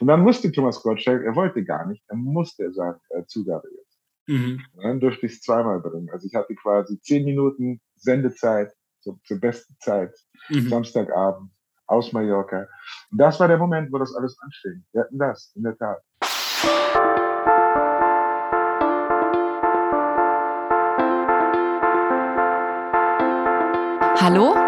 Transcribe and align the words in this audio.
Und 0.00 0.06
dann 0.06 0.20
musste 0.20 0.52
Thomas 0.52 0.80
Gottschalk, 0.82 1.24
er 1.24 1.34
wollte 1.34 1.64
gar 1.64 1.86
nicht, 1.86 2.02
er 2.08 2.16
musste 2.16 2.72
sagen, 2.72 3.00
äh, 3.10 3.24
Zugabe 3.26 3.68
jetzt. 3.76 3.98
Mhm. 4.26 4.64
Und 4.74 4.84
dann 4.84 5.00
durfte 5.00 5.26
ich 5.26 5.32
es 5.32 5.40
zweimal 5.40 5.80
bringen. 5.80 6.08
Also 6.12 6.26
ich 6.26 6.34
hatte 6.34 6.54
quasi 6.54 7.00
zehn 7.00 7.24
Minuten 7.24 7.80
Sendezeit 7.96 8.72
so, 9.00 9.18
zur 9.24 9.40
besten 9.40 9.76
Zeit, 9.80 10.14
mhm. 10.50 10.68
Samstagabend 10.68 11.50
aus 11.86 12.12
Mallorca. 12.12 12.68
Und 13.10 13.18
das 13.18 13.40
war 13.40 13.48
der 13.48 13.58
Moment, 13.58 13.92
wo 13.92 13.98
das 13.98 14.14
alles 14.14 14.36
anfing. 14.40 14.84
Wir 14.92 15.02
hatten 15.02 15.18
das, 15.18 15.52
in 15.56 15.62
der 15.62 15.76
Tat. 15.76 16.02
Hallo 24.20 24.67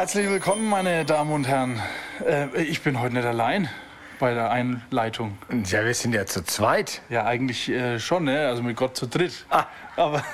Herzlich 0.00 0.30
willkommen, 0.30 0.66
meine 0.66 1.04
Damen 1.04 1.30
und 1.30 1.46
Herren. 1.46 1.78
Äh, 2.26 2.62
ich 2.62 2.80
bin 2.80 2.98
heute 3.00 3.16
nicht 3.16 3.26
allein 3.26 3.68
bei 4.18 4.32
der 4.32 4.50
Einleitung. 4.50 5.36
Ja, 5.66 5.84
wir 5.84 5.92
sind 5.92 6.14
ja 6.14 6.24
zu 6.24 6.42
zweit. 6.42 7.02
Ja, 7.10 7.26
eigentlich 7.26 7.68
äh, 7.68 8.00
schon, 8.00 8.24
ne? 8.24 8.48
also 8.48 8.62
mit 8.62 8.78
Gott 8.78 8.96
zu 8.96 9.06
dritt. 9.06 9.44
Ah. 9.50 9.66
Aber 9.96 10.24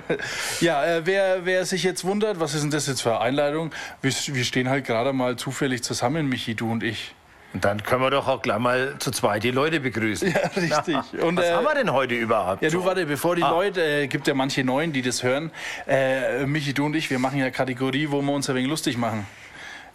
ja, 0.62 0.82
äh, 0.86 1.02
wer, 1.04 1.44
wer 1.44 1.66
sich 1.66 1.82
jetzt 1.82 2.02
wundert, 2.04 2.40
was 2.40 2.54
ist 2.54 2.62
denn 2.62 2.70
das 2.70 2.86
jetzt 2.86 3.02
für 3.02 3.10
eine 3.10 3.20
Einleitung? 3.20 3.72
Wir, 4.00 4.10
wir 4.10 4.44
stehen 4.44 4.70
halt 4.70 4.86
gerade 4.86 5.12
mal 5.12 5.36
zufällig 5.36 5.82
zusammen, 5.82 6.26
Michi, 6.26 6.54
du 6.54 6.72
und 6.72 6.82
ich. 6.82 7.14
Und 7.52 7.64
dann 7.64 7.82
können 7.82 8.02
wir 8.02 8.10
doch 8.10 8.28
auch 8.28 8.42
gleich 8.42 8.58
mal 8.58 8.94
zu 8.98 9.10
zweit 9.10 9.42
die 9.42 9.50
Leute 9.50 9.80
begrüßen. 9.80 10.30
Ja, 10.30 10.40
richtig. 10.56 10.96
Und, 11.20 11.36
Was 11.36 11.46
äh, 11.46 11.52
haben 11.52 11.64
wir 11.64 11.74
denn 11.74 11.92
heute 11.92 12.14
überhaupt? 12.14 12.62
Ja, 12.62 12.70
du 12.70 12.84
warte, 12.84 13.06
bevor 13.06 13.34
die 13.34 13.42
ah. 13.42 13.50
Leute, 13.50 13.82
äh, 13.82 14.06
gibt 14.06 14.28
ja 14.28 14.34
manche 14.34 14.62
Neuen, 14.62 14.92
die 14.92 15.02
das 15.02 15.22
hören. 15.22 15.50
Äh, 15.86 16.46
Michi, 16.46 16.72
du 16.72 16.86
und 16.86 16.94
ich, 16.94 17.10
wir 17.10 17.18
machen 17.18 17.38
ja 17.38 17.50
Kategorie, 17.50 18.08
wo 18.10 18.22
wir 18.22 18.32
uns 18.32 18.48
ein 18.48 18.54
wenig 18.54 18.68
lustig 18.68 18.96
machen 18.96 19.26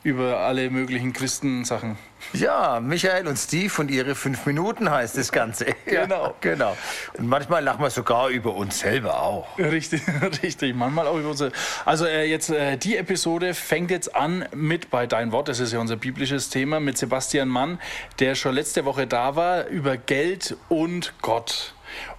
über 0.06 0.42
alle 0.42 0.70
möglichen 0.70 1.14
Christensachen. 1.14 1.98
Ja, 2.32 2.80
Michael 2.80 3.28
und 3.28 3.38
Steve 3.38 3.74
und 3.80 3.90
ihre 3.90 4.14
fünf 4.14 4.46
Minuten 4.46 4.92
heißt 4.92 5.18
das 5.18 5.32
Ganze. 5.32 5.66
genau. 5.86 6.36
Genau. 6.42 6.78
Und 7.18 7.28
manchmal 7.28 7.64
lachen 7.64 7.82
wir 7.82 7.90
sogar 7.90 8.30
über 8.30 8.54
uns 8.54 8.80
selber 8.80 9.20
auch. 9.20 9.58
Richtig, 9.58 10.04
richtig. 10.44 10.76
Manchmal 10.76 11.08
auch 11.08 11.18
über 11.18 11.30
uns. 11.30 11.44
Also 11.86 12.06
äh, 12.06 12.30
jetzt 12.30 12.52
äh, 12.52 12.78
die 12.78 12.98
Episode 12.98 13.56
fängt 13.56 13.90
jetzt 13.90 14.16
an 14.16 14.46
mit 14.54 14.92
bei 14.92 15.08
Dein 15.08 15.32
Wort. 15.32 15.48
Das 15.48 15.60
ist 15.60 15.74
ja 15.74 15.80
unser 15.80 15.96
biblisches 15.96 16.50
Thema 16.52 16.80
mit 16.80 17.00
Sebastian 17.00 17.50
Mann, 17.50 17.80
der 18.20 18.36
schon 18.36 18.54
letzte 18.54 18.86
Woche 18.86 19.08
da 19.08 19.36
war 19.36 19.66
über 19.66 19.98
Geld 19.98 20.56
und 20.70 21.14
Gott. 21.24 21.74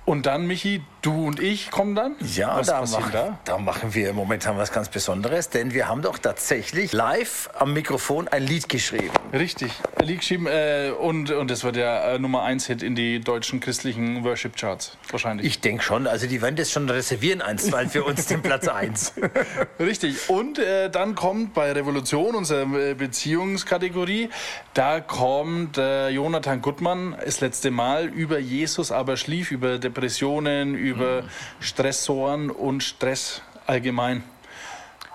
Und 0.05 0.27
dann, 0.27 0.47
Michi, 0.47 0.83
du 1.07 1.27
und 1.27 1.41
ich 1.41 1.71
kommen 1.71 1.95
dann? 1.95 2.17
Ja, 2.35 2.57
was 2.57 2.67
da, 2.67 2.81
machen, 2.81 3.12
da? 3.12 3.39
da 3.45 3.59
machen 3.59 3.95
wir 3.95 4.12
momentan 4.12 4.57
was 4.59 4.73
ganz 4.73 4.89
Besonderes, 4.89 5.49
denn 5.51 5.73
wir 5.73 5.89
haben 5.89 6.03
doch 6.03 6.19
tatsächlich 6.19 6.93
live 6.93 7.49
am 7.59 7.73
Mikrofon 7.73 8.29
ein 8.29 8.43
Lied 8.43 8.69
geschrieben. 8.69 9.11
Richtig, 9.33 9.71
ein 9.99 10.07
Lied 10.07 10.21
geschrieben 10.21 10.47
äh, 10.47 10.91
und, 10.99 11.31
und 11.31 11.51
das 11.51 11.65
war 11.65 11.73
der 11.73 12.05
äh, 12.05 12.19
Nummer 12.19 12.43
1 12.43 12.67
Hit 12.67 12.83
in 12.83 12.95
die 12.95 13.21
deutschen 13.21 13.61
christlichen 13.61 14.25
Worship-Charts 14.25 14.97
wahrscheinlich. 15.11 15.47
Ich 15.47 15.61
denke 15.61 15.83
schon, 15.83 16.07
also 16.07 16.27
die 16.27 16.43
werden 16.43 16.57
das 16.57 16.73
schon 16.73 16.89
reservieren 16.89 17.43
einstweilen 17.43 17.91
für 17.91 18.05
uns 18.05 18.27
den 18.27 18.43
Platz 18.43 18.67
1. 18.69 19.15
Richtig, 19.81 20.28
und 20.28 20.59
äh, 20.59 20.91
dann 20.91 21.15
kommt 21.15 21.55
bei 21.55 21.72
Revolution, 21.72 22.34
unsere 22.34 22.91
äh, 22.91 22.95
Beziehungskategorie, 22.95 24.31
da 24.75 25.00
kommt 25.00 25.78
äh, 25.78 26.09
Jonathan 26.09 26.61
Gutmann 26.61 27.16
das 27.25 27.41
letzte 27.41 27.71
Mal 27.71 28.06
über 28.06 28.39
Jesus 28.39 28.91
aber 28.91 29.16
schlief, 29.16 29.50
über 29.50 29.78
Depressionen 29.78 30.16
Depressionen, 30.16 30.75
über 30.97 31.23
mhm. 31.23 31.29
Stressoren 31.61 32.51
und 32.51 32.83
Stress 32.83 33.43
allgemein. 33.67 34.23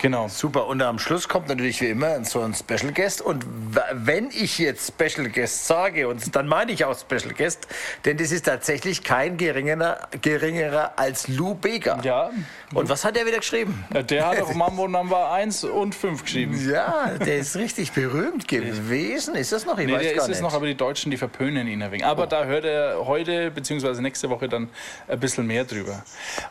Genau. 0.02 0.28
Super. 0.30 0.66
Und 0.66 0.82
am 0.82 0.98
Schluss 0.98 1.30
kommt 1.30 1.48
natürlich 1.48 1.80
wie 1.80 1.90
immer 1.90 2.26
so 2.26 2.42
ein 2.42 2.56
Special 2.56 2.92
Guest. 2.92 3.22
Und 3.22 3.46
wenn 3.94 4.30
ich 4.32 4.58
jetzt 4.58 4.94
Special 4.96 5.30
Guest 5.30 5.68
sage, 5.68 6.08
und 6.08 6.36
dann 6.36 6.48
meine 6.48 6.72
ich 6.72 6.86
auch 6.86 6.98
Special 6.98 7.36
Guest, 7.36 7.68
denn 8.04 8.18
das 8.18 8.32
ist 8.32 8.48
tatsächlich 8.48 9.04
kein 9.04 9.38
geringerer, 9.38 10.08
geringerer 10.22 10.94
als 10.98 11.28
Lou 11.28 11.54
Beger. 11.54 12.00
Ja. 12.04 12.32
Und 12.74 12.90
was 12.90 13.06
hat 13.06 13.16
er 13.16 13.28
wieder 13.28 13.38
geschrieben? 13.38 13.86
Ja, 13.94 14.02
der 14.02 14.28
hat 14.28 14.42
auch 14.42 14.54
Mambo 14.56 14.88
Number 14.88 15.32
1 15.32 15.66
und 15.66 15.94
5 15.94 16.24
geschrieben. 16.24 16.70
Ja, 16.70 17.12
der 17.24 17.38
ist 17.38 17.56
richtig 17.56 17.92
berühmt 17.92 18.48
gewesen. 18.48 19.36
Ist 19.36 19.52
das 19.52 19.68
noch? 19.68 19.78
Ich 19.78 19.86
nee, 19.86 19.94
weiß 19.94 20.02
der 20.02 20.14
gar 20.14 20.24
ist 20.24 20.28
nicht. 20.30 20.38
es 20.38 20.42
noch, 20.42 20.56
aber 20.56 20.66
die 20.66 20.76
Deutschen, 20.76 21.12
die 21.12 21.18
verpönen 21.18 21.68
ihn 21.68 21.84
ein 21.84 21.92
wenig. 21.92 22.06
Aber 22.06 22.24
oh. 22.24 22.28
da 22.28 22.46
hört 22.46 22.66
er 22.66 23.06
heute 23.06 23.52
bzw. 23.52 24.02
nächste 24.02 24.32
Woche 24.32 24.50
dann 24.50 24.70
ein 25.08 25.20
bisschen 25.20 25.46
mehr 25.46 25.64
drüber. 25.64 26.04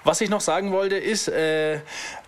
Was 0.05 0.21
ich 0.21 0.31
noch 0.31 0.41
sagen 0.41 0.71
wollte, 0.71 0.97
ist, 0.97 1.27
äh, 1.27 1.81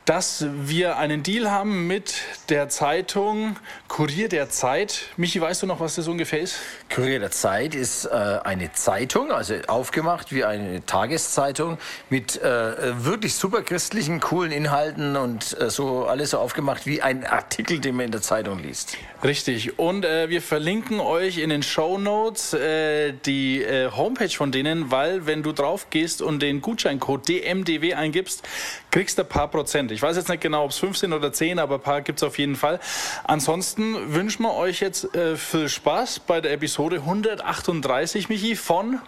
dass 0.05 0.47
wir 0.51 0.97
einen 0.97 1.23
Deal 1.23 1.51
haben 1.51 1.87
mit 1.87 2.15
der 2.49 2.69
Zeitung 2.69 3.57
Kurier 3.87 4.29
der 4.29 4.51
Zeit. 4.51 5.03
Michi, 5.17 5.41
weißt 5.41 5.63
du 5.63 5.67
noch, 5.67 5.79
was 5.79 5.95
das 5.95 6.09
ungefähr 6.09 6.41
ist? 6.41 6.57
Kurier 6.93 7.21
der 7.21 7.31
Zeit 7.31 7.75
ist 7.75 8.07
äh, 8.07 8.11
eine 8.11 8.73
Zeitung, 8.73 9.31
also 9.31 9.55
aufgemacht 9.69 10.33
wie 10.33 10.45
eine 10.45 10.85
Tageszeitung 10.85 11.79
mit 12.11 12.41
äh, 12.43 13.05
wirklich 13.05 13.35
super 13.35 13.63
christlichen, 13.63 14.19
coolen 14.21 14.51
Inhalten 14.51 15.17
und 15.17 15.57
äh, 15.61 15.71
so 15.71 16.07
alles 16.07 16.31
so 16.31 16.39
aufgemacht 16.39 16.85
wie 16.87 17.01
ein 17.01 17.25
Artikel, 17.25 17.79
den 17.79 17.97
man 17.97 18.07
in 18.07 18.13
der 18.13 18.23
Zeitung 18.23 18.59
liest. 18.59 18.97
Richtig. 19.23 19.79
Und 19.79 20.05
äh, 20.05 20.29
wir 20.29 20.43
verlinken 20.43 20.99
euch 20.99 21.39
in 21.39 21.51
den 21.51 21.63
Show 21.63 21.97
Notes 21.99 22.55
äh, 22.55 23.13
die 23.25 23.63
äh, 23.63 23.91
Homepage 23.91 24.31
von 24.31 24.51
denen, 24.51 24.91
weil 24.91 25.27
wenn 25.27 25.45
du 25.45 25.53
drauf 25.53 25.91
gehst 25.91 26.23
und 26.23 26.41
den 26.41 26.61
Gutscheincode 26.61 27.29
DMDW 27.29 27.95
eingibst, 27.95 28.43
kriegst 28.93 29.19
du 29.19 29.23
ein 29.23 29.29
paar 29.29 29.49
Prozent. 29.49 29.91
Ich 29.91 30.01
weiß 30.01 30.17
jetzt 30.17 30.29
nicht 30.29 30.43
genau, 30.43 30.65
ob 30.65 30.71
es 30.71 30.79
15 30.79 31.13
oder 31.13 31.33
10, 31.33 31.59
aber 31.59 31.77
ein 31.77 31.81
paar 31.81 32.03
gibt 32.03 32.21
es 32.21 32.23
auf 32.23 32.39
jeden 32.39 32.55
Fall. 32.55 32.79
Ansonsten 33.25 34.15
wünschen 34.15 34.45
wir 34.45 34.55
euch 34.55 34.81
jetzt 34.81 35.13
äh, 35.17 35.35
viel 35.37 35.69
Spaß 35.69 36.21
bei 36.21 36.41
der 36.41 36.53
Episode 36.53 36.97
138, 36.97 38.29
Michi, 38.29 38.55
von 38.55 39.01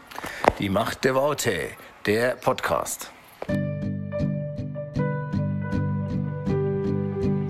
Die 0.58 0.70
Macht 0.70 1.04
der 1.04 1.14
Worte, 1.14 1.52
der 2.06 2.30
Podcast. 2.30 3.10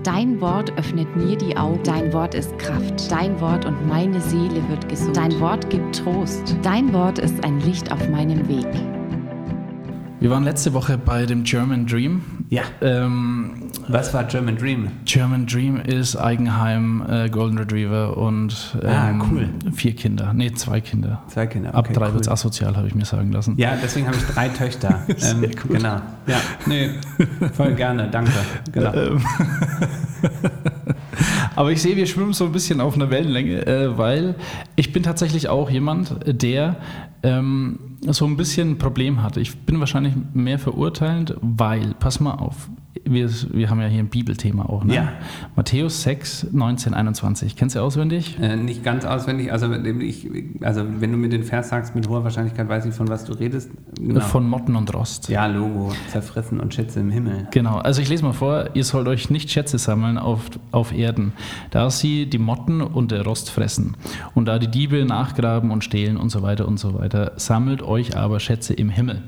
Dein 0.03 0.39
Wort 0.39 0.77
öffnet 0.77 1.15
mir 1.15 1.37
die 1.37 1.57
Augen. 1.57 1.81
Dein 1.83 2.13
Wort 2.13 2.35
ist 2.35 2.57
Kraft. 2.59 3.09
Dein 3.09 3.39
Wort 3.39 3.65
und 3.65 3.87
meine 3.87 4.21
Seele 4.21 4.61
wird 4.69 4.87
gesund. 4.87 5.17
Dein 5.17 5.39
Wort 5.39 5.69
gibt 5.69 5.95
Trost. 6.03 6.55
Dein 6.61 6.93
Wort 6.93 7.17
ist 7.17 7.43
ein 7.43 7.59
Licht 7.61 7.91
auf 7.91 8.07
meinem 8.09 8.47
Weg. 8.47 8.67
Wir 10.21 10.29
waren 10.29 10.45
letzte 10.45 10.73
Woche 10.73 10.97
bei 10.97 11.25
dem 11.25 11.43
German 11.43 11.85
Dream. 11.85 12.21
Ja. 12.49 12.63
Ähm, 12.81 13.69
Was 13.89 14.13
war 14.13 14.23
German 14.23 14.57
Dream? 14.57 14.87
German 15.03 15.45
Dream 15.45 15.79
ist 15.81 16.15
Eigenheim, 16.15 17.05
äh, 17.09 17.29
Golden 17.29 17.57
Retriever 17.57 18.15
und 18.15 18.77
ah, 18.81 19.09
ähm, 19.09 19.21
ah, 19.21 19.25
cool. 19.29 19.49
vier 19.73 19.93
Kinder. 19.93 20.31
Nee, 20.33 20.53
zwei 20.53 20.79
Kinder. 20.79 21.21
Zwei 21.27 21.47
Kinder. 21.47 21.69
Okay, 21.69 21.89
Ab 21.89 21.93
drei 21.93 22.07
cool. 22.07 22.13
wird 22.13 22.23
es 22.23 22.29
asozial, 22.29 22.77
habe 22.77 22.87
ich 22.87 22.95
mir 22.95 23.03
sagen 23.03 23.33
lassen. 23.33 23.55
Ja, 23.57 23.77
deswegen 23.81 24.07
habe 24.07 24.15
ich 24.15 24.23
drei 24.23 24.47
Töchter. 24.47 25.03
Sehr 25.17 25.35
ähm, 25.35 25.41
gut. 25.51 25.71
Genau. 25.71 26.01
Ja, 26.27 26.41
nee, 26.65 26.91
voll 27.53 27.73
gerne, 27.73 28.09
danke. 28.09 28.31
Genau. 28.71 28.93
Ähm. 29.05 29.21
Aber 31.55 31.71
ich 31.71 31.81
sehe, 31.81 31.95
wir 31.95 32.05
schwimmen 32.05 32.33
so 32.33 32.45
ein 32.45 32.51
bisschen 32.51 32.81
auf 32.81 32.95
einer 32.95 33.09
Wellenlänge, 33.09 33.65
äh, 33.65 33.97
weil 33.97 34.35
ich 34.75 34.91
bin 34.91 35.03
tatsächlich 35.03 35.49
auch 35.49 35.69
jemand, 35.69 36.15
der 36.25 36.77
ähm, 37.23 37.79
so 38.13 38.25
ein 38.25 38.37
bisschen 38.37 38.71
ein 38.71 38.77
Problem 38.77 39.21
hatte. 39.21 39.39
Ich 39.41 39.57
bin 39.57 39.79
wahrscheinlich 39.79 40.13
mehr 40.33 40.59
verurteilend, 40.59 41.35
weil, 41.41 41.93
pass 41.99 42.19
mal 42.19 42.35
auf, 42.35 42.69
wir, 43.03 43.29
wir 43.51 43.69
haben 43.69 43.81
ja 43.81 43.87
hier 43.87 43.99
ein 43.99 44.09
Bibelthema 44.09 44.65
auch, 44.65 44.83
ne? 44.83 44.95
Ja. 44.95 45.13
Matthäus 45.55 46.03
6, 46.03 46.47
19, 46.51 46.93
21. 46.93 47.55
Kennst 47.55 47.75
du 47.75 47.79
auswendig? 47.79 48.37
Äh, 48.39 48.55
nicht 48.55 48.83
ganz 48.83 49.05
auswendig. 49.05 49.51
Also, 49.51 49.71
ich, 49.73 50.29
also, 50.61 50.83
wenn 50.99 51.11
du 51.11 51.17
mir 51.17 51.29
den 51.29 51.43
Vers 51.43 51.69
sagst, 51.69 51.95
mit 51.95 52.07
hoher 52.07 52.23
Wahrscheinlichkeit 52.23 52.69
weiß 52.69 52.85
ich, 52.85 52.93
von 52.93 53.07
was 53.07 53.25
du 53.25 53.33
redest. 53.33 53.69
Genau. 53.99 54.21
Von 54.21 54.47
Motten 54.49 54.75
und 54.75 54.93
Rost. 54.93 55.29
Ja, 55.29 55.45
Logo. 55.45 55.91
Zerfressen 56.07 56.59
und 56.59 56.73
Schätze 56.73 56.99
im 56.99 57.11
Himmel. 57.11 57.47
Genau. 57.51 57.77
Also, 57.77 58.01
ich 58.01 58.09
lese 58.09 58.23
mal 58.23 58.33
vor. 58.33 58.69
Ihr 58.73 58.83
sollt 58.83 59.07
euch 59.07 59.29
nicht 59.29 59.51
Schätze 59.51 59.77
sammeln 59.77 60.17
auf, 60.17 60.41
auf 60.71 60.93
Erden, 60.93 61.33
da 61.71 61.89
sie 61.89 62.27
die 62.29 62.39
Motten 62.39 62.81
und 62.81 63.11
der 63.11 63.23
Rost 63.23 63.49
fressen. 63.49 63.97
Und 64.33 64.45
da 64.45 64.57
die 64.57 64.69
Diebe 64.69 65.03
nachgraben 65.05 65.71
und 65.71 65.83
stehlen 65.83 66.17
und 66.17 66.29
so 66.29 66.41
weiter 66.41 66.67
und 66.67 66.77
so 66.77 66.97
weiter. 66.97 67.33
Sammelt 67.35 67.81
euch 67.81 68.15
aber 68.15 68.39
Schätze 68.39 68.73
im 68.73 68.89
Himmel. 68.89 69.21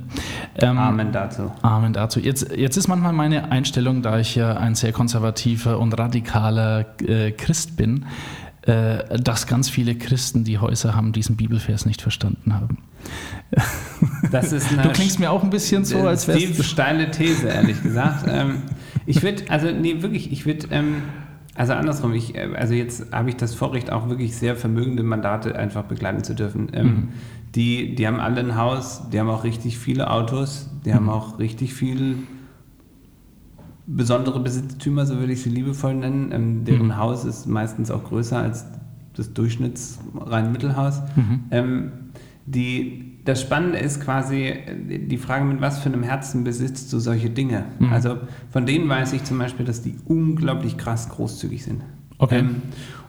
Ähm, 0.56 0.78
Amen 0.78 1.12
dazu. 1.12 1.52
Amen 1.62 1.94
dazu. 1.94 2.20
Jetzt, 2.20 2.56
jetzt 2.56 2.78
ist 2.78 2.88
manchmal 2.88 3.14
meine 3.14 3.52
Einstellung, 3.58 4.02
da 4.02 4.20
ich 4.20 4.36
ja 4.36 4.56
ein 4.58 4.76
sehr 4.76 4.92
konservativer 4.92 5.80
und 5.80 5.98
radikaler 5.98 6.86
äh, 7.02 7.32
Christ 7.32 7.76
bin, 7.76 8.06
äh, 8.68 9.20
dass 9.20 9.48
ganz 9.48 9.70
viele 9.70 9.96
Christen, 9.96 10.44
die 10.44 10.60
Häuser 10.60 10.94
haben, 10.94 11.12
diesen 11.14 11.38
Bibelvers 11.38 11.86
nicht 11.86 12.02
verstanden 12.02 12.54
haben. 12.54 12.78
Du 14.30 14.90
klingst 14.90 15.20
mir 15.20 15.32
auch 15.32 15.42
ein 15.42 15.50
bisschen 15.50 15.86
so, 15.86 16.06
als 16.06 16.28
wäre 16.28 16.38
es 16.38 16.66
steile 16.66 17.10
These, 17.12 17.48
ehrlich 17.48 17.82
gesagt. 17.82 18.26
ähm, 18.30 18.64
ich 19.06 19.24
würde, 19.24 19.44
also 19.48 19.72
nee, 19.72 20.02
wirklich, 20.02 20.34
ich 20.34 20.46
würde, 20.46 20.68
ähm, 20.72 21.04
also 21.56 21.74
andersrum, 21.74 22.14
ich, 22.14 22.36
äh, 22.36 22.50
also 22.56 22.74
jetzt 22.74 23.14
habe 23.14 23.30
ich 23.30 23.38
das 23.38 23.56
Vorrecht, 23.56 23.90
auch 23.92 24.10
wirklich 24.10 24.36
sehr 24.36 24.58
vermögende 24.58 25.02
Mandate 25.02 25.56
einfach 25.58 25.84
begleiten 25.84 26.26
zu 26.26 26.36
dürfen. 26.36 26.70
Ähm, 26.74 26.86
mhm. 26.86 27.08
die, 27.56 27.96
die 27.96 28.06
haben 28.06 28.20
alle 28.20 28.42
ein 28.42 28.58
Haus, 28.58 29.04
die 29.14 29.20
haben 29.20 29.30
auch 29.30 29.46
richtig 29.46 29.78
viele 29.78 30.12
Autos, 30.12 30.70
die 30.84 30.90
mhm. 30.90 30.96
haben 30.96 31.10
auch 31.10 31.40
richtig 31.40 31.74
viel 31.74 32.18
besondere 33.88 34.40
Besitztümer, 34.42 35.06
so 35.06 35.18
würde 35.18 35.34
ich 35.34 35.42
sie 35.42 35.50
liebevoll 35.50 35.96
nennen. 35.96 36.32
Ähm, 36.32 36.66
deren 36.66 36.88
mhm. 36.88 36.98
Haus 36.98 37.26
ist 37.26 37.48
meistens 37.48 37.90
auch 37.90 38.04
größer 38.04 38.38
als 38.38 38.66
das 39.16 39.34
Durchschnitts 39.34 40.00
rein 40.16 40.52
Mittelhaus. 40.52 41.02
Mhm. 41.16 41.40
Ähm, 41.50 41.92
die, 42.46 43.20
das 43.26 43.42
Spannende 43.42 43.80
ist 43.80 44.02
quasi 44.02 44.54
die 45.10 45.18
Frage, 45.18 45.46
mit 45.46 45.60
was 45.62 45.80
für 45.80 45.90
einem 45.90 46.04
Herzen 46.04 46.44
besitzt 46.44 46.94
du 46.94 47.00
solche 47.00 47.30
Dinge? 47.30 47.66
Mhm. 47.80 47.92
Also 47.92 48.18
von 48.52 48.66
denen 48.66 48.88
weiß 48.88 49.14
ich 49.14 49.24
zum 49.24 49.40
Beispiel, 49.40 49.66
dass 49.66 49.82
die 49.82 49.96
unglaublich 50.06 50.78
krass 50.78 51.10
großzügig 51.10 51.64
sind. 51.64 51.82
Okay. 52.20 52.40
Ähm, 52.40 52.62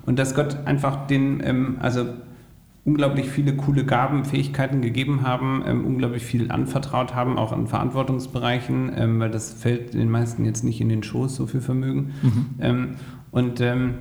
und 0.06 0.18
dass 0.18 0.34
Gott 0.34 0.56
einfach 0.64 1.06
den, 1.06 1.42
ähm, 1.44 1.76
also 1.80 2.06
unglaublich 2.88 3.28
viele 3.28 3.54
coole 3.54 3.84
Gaben, 3.84 4.24
Fähigkeiten 4.24 4.80
gegeben 4.80 5.20
haben, 5.22 5.62
ähm, 5.66 5.84
unglaublich 5.84 6.24
viel 6.24 6.50
anvertraut 6.50 7.14
haben, 7.14 7.36
auch 7.36 7.52
an 7.52 7.66
Verantwortungsbereichen, 7.66 8.90
ähm, 8.96 9.20
weil 9.20 9.30
das 9.30 9.52
fällt 9.52 9.92
den 9.92 10.10
meisten 10.10 10.46
jetzt 10.46 10.64
nicht 10.64 10.80
in 10.80 10.88
den 10.88 11.02
Schoß, 11.02 11.36
so 11.36 11.46
viel 11.46 11.60
Vermögen. 11.60 12.14
Mhm. 12.22 12.46
Ähm, 12.60 12.88
und 13.30 13.60
ähm, 13.60 13.94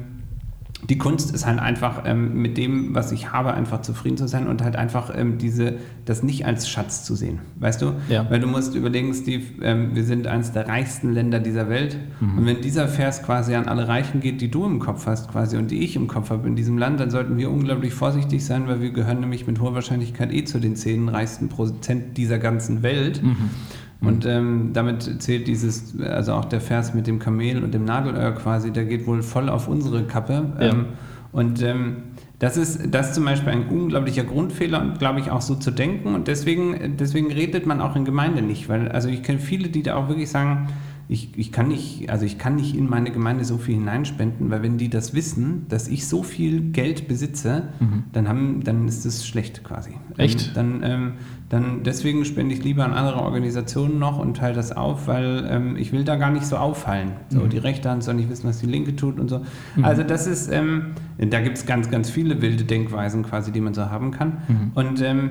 die 0.89 0.97
Kunst 0.97 1.33
ist 1.33 1.45
halt 1.45 1.59
einfach 1.59 2.03
ähm, 2.05 2.41
mit 2.41 2.57
dem, 2.57 2.95
was 2.95 3.11
ich 3.11 3.33
habe, 3.33 3.53
einfach 3.53 3.81
zufrieden 3.81 4.15
zu 4.15 4.27
sein 4.27 4.47
und 4.47 4.63
halt 4.63 4.77
einfach 4.77 5.11
ähm, 5.13 5.37
diese, 5.37 5.75
das 6.05 6.23
nicht 6.23 6.45
als 6.45 6.69
Schatz 6.69 7.03
zu 7.03 7.15
sehen. 7.15 7.39
Weißt 7.59 7.81
du? 7.81 7.93
Ja. 8.07 8.29
Weil 8.29 8.39
du 8.39 8.47
musst 8.47 8.73
überlegen, 8.73 9.13
Steve, 9.13 9.43
ähm, 9.61 9.95
wir 9.95 10.05
sind 10.05 10.27
eines 10.27 10.53
der 10.53 10.67
reichsten 10.67 11.11
Länder 11.11 11.39
dieser 11.39 11.67
Welt. 11.67 11.97
Mhm. 12.21 12.37
Und 12.37 12.45
wenn 12.45 12.61
dieser 12.61 12.87
Vers 12.87 13.21
quasi 13.21 13.53
an 13.55 13.67
alle 13.67 13.87
Reichen 13.89 14.21
geht, 14.21 14.39
die 14.39 14.49
du 14.49 14.65
im 14.65 14.79
Kopf 14.79 15.07
hast 15.07 15.29
quasi 15.29 15.57
und 15.57 15.71
die 15.71 15.83
ich 15.83 15.97
im 15.97 16.07
Kopf 16.07 16.29
habe 16.29 16.47
in 16.47 16.55
diesem 16.55 16.77
Land, 16.77 17.01
dann 17.01 17.11
sollten 17.11 17.37
wir 17.37 17.51
unglaublich 17.51 17.93
vorsichtig 17.93 18.45
sein, 18.45 18.67
weil 18.67 18.79
wir 18.79 18.91
gehören 18.91 19.19
nämlich 19.19 19.45
mit 19.45 19.59
hoher 19.59 19.73
Wahrscheinlichkeit 19.73 20.31
eh 20.31 20.45
zu 20.45 20.59
den 20.59 20.77
zehn 20.77 21.09
reichsten 21.09 21.49
Prozent 21.49 22.17
dieser 22.17 22.39
ganzen 22.39 22.81
Welt. 22.81 23.21
Mhm. 23.21 23.49
Und 23.99 24.25
ähm, 24.25 24.71
damit 24.73 25.21
zählt 25.21 25.47
dieses, 25.47 25.99
also 25.99 26.33
auch 26.33 26.45
der 26.45 26.61
Vers 26.61 26.93
mit 26.93 27.07
dem 27.07 27.17
Kamel 27.17 27.63
und 27.63 27.73
dem 27.73 27.85
Nadelöhr 27.85 28.31
quasi, 28.33 28.71
der 28.71 28.85
geht 28.85 29.07
wohl 29.07 29.23
voll 29.23 29.49
auf 29.49 29.67
unsere 29.67 30.03
Kappe. 30.03 30.53
Ja. 30.59 30.67
Ähm, 30.67 30.85
und 31.31 31.61
ähm, 31.61 31.97
das 32.39 32.57
ist 32.57 32.93
das 32.93 33.07
ist 33.07 33.15
zum 33.15 33.25
Beispiel 33.25 33.51
ein 33.51 33.67
unglaublicher 33.67 34.23
Grundfehler 34.23 34.81
und 34.81 34.99
glaube 34.99 35.19
ich 35.19 35.31
auch 35.31 35.41
so 35.41 35.55
zu 35.55 35.71
denken. 35.71 36.13
Und 36.13 36.27
deswegen, 36.27 36.97
deswegen 36.97 37.31
redet 37.31 37.65
man 37.65 37.81
auch 37.81 37.95
in 37.95 38.05
Gemeinde 38.05 38.43
nicht. 38.43 38.69
Weil, 38.69 38.89
also 38.89 39.09
ich 39.09 39.23
kenne 39.23 39.39
viele, 39.39 39.69
die 39.69 39.81
da 39.81 39.95
auch 39.95 40.07
wirklich 40.07 40.29
sagen, 40.29 40.67
ich, 41.09 41.37
ich, 41.37 41.53
kann 41.53 41.69
nicht, 41.69 42.09
also 42.09 42.25
ich 42.25 42.37
kann 42.37 42.55
nicht 42.55 42.75
in 42.75 42.89
meine 42.89 43.11
Gemeinde 43.11 43.45
so 43.45 43.57
viel 43.57 43.75
hineinspenden, 43.75 44.49
weil 44.49 44.61
wenn 44.61 44.77
die 44.77 44.89
das 44.89 45.13
wissen, 45.13 45.65
dass 45.69 45.87
ich 45.87 46.05
so 46.05 46.21
viel 46.21 46.59
Geld 46.71 47.07
besitze, 47.07 47.69
mhm. 47.79 48.03
dann, 48.11 48.27
haben, 48.27 48.63
dann 48.65 48.87
ist 48.89 49.05
das 49.05 49.25
schlecht 49.25 49.63
quasi. 49.63 49.91
Echt? 50.17 50.49
Ähm, 50.49 50.53
dann, 50.53 50.83
ähm, 50.83 51.11
dann 51.47 51.83
deswegen 51.83 52.25
spende 52.25 52.53
ich 52.53 52.63
lieber 52.63 52.83
an 52.83 52.91
andere 52.91 53.21
Organisationen 53.21 53.99
noch 53.99 54.19
und 54.19 54.35
teile 54.35 54.53
das 54.53 54.73
auf, 54.73 55.07
weil 55.07 55.47
ähm, 55.49 55.77
ich 55.77 55.93
will 55.93 56.03
da 56.03 56.17
gar 56.17 56.29
nicht 56.29 56.45
so 56.45 56.57
auffallen. 56.57 57.13
So, 57.29 57.39
mhm. 57.39 57.49
die 57.49 57.57
rechte 57.57 57.89
Hand 57.89 58.03
soll 58.03 58.15
nicht 58.15 58.29
wissen, 58.29 58.49
was 58.49 58.59
die 58.59 58.65
linke 58.65 58.93
tut 58.97 59.17
und 59.17 59.29
so. 59.29 59.41
Mhm. 59.77 59.85
Also 59.85 60.03
das 60.03 60.27
ist, 60.27 60.51
ähm, 60.51 60.87
da 61.17 61.39
gibt 61.39 61.57
es 61.57 61.65
ganz, 61.65 61.89
ganz 61.89 62.09
viele 62.09 62.41
wilde 62.41 62.65
Denkweisen 62.65 63.23
quasi, 63.23 63.53
die 63.53 63.61
man 63.61 63.73
so 63.73 63.89
haben 63.89 64.11
kann. 64.11 64.39
Mhm. 64.49 64.71
Und 64.75 65.01
ähm, 65.01 65.29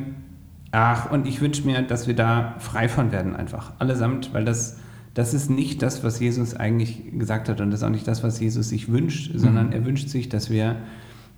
ach, 0.70 1.10
und 1.10 1.26
ich 1.26 1.42
wünsche 1.42 1.66
mir, 1.66 1.82
dass 1.82 2.06
wir 2.06 2.14
da 2.16 2.54
frei 2.60 2.88
von 2.88 3.12
werden 3.12 3.36
einfach. 3.36 3.72
Allesamt, 3.78 4.32
weil 4.32 4.46
das 4.46 4.78
das 5.16 5.32
ist 5.32 5.48
nicht 5.48 5.80
das, 5.80 6.04
was 6.04 6.20
Jesus 6.20 6.54
eigentlich 6.54 7.18
gesagt 7.18 7.48
hat 7.48 7.62
und 7.62 7.70
das 7.70 7.80
ist 7.80 7.84
auch 7.84 7.90
nicht 7.90 8.06
das, 8.06 8.22
was 8.22 8.38
Jesus 8.38 8.68
sich 8.68 8.92
wünscht, 8.92 9.32
sondern 9.34 9.68
mhm. 9.68 9.72
er 9.72 9.86
wünscht 9.86 10.10
sich, 10.10 10.28
dass 10.28 10.50
wir, 10.50 10.76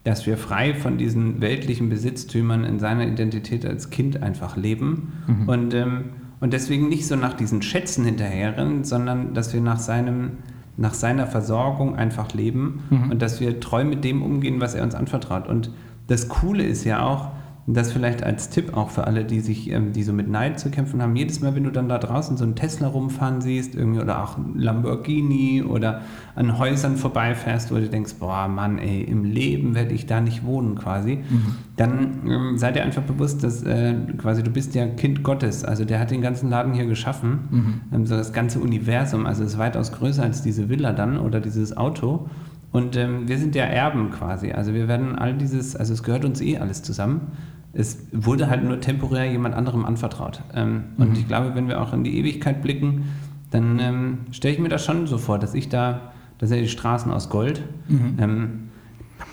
dass 0.02 0.26
wir 0.26 0.36
frei 0.36 0.74
von 0.74 0.98
diesen 0.98 1.40
weltlichen 1.40 1.88
Besitztümern 1.88 2.64
in 2.64 2.80
seiner 2.80 3.06
Identität 3.06 3.64
als 3.64 3.90
Kind 3.90 4.20
einfach 4.20 4.56
leben 4.56 5.12
mhm. 5.28 5.48
und, 5.48 5.74
ähm, 5.74 6.04
und 6.40 6.52
deswegen 6.52 6.88
nicht 6.88 7.06
so 7.06 7.14
nach 7.14 7.34
diesen 7.34 7.62
Schätzen 7.62 8.04
hinterherrennen, 8.04 8.82
sondern 8.82 9.32
dass 9.32 9.54
wir 9.54 9.60
nach 9.60 9.78
seinem 9.78 10.38
nach 10.76 10.94
seiner 10.94 11.26
Versorgung 11.26 11.96
einfach 11.96 12.32
leben 12.34 12.84
mhm. 12.90 13.10
und 13.10 13.22
dass 13.22 13.40
wir 13.40 13.58
treu 13.58 13.84
mit 13.84 14.04
dem 14.04 14.22
umgehen, 14.22 14.60
was 14.60 14.74
er 14.74 14.84
uns 14.84 14.94
anvertraut. 14.94 15.48
Und 15.48 15.72
das 16.06 16.28
Coole 16.28 16.62
ist 16.64 16.84
ja 16.84 17.04
auch, 17.04 17.30
das 17.74 17.92
vielleicht 17.92 18.22
als 18.22 18.48
Tipp 18.48 18.74
auch 18.74 18.88
für 18.88 19.06
alle, 19.06 19.26
die 19.26 19.40
sich, 19.40 19.70
ähm, 19.70 19.92
die 19.92 20.02
so 20.02 20.14
mit 20.14 20.26
Neid 20.28 20.58
zu 20.58 20.70
kämpfen 20.70 21.02
haben. 21.02 21.14
Jedes 21.16 21.40
Mal, 21.40 21.54
wenn 21.54 21.64
du 21.64 21.70
dann 21.70 21.88
da 21.88 21.98
draußen 21.98 22.38
so 22.38 22.44
einen 22.44 22.54
Tesla 22.54 22.88
rumfahren 22.88 23.42
siehst, 23.42 23.74
irgendwie 23.74 24.00
oder 24.00 24.22
auch 24.22 24.38
einen 24.38 24.58
Lamborghini 24.58 25.62
oder 25.62 26.00
an 26.34 26.56
Häusern 26.58 26.96
vorbeifährst, 26.96 27.70
wo 27.70 27.74
du 27.74 27.88
denkst, 27.88 28.14
boah, 28.18 28.48
Mann, 28.48 28.78
ey, 28.78 29.02
im 29.02 29.24
Leben 29.24 29.74
werde 29.74 29.92
ich 29.92 30.06
da 30.06 30.22
nicht 30.22 30.44
wohnen 30.44 30.76
quasi, 30.76 31.16
mhm. 31.16 31.54
dann 31.76 32.20
ähm, 32.26 32.56
sei 32.56 32.72
dir 32.72 32.82
einfach 32.84 33.02
bewusst, 33.02 33.44
dass 33.44 33.62
äh, 33.64 33.94
quasi 34.16 34.42
du 34.42 34.50
bist 34.50 34.74
ja 34.74 34.86
Kind 34.86 35.22
Gottes. 35.22 35.62
Also 35.62 35.84
der 35.84 36.00
hat 36.00 36.10
den 36.10 36.22
ganzen 36.22 36.48
Laden 36.48 36.72
hier 36.72 36.86
geschaffen, 36.86 37.38
mhm. 37.50 37.80
ähm, 37.92 38.06
so 38.06 38.16
das 38.16 38.32
ganze 38.32 38.60
Universum. 38.60 39.26
Also 39.26 39.44
ist 39.44 39.58
weitaus 39.58 39.92
größer 39.92 40.22
als 40.22 40.40
diese 40.40 40.70
Villa 40.70 40.92
dann 40.92 41.18
oder 41.18 41.40
dieses 41.40 41.76
Auto. 41.76 42.30
Und 42.70 42.96
ähm, 42.96 43.28
wir 43.28 43.38
sind 43.38 43.54
ja 43.54 43.64
Erben 43.64 44.10
quasi. 44.10 44.52
Also 44.52 44.72
wir 44.74 44.88
werden 44.88 45.16
all 45.16 45.34
dieses, 45.34 45.76
also 45.76 45.92
es 45.92 46.02
gehört 46.02 46.24
uns 46.24 46.40
eh 46.40 46.58
alles 46.58 46.82
zusammen 46.82 47.32
es 47.72 48.06
wurde 48.12 48.48
halt 48.48 48.64
nur 48.64 48.80
temporär 48.80 49.30
jemand 49.30 49.54
anderem 49.54 49.84
anvertraut. 49.84 50.42
Ähm, 50.54 50.84
mhm. 50.96 51.02
Und 51.02 51.18
ich 51.18 51.26
glaube, 51.28 51.54
wenn 51.54 51.68
wir 51.68 51.80
auch 51.80 51.92
in 51.92 52.04
die 52.04 52.18
Ewigkeit 52.18 52.62
blicken, 52.62 53.04
dann 53.50 53.78
ähm, 53.78 54.18
stelle 54.30 54.54
ich 54.54 54.60
mir 54.60 54.68
das 54.68 54.84
schon 54.84 55.06
so 55.06 55.18
vor, 55.18 55.38
dass 55.38 55.54
ich 55.54 55.68
da, 55.68 56.12
das 56.38 56.48
sind 56.48 56.58
ja 56.58 56.64
die 56.64 56.70
Straßen 56.70 57.10
aus 57.12 57.30
Gold. 57.30 57.62
Mhm. 57.88 58.16
Ähm, 58.18 58.50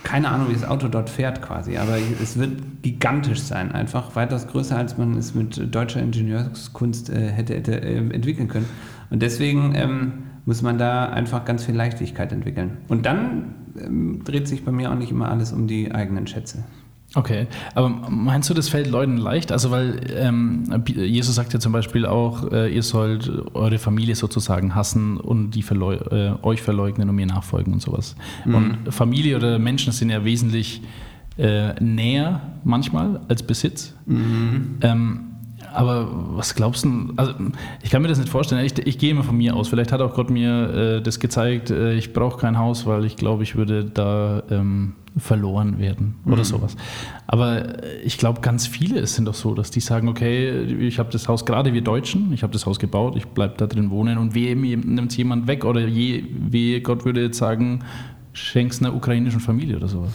keine 0.03 0.29
Ahnung, 0.29 0.49
wie 0.49 0.53
das 0.53 0.65
Auto 0.65 0.87
dort 0.87 1.09
fährt 1.09 1.41
quasi, 1.41 1.77
aber 1.77 1.97
es 2.21 2.37
wird 2.37 2.83
gigantisch 2.83 3.41
sein, 3.41 3.71
einfach 3.71 4.15
weitaus 4.15 4.47
größer, 4.47 4.77
als 4.77 4.97
man 4.97 5.15
es 5.17 5.35
mit 5.35 5.73
deutscher 5.73 6.01
Ingenieurskunst 6.01 7.09
äh, 7.09 7.31
hätte, 7.31 7.55
hätte 7.55 7.81
äh, 7.81 7.97
entwickeln 7.97 8.47
können. 8.47 8.67
Und 9.09 9.21
deswegen 9.21 9.73
ähm, 9.75 10.11
muss 10.45 10.61
man 10.61 10.77
da 10.77 11.09
einfach 11.09 11.45
ganz 11.45 11.65
viel 11.65 11.75
Leichtigkeit 11.75 12.31
entwickeln. 12.31 12.77
Und 12.87 13.05
dann 13.05 13.55
ähm, 13.79 14.23
dreht 14.23 14.47
sich 14.47 14.63
bei 14.63 14.71
mir 14.71 14.91
auch 14.91 14.95
nicht 14.95 15.11
immer 15.11 15.29
alles 15.29 15.51
um 15.51 15.67
die 15.67 15.91
eigenen 15.93 16.27
Schätze. 16.27 16.63
Okay, 17.15 17.47
aber 17.73 17.89
meinst 17.89 18.49
du, 18.49 18.53
das 18.53 18.67
fällt 18.67 18.87
Leuten 18.87 19.15
leicht? 19.15 19.53
Also, 19.53 19.71
weil 19.71 20.01
ähm, 20.17 20.83
Jesus 20.85 21.35
sagt 21.35 21.53
ja 21.53 21.59
zum 21.59 21.71
Beispiel 21.71 22.05
auch, 22.05 22.51
äh, 22.51 22.73
ihr 22.73 22.83
sollt 22.83 23.31
eure 23.53 23.77
Familie 23.79 24.15
sozusagen 24.15 24.75
hassen 24.75 25.17
und 25.17 25.51
die 25.51 25.61
verleu 25.61 25.95
äh, 25.95 26.33
euch 26.43 26.61
verleugnen 26.61 27.09
und 27.09 27.15
mir 27.15 27.25
nachfolgen 27.25 27.71
und 27.71 27.81
sowas. 27.81 28.15
Mhm. 28.43 28.55
Und 28.55 28.93
Familie 28.93 29.37
oder 29.37 29.59
Menschen 29.59 29.93
sind 29.93 30.09
ja 30.09 30.25
wesentlich 30.25 30.81
äh, 31.37 31.73
näher 31.81 32.41
manchmal 32.65 33.21
als 33.29 33.43
Besitz. 33.43 33.93
Mhm. 34.05 34.77
Ähm, 34.81 35.34
aber 35.75 36.07
was 36.35 36.55
glaubst 36.55 36.85
du? 36.85 37.13
Also 37.15 37.33
ich 37.83 37.89
kann 37.89 38.01
mir 38.01 38.07
das 38.07 38.17
nicht 38.17 38.29
vorstellen. 38.29 38.65
Ich, 38.65 38.77
ich 38.79 38.97
gehe 38.97 39.11
immer 39.11 39.23
von 39.23 39.37
mir 39.37 39.55
aus. 39.55 39.67
Vielleicht 39.67 39.91
hat 39.91 40.01
auch 40.01 40.13
Gott 40.13 40.29
mir 40.29 40.97
äh, 40.97 41.01
das 41.01 41.19
gezeigt. 41.19 41.69
Äh, 41.69 41.95
ich 41.95 42.13
brauche 42.13 42.39
kein 42.39 42.57
Haus, 42.57 42.85
weil 42.85 43.05
ich 43.05 43.15
glaube, 43.15 43.43
ich 43.43 43.55
würde 43.55 43.85
da 43.85 44.43
ähm, 44.49 44.93
verloren 45.17 45.79
werden 45.79 46.15
oder 46.25 46.37
mhm. 46.37 46.43
sowas. 46.43 46.75
Aber 47.27 47.83
ich 48.03 48.17
glaube, 48.17 48.41
ganz 48.41 48.67
viele 48.67 49.05
sind 49.07 49.25
doch 49.25 49.33
so, 49.33 49.53
dass 49.53 49.71
die 49.71 49.79
sagen, 49.79 50.09
okay, 50.09 50.63
ich 50.63 50.99
habe 50.99 51.09
das 51.11 51.27
Haus, 51.27 51.45
gerade 51.45 51.73
wir 51.73 51.81
Deutschen, 51.81 52.33
ich 52.33 52.43
habe 52.43 52.51
das 52.51 52.65
Haus 52.65 52.79
gebaut, 52.79 53.15
ich 53.15 53.25
bleibe 53.27 53.55
da 53.57 53.67
drin 53.67 53.91
wohnen 53.91 54.17
und 54.17 54.35
wehe, 54.35 54.55
mir 54.55 54.77
nimmt 54.77 55.15
jemand 55.15 55.47
weg 55.47 55.63
oder 55.63 55.87
je, 55.87 56.23
wehe, 56.29 56.81
Gott 56.81 57.05
würde 57.05 57.23
jetzt 57.23 57.37
sagen, 57.37 57.83
schenkst 58.33 58.83
einer 58.83 58.93
ukrainischen 58.93 59.39
Familie 59.39 59.77
oder 59.77 59.87
sowas. 59.87 60.13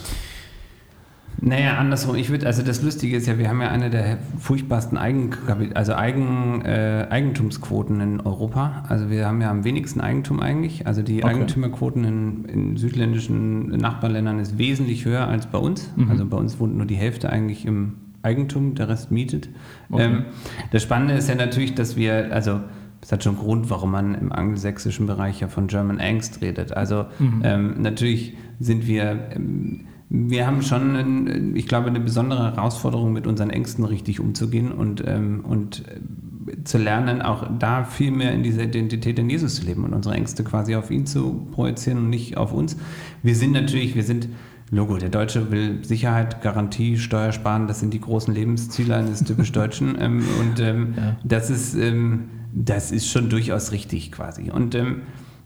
Naja, 1.43 1.79
andersrum. 1.79 2.17
Ich 2.17 2.31
würde, 2.31 2.47
also 2.47 2.63
das 2.63 2.83
Lustige 2.83 3.17
ist 3.17 3.27
ja, 3.27 3.39
wir 3.39 3.49
haben 3.49 3.61
ja 3.61 3.69
eine 3.69 3.91
der 3.91 4.19
furchtbarsten 4.39 4.99
Eigen, 4.99 5.31
also 5.75 5.95
Eigen, 5.95 6.63
äh, 6.65 7.07
Eigentumsquoten 7.09 8.01
in 8.01 8.21
Europa. 8.21 8.85
Also 8.89 9.11
wir 9.11 9.27
haben 9.27 9.41
ja 9.41 9.51
am 9.51 9.65
wenigsten 9.65 10.01
Eigentum 10.01 10.41
eigentlich. 10.41 10.87
Also 10.87 11.03
die 11.03 11.25
okay. 11.25 11.35
Eigentümerquoten 11.35 12.05
in, 12.05 12.45
in, 12.45 12.77
südländischen 12.77 13.69
Nachbarländern 13.69 14.39
ist 14.39 14.59
wesentlich 14.59 15.05
höher 15.05 15.27
als 15.27 15.47
bei 15.47 15.59
uns. 15.59 15.91
Mhm. 15.97 16.11
Also 16.11 16.27
bei 16.27 16.37
uns 16.37 16.61
wohnt 16.61 16.77
nur 16.77 16.87
die 16.87 16.97
Hälfte 16.97 17.31
eigentlich 17.31 17.65
im 17.65 17.95
Eigentum, 18.23 18.75
der 18.75 18.89
Rest 18.89 19.11
mietet. 19.11 19.49
Okay. 19.91 20.05
Ähm, 20.05 20.25
das 20.73 20.83
Spannende 20.83 21.15
ist 21.15 21.29
ja 21.29 21.35
natürlich, 21.35 21.75
dass 21.75 21.97
wir, 21.97 22.33
also 22.33 22.61
das 23.01 23.13
hat 23.13 23.25
schon 23.25 23.37
Grund, 23.37 23.71
warum 23.71 23.93
man 23.93 24.15
im 24.15 24.31
angelsächsischen 24.31 25.07
Bereich 25.07 25.41
ja 25.41 25.49
von 25.49 25.69
German 25.69 26.01
Angst 26.01 26.43
redet. 26.43 26.77
Also 26.77 27.07
mhm. 27.19 27.41
ähm, 27.45 27.75
natürlich 27.81 28.37
sind 28.59 28.87
wir 28.87 29.31
ähm, 29.35 29.87
wir 30.13 30.45
haben 30.45 30.61
schon, 30.63 31.55
ich 31.55 31.69
glaube, 31.69 31.87
eine 31.87 32.01
besondere 32.01 32.43
Herausforderung, 32.43 33.13
mit 33.13 33.29
unseren 33.29 33.51
Ängsten 33.51 33.85
richtig 33.85 34.19
umzugehen 34.19 34.73
und, 34.73 35.05
ähm, 35.07 35.45
und 35.45 35.85
äh, 35.87 36.65
zu 36.65 36.79
lernen, 36.79 37.23
auch 37.23 37.47
da 37.61 37.85
viel 37.85 38.11
mehr 38.11 38.33
in 38.33 38.43
dieser 38.43 38.65
Identität 38.65 39.21
in 39.21 39.31
Jesus 39.31 39.55
zu 39.55 39.67
leben 39.67 39.85
und 39.85 39.95
unsere 39.95 40.17
Ängste 40.17 40.43
quasi 40.43 40.75
auf 40.75 40.91
ihn 40.91 41.07
zu 41.07 41.47
projizieren 41.53 41.99
und 42.01 42.11
nicht 42.11 42.37
auf 42.37 42.53
uns. 42.53 42.77
Wir 43.23 43.37
sind 43.37 43.53
natürlich, 43.53 43.95
wir 43.95 44.03
sind 44.03 44.29
Logo, 44.73 44.99
der 44.99 45.11
Deutsche 45.11 45.51
will 45.53 45.85
Sicherheit, 45.85 46.43
Garantie, 46.43 46.97
Steuersparen, 46.97 47.69
das 47.69 47.81
sind 47.81 47.95
die 47.95 48.01
großen 48.01 48.35
Lebensziele 48.35 48.97
eines 48.97 49.23
typisch 49.25 49.53
Deutschen. 49.53 49.91
Ähm, 50.01 50.25
und 50.41 50.61
ähm, 50.61 50.95
ja. 50.97 51.17
das, 51.25 51.51
ist, 51.51 51.75
ähm, 51.75 52.31
das 52.53 52.91
ist 52.91 53.09
schon 53.09 53.29
durchaus 53.29 53.71
richtig 53.71 54.11
quasi. 54.13 54.51
Und 54.51 54.75
ähm, 54.75 55.03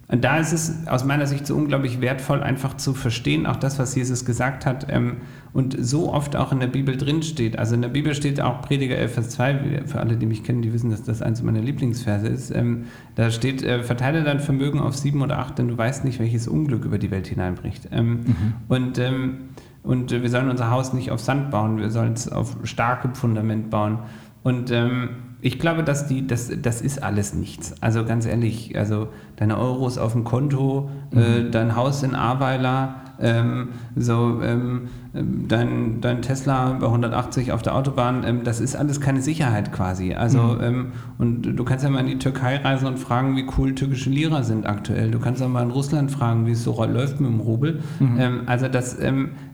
da 0.09 0.37
ist 0.37 0.53
es 0.53 0.87
aus 0.87 1.05
meiner 1.05 1.27
Sicht 1.27 1.47
so 1.47 1.55
unglaublich 1.55 2.01
wertvoll, 2.01 2.43
einfach 2.43 2.77
zu 2.77 2.93
verstehen, 2.93 3.47
auch 3.47 3.57
das, 3.57 3.79
was 3.79 3.95
Jesus 3.95 4.25
gesagt 4.25 4.67
hat 4.67 4.87
ähm, 4.91 5.19
und 5.53 5.77
so 5.79 6.13
oft 6.13 6.37
auch 6.37 6.53
in 6.53 6.61
der 6.61 6.67
Bibel 6.67 6.97
drinsteht. 6.97 7.59
Also 7.59 7.75
in 7.75 7.83
der 7.83 7.89
Bibel 7.89 8.15
steht 8.15 8.41
auch 8.41 8.61
Prediger 8.61 8.97
11, 8.97 9.15
Vers 9.15 9.31
2, 9.31 9.83
für 9.87 10.01
alle, 10.01 10.17
die 10.17 10.27
mich 10.27 10.45
kennen, 10.45 10.63
die 10.63 10.73
wissen, 10.73 10.91
dass 10.91 11.03
das 11.03 11.23
eins 11.23 11.43
meiner 11.43 11.61
Lieblingsverse 11.61 12.29
ist. 12.29 12.51
Ähm, 12.55 12.85
da 13.15 13.31
steht, 13.31 13.63
äh, 13.63 13.83
verteile 13.83 14.25
dein 14.25 14.41
Vermögen 14.41 14.81
auf 14.81 14.97
sieben 14.97 15.23
oder 15.23 15.39
acht, 15.39 15.59
denn 15.59 15.69
du 15.69 15.79
weißt 15.79 16.05
nicht, 16.05 16.19
welches 16.19 16.49
Unglück 16.49 16.85
über 16.85 16.99
die 16.99 17.11
Welt 17.11 17.27
hineinbricht. 17.27 17.89
Ähm, 17.91 18.11
mhm. 18.11 18.55
Und 18.69 18.99
ähm, 18.99 19.39
und 19.85 20.11
wir 20.13 20.31
sollen 20.31 20.49
unser 20.49 20.71
Haus 20.71 20.95
nicht 20.95 21.11
auf 21.11 21.21
Sand 21.21 21.51
bauen, 21.51 21.77
wir 21.77 21.91
sollen 21.91 22.15
es 22.15 22.33
auf 22.33 22.57
starkem 22.65 23.15
Fundament 23.15 23.69
bauen. 23.69 23.99
Und 24.43 24.71
ähm, 24.71 25.11
ich 25.43 25.59
glaube, 25.59 25.85
dass 25.85 26.07
die, 26.07 26.27
das, 26.27 26.51
das 26.63 26.81
ist 26.81 27.03
alles 27.03 27.35
nichts. 27.35 27.75
Also 27.83 28.07
ganz 28.07 28.25
ehrlich, 28.25 28.79
also 28.79 29.09
deine 29.37 29.59
Euros 29.59 29.99
auf 29.99 30.13
dem 30.13 30.25
Konto, 30.25 30.91
äh, 31.13 31.17
mhm. 31.17 31.47
äh, 31.47 31.51
dein 31.51 31.77
Haus 31.77 32.03
in 32.03 32.15
Ahrweiler, 32.15 32.97
ähm, 33.21 33.69
so 33.95 34.41
ähm, 34.43 34.89
ähm, 35.15 35.45
dein, 35.47 36.01
dein 36.01 36.23
Tesla 36.23 36.73
bei 36.73 36.87
180 36.87 37.53
auf 37.53 37.63
der 37.63 37.77
Autobahn, 37.77 38.25
ähm, 38.25 38.43
das 38.43 38.61
ist 38.61 38.75
alles 38.75 39.01
keine 39.01 39.23
Sicherheit 39.23 39.73
quasi. 39.73 40.15
Also 40.15 40.41
mhm. 40.41 40.61
Ähm, 40.61 40.93
und 41.19 41.43
du 41.43 41.65
kannst 41.65 41.85
ja 41.85 41.91
mal 41.91 42.01
in 42.01 42.07
die 42.07 42.19
Türkei 42.19 42.57
reisen 42.57 42.87
und 42.87 42.99
fragen, 42.99 43.37
wie 43.37 43.47
cool 43.57 43.75
türkische 43.75 44.11
Lira 44.11 44.43
sind 44.43 44.67
aktuell. 44.67 45.13
Du 45.13 45.21
kannst 45.21 45.43
auch 45.43 45.49
mal 45.49 45.63
in 45.63 45.71
Russland 45.71 46.11
fragen, 46.11 46.47
wie 46.47 46.53
es 46.53 46.65
so 46.65 46.83
läuft 46.85 47.21
mit 47.21 47.31
dem 47.31 47.41
Rubel. 47.41 47.81
Mhm. 48.01 48.17
Ähm, 48.19 48.41
also 48.47 48.67
das, 48.67 48.97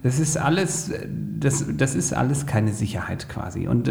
das 0.03 0.19
ist 0.19 0.39
alles, 0.39 0.93
das, 1.39 1.67
das 1.77 1.95
ist 1.95 2.15
alles 2.15 2.47
keine 2.47 2.73
Sicherheit 2.73 3.29
quasi. 3.29 3.69
Und, 3.69 3.91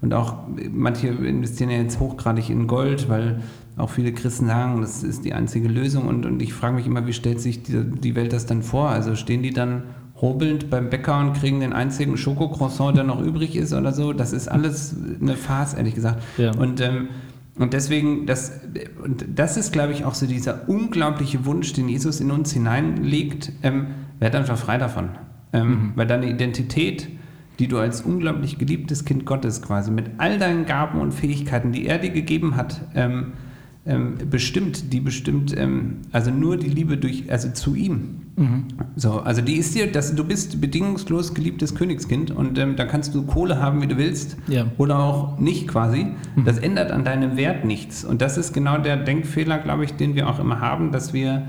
und 0.00 0.14
auch 0.14 0.36
manche 0.70 1.08
investieren 1.08 1.70
ja 1.70 1.78
jetzt 1.78 1.98
hochgradig 1.98 2.50
in 2.50 2.66
Gold, 2.66 3.08
weil 3.08 3.40
auch 3.78 3.90
viele 3.90 4.12
Christen 4.12 4.46
sagen, 4.46 4.80
das 4.80 5.02
ist 5.02 5.24
die 5.24 5.32
einzige 5.34 5.68
Lösung. 5.68 6.06
Und, 6.06 6.26
und 6.26 6.42
ich 6.42 6.52
frage 6.52 6.74
mich 6.76 6.86
immer, 6.86 7.06
wie 7.06 7.12
stellt 7.12 7.40
sich 7.40 7.62
die, 7.62 7.82
die 7.84 8.14
Welt 8.14 8.32
das 8.32 8.46
dann 8.46 8.62
vor? 8.62 8.88
Also 8.90 9.16
stehen 9.16 9.42
die 9.42 9.52
dann 9.52 9.84
hobelnd 10.20 10.68
beim 10.68 10.90
Bäcker 10.90 11.18
und 11.20 11.34
kriegen 11.34 11.60
den 11.60 11.72
einzigen 11.72 12.16
Schokocroissant, 12.16 12.96
der 12.96 13.04
noch 13.04 13.20
übrig 13.20 13.56
ist 13.56 13.72
oder 13.72 13.92
so? 13.92 14.12
Das 14.12 14.32
ist 14.32 14.48
alles 14.48 14.96
eine 15.20 15.36
Farce, 15.36 15.74
ehrlich 15.74 15.94
gesagt. 15.94 16.22
Ja. 16.36 16.52
Und, 16.56 16.80
ähm, 16.80 17.08
und 17.56 17.72
deswegen, 17.72 18.26
das, 18.26 18.60
und 19.02 19.26
das 19.34 19.56
ist, 19.56 19.72
glaube 19.72 19.92
ich, 19.92 20.04
auch 20.04 20.14
so 20.14 20.26
dieser 20.26 20.68
unglaubliche 20.68 21.44
Wunsch, 21.44 21.72
den 21.72 21.88
Jesus 21.88 22.20
in 22.20 22.30
uns 22.30 22.52
hineinlegt. 22.52 23.52
Ähm, 23.62 23.88
werd 24.18 24.34
einfach 24.34 24.58
frei 24.58 24.78
davon. 24.78 25.10
Ähm, 25.52 25.68
mhm. 25.68 25.92
Weil 25.94 26.06
deine 26.06 26.28
Identität, 26.28 27.08
die 27.58 27.68
du 27.68 27.78
als 27.78 28.02
unglaublich 28.02 28.58
geliebtes 28.58 29.04
Kind 29.04 29.24
Gottes 29.24 29.62
quasi 29.62 29.90
mit 29.90 30.10
all 30.18 30.38
deinen 30.38 30.66
Gaben 30.66 31.00
und 31.00 31.12
Fähigkeiten, 31.12 31.72
die 31.72 31.86
er 31.86 31.98
dir 31.98 32.10
gegeben 32.10 32.56
hat, 32.56 32.80
ähm, 32.94 33.32
ähm, 33.86 34.18
bestimmt, 34.30 34.92
die 34.92 35.00
bestimmt, 35.00 35.56
ähm, 35.56 35.98
also 36.12 36.30
nur 36.30 36.56
die 36.56 36.68
Liebe 36.68 36.96
durch, 36.96 37.30
also 37.30 37.50
zu 37.50 37.74
ihm. 37.74 38.22
Mhm. 38.36 38.64
So, 38.96 39.20
also 39.20 39.40
die 39.40 39.56
ist 39.56 39.74
dir, 39.74 39.90
dass 39.90 40.14
du 40.14 40.24
bist 40.24 40.60
bedingungslos 40.60 41.34
geliebtes 41.34 41.74
Königskind 41.74 42.30
und 42.30 42.58
ähm, 42.58 42.76
da 42.76 42.84
kannst 42.84 43.14
du 43.14 43.24
Kohle 43.24 43.60
haben, 43.60 43.80
wie 43.80 43.86
du 43.86 43.96
willst, 43.96 44.36
ja. 44.46 44.66
oder 44.78 44.98
auch 44.98 45.38
nicht 45.38 45.68
quasi. 45.68 46.08
Mhm. 46.36 46.44
Das 46.44 46.58
ändert 46.58 46.90
an 46.90 47.04
deinem 47.04 47.36
Wert 47.36 47.64
nichts. 47.64 48.04
Und 48.04 48.20
das 48.20 48.36
ist 48.36 48.52
genau 48.52 48.78
der 48.78 48.96
Denkfehler, 48.96 49.58
glaube 49.58 49.84
ich, 49.84 49.94
den 49.94 50.14
wir 50.14 50.28
auch 50.28 50.38
immer 50.38 50.60
haben, 50.60 50.92
dass 50.92 51.12
wir 51.12 51.48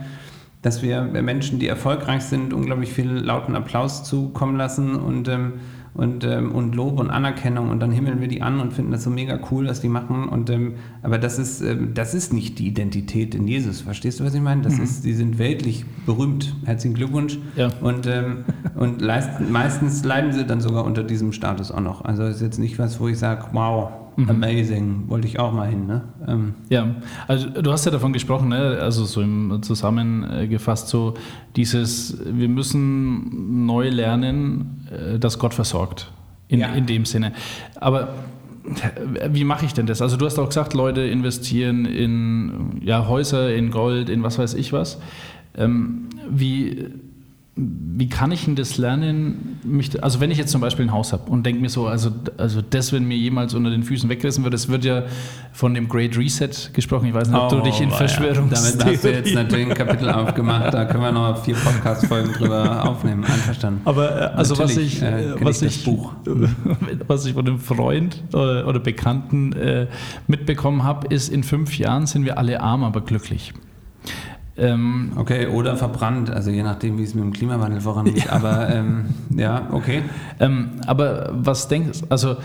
dass 0.62 0.82
wir 0.82 1.04
Menschen, 1.04 1.60
die 1.60 1.68
erfolgreich 1.68 2.24
sind, 2.24 2.54
unglaublich 2.54 2.92
viel 2.92 3.10
lauten 3.10 3.56
Applaus 3.56 4.04
zukommen 4.04 4.58
lassen 4.58 4.96
und 4.96 5.30
ähm, 5.30 5.54
und, 5.94 6.24
ähm, 6.24 6.52
und 6.54 6.76
Lob 6.76 7.00
und 7.00 7.10
Anerkennung 7.10 7.70
und 7.70 7.80
dann 7.80 7.92
himmeln 7.92 8.22
wir 8.22 8.28
die 8.28 8.42
an 8.42 8.60
und 8.60 8.74
finden 8.74 8.92
das 8.92 9.04
so 9.04 9.10
mega 9.10 9.40
cool, 9.52 9.68
was 9.68 9.82
die 9.82 9.90
machen. 9.90 10.30
Und, 10.30 10.50
ähm, 10.50 10.76
aber 11.02 11.18
das 11.18 11.40
ist, 11.40 11.62
ähm, 11.62 11.92
das 11.94 12.14
ist 12.14 12.34
nicht 12.34 12.60
die 12.60 12.68
Identität 12.68 13.36
in 13.36 13.48
Jesus. 13.48 13.82
Verstehst 13.82 14.20
du, 14.20 14.24
was 14.24 14.34
ich 14.34 14.42
meine? 14.42 14.62
Das 14.62 14.78
mhm. 14.78 14.84
ist, 14.84 15.06
die 15.06 15.14
sind 15.14 15.40
weltlich 15.40 15.86
berühmt. 16.06 16.56
Herzlichen 16.66 16.96
Glückwunsch. 16.96 17.40
Ja. 17.56 17.70
Und, 17.82 18.08
ähm, 18.08 18.46
und 18.76 19.02
leisten, 19.02 19.52
meistens 19.52 20.04
leiden 20.04 20.32
sie 20.32 20.46
dann 20.46 20.62
sogar 20.62 20.86
unter 20.86 21.04
diesem 21.04 21.34
Status 21.34 21.72
auch 21.72 21.82
noch. 21.82 22.06
Also 22.06 22.24
ist 22.24 22.42
jetzt 22.42 22.60
nicht 22.60 22.80
was, 22.80 23.00
wo 23.00 23.08
ich 23.08 23.18
sage, 23.18 23.46
wow, 23.54 23.92
Mhm. 24.20 24.30
Amazing, 24.30 25.04
wollte 25.08 25.28
ich 25.28 25.40
auch 25.40 25.54
mal 25.54 25.70
hin. 25.70 25.88
Ne? 25.88 26.02
Ähm. 26.28 26.54
Ja, 26.70 26.96
also 27.28 27.50
du 27.50 27.72
hast 27.72 27.86
ja 27.86 27.92
davon 27.92 28.12
gesprochen, 28.12 28.50
ne? 28.50 28.78
also 28.82 29.06
so 29.06 29.22
im 29.22 29.62
zusammengefasst, 29.62 30.90
so 30.90 31.14
dieses, 31.56 32.18
wir 32.26 32.50
müssen 32.50 33.66
neu 33.66 33.90
lernen, 33.90 34.88
äh, 34.92 35.20
dass 35.20 35.40
Gott 35.40 35.54
versorgt. 35.54 36.12
In, 36.50 36.60
ja. 36.60 36.74
in 36.74 36.86
dem 36.86 37.06
Sinne. 37.06 37.32
Aber 37.76 38.10
äh, 38.66 39.30
wie 39.32 39.46
mache 39.46 39.66
ich 39.66 39.74
denn 39.74 39.86
das? 39.86 40.02
Also 40.02 40.18
du 40.18 40.26
hast 40.26 40.38
auch 40.38 40.50
gesagt, 40.50 40.74
Leute 40.74 41.02
investieren 41.02 41.86
in 41.86 42.82
ja, 42.82 43.08
Häuser, 43.08 43.56
in 43.56 43.72
Gold, 43.72 44.10
in 44.10 44.22
was 44.24 44.38
weiß 44.38 44.56
ich 44.56 44.74
was. 44.74 45.00
Ähm, 45.56 46.10
wie 46.30 46.88
wie 47.62 48.08
kann 48.08 48.32
ich 48.32 48.46
denn 48.46 48.56
das 48.56 48.78
lernen? 48.78 49.60
Mich, 49.64 50.02
also 50.02 50.22
wenn 50.22 50.32
ich 50.32 50.38
jetzt 50.38 50.52
zum 50.52 50.62
Beispiel 50.62 50.86
ein 50.86 50.94
Haus 50.94 51.12
habe 51.12 51.30
und 51.30 51.46
denke 51.46 51.62
mir 51.62 51.70
so, 51.70 51.88
also, 51.88 52.12
also 52.38 52.62
das, 52.62 52.94
wenn 52.94 53.06
mir 53.06 53.18
jemals 53.18 53.54
unter 53.54 53.70
den 53.70 53.84
Füßen 53.84 54.10
weggerissen 54.10 54.46
wird, 54.46 54.54
das 54.54 54.70
wird 54.70 54.86
ja 54.86 55.04
von 55.52 55.74
dem 55.74 55.90
Great 55.90 56.18
Reset 56.18 56.50
gesprochen. 56.74 57.08
Ich 57.08 57.14
weiß 57.14 57.28
nicht, 57.30 57.38
ob 57.38 57.52
oh, 57.52 57.56
du 57.58 57.62
dich 57.64 57.82
in 57.82 57.92
Verschwörung. 57.92 58.50
Ja. 58.50 58.56
Damit 58.56 58.86
hast 58.86 59.04
du 59.04 59.12
jetzt 59.12 59.34
natürlich 59.34 59.68
ein 59.68 59.74
Kapitel 59.74 60.10
aufgemacht, 60.10 60.74
da 60.74 60.86
können 60.86 61.04
wir 61.04 61.12
noch 61.12 61.44
vier 61.44 61.56
Podcast-Folgen 61.56 62.32
drüber 62.34 62.86
aufnehmen. 62.90 63.26
Einverstanden. 63.26 63.82
Aber 63.84 64.10
äh, 64.10 64.36
also 64.36 64.58
was 64.58 64.78
ich, 64.78 65.02
äh, 65.02 65.34
was, 65.42 65.62
ich, 65.62 65.84
Buch. 65.84 66.14
was 67.08 67.26
ich 67.26 67.34
von 67.34 67.46
einem 67.46 67.60
Freund 67.60 68.24
oder, 68.32 68.68
oder 68.68 68.80
Bekannten 68.80 69.52
äh, 69.54 69.88
mitbekommen 70.28 70.84
habe, 70.84 71.08
ist, 71.14 71.28
in 71.28 71.44
fünf 71.44 71.78
Jahren 71.78 72.06
sind 72.06 72.24
wir 72.24 72.38
alle 72.38 72.62
arm, 72.62 72.86
aber 72.86 73.02
glücklich. 73.02 73.54
Ähm, 74.60 75.14
okay, 75.16 75.48
oder 75.48 75.78
verbrannt, 75.78 76.30
also 76.30 76.52
je 76.52 76.64
nachdem, 76.64 76.98
wie 76.98 77.04
es 77.04 77.16
mit 77.16 77.24
dem 77.24 77.34
Klimawandel 77.34 77.82
vorangeht. 77.82 78.26
Ja. 78.26 78.34
Aber 78.34 78.70
ähm, 78.70 79.06
ja, 79.36 79.70
okay. 79.72 80.04
Ähm, 80.40 80.72
aber 80.86 81.30
was 81.32 81.68
denkst 81.68 82.02
du, 82.02 82.06
also 82.10 82.38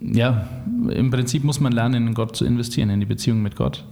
ja, 0.00 0.48
im 0.90 1.10
Prinzip 1.10 1.44
muss 1.44 1.60
man 1.60 1.72
lernen, 1.72 2.08
in 2.08 2.14
Gott 2.14 2.36
zu 2.36 2.44
investieren, 2.44 2.90
in 2.90 3.00
die 3.00 3.06
Beziehung 3.06 3.42
mit 3.42 3.56
Gott. 3.56 3.84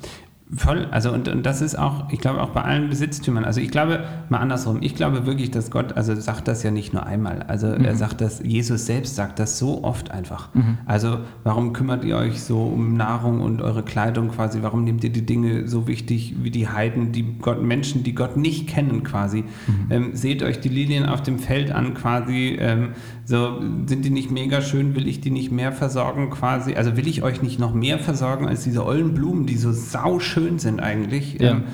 Voll, 0.54 0.86
also 0.92 1.12
und, 1.12 1.26
und 1.26 1.44
das 1.44 1.60
ist 1.60 1.76
auch, 1.76 2.08
ich 2.12 2.20
glaube 2.20 2.40
auch 2.40 2.50
bei 2.50 2.62
allen 2.62 2.88
Besitztümern, 2.88 3.44
also 3.44 3.60
ich 3.60 3.72
glaube, 3.72 4.04
mal 4.28 4.38
andersrum, 4.38 4.78
ich 4.80 4.94
glaube 4.94 5.26
wirklich, 5.26 5.50
dass 5.50 5.72
Gott, 5.72 5.96
also 5.96 6.14
sagt 6.14 6.46
das 6.46 6.62
ja 6.62 6.70
nicht 6.70 6.92
nur 6.92 7.04
einmal, 7.04 7.42
also 7.42 7.66
mhm. 7.66 7.84
er 7.84 7.96
sagt 7.96 8.20
das, 8.20 8.40
Jesus 8.44 8.86
selbst 8.86 9.16
sagt 9.16 9.40
das 9.40 9.58
so 9.58 9.82
oft 9.82 10.12
einfach. 10.12 10.54
Mhm. 10.54 10.78
Also 10.86 11.18
warum 11.42 11.72
kümmert 11.72 12.04
ihr 12.04 12.16
euch 12.16 12.42
so 12.42 12.62
um 12.62 12.94
Nahrung 12.94 13.40
und 13.40 13.60
eure 13.60 13.82
Kleidung 13.82 14.28
quasi, 14.28 14.62
warum 14.62 14.84
nehmt 14.84 15.02
ihr 15.02 15.10
die 15.10 15.26
Dinge 15.26 15.66
so 15.66 15.88
wichtig 15.88 16.36
wie 16.40 16.52
die 16.52 16.68
Heiden, 16.68 17.10
die 17.10 17.38
Gott, 17.40 17.60
Menschen, 17.60 18.04
die 18.04 18.14
Gott 18.14 18.36
nicht 18.36 18.68
kennen 18.68 19.02
quasi, 19.02 19.42
mhm. 19.66 19.86
ähm, 19.90 20.10
seht 20.12 20.44
euch 20.44 20.60
die 20.60 20.68
Lilien 20.68 21.06
auf 21.06 21.22
dem 21.22 21.40
Feld 21.40 21.72
an 21.72 21.94
quasi, 21.94 22.56
ähm, 22.60 22.90
so 23.26 23.60
sind 23.86 24.04
die 24.04 24.10
nicht 24.10 24.30
mega 24.30 24.62
schön, 24.62 24.94
will 24.94 25.08
ich 25.08 25.20
die 25.20 25.30
nicht 25.30 25.50
mehr 25.50 25.72
versorgen 25.72 26.30
quasi, 26.30 26.74
also 26.74 26.96
will 26.96 27.08
ich 27.08 27.24
euch 27.24 27.42
nicht 27.42 27.58
noch 27.58 27.74
mehr 27.74 27.98
versorgen 27.98 28.46
als 28.46 28.62
diese 28.62 28.86
ollen 28.86 29.14
Blumen, 29.14 29.46
die 29.46 29.56
so 29.56 29.72
sauschön 29.72 30.46
schön 30.46 30.58
sind 30.58 30.80
eigentlich. 30.80 31.40
Ja. 31.40 31.50
Ähm, 31.50 31.64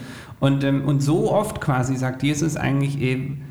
und, 0.41 0.65
ähm, 0.65 0.85
und 0.85 1.03
so 1.03 1.31
oft 1.31 1.61
quasi 1.61 1.95
sagt 1.97 2.23
Jesus 2.23 2.57
eigentlich 2.57 3.01
eben, 3.01 3.43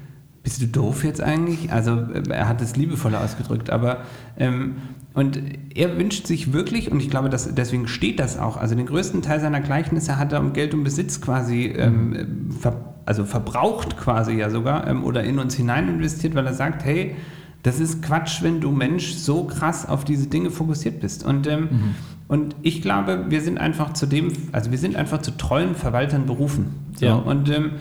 bist 0.43 0.61
du 0.61 0.65
doof 0.65 1.03
jetzt 1.03 1.21
eigentlich? 1.21 1.71
Also 1.71 1.91
äh, 1.91 2.23
er 2.29 2.47
hat 2.47 2.61
es 2.61 2.75
liebevoll 2.75 3.15
ausgedrückt, 3.15 3.69
aber 3.69 3.99
ähm, 4.37 4.75
und 5.13 5.41
er 5.75 5.97
wünscht 5.97 6.25
sich 6.25 6.53
wirklich, 6.53 6.89
und 6.89 7.01
ich 7.01 7.09
glaube, 7.09 7.29
dass, 7.29 7.53
deswegen 7.53 7.87
steht 7.87 8.19
das 8.19 8.39
auch, 8.39 8.57
also 8.57 8.75
den 8.75 8.85
größten 8.85 9.21
Teil 9.21 9.41
seiner 9.41 9.59
Gleichnisse 9.59 10.17
hat 10.17 10.31
er 10.31 10.39
um 10.39 10.53
Geld 10.53 10.73
und 10.73 10.83
Besitz 10.83 11.19
quasi, 11.19 11.65
ähm, 11.65 12.49
ver, 12.57 12.95
also 13.05 13.25
verbraucht 13.25 13.97
quasi 13.97 14.33
ja 14.33 14.49
sogar, 14.49 14.87
ähm, 14.87 15.03
oder 15.03 15.23
in 15.23 15.37
uns 15.37 15.55
hinein 15.55 15.89
investiert, 15.89 16.33
weil 16.33 16.47
er 16.47 16.53
sagt, 16.53 16.85
hey, 16.85 17.15
das 17.63 17.79
ist 17.79 18.01
Quatsch, 18.01 18.41
wenn 18.41 18.59
du 18.59 18.71
Mensch 18.71 19.13
so 19.13 19.43
krass 19.43 19.87
auf 19.87 20.03
diese 20.03 20.27
Dinge 20.27 20.51
fokussiert 20.51 20.99
bist. 20.99 21.23
Und, 21.23 21.47
ähm, 21.47 21.61
mhm. 21.61 21.95
und 22.27 22.55
ich 22.61 22.81
glaube, 22.81 23.25
wir 23.29 23.41
sind 23.41 23.57
einfach 23.59 23.93
zu 23.93 24.05
dem, 24.05 24.31
also 24.51 24.71
wir 24.71 24.77
sind 24.77 24.95
einfach 24.95 25.21
zu 25.21 25.37
treuen 25.37 25.75
Verwaltern 25.75 26.25
berufen. 26.25 26.75
So. 26.95 27.05
Ja. 27.05 27.15
Und 27.15 27.49
ähm, 27.49 27.73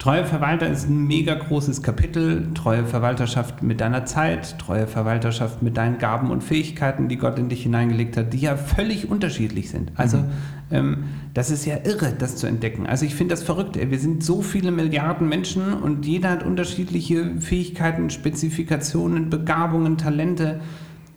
Treue 0.00 0.24
Verwalter 0.24 0.66
ist 0.66 0.88
ein 0.88 1.06
mega 1.06 1.34
großes 1.34 1.82
Kapitel. 1.82 2.54
Treue 2.54 2.86
Verwalterschaft 2.86 3.62
mit 3.62 3.82
deiner 3.82 4.06
Zeit, 4.06 4.58
treue 4.58 4.86
Verwalterschaft 4.86 5.60
mit 5.60 5.76
deinen 5.76 5.98
Gaben 5.98 6.30
und 6.30 6.42
Fähigkeiten, 6.42 7.08
die 7.08 7.18
Gott 7.18 7.38
in 7.38 7.50
dich 7.50 7.64
hineingelegt 7.64 8.16
hat, 8.16 8.32
die 8.32 8.38
ja 8.38 8.56
völlig 8.56 9.10
unterschiedlich 9.10 9.68
sind. 9.68 9.92
Also 9.96 10.16
mhm. 10.16 10.24
ähm, 10.70 11.04
das 11.34 11.50
ist 11.50 11.66
ja 11.66 11.76
irre, 11.84 12.14
das 12.18 12.36
zu 12.36 12.46
entdecken. 12.46 12.86
Also 12.86 13.04
ich 13.04 13.14
finde 13.14 13.34
das 13.34 13.42
verrückt. 13.42 13.78
Wir 13.78 13.98
sind 13.98 14.24
so 14.24 14.40
viele 14.40 14.70
Milliarden 14.70 15.28
Menschen 15.28 15.74
und 15.74 16.06
jeder 16.06 16.30
hat 16.30 16.46
unterschiedliche 16.46 17.38
Fähigkeiten, 17.38 18.08
Spezifikationen, 18.08 19.28
Begabungen, 19.28 19.98
Talente. 19.98 20.60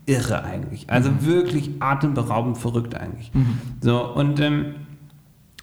Irre 0.05 0.43
eigentlich. 0.43 0.89
Also 0.89 1.09
mhm. 1.09 1.25
wirklich 1.25 1.71
atemberaubend 1.79 2.57
verrückt 2.57 2.95
eigentlich. 2.95 3.33
Mhm. 3.33 3.59
So 3.79 4.13
und 4.13 4.41
ähm, 4.41 4.75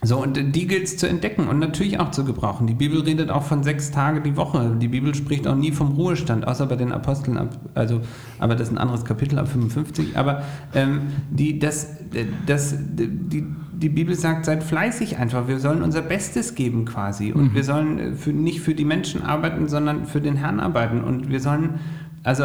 So, 0.02 0.22
und 0.22 0.54
die 0.54 0.66
gilt 0.66 0.84
es 0.84 0.96
zu 0.96 1.06
entdecken 1.06 1.46
und 1.46 1.58
natürlich 1.58 2.00
auch 2.00 2.10
zu 2.10 2.24
gebrauchen. 2.24 2.66
Die 2.66 2.74
Bibel 2.74 3.02
redet 3.02 3.28
auch 3.28 3.42
von 3.42 3.62
sechs 3.62 3.90
Tage 3.90 4.22
die 4.22 4.34
Woche. 4.34 4.74
Die 4.80 4.88
Bibel 4.88 5.14
spricht 5.14 5.46
auch 5.46 5.54
nie 5.54 5.72
vom 5.72 5.92
Ruhestand, 5.92 6.48
außer 6.48 6.64
bei 6.66 6.76
den 6.76 6.90
Aposteln 6.90 7.36
ab, 7.36 7.58
also, 7.74 8.00
aber 8.38 8.54
das 8.54 8.68
ist 8.68 8.74
ein 8.74 8.78
anderes 8.78 9.04
Kapitel 9.04 9.38
ab 9.38 9.48
55. 9.48 10.16
Aber 10.16 10.42
ähm, 10.74 11.02
die, 11.30 11.58
das, 11.58 11.96
das, 12.46 12.74
die, 12.78 13.44
die 13.72 13.88
Bibel 13.90 14.14
sagt, 14.14 14.46
seid 14.46 14.62
fleißig 14.62 15.18
einfach. 15.18 15.48
Wir 15.48 15.58
sollen 15.58 15.82
unser 15.82 16.00
Bestes 16.00 16.54
geben 16.54 16.86
quasi. 16.86 17.32
Und 17.32 17.52
mhm. 17.52 17.54
wir 17.54 17.64
sollen 17.64 18.16
für, 18.16 18.32
nicht 18.32 18.60
für 18.60 18.74
die 18.74 18.86
Menschen 18.86 19.22
arbeiten, 19.22 19.68
sondern 19.68 20.06
für 20.06 20.22
den 20.22 20.36
Herrn 20.36 20.60
arbeiten. 20.60 21.04
Und 21.04 21.30
wir 21.30 21.40
sollen, 21.40 21.78
also 22.22 22.44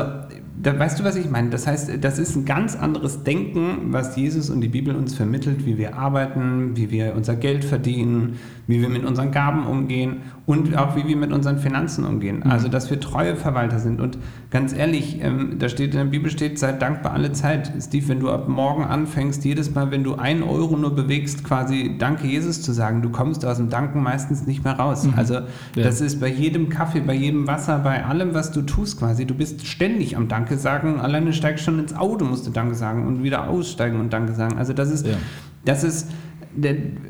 da, 0.62 0.77
weißt 0.77 1.00
du, 1.00 1.03
was 1.03 1.15
ich 1.15 1.29
meine? 1.29 1.50
Das 1.50 1.67
heißt, 1.67 1.91
das 2.01 2.17
ist 2.17 2.35
ein 2.35 2.45
ganz 2.45 2.75
anderes 2.75 3.24
Denken, 3.24 3.91
was 3.91 4.15
Jesus 4.15 4.50
und 4.50 4.62
die 4.62 4.67
Bibel 4.67 4.95
uns 4.95 5.13
vermittelt, 5.13 5.65
wie 5.65 5.77
wir 5.77 5.97
arbeiten, 5.97 6.75
wie 6.75 6.91
wir 6.91 7.13
unser 7.15 7.35
Geld 7.35 7.65
verdienen, 7.65 8.39
wie 8.67 8.81
wir 8.81 8.89
mit 8.89 9.05
unseren 9.05 9.31
Gaben 9.31 9.65
umgehen 9.65 10.21
und 10.45 10.77
auch 10.77 10.95
wie 10.95 11.07
wir 11.07 11.17
mit 11.17 11.31
unseren 11.31 11.57
Finanzen 11.57 12.05
umgehen. 12.05 12.41
Mhm. 12.43 12.51
Also, 12.51 12.67
dass 12.67 12.89
wir 12.89 13.00
treue 13.00 13.35
Verwalter 13.35 13.79
sind. 13.79 14.00
Und 14.00 14.17
ganz 14.50 14.74
ehrlich, 14.74 15.19
ähm, 15.21 15.57
da 15.59 15.69
steht 15.69 15.91
in 15.93 15.97
der 15.97 16.05
Bibel 16.05 16.31
steht, 16.31 16.57
sei 16.57 16.71
dankbar 16.71 17.13
alle 17.13 17.31
Zeit. 17.31 17.71
Steve, 17.79 18.07
wenn 18.07 18.19
du 18.19 18.29
ab 18.29 18.47
morgen 18.47 18.83
anfängst, 18.83 19.43
jedes 19.43 19.74
Mal, 19.74 19.91
wenn 19.91 20.03
du 20.03 20.15
einen 20.15 20.43
Euro 20.43 20.77
nur 20.77 20.95
bewegst, 20.95 21.43
quasi 21.43 21.95
Danke 21.97 22.27
Jesus 22.27 22.62
zu 22.62 22.71
sagen, 22.71 23.01
du 23.01 23.09
kommst 23.09 23.45
aus 23.45 23.57
dem 23.57 23.69
Danken 23.69 24.01
meistens 24.01 24.47
nicht 24.47 24.63
mehr 24.63 24.74
raus. 24.74 25.03
Mhm. 25.03 25.13
Also, 25.15 25.33
ja. 25.35 25.43
das 25.75 26.01
ist 26.01 26.19
bei 26.19 26.29
jedem 26.29 26.69
Kaffee, 26.69 27.01
bei 27.01 27.13
jedem 27.15 27.47
Wasser, 27.47 27.79
bei 27.79 28.05
allem, 28.05 28.33
was 28.33 28.51
du 28.51 28.62
tust 28.62 29.00
quasi. 29.00 29.25
Du 29.25 29.35
bist 29.35 29.65
ständig 29.67 30.15
am 30.15 30.27
Danke 30.46 30.62
sagen. 30.62 31.00
Alleine 31.00 31.34
steigst 31.34 31.66
schon 31.66 31.80
ins 31.80 31.96
Auto, 31.96 32.24
musst 32.24 32.46
du 32.46 32.52
Danke 32.52 32.75
sagen 32.75 33.08
und 33.08 33.24
wieder 33.24 33.50
aussteigen 33.50 34.00
und 34.00 34.14
Danke 34.14 34.34
sagen. 34.34 34.58
Also, 34.60 34.74
das 34.74 34.92
ist, 34.92 35.08
ja. 35.08 35.16
das 35.66 35.84
ist 35.84 36.12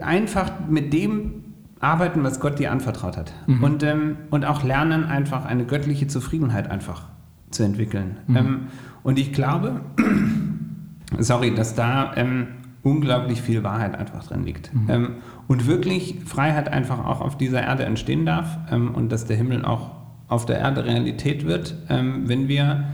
einfach 0.01 0.51
mit 0.70 0.94
dem 0.94 1.44
arbeiten, 1.82 2.24
was 2.24 2.39
Gott 2.39 2.60
dir 2.60 2.72
anvertraut 2.72 3.18
hat. 3.18 3.34
Mhm. 3.48 3.63
Und, 3.63 3.84
ähm, 3.84 4.18
und 4.30 4.46
auch 4.46 4.63
lernen, 4.63 5.04
einfach 5.04 5.46
eine 5.46 5.65
göttliche 5.65 6.08
Zufriedenheit 6.08 6.72
einfach 6.72 7.10
zu 7.51 7.63
entwickeln. 7.63 8.18
Mhm. 8.27 8.38
Ähm, 8.38 8.60
und 9.04 9.20
ich 9.20 9.34
glaube, 9.34 9.82
sorry, 11.20 11.54
dass 11.54 11.75
da 11.75 12.13
ähm, 12.15 12.48
unglaublich 12.82 13.42
viel 13.42 13.63
Wahrheit 13.63 13.96
einfach 13.96 14.24
drin 14.24 14.46
liegt. 14.46 14.74
Mhm. 14.74 14.89
Ähm, 14.89 15.10
und 15.48 15.68
wirklich 15.68 16.22
Freiheit 16.25 16.70
einfach 16.70 17.04
auch 17.06 17.20
auf 17.20 17.38
dieser 17.38 17.62
Erde 17.62 17.84
entstehen 17.84 18.25
darf 18.25 18.58
ähm, 18.72 18.96
und 18.96 19.12
dass 19.12 19.25
der 19.25 19.36
Himmel 19.36 19.65
auch 19.65 19.92
auf 20.27 20.46
der 20.46 20.60
Erde 20.60 20.86
Realität 20.86 21.46
wird, 21.46 21.75
ähm, 21.89 22.27
wenn 22.27 22.48
wir 22.48 22.86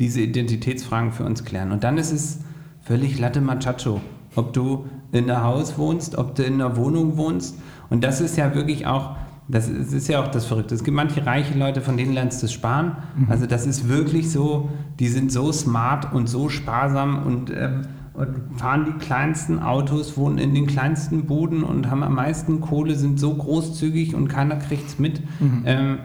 diese 0.00 0.20
Identitätsfragen 0.20 1.12
für 1.12 1.24
uns 1.24 1.44
klären. 1.44 1.70
Und 1.70 1.84
dann 1.84 1.98
ist 1.98 2.10
es 2.10 2.40
völlig 2.82 3.18
Latte 3.18 3.40
Machacho, 3.40 4.00
ob 4.34 4.52
du 4.52 4.86
in 5.12 5.26
der 5.26 5.44
Haus 5.44 5.78
wohnst, 5.78 6.16
ob 6.16 6.34
du 6.34 6.42
in 6.42 6.54
einer 6.54 6.76
Wohnung 6.76 7.16
wohnst 7.16 7.56
und 7.90 8.04
das 8.04 8.20
ist 8.20 8.36
ja 8.36 8.54
wirklich 8.54 8.86
auch, 8.86 9.16
das 9.48 9.68
ist 9.68 10.08
ja 10.08 10.22
auch 10.22 10.28
das 10.28 10.46
Verrückte. 10.46 10.74
Es 10.74 10.84
gibt 10.84 10.96
manche 10.96 11.26
reiche 11.26 11.58
Leute, 11.58 11.80
von 11.80 11.96
denen 11.96 12.14
lernst 12.14 12.40
du 12.40 12.46
es 12.46 12.52
sparen. 12.52 12.96
Mhm. 13.16 13.26
Also 13.28 13.46
das 13.46 13.66
ist 13.66 13.88
wirklich 13.88 14.30
so, 14.30 14.70
die 15.00 15.08
sind 15.08 15.30
so 15.32 15.52
smart 15.52 16.14
und 16.14 16.28
so 16.28 16.48
sparsam 16.48 17.26
und, 17.26 17.50
ähm, 17.50 17.82
und 18.14 18.58
fahren 18.58 18.86
die 18.86 19.04
kleinsten 19.04 19.58
Autos, 19.58 20.16
wohnen 20.16 20.38
in 20.38 20.54
den 20.54 20.66
kleinsten 20.66 21.26
Buden 21.26 21.64
und 21.64 21.90
haben 21.90 22.04
am 22.04 22.14
meisten 22.14 22.60
Kohle, 22.60 22.94
sind 22.94 23.18
so 23.18 23.34
großzügig 23.34 24.14
und 24.14 24.28
keiner 24.28 24.56
kriegt 24.56 24.86
es 24.86 24.98
mit. 24.98 25.20
Mhm. 25.40 25.62
Ähm, 25.66 25.98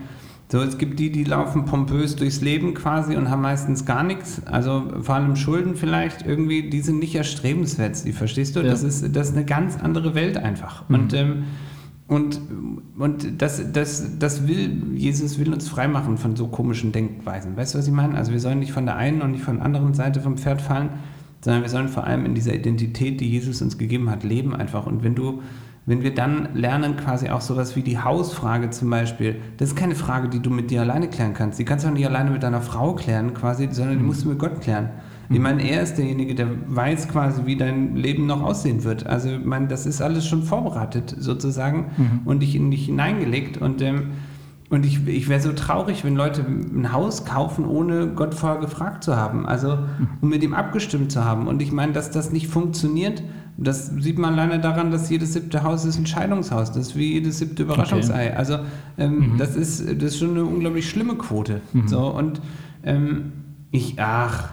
so, 0.55 0.62
es 0.62 0.77
gibt 0.77 1.00
die, 1.00 1.12
die 1.12 1.25
laufen 1.25 1.65
pompös 1.65 2.15
durchs 2.15 2.39
Leben 2.39 2.75
quasi 2.75 3.17
und 3.17 3.29
haben 3.29 3.41
meistens 3.41 3.85
gar 3.85 4.03
nichts. 4.03 4.41
Also 4.45 4.85
vor 5.01 5.15
allem 5.15 5.35
Schulden 5.35 5.75
vielleicht 5.75 6.25
irgendwie, 6.25 6.69
die 6.69 6.79
sind 6.79 7.00
nicht 7.00 7.13
erstrebenswert. 7.13 8.05
Die 8.05 8.13
verstehst 8.13 8.55
du? 8.55 8.62
Ja. 8.62 8.69
Das, 8.69 8.81
ist, 8.81 9.13
das 9.13 9.31
ist 9.31 9.35
eine 9.35 9.43
ganz 9.43 9.77
andere 9.77 10.15
Welt 10.15 10.38
einfach. 10.38 10.88
Mhm. 10.88 10.95
Und 10.95 11.13
ähm, 11.13 11.43
und, 12.07 12.39
und 12.97 13.41
das, 13.41 13.69
das, 13.74 14.17
das 14.17 14.47
will, 14.47 14.93
Jesus 14.95 15.39
will 15.39 15.51
uns 15.51 15.67
freimachen 15.67 16.17
von 16.17 16.38
so 16.38 16.47
komischen 16.47 16.93
Denkweisen. 16.93 17.57
Weißt 17.57 17.74
du, 17.74 17.79
was 17.79 17.88
ich 17.88 17.93
meine? 17.93 18.15
Also 18.15 18.31
wir 18.31 18.39
sollen 18.39 18.59
nicht 18.59 18.71
von 18.71 18.85
der 18.85 18.95
einen 18.95 19.21
und 19.21 19.31
nicht 19.31 19.43
von 19.43 19.57
der 19.57 19.65
anderen 19.65 19.93
Seite 19.93 20.21
vom 20.21 20.38
Pferd 20.38 20.62
fallen, 20.62 20.89
sondern 21.41 21.63
wir 21.63 21.69
sollen 21.69 21.89
vor 21.89 22.05
allem 22.05 22.24
in 22.25 22.33
dieser 22.33 22.53
Identität, 22.53 23.19
die 23.19 23.29
Jesus 23.29 23.62
uns 23.62 23.77
gegeben 23.77 24.09
hat, 24.09 24.24
leben 24.24 24.55
einfach. 24.55 24.85
Und 24.85 25.03
wenn 25.03 25.15
du, 25.15 25.41
wenn 25.87 26.01
wir 26.01 26.13
dann 26.13 26.50
lernen, 26.55 26.98
quasi 26.98 27.29
auch 27.29 27.41
sowas 27.41 27.75
wie 27.75 27.83
die 27.83 28.00
Hausfrage 28.00 28.71
zum 28.71 28.89
Beispiel, 28.89 29.35
das 29.57 29.69
ist 29.69 29.75
keine 29.75 29.95
Frage, 29.95 30.29
die 30.29 30.39
du 30.39 30.50
mit 30.50 30.71
dir 30.71 30.81
alleine 30.81 31.07
klären 31.07 31.33
kannst. 31.33 31.59
Die 31.59 31.65
kannst 31.65 31.85
du 31.85 31.89
auch 31.89 31.93
nicht 31.93 32.07
alleine 32.07 32.31
mit 32.31 32.41
deiner 32.41 32.61
Frau 32.61 32.93
klären, 32.93 33.33
quasi, 33.33 33.67
sondern 33.71 34.00
die 34.00 34.03
musst 34.03 34.24
du 34.24 34.29
mit 34.29 34.39
Gott 34.39 34.61
klären. 34.61 34.89
Ich 35.29 35.39
meine, 35.39 35.67
er 35.67 35.81
ist 35.81 35.95
derjenige, 35.95 36.35
der 36.35 36.48
weiß 36.67 37.07
quasi, 37.07 37.45
wie 37.45 37.55
dein 37.55 37.95
Leben 37.95 38.25
noch 38.25 38.43
aussehen 38.43 38.83
wird. 38.83 39.07
Also, 39.07 39.29
ich 39.29 39.45
meine, 39.45 39.67
das 39.67 39.85
ist 39.85 40.01
alles 40.01 40.27
schon 40.27 40.43
vorbereitet 40.43 41.15
sozusagen 41.17 41.91
mhm. 41.98 42.21
und 42.25 42.41
dich 42.41 42.55
in 42.55 42.69
dich 42.69 42.85
hineingelegt. 42.85 43.57
Und, 43.57 43.81
ähm, 43.81 44.11
und 44.69 44.85
ich, 44.85 45.07
ich 45.07 45.27
wäre 45.27 45.41
so 45.41 45.51
traurig, 45.53 46.03
wenn 46.03 46.15
Leute 46.15 46.45
ein 46.45 46.91
Haus 46.91 47.25
kaufen, 47.25 47.65
ohne 47.65 48.09
Gott 48.09 48.35
vorher 48.35 48.59
gefragt 48.59 49.03
zu 49.03 49.15
haben. 49.15 49.48
Also, 49.48 49.79
um 50.21 50.29
mit 50.29 50.43
ihm 50.43 50.53
abgestimmt 50.53 51.11
zu 51.11 51.25
haben. 51.25 51.48
Und 51.48 51.61
ich 51.61 51.71
meine, 51.71 51.93
dass 51.93 52.11
das 52.11 52.31
nicht 52.31 52.48
funktioniert, 52.48 53.24
das 53.57 53.87
sieht 53.87 54.18
man 54.18 54.35
leider 54.35 54.57
daran, 54.57 54.91
dass 54.91 55.09
jedes 55.09 55.33
siebte 55.33 55.63
Haus 55.63 55.85
ist 55.85 55.98
ein 55.98 56.05
Scheidungshaus. 56.05 56.72
Das 56.72 56.87
ist 56.87 56.96
wie 56.98 57.13
jedes 57.13 57.39
siebte 57.39 57.63
Überraschungsei. 57.63 58.27
Okay. 58.27 58.35
Also, 58.35 58.59
ähm, 58.98 59.33
mhm. 59.33 59.37
das, 59.37 59.55
ist, 59.55 59.79
das 59.79 60.03
ist 60.03 60.20
schon 60.20 60.31
eine 60.31 60.44
unglaublich 60.44 60.89
schlimme 60.89 61.15
Quote. 61.15 61.61
Mhm. 61.72 61.87
So, 61.87 62.07
und 62.07 62.41
ähm, 62.83 63.31
ich, 63.72 63.96
ach, 64.00 64.50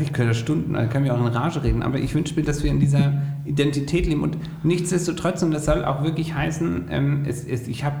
ich 0.00 0.12
könnte 0.12 0.34
Stunden, 0.34 0.74
ich 0.76 0.90
kann 0.90 1.02
mir 1.02 1.14
auch 1.14 1.20
in 1.20 1.26
Rage 1.26 1.62
reden, 1.62 1.82
aber 1.82 1.98
ich 1.98 2.14
wünsche 2.14 2.34
mir, 2.34 2.42
dass 2.42 2.64
wir 2.64 2.70
in 2.70 2.80
dieser 2.80 3.22
Identität 3.44 4.06
leben 4.06 4.22
und 4.22 4.38
nichtsdestotrotz, 4.62 5.42
und 5.42 5.52
das 5.52 5.66
soll 5.66 5.84
auch 5.84 6.02
wirklich 6.02 6.34
heißen, 6.34 6.86
ähm, 6.90 7.24
es, 7.26 7.44
es, 7.44 7.68
ich 7.68 7.84
habe, 7.84 7.96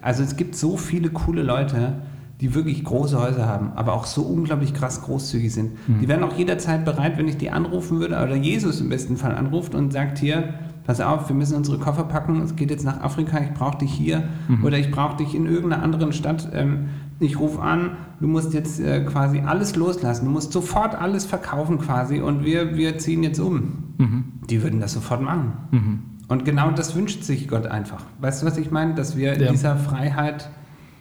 also 0.00 0.22
es 0.22 0.36
gibt 0.36 0.54
so 0.54 0.76
viele 0.76 1.10
coole 1.10 1.42
Leute, 1.42 1.94
die 2.40 2.54
wirklich 2.54 2.84
große 2.84 3.20
Häuser 3.20 3.46
haben, 3.46 3.72
aber 3.76 3.92
auch 3.92 4.06
so 4.06 4.22
unglaublich 4.22 4.74
krass 4.74 5.02
großzügig 5.02 5.52
sind. 5.52 5.88
Mhm. 5.88 6.00
Die 6.00 6.08
wären 6.08 6.24
auch 6.24 6.36
jederzeit 6.36 6.84
bereit, 6.84 7.16
wenn 7.16 7.28
ich 7.28 7.36
die 7.36 7.50
anrufen 7.50 8.00
würde, 8.00 8.16
oder 8.16 8.34
Jesus 8.34 8.80
im 8.80 8.88
besten 8.88 9.16
Fall 9.16 9.34
anruft 9.34 9.74
und 9.74 9.92
sagt 9.92 10.18
hier, 10.18 10.54
pass 10.84 11.00
auf, 11.00 11.28
wir 11.28 11.36
müssen 11.36 11.56
unsere 11.56 11.78
Koffer 11.78 12.04
packen, 12.04 12.42
es 12.42 12.56
geht 12.56 12.70
jetzt 12.70 12.84
nach 12.84 13.00
Afrika, 13.00 13.40
ich 13.40 13.54
brauche 13.54 13.78
dich 13.78 13.92
hier 13.92 14.24
mhm. 14.48 14.64
oder 14.64 14.78
ich 14.78 14.90
brauche 14.90 15.16
dich 15.16 15.34
in 15.34 15.46
irgendeiner 15.46 15.82
anderen 15.82 16.12
Stadt. 16.12 16.48
Ähm, 16.52 16.88
ich 17.20 17.38
rufe 17.38 17.62
an, 17.62 17.96
du 18.20 18.26
musst 18.26 18.52
jetzt 18.52 18.80
äh, 18.80 19.04
quasi 19.04 19.40
alles 19.40 19.76
loslassen, 19.76 20.24
du 20.24 20.30
musst 20.32 20.52
sofort 20.52 20.94
alles 20.94 21.24
verkaufen 21.24 21.78
quasi 21.78 22.20
und 22.20 22.44
wir, 22.44 22.76
wir 22.76 22.98
ziehen 22.98 23.22
jetzt 23.22 23.38
um. 23.38 23.94
Mhm. 23.98 24.24
Die 24.50 24.62
würden 24.62 24.80
das 24.80 24.92
sofort 24.92 25.22
machen. 25.22 25.52
Mhm. 25.70 25.98
Und 26.26 26.44
genau 26.44 26.70
das 26.72 26.96
wünscht 26.96 27.22
sich 27.22 27.48
Gott 27.48 27.66
einfach. 27.66 28.04
Weißt 28.20 28.42
du, 28.42 28.46
was 28.46 28.56
ich 28.56 28.70
meine? 28.70 28.94
Dass 28.94 29.16
wir 29.16 29.38
ja. 29.38 29.46
in 29.46 29.52
dieser 29.52 29.76
Freiheit 29.76 30.50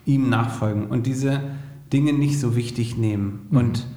ihm 0.06 0.30
nachfolgen 0.30 0.88
und 0.88 1.06
diese 1.06 1.42
Dinge 1.92 2.14
nicht 2.14 2.40
so 2.40 2.56
wichtig 2.56 2.98
nehmen. 2.98 3.48
Mhm. 3.50 3.58
Und 3.58 3.88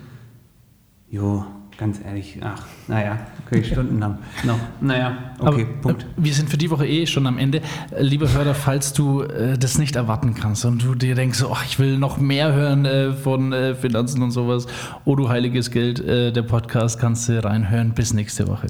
jo, 1.10 1.44
Ganz 1.78 2.00
ehrlich, 2.02 2.38
ach, 2.40 2.64
naja, 2.88 3.18
kann 3.44 3.58
ich 3.58 3.66
Stunden 3.66 4.02
haben. 4.02 4.16
No, 4.44 4.58
naja, 4.80 5.34
okay, 5.38 5.66
Aber, 5.66 5.80
Punkt. 5.82 6.04
Äh, 6.04 6.06
wir 6.16 6.32
sind 6.32 6.48
für 6.48 6.56
die 6.56 6.70
Woche 6.70 6.86
eh 6.86 7.06
schon 7.06 7.26
am 7.26 7.36
Ende. 7.36 7.60
Äh, 7.90 8.02
lieber 8.02 8.32
Hörer, 8.32 8.54
falls 8.54 8.94
du 8.94 9.20
äh, 9.20 9.58
das 9.58 9.76
nicht 9.76 9.94
erwarten 9.94 10.34
kannst 10.34 10.64
und 10.64 10.82
du 10.82 10.94
dir 10.94 11.14
denkst, 11.14 11.42
oh, 11.42 11.56
ich 11.66 11.78
will 11.78 11.98
noch 11.98 12.16
mehr 12.16 12.54
hören 12.54 12.86
äh, 12.86 13.12
von 13.12 13.52
äh, 13.52 13.74
Finanzen 13.74 14.22
und 14.22 14.30
sowas, 14.30 14.66
oh 15.04 15.16
du 15.16 15.28
heiliges 15.28 15.70
Geld, 15.70 16.00
äh, 16.00 16.32
der 16.32 16.42
Podcast 16.42 16.98
kannst 16.98 17.28
du 17.28 17.44
reinhören. 17.44 17.92
Bis 17.92 18.14
nächste 18.14 18.48
Woche. 18.48 18.68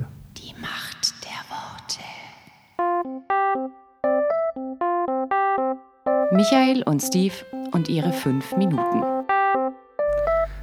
Michael 6.37 6.83
und 6.83 7.01
Steve 7.01 7.33
und 7.73 7.89
ihre 7.89 8.13
fünf 8.13 8.55
Minuten. 8.59 9.03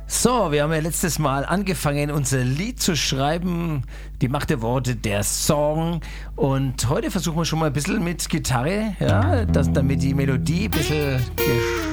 So, 0.05 0.51
wir 0.51 0.62
haben 0.62 0.71
ja 0.71 0.79
letztes 0.79 1.17
Mal 1.17 1.45
angefangen, 1.45 2.12
unser 2.12 2.43
Lied 2.43 2.79
zu 2.79 2.95
schreiben. 2.95 3.81
Die 4.21 4.27
Macht 4.27 4.51
der 4.51 4.62
Worte, 4.62 4.95
der 4.95 5.23
Song. 5.23 6.01
Und 6.36 6.88
heute 6.89 7.09
versuchen 7.09 7.38
wir 7.38 7.45
schon 7.45 7.57
mal 7.57 7.67
ein 7.67 7.73
bisschen 7.73 8.03
mit 8.03 8.29
Gitarre, 8.29 8.95
ja, 8.99 9.45
dass, 9.45 9.73
damit 9.73 10.03
die 10.03 10.13
Melodie 10.13 10.65
ein 10.65 10.71
bisschen 10.71 11.19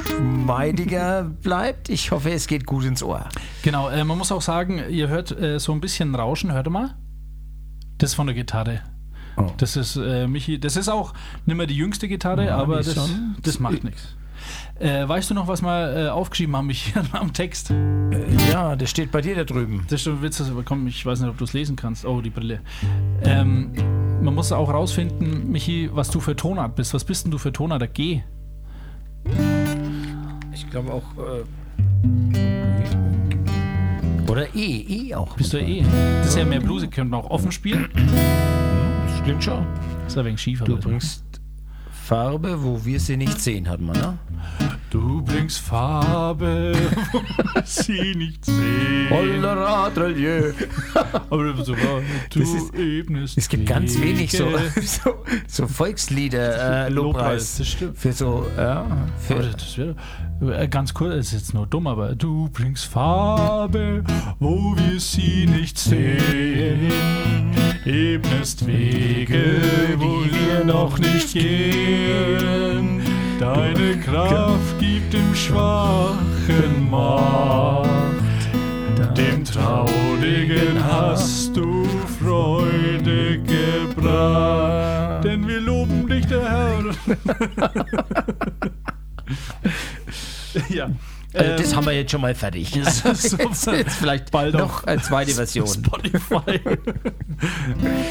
geschmeidiger 0.05 1.23
bleibt. 1.23 1.89
Ich 1.89 2.11
hoffe, 2.11 2.33
es 2.33 2.47
geht 2.47 2.67
gut 2.67 2.85
ins 2.85 3.03
Ohr. 3.03 3.31
Genau, 3.63 3.89
äh, 3.89 4.05
man 4.05 4.19
muss 4.19 4.31
auch 4.31 4.43
sagen, 4.43 4.83
ihr 4.91 5.09
hört 5.09 5.31
äh, 5.31 5.59
so 5.59 5.73
ein 5.73 5.81
bisschen 5.81 6.15
Rauschen. 6.15 6.53
Hört 6.53 6.69
mal. 6.69 6.97
Das 7.97 8.13
von 8.13 8.27
der 8.27 8.35
Gitarre. 8.35 8.83
Oh. 9.41 9.53
Das 9.57 9.77
ist 9.77 9.97
äh, 9.97 10.27
Michi, 10.27 10.59
das 10.59 10.77
ist 10.77 10.89
auch 10.89 11.15
nicht 11.47 11.57
mehr 11.57 11.67
die 11.67 11.77
jüngste 11.77 12.09
Gitarre, 12.09 12.47
ja, 12.47 12.57
aber 12.57 12.77
das, 12.77 13.11
das 13.43 13.61
macht 13.61 13.85
nichts. 13.85 14.15
Äh, 14.79 15.07
weißt 15.07 15.31
du 15.31 15.35
noch, 15.35 15.47
was 15.47 15.63
wir 15.63 16.07
äh, 16.07 16.09
aufgeschrieben 16.09 16.57
haben 16.57 16.71
ich, 16.71 16.95
am 17.13 17.33
Text? 17.33 17.71
Äh, 17.71 18.51
ja, 18.51 18.77
der 18.77 18.87
steht 18.87 19.13
bei 19.13 19.21
dir 19.21 19.35
da 19.37 19.45
drüben. 19.45 19.85
Das 19.85 20.01
ist 20.01 20.05
schon 20.05 20.23
witzig, 20.23 20.49
aber 20.51 20.63
komm, 20.63 20.87
ich 20.87 21.05
weiß 21.05 21.21
nicht, 21.21 21.29
ob 21.29 21.37
du 21.37 21.45
es 21.45 21.53
lesen 21.53 21.77
kannst. 21.77 22.07
Oh, 22.07 22.21
die 22.21 22.31
Brille. 22.31 22.61
Ähm, 23.23 23.73
man 24.23 24.35
muss 24.35 24.53
auch 24.53 24.73
rausfinden, 24.73 25.51
Michi, 25.51 25.91
was 25.93 26.11
du 26.11 26.21
für 26.21 26.35
Tonart 26.35 26.77
bist. 26.77 26.95
Was 26.95 27.05
bist 27.05 27.25
denn 27.25 27.31
du 27.31 27.39
für 27.39 27.53
Tonart? 27.53 27.83
Der 27.83 27.89
G? 27.89 28.23
Ich 30.53 30.69
glaube 30.71 30.93
auch. 30.93 31.05
Äh, 31.19 31.45
oder 34.31 34.55
E, 34.55 35.09
E 35.09 35.15
auch. 35.15 35.37
Bist 35.37 35.53
du 35.53 35.59
E? 35.59 35.85
Das 36.21 36.29
ist 36.29 36.39
ja 36.39 36.45
mehr 36.45 36.61
Blues, 36.61 36.83
könnte 36.83 37.05
man 37.05 37.21
auch 37.21 37.31
offen 37.31 37.53
spielen. 37.53 37.89
Stimmt 39.23 39.45
schon. 39.45 39.67
Ist 40.07 40.19
ein 40.19 40.25
wenig 40.25 40.41
schief. 40.41 40.63
Du 40.65 40.77
bringst 40.77 41.25
Farbe, 41.91 42.63
wo 42.63 42.85
wir 42.85 42.99
sie 42.99 43.17
nicht 43.17 43.41
sehen, 43.41 43.69
hat 43.69 43.81
man, 43.81 43.97
ne? 43.97 44.19
Du 44.91 45.23
bringst 45.23 45.61
Farbe, 45.61 46.73
wo 47.13 47.21
wir 47.23 47.63
sie 47.65 48.15
nicht 48.17 48.45
sehen. 48.45 49.07
Aber 51.31 51.65
so, 51.65 51.75
du 51.75 52.41
Das 52.41 52.49
ist- 52.49 52.75
ebnest 52.75 53.39
Es 53.39 53.49
gibt 53.49 53.67
ganz 53.67 54.01
wenig 54.01 54.33
so, 54.33 54.49
so, 54.83 55.15
so 55.47 55.69
Volkslieder, 55.69 56.87
äh, 56.87 56.89
Lobpreis. 56.91 57.59
das 57.59 57.69
stimmt. 57.69 57.97
Für 57.99 58.13
so, 58.13 58.45
ja, 58.57 58.81
Aber 58.81 59.07
für, 59.19 59.51
das 59.53 59.79
wäre 59.79 59.95
äh, 60.61 60.67
ganz 60.67 60.93
cool, 60.99 61.13
ist 61.13 61.33
jetzt 61.35 61.55
nur 61.55 61.69
dumm, 61.69 61.87
aber 61.87 62.17
du 62.17 62.49
bringst 62.53 62.87
Farbe, 62.87 64.03
wo 64.41 64.75
wir 64.77 64.99
sie 64.99 65.47
nicht 65.47 65.79
sehen. 65.79 66.91
Ebnest 67.85 68.67
Wege, 68.67 69.61
wo 69.99 70.25
wir 70.25 70.65
noch 70.65 70.99
nicht 70.99 71.33
gehen. 71.33 73.00
Deine 73.41 73.99
Kraft 73.99 74.79
gibt 74.79 75.15
dem 75.15 75.35
Schwachen 75.35 76.91
Macht. 76.91 77.89
Dem 79.17 79.43
Traurigen 79.47 80.85
hast 80.85 81.57
du 81.57 81.87
Freude 82.23 83.39
gebracht. 83.39 85.25
Denn 85.25 85.49
wir 85.49 85.59
loben 85.59 86.07
dich, 86.07 86.27
der 86.27 86.43
Herr. 86.51 86.85
ja. 90.69 90.91
also 91.33 91.57
das 91.57 91.75
haben 91.75 91.87
wir 91.87 91.95
jetzt 91.95 92.11
schon 92.11 92.21
mal 92.21 92.35
fertig. 92.35 92.73
das 92.85 93.25
ist 93.25 93.31
so- 93.55 93.73
jetzt, 93.73 93.95
vielleicht 93.95 94.31
Bald 94.31 94.53
noch 94.55 94.85
eine 94.85 95.01
zweite 95.01 95.31
Version. 95.31 95.67
Spotify. 95.67 96.61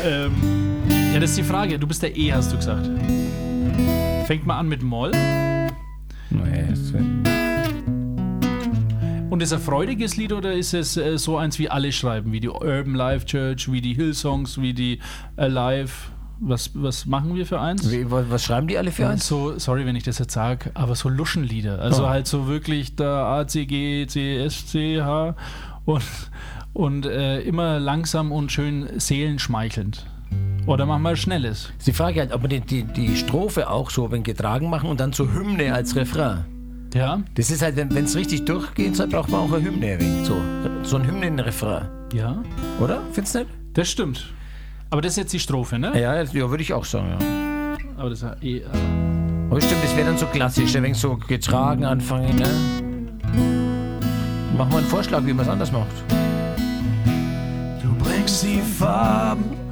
ähm, 0.03 0.33
ja, 1.13 1.19
das 1.19 1.29
ist 1.29 1.37
die 1.37 1.43
Frage. 1.43 1.77
Du 1.77 1.85
bist 1.85 2.01
der 2.01 2.17
E, 2.17 2.33
hast 2.33 2.51
du 2.51 2.55
gesagt. 2.55 2.89
Fängt 4.29 4.45
mal 4.45 4.59
an 4.59 4.67
mit 4.69 4.83
Moll. 4.83 5.11
Und 9.31 9.41
ist 9.41 9.51
ein 9.51 9.59
freudiges 9.59 10.17
Lied 10.17 10.33
oder 10.33 10.53
ist 10.53 10.75
es 10.75 10.97
äh, 10.97 11.17
so 11.17 11.37
eins, 11.37 11.57
wie 11.57 11.67
alle 11.67 11.91
schreiben? 11.91 12.31
Wie 12.31 12.39
die 12.39 12.47
Urban 12.49 12.93
Life 12.93 13.25
Church, 13.25 13.71
wie 13.71 13.81
die 13.81 13.95
Hillsongs, 13.95 14.61
wie 14.61 14.73
die 14.75 14.99
Alive? 15.35 15.91
Was, 16.39 16.69
was 16.75 17.07
machen 17.07 17.33
wir 17.33 17.47
für 17.47 17.59
eins? 17.59 17.89
Wie, 17.91 18.11
wa- 18.11 18.23
was 18.29 18.43
schreiben 18.45 18.67
die 18.67 18.77
alle 18.77 18.91
für 18.91 19.09
uns? 19.09 19.25
So, 19.27 19.57
sorry, 19.57 19.87
wenn 19.87 19.95
ich 19.95 20.03
das 20.03 20.19
jetzt 20.19 20.33
sage, 20.33 20.69
aber 20.75 20.93
so 20.93 21.09
Luschenlieder. 21.09 21.79
Also 21.81 22.03
Oh. 22.05 22.09
halt 22.09 22.27
so 22.27 22.47
wirklich 22.47 22.95
der 22.95 23.07
A, 23.09 23.47
C, 23.47 23.65
G, 23.65 24.05
C, 24.05 24.37
S, 24.45 24.67
C, 24.67 25.01
H 25.01 25.35
und, 25.85 26.03
und 26.73 27.07
äh, 27.07 27.41
immer 27.41 27.79
langsam 27.79 28.31
und 28.31 28.51
schön 28.51 28.87
seelenschmeichelnd. 28.99 30.05
Oder 30.69 30.85
machen 30.85 31.01
wir 31.01 31.15
Schnelles. 31.15 31.73
Ist 31.79 31.87
die 31.87 31.93
Frage 31.93 32.19
halt, 32.19 32.31
ob 32.31 32.43
wir 32.43 32.47
die, 32.47 32.61
die, 32.61 32.83
die 32.83 33.15
Strophe 33.15 33.71
auch 33.71 33.89
so 33.89 34.11
wenn 34.11 34.21
getragen 34.21 34.69
machen 34.69 34.87
und 34.87 34.99
dann 34.99 35.11
so 35.11 35.27
Hymne 35.27 35.73
als 35.73 35.95
Refrain. 35.95 36.45
Ja? 36.93 37.23
Das 37.33 37.49
ist 37.49 37.63
halt, 37.63 37.75
wenn 37.75 38.05
es 38.05 38.15
richtig 38.15 38.45
durchgehen 38.45 38.93
soll, 38.93 39.07
braucht 39.07 39.29
man 39.29 39.41
auch 39.41 39.51
eine 39.51 39.65
Hymne. 39.65 39.93
ein 39.93 39.99
wenig. 39.99 40.27
So, 40.27 40.39
so 40.83 40.97
ein 40.97 41.07
Hymnenrefrain. 41.07 41.87
Ja? 42.13 42.43
Oder? 42.79 43.01
Findest 43.13 43.33
du 43.33 43.39
nicht? 43.39 43.49
Das 43.73 43.89
stimmt. 43.89 44.31
Aber 44.91 45.01
das 45.01 45.13
ist 45.13 45.17
jetzt 45.17 45.33
die 45.33 45.39
Strophe, 45.39 45.79
ne? 45.79 45.91
Ja, 45.99 46.21
ja, 46.21 46.21
ja 46.21 46.49
würde 46.51 46.61
ich 46.61 46.71
auch 46.71 46.85
sagen, 46.85 47.17
ja. 47.19 47.77
Aber 47.97 48.11
das 48.11 48.21
ist 48.21 48.25
ja 48.25 48.35
eh. 48.43 48.57
Äh, 48.59 48.65
Aber 49.49 49.61
stimmt, 49.61 49.83
das 49.83 49.95
wäre 49.95 50.05
dann 50.05 50.19
so 50.19 50.27
klassisch, 50.27 50.75
wenig 50.75 50.97
so 50.97 51.17
getragen 51.17 51.83
anfangen, 51.83 52.35
ne? 52.35 52.47
Machen 54.55 54.71
wir 54.71 54.77
einen 54.77 54.87
Vorschlag, 54.87 55.25
wie 55.25 55.33
man 55.33 55.47
es 55.47 55.51
anders 55.51 55.71
macht. 55.71 55.87
Du 57.81 58.03
bringst 58.03 58.43
die 58.43 58.61
Farben, 58.61 59.68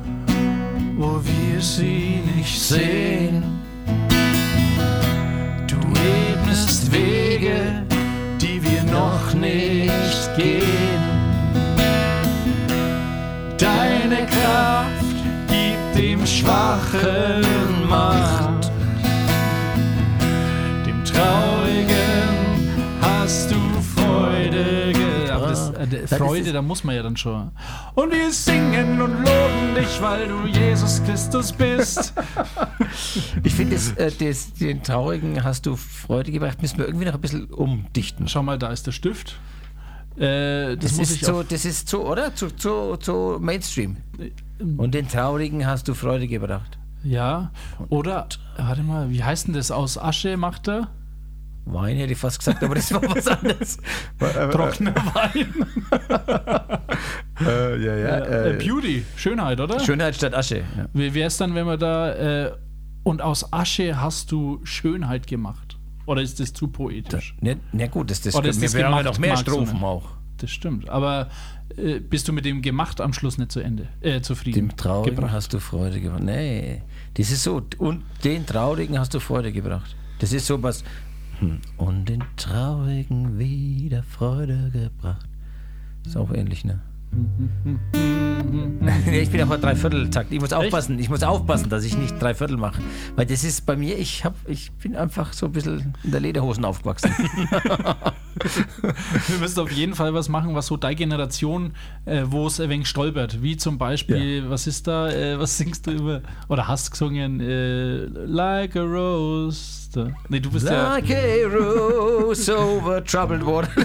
wo 0.97 1.21
wir 1.23 1.61
sie 1.61 2.21
nicht 2.35 2.59
sehen. 2.59 3.43
Du 5.67 5.77
ebnest 5.77 6.91
Wege, 6.91 7.85
die 8.41 8.61
wir 8.63 8.83
noch 8.83 9.33
nicht 9.33 10.35
gehen. 10.35 11.03
Deine 13.57 14.25
Kraft 14.25 15.15
gibt 15.47 16.03
dem 16.03 16.25
Schwachen 16.25 17.87
Macht. 17.87 18.46
Das, 26.09 26.19
äh, 26.19 26.23
Freude, 26.23 26.51
da 26.51 26.61
muss 26.61 26.83
man 26.83 26.95
ja 26.95 27.03
dann 27.03 27.17
schon. 27.17 27.51
Und 27.95 28.11
wir 28.11 28.31
singen 28.31 29.01
und 29.01 29.13
loben 29.17 29.75
dich, 29.75 30.01
weil 30.01 30.27
du 30.27 30.45
Jesus 30.47 31.03
Christus 31.03 31.51
bist. 31.51 32.13
Ich 33.43 33.53
finde, 33.53 33.75
äh, 33.97 34.11
den 34.59 34.83
Traurigen 34.83 35.43
hast 35.43 35.65
du 35.65 35.75
Freude 35.75 36.31
gebracht, 36.31 36.61
müssen 36.61 36.79
wir 36.79 36.85
irgendwie 36.87 37.05
noch 37.05 37.13
ein 37.13 37.21
bisschen 37.21 37.45
umdichten. 37.45 38.27
Schau 38.27 38.43
mal, 38.43 38.57
da 38.57 38.71
ist 38.71 38.87
der 38.87 38.91
Stift. 38.91 39.35
Äh, 40.17 40.75
das, 40.77 40.97
Das, 40.97 41.11
ist 41.11 41.25
so, 41.25 41.43
das 41.43 41.65
ist 41.65 41.87
so, 41.89 42.07
oder? 42.07 42.33
Zu, 42.35 42.49
zu, 42.49 42.97
zu 42.97 43.37
Mainstream. 43.39 43.97
Und 44.77 44.93
den 44.93 45.07
Traurigen 45.07 45.67
hast 45.67 45.87
du 45.87 45.93
Freude 45.93 46.27
gebracht. 46.27 46.77
Ja. 47.03 47.51
Oder, 47.89 48.27
warte 48.57 48.81
mal, 48.81 49.09
wie 49.11 49.23
heißt 49.23 49.47
denn 49.47 49.53
das? 49.53 49.71
Aus 49.71 49.97
Asche 49.97 50.37
macht 50.37 50.67
er? 50.67 50.89
Wein 51.73 51.97
hätte 51.97 52.13
ich 52.13 52.19
fast 52.19 52.39
gesagt, 52.39 52.63
aber 52.63 52.75
das 52.75 52.93
war 52.93 53.01
was 53.03 53.27
anderes. 53.27 53.77
Trockener 54.51 54.95
Wein. 55.13 55.53
Äh, 57.39 57.77
ja, 57.83 57.95
ja. 57.95 58.45
Äh, 58.45 58.53
Beauty, 58.53 59.05
Schönheit, 59.15 59.59
oder? 59.59 59.79
Schönheit 59.79 60.15
statt 60.15 60.33
Asche. 60.33 60.63
Ja. 60.75 60.87
Wie 60.93 61.13
wäre 61.13 61.27
es 61.27 61.37
dann, 61.37 61.53
wenn 61.53 61.67
man 61.67 61.77
da. 61.77 62.45
Äh, 62.45 62.51
und 63.03 63.21
aus 63.21 63.53
Asche 63.53 64.01
hast 64.01 64.31
du 64.31 64.59
Schönheit 64.63 65.27
gemacht? 65.27 65.77
Oder 66.07 66.21
ist 66.21 66.39
das 66.39 66.53
zu 66.53 66.69
poetisch? 66.69 67.35
Ne, 67.41 67.57
na 67.73 67.87
gut, 67.87 68.09
das, 68.09 68.21
das 68.21 68.33
Oder 68.33 68.49
ist 68.49 68.59
wir 68.59 68.67
das 68.67 68.73
ja 68.73 68.87
gemacht, 68.87 69.05
noch 69.05 69.19
mehr 69.19 69.37
Strophen 69.37 69.83
auch. 69.83 70.09
Das 70.37 70.51
stimmt. 70.51 70.89
Aber 70.89 71.29
äh, 71.75 71.99
bist 71.99 72.27
du 72.27 72.33
mit 72.33 72.45
dem 72.45 72.61
gemacht 72.61 73.01
am 73.01 73.13
Schluss 73.13 73.37
nicht 73.37 73.51
zu 73.51 73.59
Ende? 73.59 73.87
Äh, 74.01 74.21
zufrieden? 74.21 74.69
Dem 74.69 74.77
Traurigen 74.77 75.15
gebracht? 75.15 75.33
hast 75.33 75.53
du 75.53 75.59
Freude 75.59 75.99
gebracht. 75.99 76.23
Nee, 76.23 76.81
das 77.15 77.31
ist 77.31 77.43
so. 77.43 77.61
Und 77.77 78.03
den 78.23 78.45
Traurigen 78.45 78.97
hast 78.99 79.13
du 79.13 79.19
Freude 79.19 79.51
gebracht. 79.51 79.95
Das 80.19 80.33
ist 80.33 80.47
so 80.47 80.61
was. 80.63 80.83
Hm. 81.39 81.59
Und 81.77 82.09
den 82.09 82.23
Traurigen 82.35 83.37
wieder 83.37 84.03
Freude 84.03 84.71
gebracht. 84.71 85.27
Ist 86.05 86.17
auch 86.17 86.33
ähnlich, 86.33 86.65
ne? 86.65 86.81
ich 89.11 89.29
bin 89.29 89.41
auf 89.41 89.59
Dreivierteltakt. 89.59 90.31
Ich 90.31 90.39
muss 90.39 90.53
aufpassen, 90.53 90.97
ich 90.99 91.09
muss 91.09 91.23
aufpassen, 91.23 91.69
dass 91.69 91.83
ich 91.83 91.97
nicht 91.97 92.21
Dreiviertel 92.21 92.57
mache. 92.57 92.79
Weil 93.15 93.25
das 93.25 93.43
ist 93.43 93.65
bei 93.65 93.75
mir, 93.75 93.97
ich, 93.97 94.23
hab, 94.25 94.35
ich 94.47 94.71
bin 94.73 94.95
einfach 94.95 95.33
so 95.33 95.47
ein 95.47 95.51
bisschen 95.51 95.95
in 96.03 96.11
der 96.11 96.19
Lederhosen 96.19 96.63
aufgewachsen. 96.65 97.11
Wir 99.27 99.39
müssen 99.39 99.59
auf 99.59 99.71
jeden 99.71 99.95
Fall 99.95 100.13
was 100.13 100.29
machen, 100.29 100.53
was 100.53 100.67
so 100.67 100.77
deine 100.77 100.95
Generation, 100.95 101.73
äh, 102.05 102.21
wo 102.25 102.45
es 102.47 102.59
ein 102.59 102.69
wenig 102.69 102.87
stolpert. 102.87 103.41
Wie 103.41 103.57
zum 103.57 103.79
Beispiel, 103.79 104.47
was 104.49 104.67
ist 104.67 104.85
da, 104.87 105.09
äh, 105.09 105.39
was 105.39 105.57
singst 105.57 105.87
du 105.87 105.91
über, 105.91 106.21
oder 106.47 106.67
hast 106.67 106.91
gesungen, 106.91 107.39
äh, 107.39 108.05
Like 108.05 108.75
a 108.75 108.83
Rose. 108.83 109.86
Da. 109.91 110.07
Nee, 110.29 110.39
du 110.39 110.51
bist 110.51 110.67
ja. 110.67 110.95
Like 110.95 111.09
a 111.11 111.47
rose 111.47 112.55
over 112.55 113.03
troubled 113.03 113.43
water. 113.45 113.69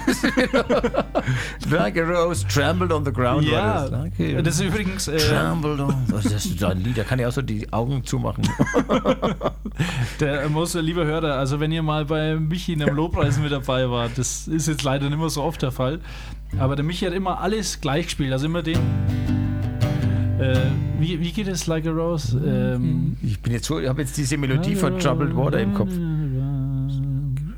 like 1.70 1.96
a 1.96 2.02
rose 2.02 2.44
trembled 2.46 2.92
on 2.92 3.04
the 3.04 3.12
ground. 3.12 3.44
Ja. 3.44 3.84
Like 3.84 4.44
das 4.44 4.56
ist 4.56 4.62
übrigens. 4.62 5.08
Äh, 5.08 5.18
trembled 5.18 5.80
on. 5.80 5.94
Ist 6.18 6.32
das 6.32 6.46
für 6.46 6.68
ein 6.68 6.82
Lied? 6.82 6.98
Da 6.98 7.04
kann 7.04 7.18
ich 7.18 7.26
auch 7.26 7.32
so 7.32 7.42
die 7.42 7.72
Augen 7.72 8.04
zumachen. 8.04 8.48
Der 10.20 10.48
muss, 10.48 10.74
lieber 10.74 11.04
Hörer, 11.04 11.36
also 11.36 11.60
wenn 11.60 11.72
ihr 11.72 11.82
mal 11.82 12.04
bei 12.04 12.36
Michi 12.36 12.74
in 12.74 12.82
einem 12.82 12.96
Lobpreis 12.96 13.38
mit 13.38 13.52
dabei 13.52 13.88
wart, 13.88 14.12
das 14.16 14.48
ist 14.48 14.68
jetzt 14.68 14.82
leider 14.82 15.08
nicht 15.08 15.18
mehr 15.18 15.30
so 15.30 15.42
oft 15.42 15.62
der 15.62 15.72
Fall, 15.72 16.00
aber 16.58 16.76
der 16.76 16.84
Michi 16.84 17.06
hat 17.06 17.14
immer 17.14 17.40
alles 17.40 17.80
gleich 17.80 18.06
gespielt, 18.06 18.32
also 18.32 18.46
immer 18.46 18.62
den. 18.62 18.78
Äh, 20.42 20.56
wie, 20.98 21.20
wie 21.20 21.32
geht 21.32 21.48
es 21.48 21.66
Like 21.66 21.86
a 21.86 21.90
Rose? 21.90 22.36
Ähm, 22.38 23.16
Ich 23.22 23.40
bin 23.40 23.52
jetzt 23.52 23.66
so, 23.66 23.78
ich 23.78 23.88
habe 23.88 24.00
jetzt 24.02 24.16
diese 24.16 24.36
Melodie 24.36 24.74
von 24.74 24.98
Troubled 24.98 25.36
Water 25.36 25.60
im 25.60 25.72
Kopf. 25.74 25.92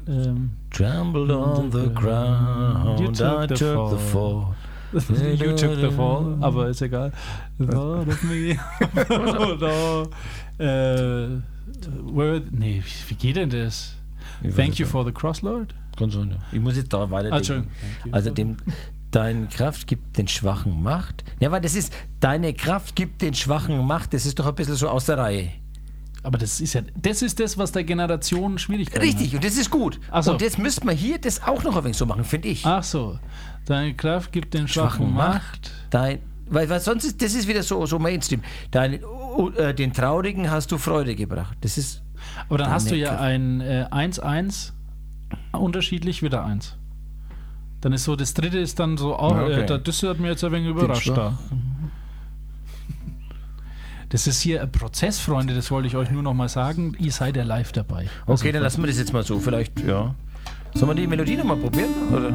Ähm, 0.07 0.51
Trembled 0.71 1.31
on 1.31 1.71
the 1.73 1.89
ground, 1.95 3.01
You 3.01 3.09
I 3.09 3.13
took 3.13 3.49
the 3.49 3.55
took 3.55 3.91
the 3.91 3.97
fall. 3.97 4.55
you 4.93 5.57
took 5.57 5.81
the 5.81 5.91
fall, 5.91 6.37
aber 6.41 6.69
ist 6.69 6.83
egal. 6.83 7.11
Thought 7.59 8.09
of 8.09 8.23
me. 8.23 8.55
no. 9.61 10.09
äh, 10.59 11.41
where, 12.13 12.43
nee, 12.51 12.83
wie 13.09 13.15
geht 13.15 13.37
denn 13.37 13.51
das? 13.51 13.95
Thank 14.55 14.79
you 14.79 14.87
for 14.87 15.05
the 15.05 15.13
cross, 15.13 15.43
Lord? 15.43 15.75
Kann 15.97 16.11
sein, 16.11 16.31
ja. 16.31 16.37
Ich 16.53 16.61
muss 16.61 16.77
jetzt 16.77 16.93
da 16.93 17.11
weiter. 17.11 17.33
Ah. 17.33 17.63
Also 18.13 18.31
dem, 18.31 18.57
deine 19.15 19.47
Kraft 19.47 19.87
gibt 19.87 20.19
den 20.19 20.27
Schwachen 20.29 20.83
Macht. 20.83 21.25
Ja, 21.41 21.51
weil 21.51 21.61
das 21.61 21.75
ist, 21.75 21.93
deine 22.21 22.53
Kraft 22.53 22.97
gibt 22.97 23.23
den 23.23 23.35
Schwachen 23.35 23.85
Macht, 23.87 24.13
das 24.13 24.27
ist 24.27 24.39
doch 24.39 24.47
ein 24.47 24.55
bisschen 24.55 24.75
so 24.75 24.89
aus 24.89 25.07
der 25.07 25.19
Reihe. 25.19 25.51
Aber 26.23 26.39
das 26.39 26.61
ist 26.61 26.73
ja, 26.73 26.81
das 26.97 27.23
ist 27.23 27.39
das, 27.39 27.59
was 27.59 27.71
der 27.73 27.85
Generation 27.85 28.59
Schwierigkeiten 28.59 29.03
Richtig, 29.03 29.35
und 29.35 29.45
das 29.45 29.57
ist 29.57 29.71
gut. 29.71 30.01
Ach 30.11 30.23
so. 30.23 30.33
Und 30.33 30.41
jetzt 30.41 30.59
müsste 30.59 30.87
man 30.87 30.97
hier 30.97 31.19
das 31.19 31.43
auch 31.43 31.63
noch 31.63 31.77
ein 31.77 31.85
wenig 31.85 31.99
so 31.99 32.07
machen, 32.07 32.25
finde 32.25 32.49
ich. 32.49 32.65
hat. 32.65 32.79
Ach 32.79 32.83
so. 32.83 33.19
Deine 33.67 33.95
Kraft 33.95 34.33
gibt 34.33 34.55
den 34.55 34.67
Schwachen 34.67 35.13
Macht. 35.13 35.71
Dein, 35.91 36.21
weil, 36.47 36.69
weil 36.69 36.81
sonst 36.81 37.05
ist 37.05 37.23
das 37.23 37.35
ist 37.35 37.47
wieder 37.47 37.63
so, 37.63 37.85
so 37.87 37.99
Mainstream. 37.99 38.43
Dein, 38.71 39.01
äh, 39.57 39.75
den 39.75 39.93
Traurigen 39.93 40.51
hast 40.51 40.73
du 40.73 40.79
Freude 40.79 41.15
gebracht. 41.15 41.57
Das 41.61 41.79
ist. 41.79 42.03
Aber 42.49 42.59
dann 42.59 42.71
hast 42.71 42.91
du 42.91 42.97
ja 42.97 43.19
ein 43.19 43.63
1-1 43.63 44.73
äh, 45.53 45.57
unterschiedlich 45.57 46.23
wieder 46.23 46.45
1. 46.45 46.79
Dann 47.85 47.93
ist 47.93 48.05
so, 48.05 48.17
das 48.17 48.33
dritte 48.33 48.59
ist 48.59 48.81
dann 48.81 48.97
so, 48.97 49.15
oh, 49.15 49.27
okay. 49.27 49.61
äh, 49.61 49.79
das 49.79 50.03
hat 50.05 50.19
mir 50.19 50.29
jetzt 50.29 50.43
ein 50.43 50.53
wenig 50.53 50.71
überrascht 50.71 51.11
da. 51.11 51.37
Das 54.09 54.27
ist 54.27 54.41
hier 54.41 54.63
ein 54.63 54.73
Prozess, 54.73 55.19
Freunde, 55.19 55.55
das 55.55 55.71
wollte 55.71 55.89
ich 55.89 55.95
euch 55.95 56.11
nur 56.11 56.23
noch 56.23 56.33
mal 56.33 56.49
sagen. 56.49 56.97
Ihr 56.99 57.13
seid 57.13 57.37
ja 57.37 57.43
live 57.43 57.73
dabei. 57.73 58.09
Also 58.27 58.43
okay, 58.43 58.53
dann 58.53 58.63
lassen 58.63 58.83
wir 58.83 58.87
das 58.87 58.97
jetzt 58.97 59.13
mal 59.13 59.23
so. 59.23 59.39
Vielleicht, 59.39 59.81
ja. 59.81 60.15
Sollen 60.73 60.93
wir 60.93 60.95
die 60.95 61.07
Melodie 61.07 61.37
nochmal 61.37 61.59
probieren? 61.59 61.91
Oder? 62.11 62.33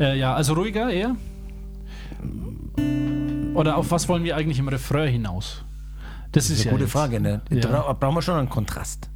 Äh, 0.00 0.18
ja, 0.18 0.34
also 0.34 0.54
ruhiger 0.54 0.90
eher. 0.90 1.16
Oder 3.52 3.76
auf 3.76 3.90
was 3.90 4.08
wollen 4.08 4.24
wir 4.24 4.38
eigentlich 4.38 4.58
im 4.58 4.68
Refrain 4.68 5.12
hinaus? 5.12 5.66
Das, 6.32 6.48
das 6.48 6.50
ist, 6.50 6.60
eine 6.60 6.64
ja 6.64 6.70
gute 6.70 6.84
jetzt. 6.84 6.92
Frage, 6.92 7.20
ne? 7.20 7.42
Ja. 7.50 7.92
Brauchen 7.92 8.14
wir 8.14 8.22
schon 8.22 8.38
einen 8.38 8.48
Kontrast. 8.48 9.10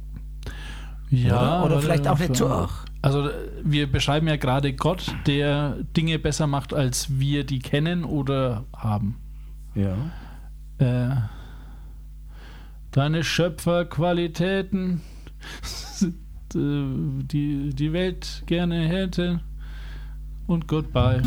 Ja. 1.09 1.63
Oder, 1.63 1.65
oder 1.65 1.81
vielleicht 1.81 2.07
auch 2.07 2.19
nicht 2.19 2.35
zu 2.35 2.47
auch. 2.47 2.85
Also 3.01 3.29
wir 3.63 3.91
beschreiben 3.91 4.27
ja 4.27 4.35
gerade 4.35 4.73
Gott, 4.73 5.15
der 5.25 5.77
Dinge 5.97 6.19
besser 6.19 6.45
macht, 6.45 6.73
als 6.73 7.19
wir 7.19 7.43
die 7.43 7.59
kennen 7.59 8.03
oder 8.03 8.65
haben. 8.75 9.17
Ja. 9.73 9.95
Äh, 10.77 11.15
deine 12.91 13.23
Schöpferqualitäten, 13.23 15.01
die 16.53 17.69
die 17.73 17.93
Welt 17.93 18.43
gerne 18.45 18.87
hätte. 18.87 19.39
Und 20.45 20.67
goodbye. 20.67 21.21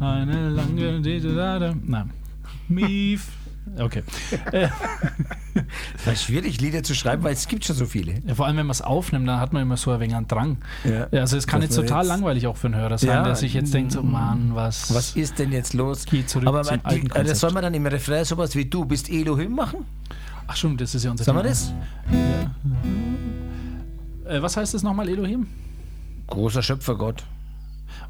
Eine 0.00 0.48
lange. 0.50 1.00
Nein. 1.84 2.10
Mief. 2.68 3.39
Okay. 3.78 4.02
Es 5.96 6.06
war 6.06 6.14
schwierig, 6.14 6.60
Lieder 6.60 6.82
zu 6.82 6.94
schreiben, 6.94 7.22
weil 7.22 7.32
es 7.32 7.48
gibt 7.48 7.64
schon 7.64 7.76
so 7.76 7.84
viele. 7.84 8.14
Ja, 8.26 8.34
vor 8.34 8.46
allem, 8.46 8.56
wenn 8.56 8.66
man 8.66 8.72
es 8.72 8.82
aufnimmt, 8.82 9.28
dann 9.28 9.40
hat 9.40 9.52
man 9.52 9.62
immer 9.62 9.76
so 9.76 9.90
ein 9.90 10.00
wenig 10.00 10.14
einen 10.14 10.28
Drang. 10.28 10.58
Ja. 10.84 11.08
Also 11.20 11.36
es 11.36 11.46
kann 11.46 11.60
jetzt 11.60 11.74
total 11.74 12.04
jetzt 12.04 12.08
langweilig 12.08 12.46
auch 12.46 12.56
für 12.56 12.68
einen 12.68 12.76
Hörer 12.76 12.98
sein, 12.98 13.10
ja. 13.10 13.24
der 13.24 13.34
sich 13.34 13.52
jetzt 13.54 13.74
denkt, 13.74 13.92
so 13.92 14.02
Mann, 14.02 14.52
was... 14.54 14.94
Was 14.94 15.16
ist 15.16 15.38
denn 15.38 15.52
jetzt 15.52 15.74
los? 15.74 16.04
Geht 16.06 16.30
zurück 16.30 16.46
Aber 16.46 16.64
man, 16.64 16.80
die, 16.90 17.02
das 17.08 17.40
soll 17.40 17.52
man 17.52 17.62
dann 17.62 17.74
im 17.74 17.84
Refrain 17.86 18.24
sowas 18.24 18.54
wie 18.54 18.64
du 18.64 18.84
bist 18.84 19.10
Elohim 19.10 19.52
machen? 19.52 19.84
Ach 20.46 20.56
schon, 20.56 20.76
das 20.76 20.94
ist 20.94 21.04
ja 21.04 21.10
unser 21.10 21.24
Sagen 21.24 21.38
wir 21.38 21.42
das? 21.44 21.72
Ja. 24.24 24.36
Äh, 24.36 24.42
was 24.42 24.56
heißt 24.56 24.74
das 24.74 24.82
nochmal, 24.82 25.08
Elohim? 25.08 25.46
Großer 26.28 26.62
Schöpfergott. 26.62 27.24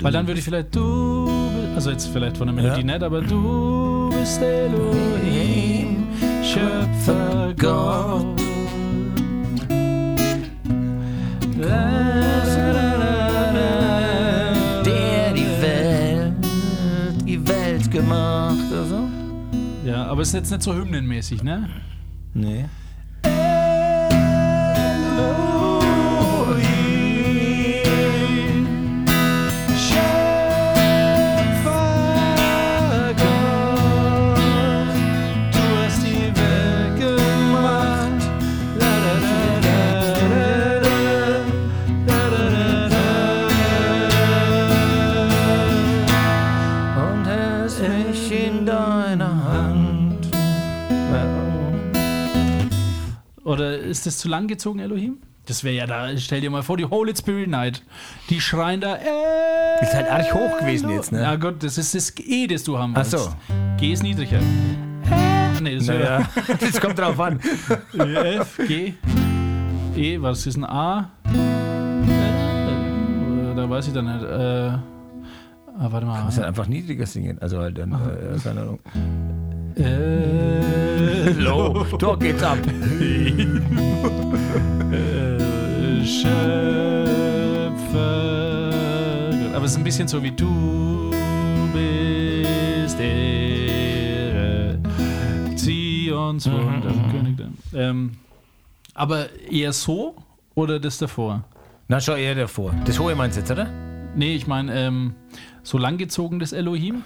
Weil 0.00 0.12
dann 0.12 0.26
würde 0.26 0.38
ich 0.38 0.44
vielleicht 0.44 0.74
du, 0.74 1.28
also 1.74 1.90
jetzt 1.90 2.08
vielleicht 2.08 2.36
von 2.36 2.46
der 2.46 2.54
Melodie 2.54 2.84
nicht, 2.84 3.02
aber 3.02 3.20
du 3.20 3.79
bist 4.20 4.42
Elohim, 4.42 6.06
Schöpfergott. 6.42 8.38
Der 14.84 15.32
die 15.32 15.62
Welt, 15.62 16.32
die 17.24 17.48
Welt 17.48 17.90
gemacht, 17.90 18.72
also. 18.72 19.08
Ja, 19.84 20.06
aber 20.06 20.22
es 20.22 20.28
ist 20.28 20.34
jetzt 20.34 20.50
nicht 20.50 20.62
so 20.62 20.74
hymnenmäßig, 20.74 21.42
ne? 21.42 21.68
Nee. 22.34 22.66
Ist 53.90 54.06
das 54.06 54.18
zu 54.18 54.28
lang 54.28 54.46
gezogen, 54.46 54.78
Elohim? 54.78 55.18
Das 55.46 55.64
wäre 55.64 55.74
ja 55.74 55.86
da, 55.86 56.16
stell 56.16 56.40
dir 56.40 56.50
mal 56.50 56.62
vor, 56.62 56.76
die 56.76 56.84
Holy 56.84 57.14
Spirit 57.16 57.48
Night. 57.48 57.82
Die 58.28 58.40
schreien 58.40 58.80
da, 58.80 58.96
äh, 58.96 59.82
Ist 59.82 59.94
halt 59.94 60.08
arg 60.08 60.32
hoch 60.32 60.58
gewesen 60.60 60.90
jetzt, 60.90 61.10
ne? 61.10 61.22
Ja 61.22 61.34
Gott, 61.36 61.62
das 61.62 61.76
ist 61.76 61.94
das 61.94 62.14
E, 62.18 62.46
das 62.46 62.62
du 62.62 62.78
haben 62.78 62.94
willst. 62.94 63.14
Ach 63.14 63.18
so. 63.18 63.34
G 63.76 63.92
ist 63.92 64.02
niedriger. 64.02 64.38
Äh, 64.38 65.60
nee, 65.60 65.74
das, 65.76 65.86
naja, 65.86 66.28
das 66.60 66.80
kommt 66.80 66.98
drauf 66.98 67.18
an. 67.18 67.40
F, 67.98 68.60
G, 68.68 68.94
E, 69.96 70.22
was 70.22 70.46
ist 70.46 70.56
ein 70.56 70.64
A? 70.64 71.10
Da 73.56 73.68
weiß 73.68 73.88
ich 73.88 73.92
dann 73.92 74.04
nicht. 74.06 74.24
Äh, 74.24 74.68
ah, 75.78 75.88
warte 75.90 76.06
mal. 76.06 76.20
Kannst 76.22 76.38
du 76.38 76.46
einfach 76.46 76.66
niedriger 76.68 77.06
singen? 77.06 77.38
Also 77.40 77.58
halt 77.58 77.76
dann, 77.76 77.92
äh, 77.92 78.38
keine 78.42 78.60
Ahnung. 78.60 78.78
Äh, 79.76 80.89
Low. 81.38 81.86
Da 81.98 82.14
geht's 82.16 82.42
ab. 82.42 82.58
Schöpfer. 86.04 87.10
Aber 89.54 89.64
es 89.64 89.72
ist 89.72 89.78
ein 89.78 89.84
bisschen 89.84 90.08
so 90.08 90.22
wie 90.22 90.30
du 90.30 91.10
bist 91.72 92.98
der 92.98 94.78
Zions 95.56 96.46
mhm. 96.46 96.52
Wunder, 96.52 96.90
mhm. 96.90 97.10
König. 97.10 97.38
Ähm, 97.74 98.12
aber 98.94 99.28
eher 99.50 99.72
so 99.72 100.14
oder 100.54 100.80
das 100.80 100.98
davor? 100.98 101.44
Na, 101.88 102.00
schon 102.00 102.18
eher 102.18 102.34
davor. 102.34 102.74
Das 102.84 102.98
hohe 102.98 103.14
meinst 103.14 103.36
du 103.36 103.40
jetzt, 103.40 103.50
oder? 103.50 103.68
Nee, 104.14 104.34
ich 104.34 104.46
meine, 104.46 104.74
ähm, 104.74 105.14
so 105.62 105.78
langgezogenes 105.78 106.52
Elohim. 106.52 107.02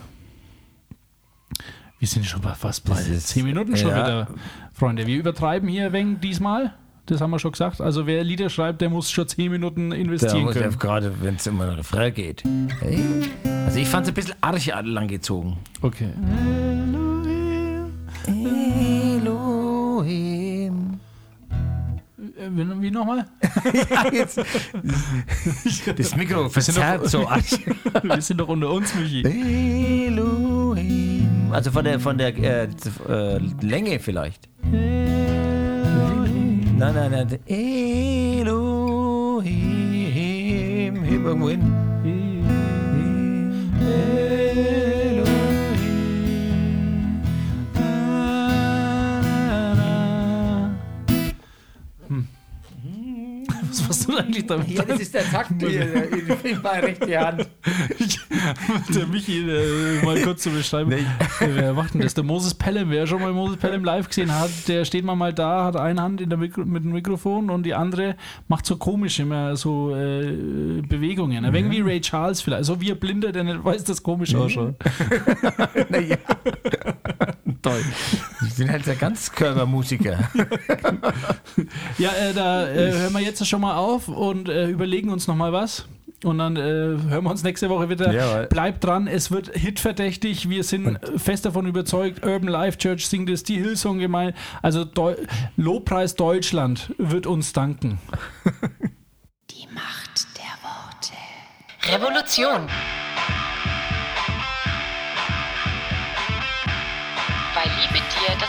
Wir 2.05 2.09
sind 2.09 2.27
schon 2.27 2.43
fast 2.43 2.85
bei 2.85 2.97
zehn 2.97 3.47
Minuten 3.47 3.79
schon 3.79 3.89
ja. 3.89 3.97
wieder, 3.97 4.29
Freunde. 4.75 5.07
Wir 5.07 5.17
übertreiben 5.17 5.67
hier 5.71 5.91
wenig 5.95 6.19
diesmal. 6.21 6.75
Das 7.07 7.23
haben 7.23 7.31
wir 7.31 7.39
schon 7.39 7.53
gesagt. 7.53 7.81
Also 7.81 8.07
wer 8.07 8.23
Lieder 8.23 8.51
schreibt, 8.51 8.83
der 8.83 8.91
muss 8.91 9.11
schon 9.11 9.27
zehn 9.27 9.51
Minuten 9.51 9.91
investieren 9.91 10.49
können. 10.49 10.71
Ja, 10.71 10.77
gerade 10.77 11.15
wenn 11.23 11.37
es 11.37 11.47
immer 11.47 11.65
nach 11.65 11.79
Refrain 11.79 12.13
geht. 12.13 12.45
Hey. 12.81 13.01
Also 13.65 13.79
ich 13.79 13.89
fand 13.89 14.05
es 14.05 14.11
ein 14.11 14.15
bisschen 14.17 14.35
arg 14.43 14.67
lang 14.85 15.09
gezogen. 15.09 15.57
Okay. 15.81 16.11
Elohim. 16.93 17.91
Elohim. 19.17 21.01
Äh, 22.37 22.51
wie, 22.51 22.83
wie 22.83 22.91
nochmal? 22.91 23.25
ja, 23.91 24.13
jetzt. 24.13 24.45
Das 25.97 26.17
Mikro 26.17 26.51
verzerrt 26.51 27.09
so 27.09 27.27
arg. 27.27 27.45
Wir 28.03 28.21
sind 28.21 28.41
doch 28.41 28.49
unter 28.49 28.69
uns, 28.69 28.95
Michi. 28.95 29.23
Elohim. 30.07 31.14
Also 31.55 31.71
von 31.71 31.85
der, 31.85 32.01
von 32.01 32.19
der 32.19 32.37
äh, 32.37 32.65
äh, 33.09 33.39
Länge 33.61 34.01
vielleicht. 34.01 34.49
Nein, 34.63 35.87
nein, 36.79 37.13
nein. 37.13 37.39
Elohim. 37.47 38.65
Irgendwo 41.05 41.49
hin. 41.49 41.94
Was 53.89 54.07
du 54.07 54.17
eigentlich 54.17 54.47
damit? 54.47 54.69
Ja, 54.71 54.85
das 54.85 55.01
ist 55.01 55.15
der 55.15 55.25
Takt 55.25 55.51
in 55.63 56.63
meine 56.63 56.83
rechte 56.83 57.19
Hand. 57.19 57.49
der 58.95 59.07
Michi, 59.07 59.41
äh, 59.49 60.05
mal 60.05 60.21
kurz 60.23 60.43
zu 60.43 60.51
beschreiben. 60.51 60.91
Nee. 60.91 61.07
Wer 61.41 61.73
macht 61.73 61.95
denn 61.95 62.01
das? 62.01 62.15
Der 62.15 62.25
Moses 62.25 62.55
Pelham, 62.55 62.91
wer 62.91 63.07
schon 63.07 63.21
mal 63.21 63.33
Moses 63.33 63.57
Pelham 63.57 63.85
live 63.85 64.09
gesehen 64.09 64.35
hat, 64.35 64.51
der 64.69 64.85
steht 64.85 65.05
mal 65.05 65.33
da, 65.33 65.65
hat 65.65 65.77
eine 65.77 66.01
Hand 66.01 66.21
in 66.21 66.29
der 66.29 66.39
Mikro 66.39 66.65
mit 66.65 66.85
dem 66.85 66.93
Mikrofon 66.93 67.51
und 67.51 67.65
die 67.65 67.75
andere 67.75 68.17
macht 68.49 68.67
so 68.67 68.77
komisch 68.77 69.19
immer 69.21 69.57
so 69.57 69.95
äh, 69.95 70.83
Bewegungen. 70.83 71.45
Ein 71.45 71.53
wenig 71.53 71.73
wie 71.73 71.81
Ray 71.81 72.01
Charles 72.01 72.41
vielleicht. 72.41 72.65
So 72.65 72.81
wie 72.81 72.93
ein 72.93 72.99
Blinder, 72.99 73.33
der 73.33 73.45
nicht 73.45 73.65
weiß, 73.65 73.85
dass 73.85 74.03
komisch 74.03 74.35
ausschaut. 74.35 74.75
naja. 75.89 76.17
Toll. 77.65 77.83
Ich 78.47 78.57
bin 78.57 78.71
halt 78.71 78.87
der 78.87 78.95
Ganzkörpermusiker. 78.95 80.19
ja, 81.99 82.11
äh, 82.11 82.35
da 82.35 82.69
äh, 82.69 82.93
hören 82.93 83.13
wir 83.15 83.21
jetzt 83.21 83.47
schon 83.47 83.63
mal 83.63 83.77
auf 83.77 84.09
und 84.09 84.51
äh, 84.51 84.69
überlegen 84.69 85.09
uns 85.09 85.27
nochmal 85.27 85.51
was. 85.55 85.87
Und 86.25 86.39
dann 86.39 86.57
äh, 86.57 86.61
hören 86.61 87.25
wir 87.25 87.31
uns 87.31 87.43
nächste 87.43 87.71
Woche 87.71 87.89
wieder. 87.89 88.13
Ja, 88.13 88.43
Bleibt 88.43 88.85
dran, 88.85 89.07
es 89.07 89.31
wird 89.31 89.57
hitverdächtig. 89.57 90.51
Wir 90.51 90.63
sind 90.63 90.99
fest 91.17 91.47
davon 91.47 91.67
überzeugt, 91.67 92.23
Urban 92.23 92.49
Life 92.49 92.77
Church 92.77 93.09
singt 93.09 93.31
es, 93.31 93.45
die 93.45 93.57
Hillsong 93.57 93.99
gemein. 93.99 94.35
Also 94.61 94.85
Deu 94.85 95.15
Lobpreis 95.57 96.17
Deutschland 96.17 96.95
wird 96.99 97.27
uns 97.27 97.55
danken. 97.55 97.99
Die 99.51 99.67
Macht 99.73 100.27
der 100.37 100.53
Worte. 100.63 101.15
Revolution. 101.95 102.69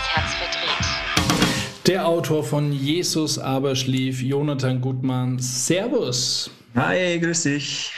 Das 0.05 0.15
Herz 0.15 0.33
verdreht. 0.33 1.87
Der 1.87 2.07
Autor 2.07 2.43
von 2.43 2.71
Jesus 2.71 3.37
aber 3.37 3.75
schlief, 3.75 4.21
Jonathan 4.21 4.81
Gutmann. 4.81 5.39
Servus. 5.39 6.49
Hi, 6.75 7.19
grüß 7.19 7.43
dich. 7.43 7.91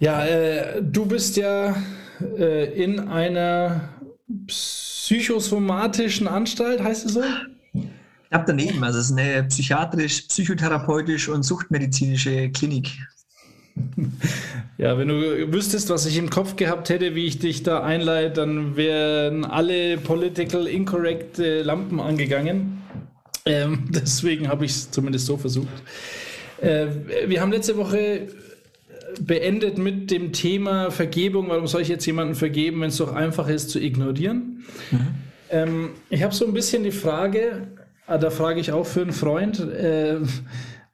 Ja, 0.00 0.24
äh, 0.24 0.82
du 0.82 1.06
bist 1.06 1.36
ja 1.36 1.76
äh, 2.38 2.82
in 2.82 3.00
einer 3.00 3.88
psychosomatischen 4.46 6.28
Anstalt, 6.28 6.82
heißt 6.82 7.06
es 7.06 7.12
so? 7.14 7.22
Knapp 8.28 8.46
daneben, 8.46 8.82
also 8.82 8.98
es 8.98 9.10
ist 9.10 9.18
eine 9.18 9.44
psychiatrisch, 9.44 10.22
psychotherapeutisch 10.22 11.28
und 11.28 11.42
suchtmedizinische 11.42 12.50
Klinik. 12.50 12.90
Ja, 14.78 14.98
wenn 14.98 15.08
du 15.08 15.52
wüsstest, 15.52 15.90
was 15.90 16.06
ich 16.06 16.16
im 16.16 16.30
Kopf 16.30 16.56
gehabt 16.56 16.88
hätte, 16.88 17.14
wie 17.14 17.26
ich 17.26 17.38
dich 17.38 17.62
da 17.62 17.82
einleite, 17.82 18.34
dann 18.34 18.76
wären 18.76 19.44
alle 19.44 19.98
political 19.98 20.66
incorrect 20.66 21.38
äh, 21.38 21.62
Lampen 21.62 22.00
angegangen. 22.00 22.82
Ähm, 23.46 23.84
deswegen 23.88 24.48
habe 24.48 24.64
ich 24.64 24.72
es 24.72 24.90
zumindest 24.90 25.26
so 25.26 25.36
versucht. 25.36 25.68
Äh, 26.60 26.86
wir 27.26 27.40
haben 27.40 27.52
letzte 27.52 27.76
Woche 27.76 28.28
beendet 29.20 29.78
mit 29.78 30.10
dem 30.10 30.32
Thema 30.32 30.90
Vergebung. 30.90 31.48
Warum 31.48 31.66
soll 31.66 31.82
ich 31.82 31.88
jetzt 31.88 32.06
jemanden 32.06 32.34
vergeben, 32.34 32.80
wenn 32.80 32.88
es 32.88 32.96
doch 32.96 33.12
einfach 33.12 33.48
ist 33.48 33.70
zu 33.70 33.80
ignorieren? 33.80 34.64
Mhm. 34.90 35.06
Ähm, 35.50 35.90
ich 36.10 36.22
habe 36.22 36.34
so 36.34 36.46
ein 36.46 36.52
bisschen 36.52 36.84
die 36.84 36.90
Frage, 36.90 37.68
ah, 38.06 38.18
da 38.18 38.30
frage 38.30 38.60
ich 38.60 38.72
auch 38.72 38.86
für 38.86 39.02
einen 39.02 39.12
Freund, 39.12 39.60
äh, 39.60 40.16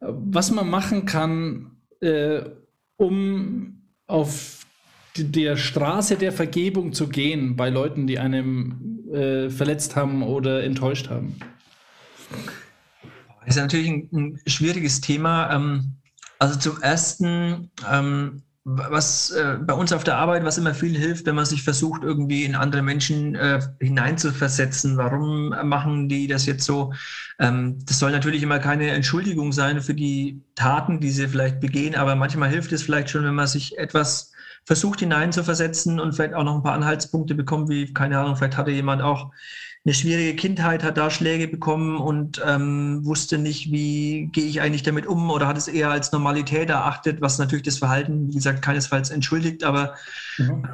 was 0.00 0.50
man 0.50 0.68
machen 0.68 1.06
kann, 1.06 1.70
äh, 2.00 2.40
um 3.00 3.80
auf 4.06 4.66
der 5.16 5.56
Straße 5.56 6.16
der 6.16 6.32
Vergebung 6.32 6.92
zu 6.92 7.08
gehen 7.08 7.56
bei 7.56 7.70
Leuten, 7.70 8.06
die 8.06 8.18
einem 8.18 9.08
äh, 9.12 9.48
verletzt 9.48 9.96
haben 9.96 10.22
oder 10.22 10.62
enttäuscht 10.62 11.08
haben? 11.08 11.36
Das 13.40 13.56
ist 13.56 13.62
natürlich 13.62 13.88
ein, 13.88 14.08
ein 14.12 14.40
schwieriges 14.46 15.00
Thema. 15.00 15.50
Ähm, 15.50 15.94
also 16.38 16.58
zum 16.58 16.82
Ersten, 16.82 17.70
ähm, 17.90 18.42
was 18.64 19.30
äh, 19.30 19.56
bei 19.60 19.72
uns 19.72 19.92
auf 19.92 20.04
der 20.04 20.16
Arbeit, 20.16 20.44
was 20.44 20.58
immer 20.58 20.74
viel 20.74 20.96
hilft, 20.96 21.24
wenn 21.26 21.34
man 21.34 21.46
sich 21.46 21.62
versucht, 21.62 22.02
irgendwie 22.02 22.44
in 22.44 22.54
andere 22.54 22.82
Menschen 22.82 23.34
äh, 23.34 23.60
hineinzuversetzen. 23.80 24.98
Warum 24.98 25.48
machen 25.66 26.08
die 26.08 26.26
das 26.26 26.44
jetzt 26.44 26.64
so? 26.64 26.92
Ähm, 27.38 27.78
das 27.86 27.98
soll 27.98 28.12
natürlich 28.12 28.42
immer 28.42 28.58
keine 28.58 28.90
Entschuldigung 28.90 29.52
sein 29.52 29.80
für 29.80 29.94
die 29.94 30.42
Taten, 30.54 31.00
die 31.00 31.10
sie 31.10 31.28
vielleicht 31.28 31.60
begehen, 31.60 31.94
aber 31.94 32.16
manchmal 32.16 32.50
hilft 32.50 32.72
es 32.72 32.82
vielleicht 32.82 33.08
schon, 33.08 33.24
wenn 33.24 33.34
man 33.34 33.46
sich 33.46 33.78
etwas 33.78 34.32
versucht 34.66 35.00
hineinzuversetzen 35.00 35.98
und 35.98 36.12
vielleicht 36.12 36.34
auch 36.34 36.44
noch 36.44 36.54
ein 36.54 36.62
paar 36.62 36.74
Anhaltspunkte 36.74 37.34
bekommt, 37.34 37.70
wie, 37.70 37.92
keine 37.94 38.18
Ahnung, 38.18 38.36
vielleicht 38.36 38.58
hatte 38.58 38.70
jemand 38.70 39.00
auch 39.00 39.32
eine 39.84 39.94
schwierige 39.94 40.36
Kindheit, 40.36 40.84
hat 40.84 40.98
da 40.98 41.10
Schläge 41.10 41.48
bekommen 41.48 41.96
und 41.96 42.42
ähm, 42.46 43.04
wusste 43.04 43.38
nicht, 43.38 43.72
wie 43.72 44.28
gehe 44.30 44.44
ich 44.44 44.60
eigentlich 44.60 44.82
damit 44.82 45.06
um 45.06 45.30
oder 45.30 45.46
hat 45.46 45.56
es 45.56 45.68
eher 45.68 45.90
als 45.90 46.12
Normalität 46.12 46.68
erachtet, 46.68 47.22
was 47.22 47.38
natürlich 47.38 47.64
das 47.64 47.78
Verhalten, 47.78 48.28
wie 48.28 48.34
gesagt, 48.34 48.60
keinesfalls 48.60 49.10
entschuldigt, 49.10 49.64
aber 49.64 49.94
mhm. 50.36 50.68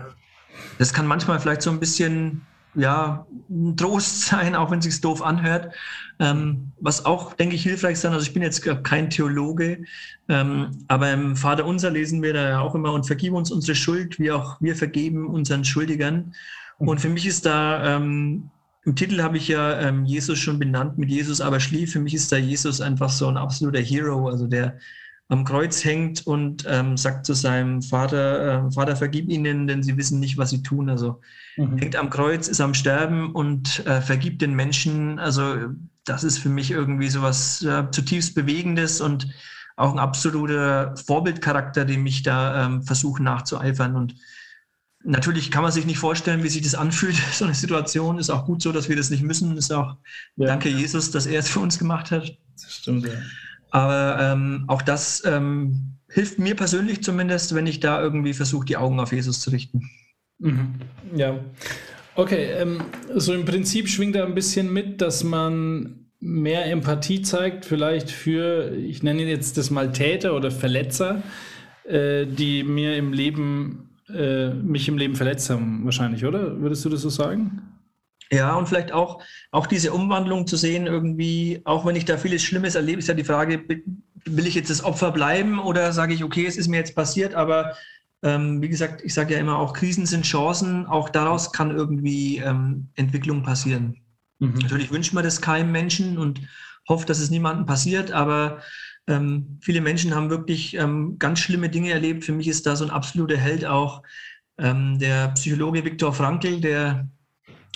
das 0.78 0.92
kann 0.92 1.06
manchmal 1.06 1.38
vielleicht 1.38 1.62
so 1.62 1.70
ein 1.70 1.78
bisschen 1.78 2.42
ja, 2.74 3.26
ein 3.48 3.76
Trost 3.76 4.20
sein, 4.26 4.54
auch 4.54 4.70
wenn 4.70 4.80
es 4.80 4.84
sich 4.84 5.00
doof 5.00 5.22
anhört. 5.22 5.74
Ähm, 6.18 6.72
was 6.80 7.04
auch, 7.04 7.34
denke 7.34 7.56
ich, 7.56 7.62
hilfreich 7.62 7.98
sein. 7.98 8.12
Also 8.12 8.24
ich 8.26 8.32
bin 8.32 8.42
jetzt 8.42 8.62
kein 8.84 9.10
Theologe, 9.10 9.84
ähm, 10.28 10.70
aber 10.88 11.12
im 11.12 11.36
Vater 11.36 11.66
unser 11.66 11.90
lesen 11.90 12.22
wir 12.22 12.32
da 12.32 12.48
ja 12.48 12.60
auch 12.60 12.74
immer 12.74 12.92
und 12.92 13.06
vergib 13.06 13.34
uns 13.34 13.50
unsere 13.50 13.74
Schuld, 13.74 14.18
wie 14.18 14.32
auch 14.32 14.60
wir 14.60 14.76
vergeben 14.76 15.26
unseren 15.26 15.64
Schuldigern. 15.64 16.34
Und 16.78 17.00
für 17.00 17.08
mich 17.08 17.26
ist 17.26 17.46
da 17.46 17.96
ähm, 17.96 18.50
im 18.86 18.94
Titel 18.94 19.20
habe 19.20 19.36
ich 19.36 19.48
ja 19.48 19.80
ähm, 19.80 20.04
Jesus 20.04 20.38
schon 20.38 20.60
benannt, 20.60 20.96
mit 20.96 21.10
Jesus 21.10 21.40
aber 21.40 21.58
schlief. 21.58 21.92
Für 21.92 21.98
mich 21.98 22.14
ist 22.14 22.30
da 22.30 22.36
Jesus 22.36 22.80
einfach 22.80 23.10
so 23.10 23.26
ein 23.26 23.36
absoluter 23.36 23.80
Hero, 23.80 24.28
also 24.28 24.46
der 24.46 24.78
am 25.28 25.44
Kreuz 25.44 25.84
hängt 25.84 26.24
und 26.24 26.64
ähm, 26.68 26.96
sagt 26.96 27.26
zu 27.26 27.34
seinem 27.34 27.82
Vater, 27.82 28.66
äh, 28.68 28.70
Vater, 28.70 28.94
vergib 28.94 29.28
ihnen, 29.28 29.66
denn 29.66 29.82
sie 29.82 29.96
wissen 29.96 30.20
nicht, 30.20 30.38
was 30.38 30.50
sie 30.50 30.62
tun. 30.62 30.88
Also 30.88 31.20
mhm. 31.56 31.78
hängt 31.78 31.96
am 31.96 32.10
Kreuz, 32.10 32.46
ist 32.46 32.60
am 32.60 32.74
Sterben 32.74 33.32
und 33.32 33.84
äh, 33.86 34.00
vergibt 34.00 34.40
den 34.40 34.54
Menschen. 34.54 35.18
Also 35.18 35.56
das 36.04 36.22
ist 36.22 36.38
für 36.38 36.48
mich 36.48 36.70
irgendwie 36.70 37.08
so 37.08 37.22
was 37.22 37.62
äh, 37.64 37.90
zutiefst 37.90 38.36
Bewegendes 38.36 39.00
und 39.00 39.26
auch 39.74 39.92
ein 39.92 39.98
absoluter 39.98 40.94
Vorbildcharakter, 40.96 41.84
dem 41.84 42.06
ich 42.06 42.22
da 42.22 42.64
ähm, 42.64 42.84
versuche 42.84 43.20
nachzueifern. 43.20 43.96
Und 43.96 44.14
Natürlich 45.08 45.52
kann 45.52 45.62
man 45.62 45.70
sich 45.70 45.86
nicht 45.86 45.98
vorstellen, 45.98 46.42
wie 46.42 46.48
sich 46.48 46.62
das 46.62 46.74
anfühlt, 46.74 47.14
so 47.32 47.44
eine 47.44 47.54
Situation. 47.54 48.18
Ist 48.18 48.30
auch 48.30 48.44
gut 48.44 48.60
so, 48.60 48.72
dass 48.72 48.88
wir 48.88 48.96
das 48.96 49.10
nicht 49.10 49.22
müssen. 49.22 49.56
Ist 49.56 49.72
auch 49.72 49.96
ja. 50.36 50.46
danke 50.46 50.68
Jesus, 50.68 51.12
dass 51.12 51.26
er 51.26 51.38
es 51.38 51.48
für 51.48 51.60
uns 51.60 51.78
gemacht 51.78 52.10
hat. 52.10 52.36
Das 52.60 52.74
stimmt, 52.74 53.06
ja. 53.06 53.12
Aber 53.70 54.18
ähm, 54.20 54.64
auch 54.66 54.82
das 54.82 55.22
ähm, 55.24 55.96
hilft 56.08 56.38
mir 56.38 56.56
persönlich 56.56 57.02
zumindest, 57.02 57.54
wenn 57.54 57.66
ich 57.66 57.80
da 57.80 58.00
irgendwie 58.00 58.32
versuche, 58.32 58.66
die 58.66 58.76
Augen 58.76 58.98
auf 58.98 59.12
Jesus 59.12 59.40
zu 59.40 59.50
richten. 59.50 59.88
Mhm. 60.38 60.74
Ja. 61.14 61.38
Okay, 62.14 62.52
ähm, 62.52 62.82
so 63.14 63.32
im 63.34 63.44
Prinzip 63.44 63.88
schwingt 63.88 64.16
da 64.16 64.24
ein 64.24 64.34
bisschen 64.34 64.72
mit, 64.72 65.00
dass 65.02 65.22
man 65.22 66.06
mehr 66.18 66.66
Empathie 66.66 67.22
zeigt, 67.22 67.64
vielleicht 67.64 68.10
für, 68.10 68.74
ich 68.74 69.02
nenne 69.02 69.24
jetzt 69.24 69.58
das 69.58 69.70
mal 69.70 69.92
Täter 69.92 70.34
oder 70.34 70.50
Verletzer, 70.50 71.22
äh, 71.84 72.26
die 72.26 72.64
mir 72.64 72.96
im 72.96 73.12
Leben 73.12 73.85
äh, 74.08 74.50
mich 74.50 74.88
im 74.88 74.98
Leben 74.98 75.16
verletzt 75.16 75.50
haben, 75.50 75.84
wahrscheinlich, 75.84 76.24
oder? 76.24 76.60
Würdest 76.60 76.84
du 76.84 76.88
das 76.88 77.02
so 77.02 77.08
sagen? 77.08 77.62
Ja, 78.30 78.54
und 78.56 78.68
vielleicht 78.68 78.92
auch, 78.92 79.22
auch 79.52 79.66
diese 79.66 79.92
Umwandlung 79.92 80.46
zu 80.46 80.56
sehen, 80.56 80.86
irgendwie, 80.86 81.60
auch 81.64 81.86
wenn 81.86 81.96
ich 81.96 82.04
da 82.04 82.16
vieles 82.16 82.42
Schlimmes 82.42 82.74
erlebe, 82.74 82.98
ist 82.98 83.08
ja 83.08 83.14
die 83.14 83.24
Frage, 83.24 83.62
will 84.24 84.46
ich 84.46 84.54
jetzt 84.54 84.70
das 84.70 84.82
Opfer 84.82 85.12
bleiben 85.12 85.60
oder 85.60 85.92
sage 85.92 86.14
ich, 86.14 86.24
okay, 86.24 86.46
es 86.46 86.56
ist 86.56 86.68
mir 86.68 86.78
jetzt 86.78 86.96
passiert, 86.96 87.34
aber 87.34 87.76
ähm, 88.22 88.60
wie 88.60 88.68
gesagt, 88.68 89.02
ich 89.04 89.14
sage 89.14 89.34
ja 89.34 89.40
immer 89.40 89.58
auch, 89.58 89.72
Krisen 89.72 90.06
sind 90.06 90.24
Chancen, 90.24 90.86
auch 90.86 91.08
daraus 91.08 91.52
kann 91.52 91.70
irgendwie 91.70 92.38
ähm, 92.38 92.88
Entwicklung 92.96 93.42
passieren. 93.42 94.00
Mhm. 94.40 94.54
Natürlich 94.62 94.90
wünscht 94.90 95.12
man 95.12 95.22
das 95.22 95.40
keinem 95.40 95.70
Menschen 95.70 96.18
und 96.18 96.40
hofft, 96.88 97.08
dass 97.08 97.20
es 97.20 97.30
niemandem 97.30 97.66
passiert, 97.66 98.10
aber 98.10 98.60
ähm, 99.06 99.58
viele 99.60 99.80
Menschen 99.80 100.14
haben 100.14 100.30
wirklich 100.30 100.74
ähm, 100.74 101.18
ganz 101.18 101.40
schlimme 101.40 101.68
Dinge 101.68 101.90
erlebt. 101.90 102.24
Für 102.24 102.32
mich 102.32 102.48
ist 102.48 102.66
da 102.66 102.76
so 102.76 102.84
ein 102.84 102.90
absoluter 102.90 103.36
Held 103.36 103.64
auch 103.64 104.02
ähm, 104.58 104.98
der 104.98 105.28
Psychologe 105.28 105.84
Viktor 105.84 106.12
Frankl, 106.12 106.60
der 106.60 107.08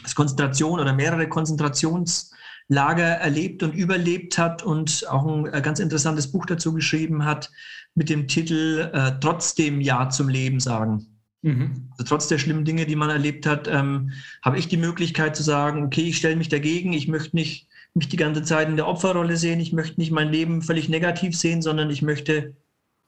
das 0.03 0.15
Konzentration 0.15 0.81
oder 0.81 0.93
mehrere 0.93 1.29
Konzentrationslager 1.29 3.05
erlebt 3.05 3.63
und 3.63 3.75
überlebt 3.75 4.39
hat 4.39 4.63
und 4.63 5.07
auch 5.09 5.27
ein, 5.27 5.49
ein 5.49 5.63
ganz 5.63 5.79
interessantes 5.79 6.33
Buch 6.33 6.47
dazu 6.47 6.73
geschrieben 6.73 7.25
hat 7.25 7.51
mit 7.95 8.09
dem 8.09 8.29
Titel 8.29 8.91
äh, 8.93 9.13
Trotzdem 9.21 9.81
Ja 9.81 10.09
zum 10.09 10.29
Leben 10.29 10.61
sagen. 10.61 11.07
Mhm. 11.43 11.89
Also 11.93 12.05
trotz 12.05 12.29
der 12.29 12.39
schlimmen 12.39 12.65
Dinge, 12.65 12.87
die 12.87 12.97
man 12.97 13.11
erlebt 13.11 13.47
hat, 13.47 13.69
ähm, 13.69 14.13
habe 14.43 14.59
ich 14.59 14.69
die 14.69 14.77
Möglichkeit 14.77 15.37
zu 15.37 15.43
sagen, 15.43 15.85
okay, 15.85 16.03
ich 16.03 16.19
stelle 16.19 16.37
mich 16.37 16.49
dagegen, 16.49 16.93
ich 16.93 17.09
möchte 17.09 17.37
nicht 17.37 17.70
mich 17.95 18.09
die 18.09 18.17
ganze 18.17 18.43
Zeit 18.43 18.69
in 18.69 18.77
der 18.77 18.87
Opferrolle 18.87 19.37
sehen. 19.37 19.61
Ich 19.61 19.73
möchte 19.73 20.01
nicht 20.01 20.13
mein 20.13 20.31
Leben 20.31 20.63
völlig 20.63 20.89
negativ 20.89 21.37
sehen, 21.37 21.63
sondern 21.63 21.91
ich 21.91 22.03
möchte 22.03 22.55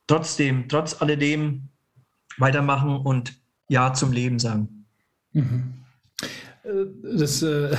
trotzdem, 0.07 0.67
trotz 0.67 1.01
alledem 1.01 1.69
weitermachen 2.37 2.97
und 2.97 3.33
Ja 3.69 3.93
zum 3.93 4.11
Leben 4.11 4.39
sagen. 4.39 4.85
Mhm. 5.31 5.73
Äh, 6.63 6.69
das 7.17 7.41
ist 7.41 7.43
äh, 7.43 7.75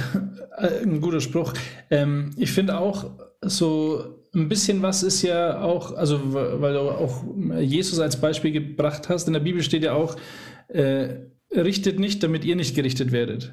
ein 0.82 1.00
guter 1.00 1.20
Spruch. 1.20 1.52
Ähm, 1.90 2.30
ich 2.36 2.52
finde 2.52 2.78
auch 2.78 3.10
so 3.42 4.24
ein 4.34 4.48
bisschen 4.48 4.82
was 4.82 5.02
ist 5.02 5.22
ja 5.22 5.62
auch, 5.62 5.94
also 5.94 6.32
weil 6.34 6.74
du 6.74 6.80
auch 6.80 7.24
Jesus 7.60 8.00
als 8.00 8.20
Beispiel 8.20 8.50
gebracht 8.50 9.08
hast, 9.08 9.28
in 9.28 9.32
der 9.32 9.40
Bibel 9.40 9.62
steht 9.62 9.84
ja 9.84 9.92
auch, 9.92 10.16
äh, 10.68 11.16
richtet 11.54 12.00
nicht, 12.00 12.22
damit 12.22 12.44
ihr 12.44 12.56
nicht 12.56 12.74
gerichtet 12.74 13.12
werdet. 13.12 13.52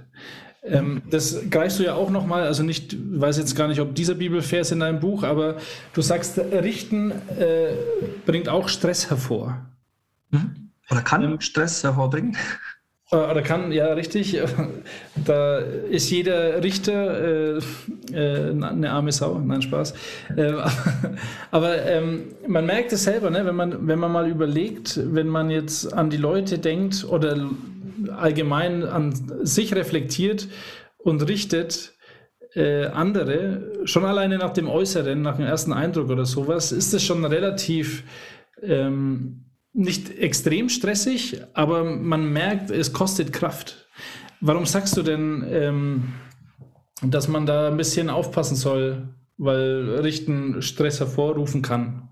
Ähm, 0.64 1.02
das 1.10 1.50
greifst 1.50 1.80
du 1.80 1.84
ja 1.84 1.96
auch 1.96 2.12
nochmal, 2.12 2.44
also 2.44 2.62
nicht, 2.64 2.96
weiß 3.20 3.38
jetzt 3.38 3.56
gar 3.56 3.68
nicht, 3.68 3.82
ob 3.82 3.96
dieser 3.96 4.14
Bibelvers 4.14 4.72
in 4.72 4.80
deinem 4.80 5.00
Buch, 5.00 5.24
aber 5.24 5.58
du 5.94 6.02
sagst, 6.02 6.38
Richten 6.38 7.12
äh, 7.12 7.74
bringt 8.26 8.48
auch 8.48 8.70
Stress 8.70 9.10
hervor. 9.10 9.66
Mhm. 10.30 10.70
Oder 10.92 11.02
kann 11.02 11.24
ähm, 11.24 11.42
Stress 11.42 11.84
hervorbringen? 11.84 12.38
Äh, 13.12 13.16
oder 13.16 13.42
kann, 13.42 13.72
ja, 13.72 13.94
richtig. 13.94 14.40
Da 15.26 15.58
ist 15.58 16.10
jeder 16.10 16.64
Richter 16.64 17.58
äh, 17.58 17.60
äh, 18.14 18.52
eine 18.52 18.92
arme 18.92 19.12
Sau. 19.12 19.40
Nein, 19.40 19.62
Spaß. 19.62 19.94
Äh, 20.36 20.54
aber 21.52 21.86
ähm, 21.86 22.36
man 22.48 22.66
merkt 22.66 22.94
es 22.94 23.04
selber, 23.04 23.30
ne? 23.30 23.46
wenn, 23.46 23.56
man, 23.56 23.88
wenn 23.88 24.00
man 24.00 24.12
mal 24.12 24.30
überlegt, 24.30 25.00
wenn 25.14 25.28
man 25.28 25.50
jetzt 25.50 25.94
an 25.94 26.10
die 26.10 26.18
Leute 26.18 26.60
denkt 26.60 27.06
oder 27.08 27.50
allgemein 28.10 28.84
an 28.84 29.14
sich 29.46 29.76
reflektiert 29.76 30.48
und 30.98 31.28
richtet 31.28 31.94
äh, 32.54 32.86
andere, 32.88 33.82
schon 33.86 34.06
alleine 34.06 34.38
nach 34.38 34.52
dem 34.52 34.68
Äußeren, 34.68 35.22
nach 35.22 35.38
dem 35.38 35.46
ersten 35.46 35.74
Eindruck 35.74 36.10
oder 36.10 36.26
sowas, 36.26 36.72
ist 36.72 36.94
es 36.94 37.04
schon 37.04 37.24
relativ 37.26 38.04
ähm, 38.62 39.46
nicht 39.74 40.18
extrem 40.18 40.68
stressig, 40.70 41.42
aber 41.54 41.84
man 41.84 42.32
merkt, 42.32 42.72
es 42.72 42.92
kostet 42.92 43.32
Kraft. 43.32 43.88
Warum 44.42 44.66
sagst 44.66 44.98
du 44.98 45.02
denn, 45.02 45.46
ähm, 45.50 46.14
dass 47.02 47.28
man 47.28 47.46
da 47.46 47.70
ein 47.70 47.78
bisschen 47.78 48.10
aufpassen 48.10 48.56
soll, 48.56 49.10
weil 49.38 50.00
Richten 50.02 50.62
Stress 50.62 51.00
hervorrufen 51.00 51.62
kann. 51.62 52.10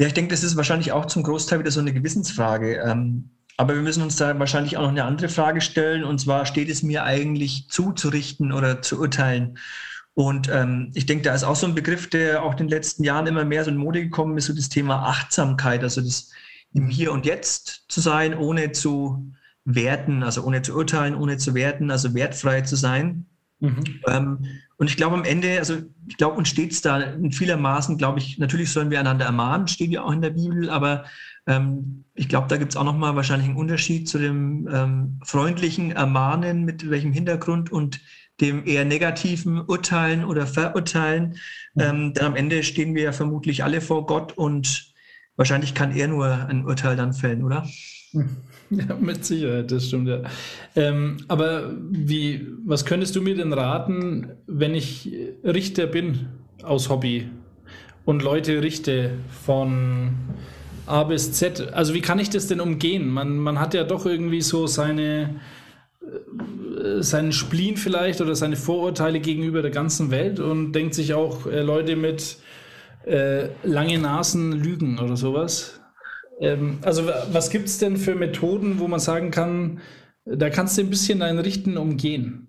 Ja, 0.00 0.06
ich 0.06 0.14
denke, 0.14 0.30
das 0.30 0.42
ist 0.42 0.56
wahrscheinlich 0.56 0.92
auch 0.92 1.06
zum 1.06 1.22
Großteil 1.22 1.58
wieder 1.58 1.70
so 1.70 1.80
eine 1.80 1.92
Gewissensfrage. 1.92 2.76
Ähm, 2.76 3.30
aber 3.58 3.74
wir 3.74 3.82
müssen 3.82 4.04
uns 4.04 4.14
da 4.14 4.38
wahrscheinlich 4.38 4.76
auch 4.76 4.82
noch 4.82 4.90
eine 4.90 5.04
andere 5.04 5.28
Frage 5.28 5.60
stellen, 5.60 6.04
und 6.04 6.20
zwar 6.20 6.46
steht 6.46 6.70
es 6.70 6.84
mir 6.84 7.02
eigentlich 7.02 7.68
zu, 7.68 7.92
zu 7.92 8.08
richten 8.08 8.52
oder 8.52 8.82
zu 8.82 9.00
urteilen? 9.00 9.58
Und 10.14 10.48
ähm, 10.48 10.92
ich 10.94 11.06
denke, 11.06 11.24
da 11.24 11.34
ist 11.34 11.42
auch 11.42 11.56
so 11.56 11.66
ein 11.66 11.74
Begriff, 11.74 12.08
der 12.08 12.44
auch 12.44 12.52
in 12.52 12.58
den 12.58 12.68
letzten 12.68 13.02
Jahren 13.02 13.26
immer 13.26 13.44
mehr 13.44 13.64
so 13.64 13.70
in 13.70 13.76
Mode 13.76 14.00
gekommen 14.00 14.38
ist, 14.38 14.46
so 14.46 14.54
das 14.54 14.68
Thema 14.68 15.08
Achtsamkeit, 15.08 15.82
also 15.82 16.00
das 16.00 16.30
im 16.72 16.88
Hier 16.88 17.10
und 17.12 17.26
Jetzt 17.26 17.84
zu 17.88 18.00
sein, 18.00 18.36
ohne 18.36 18.70
zu 18.70 19.32
werten, 19.64 20.22
also 20.22 20.44
ohne 20.44 20.62
zu 20.62 20.76
urteilen, 20.76 21.16
ohne 21.16 21.36
zu 21.36 21.52
werten, 21.54 21.90
also 21.90 22.14
wertfrei 22.14 22.60
zu 22.60 22.76
sein. 22.76 23.26
Mhm. 23.58 24.00
Ähm, 24.06 24.46
und 24.76 24.88
ich 24.88 24.96
glaube 24.96 25.16
am 25.16 25.24
Ende, 25.24 25.58
also 25.58 25.78
ich 26.06 26.16
glaube, 26.16 26.36
uns 26.36 26.48
steht 26.48 26.70
es 26.70 26.80
da 26.80 27.00
in 27.00 27.32
vielermaßen, 27.32 27.98
glaube 27.98 28.20
ich, 28.20 28.38
natürlich 28.38 28.72
sollen 28.72 28.90
wir 28.90 29.00
einander 29.00 29.26
ermahnen, 29.26 29.66
steht 29.66 29.90
ja 29.90 30.02
auch 30.02 30.12
in 30.12 30.22
der 30.22 30.30
Bibel, 30.30 30.70
aber 30.70 31.06
ähm, 31.48 32.04
ich 32.14 32.28
glaube, 32.28 32.46
da 32.48 32.56
gibt 32.56 32.72
es 32.72 32.76
auch 32.76 32.84
nochmal 32.84 33.16
wahrscheinlich 33.16 33.48
einen 33.48 33.56
Unterschied 33.56 34.08
zu 34.08 34.18
dem 34.18 34.68
ähm, 34.72 35.20
freundlichen 35.24 35.92
Ermahnen, 35.92 36.64
mit 36.64 36.88
welchem 36.90 37.12
Hintergrund 37.12 37.72
und 37.72 38.00
dem 38.40 38.66
eher 38.66 38.84
negativen 38.84 39.60
Urteilen 39.60 40.24
oder 40.24 40.46
Verurteilen. 40.46 41.36
Ähm, 41.78 42.12
denn 42.12 42.24
am 42.24 42.36
Ende 42.36 42.62
stehen 42.62 42.94
wir 42.94 43.02
ja 43.02 43.12
vermutlich 43.12 43.64
alle 43.64 43.80
vor 43.80 44.06
Gott 44.06 44.36
und 44.36 44.92
wahrscheinlich 45.36 45.74
kann 45.74 45.94
er 45.94 46.08
nur 46.08 46.26
ein 46.26 46.64
Urteil 46.64 46.96
dann 46.96 47.12
fällen, 47.12 47.42
oder? 47.42 47.66
Ja, 48.70 48.96
mit 48.96 49.24
Sicherheit, 49.24 49.70
das 49.70 49.86
stimmt 49.86 50.08
ja. 50.08 50.20
Ähm, 50.76 51.16
aber 51.26 51.72
wie, 51.90 52.48
was 52.66 52.84
könntest 52.84 53.16
du 53.16 53.22
mir 53.22 53.34
denn 53.34 53.54
raten, 53.54 54.32
wenn 54.46 54.74
ich 54.74 55.10
Richter 55.42 55.86
bin 55.86 56.28
aus 56.62 56.90
Hobby 56.90 57.30
und 58.04 58.22
Leute 58.22 58.60
richte 58.60 59.12
von 59.42 60.12
A 60.88 61.04
bis 61.04 61.32
Z? 61.32 61.72
Also 61.72 61.94
wie 61.94 62.00
kann 62.00 62.18
ich 62.18 62.30
das 62.30 62.46
denn 62.46 62.60
umgehen? 62.60 63.08
Man, 63.08 63.38
man 63.38 63.60
hat 63.60 63.74
ja 63.74 63.84
doch 63.84 64.06
irgendwie 64.06 64.40
so 64.42 64.66
seine 64.66 65.40
äh, 66.02 67.02
seinen 67.02 67.32
Spleen 67.32 67.76
vielleicht 67.76 68.20
oder 68.20 68.34
seine 68.34 68.56
Vorurteile 68.56 69.20
gegenüber 69.20 69.62
der 69.62 69.70
ganzen 69.70 70.10
Welt 70.10 70.40
und 70.40 70.72
denkt 70.72 70.94
sich 70.94 71.14
auch, 71.14 71.46
äh, 71.46 71.60
Leute 71.60 71.96
mit 71.96 72.38
äh, 73.04 73.48
lange 73.62 73.98
Nasen 73.98 74.52
lügen 74.52 74.98
oder 74.98 75.16
sowas. 75.16 75.80
Ähm, 76.40 76.78
also 76.82 77.06
was 77.32 77.50
gibt 77.50 77.68
es 77.68 77.78
denn 77.78 77.96
für 77.96 78.14
Methoden, 78.14 78.78
wo 78.78 78.88
man 78.88 79.00
sagen 79.00 79.30
kann, 79.30 79.80
da 80.24 80.50
kannst 80.50 80.78
du 80.78 80.82
ein 80.82 80.90
bisschen 80.90 81.20
dein 81.20 81.38
Richten 81.38 81.76
umgehen? 81.76 82.47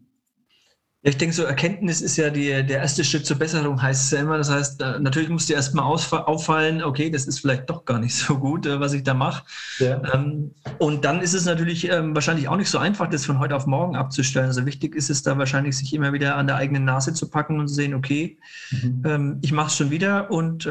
Ja, 1.02 1.12
ich 1.12 1.18
denke, 1.18 1.34
so 1.34 1.44
Erkenntnis 1.44 2.02
ist 2.02 2.18
ja 2.18 2.30
die, 2.30 2.48
der 2.48 2.80
erste 2.80 3.06
Schritt 3.06 3.26
zur 3.26 3.38
Besserung, 3.38 3.82
heißt 3.82 4.04
es 4.04 4.12
ja 4.12 4.20
immer. 4.20 4.38
Das 4.38 4.50
heißt, 4.50 4.82
äh, 4.82 5.00
natürlich 5.00 5.30
muss 5.30 5.46
dir 5.46 5.56
erstmal 5.56 5.86
auffallen, 5.86 6.84
okay, 6.84 7.10
das 7.10 7.26
ist 7.26 7.40
vielleicht 7.40 7.70
doch 7.70 7.86
gar 7.86 8.00
nicht 8.00 8.16
so 8.18 8.38
gut, 8.38 8.66
äh, 8.66 8.82
was 8.82 8.92
ich 8.92 9.04
da 9.04 9.14
mache. 9.14 9.46
Ja. 9.80 10.02
Ähm, 10.14 10.52
und 10.78 11.06
dann 11.06 11.22
ist 11.22 11.34
es 11.34 11.46
natürlich 11.46 11.90
ähm, 11.90 12.16
wahrscheinlich 12.16 12.50
auch 12.50 12.58
nicht 12.58 12.70
so 12.70 12.80
einfach, 12.80 13.10
das 13.10 13.26
von 13.26 13.40
heute 13.40 13.56
auf 13.56 13.66
morgen 13.66 13.96
abzustellen. 13.96 14.48
Also 14.48 14.66
wichtig 14.66 14.94
ist 14.94 15.10
es 15.10 15.24
da 15.24 15.38
wahrscheinlich, 15.38 15.78
sich 15.78 15.94
immer 15.94 16.12
wieder 16.12 16.36
an 16.36 16.48
der 16.48 16.58
eigenen 16.58 16.84
Nase 16.84 17.14
zu 17.14 17.30
packen 17.30 17.62
und 17.62 17.70
zu 17.70 17.76
sehen, 17.76 17.94
okay, 17.94 18.38
mhm. 18.72 19.04
Ähm, 19.06 19.40
ich 19.42 19.54
mache 19.54 19.68
es 19.68 19.78
schon 19.78 19.92
wieder 19.92 20.30
und 20.32 20.68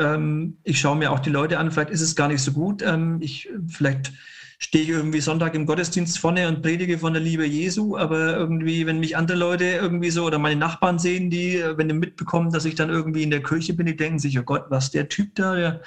ich 0.65 0.81
schaue 0.81 0.97
mir 0.97 1.11
auch 1.11 1.21
die 1.21 1.31
Leute 1.31 1.59
an, 1.59 1.71
vielleicht 1.71 1.91
ist 1.91 2.03
es 2.03 2.15
gar 2.15 2.29
nicht 2.29 2.43
so 2.43 2.53
gut. 2.53 2.85
ich 3.21 3.49
vielleicht 3.69 4.13
stehe 4.61 4.83
ich 4.83 4.91
irgendwie 4.91 5.21
Sonntag 5.21 5.55
im 5.55 5.67
Gottesdienst 5.67 6.19
vorne 6.19 6.49
und 6.49 6.63
predige 6.63 6.99
von 6.99 7.13
der 7.13 7.23
Liebe 7.23 7.47
Jesu, 7.47 7.97
aber 7.97 8.37
irgendwie, 8.37 8.87
wenn 8.87 8.99
mich 8.99 9.17
andere 9.17 9.39
Leute 9.39 9.65
irgendwie 9.65 10.11
so 10.11 10.25
oder 10.27 10.39
meine 10.41 10.59
Nachbarn 10.59 10.99
sehen, 10.99 11.31
die, 11.31 11.63
wenn 11.77 11.87
die 11.87 11.95
mitbekommen, 11.95 12.51
dass 12.51 12.65
ich 12.65 12.75
dann 12.75 12.91
irgendwie 12.91 13.23
in 13.23 13.31
der 13.31 13.43
Kirche 13.43 13.75
bin, 13.75 13.87
die 13.87 13.97
denken 13.97 14.19
sich, 14.19 14.37
oh 14.39 14.43
Gott, 14.43 14.65
was 14.69 14.91
der 14.91 15.09
Typ 15.09 15.37
da, 15.37 15.55
der, 15.55 15.81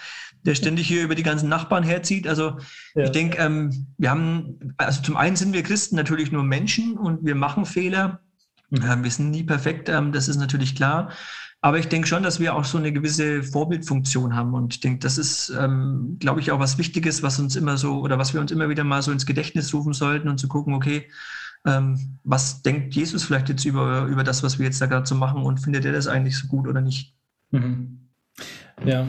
der 0.44 0.56
ständig 0.56 0.88
hier 0.88 1.04
über 1.04 1.16
die 1.16 1.24
ganzen 1.24 1.50
Nachbarn 1.50 1.84
herzieht. 1.84 2.28
Also 2.30 2.58
ja. 2.96 3.04
ich 3.04 3.12
denke, 3.12 3.38
ähm, 3.40 3.88
wir 3.98 4.10
haben, 4.10 4.74
also 4.78 5.02
zum 5.02 5.18
einen 5.18 5.36
sind 5.36 5.54
wir 5.54 5.64
Christen 5.64 5.98
natürlich 5.98 6.32
nur 6.32 6.44
Menschen 6.44 6.98
und 6.98 7.26
wir 7.26 7.36
machen 7.36 7.66
Fehler. 7.66 8.22
Mhm. 8.70 8.84
Ähm, 8.90 9.04
wir 9.04 9.12
sind 9.12 9.32
nie 9.32 9.44
perfekt, 9.44 9.90
ähm, 9.90 10.14
das 10.14 10.30
ist 10.30 10.38
natürlich 10.38 10.76
klar. 10.76 11.12
Aber 11.64 11.78
ich 11.78 11.88
denke 11.88 12.08
schon, 12.08 12.24
dass 12.24 12.40
wir 12.40 12.56
auch 12.56 12.66
so 12.66 12.80
eine 12.80 12.92
gewisse 12.92 13.44
Vorbildfunktion 13.44 14.36
haben. 14.36 14.56
Und 14.56 14.74
ich 14.74 14.80
denke, 14.80 15.00
das 15.00 15.20
ist, 15.20 15.50
ähm, 15.50 16.18
glaube 16.20 16.40
ich, 16.40 16.52
auch 16.52 16.60
was 16.60 16.80
Wichtiges, 16.80 17.22
was 17.22 17.40
uns 17.40 17.56
immer 17.56 17.78
so 17.78 18.00
oder 18.00 18.18
was 18.18 18.34
wir 18.34 18.42
uns 18.42 18.52
immer 18.52 18.68
wieder 18.68 18.84
mal 18.84 19.04
so 19.04 19.12
ins 19.12 19.28
Gedächtnis 19.28 19.72
rufen 19.74 19.94
sollten 19.94 20.28
und 20.28 20.40
zu 20.40 20.48
gucken, 20.48 20.74
okay, 20.74 21.08
ähm, 21.66 22.18
was 22.24 22.64
denkt 22.64 22.96
Jesus 22.96 23.24
vielleicht 23.24 23.50
jetzt 23.50 23.66
über, 23.66 24.06
über 24.06 24.24
das, 24.24 24.42
was 24.42 24.58
wir 24.58 24.66
jetzt 24.66 24.82
da 24.82 24.88
gerade 24.88 25.06
so 25.06 25.14
machen 25.14 25.44
und 25.44 25.60
findet 25.60 25.86
er 25.86 25.92
das 25.92 26.08
eigentlich 26.08 26.36
so 26.36 26.48
gut 26.48 26.68
oder 26.68 26.82
nicht? 26.82 27.16
Mhm. 27.52 28.10
Ja, 28.84 29.06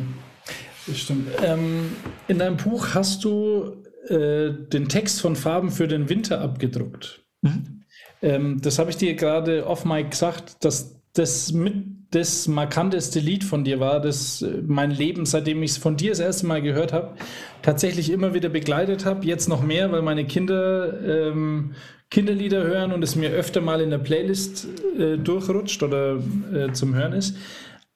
das 0.86 0.98
stimmt. 0.98 1.28
Ähm, 1.42 1.92
in 2.28 2.38
deinem 2.38 2.58
Buch 2.58 2.88
hast 2.94 3.24
du 3.24 3.82
äh, 4.08 4.52
den 4.52 4.90
Text 4.90 5.22
von 5.22 5.36
Farben 5.36 5.70
für 5.70 5.88
den 5.88 6.10
Winter 6.10 6.42
abgedruckt. 6.42 7.24
Mhm. 7.40 7.84
Ähm, 8.20 8.60
das 8.60 8.78
habe 8.78 8.90
ich 8.90 8.98
dir 8.98 9.14
gerade 9.14 9.66
off 9.66 9.86
Mike 9.86 10.10
gesagt, 10.10 10.62
dass 10.62 11.00
das 11.14 11.52
mit 11.52 12.01
das 12.12 12.46
markanteste 12.46 13.20
Lied 13.20 13.42
von 13.42 13.64
dir 13.64 13.80
war, 13.80 14.00
das 14.00 14.42
äh, 14.42 14.62
mein 14.66 14.90
Leben, 14.90 15.26
seitdem 15.26 15.62
ich 15.62 15.72
es 15.72 15.76
von 15.78 15.96
dir 15.96 16.10
das 16.10 16.20
erste 16.20 16.46
Mal 16.46 16.62
gehört 16.62 16.92
habe, 16.92 17.14
tatsächlich 17.62 18.10
immer 18.10 18.34
wieder 18.34 18.48
begleitet 18.48 19.04
habe. 19.04 19.26
Jetzt 19.26 19.48
noch 19.48 19.62
mehr, 19.62 19.90
weil 19.90 20.02
meine 20.02 20.24
Kinder 20.24 21.00
ähm, 21.02 21.74
Kinderlieder 22.10 22.62
hören 22.64 22.92
und 22.92 23.02
es 23.02 23.16
mir 23.16 23.30
öfter 23.30 23.62
mal 23.62 23.80
in 23.80 23.88
der 23.88 23.98
Playlist 23.98 24.68
äh, 24.98 25.16
durchrutscht 25.16 25.82
oder 25.82 26.18
äh, 26.52 26.70
zum 26.72 26.94
Hören 26.94 27.14
ist. 27.14 27.36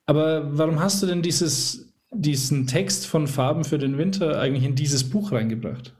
Aber 0.06 0.56
warum 0.56 0.80
hast 0.80 1.02
du 1.02 1.06
denn 1.06 1.20
dieses, 1.20 1.92
diesen 2.10 2.66
Text 2.66 3.06
von 3.06 3.26
Farben 3.26 3.64
für 3.64 3.76
den 3.76 3.98
Winter 3.98 4.40
eigentlich 4.40 4.64
in 4.64 4.74
dieses 4.74 5.04
Buch 5.04 5.32
reingebracht? 5.32 5.95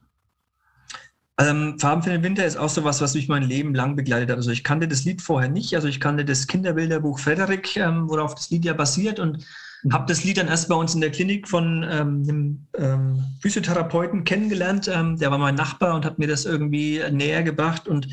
Ähm, 1.38 1.78
Farben 1.78 2.02
für 2.02 2.10
den 2.10 2.22
Winter 2.22 2.46
ist 2.46 2.56
auch 2.56 2.70
so 2.70 2.84
was, 2.84 3.02
was 3.02 3.14
mich 3.14 3.28
mein 3.28 3.42
Leben 3.42 3.74
lang 3.74 3.94
begleitet 3.94 4.30
hat. 4.30 4.36
Also 4.38 4.50
ich 4.50 4.64
kannte 4.64 4.88
das 4.88 5.04
Lied 5.04 5.20
vorher 5.20 5.50
nicht. 5.50 5.74
Also 5.74 5.86
ich 5.86 6.00
kannte 6.00 6.24
das 6.24 6.46
Kinderbilderbuch 6.46 7.18
Frederik, 7.18 7.76
ähm, 7.76 8.08
worauf 8.08 8.34
das 8.34 8.48
Lied 8.48 8.64
ja 8.64 8.72
basiert 8.72 9.20
und 9.20 9.44
mhm. 9.82 9.92
habe 9.92 10.06
das 10.06 10.24
Lied 10.24 10.38
dann 10.38 10.48
erst 10.48 10.68
bei 10.70 10.74
uns 10.74 10.94
in 10.94 11.02
der 11.02 11.10
Klinik 11.10 11.46
von 11.46 11.82
ähm, 11.82 12.22
einem 12.26 12.66
ähm, 12.78 13.24
Physiotherapeuten 13.42 14.24
kennengelernt. 14.24 14.88
Ähm, 14.88 15.18
der 15.18 15.30
war 15.30 15.36
mein 15.36 15.56
Nachbar 15.56 15.94
und 15.94 16.06
hat 16.06 16.18
mir 16.18 16.26
das 16.26 16.46
irgendwie 16.46 17.02
näher 17.10 17.42
gebracht 17.42 17.86
und 17.86 18.08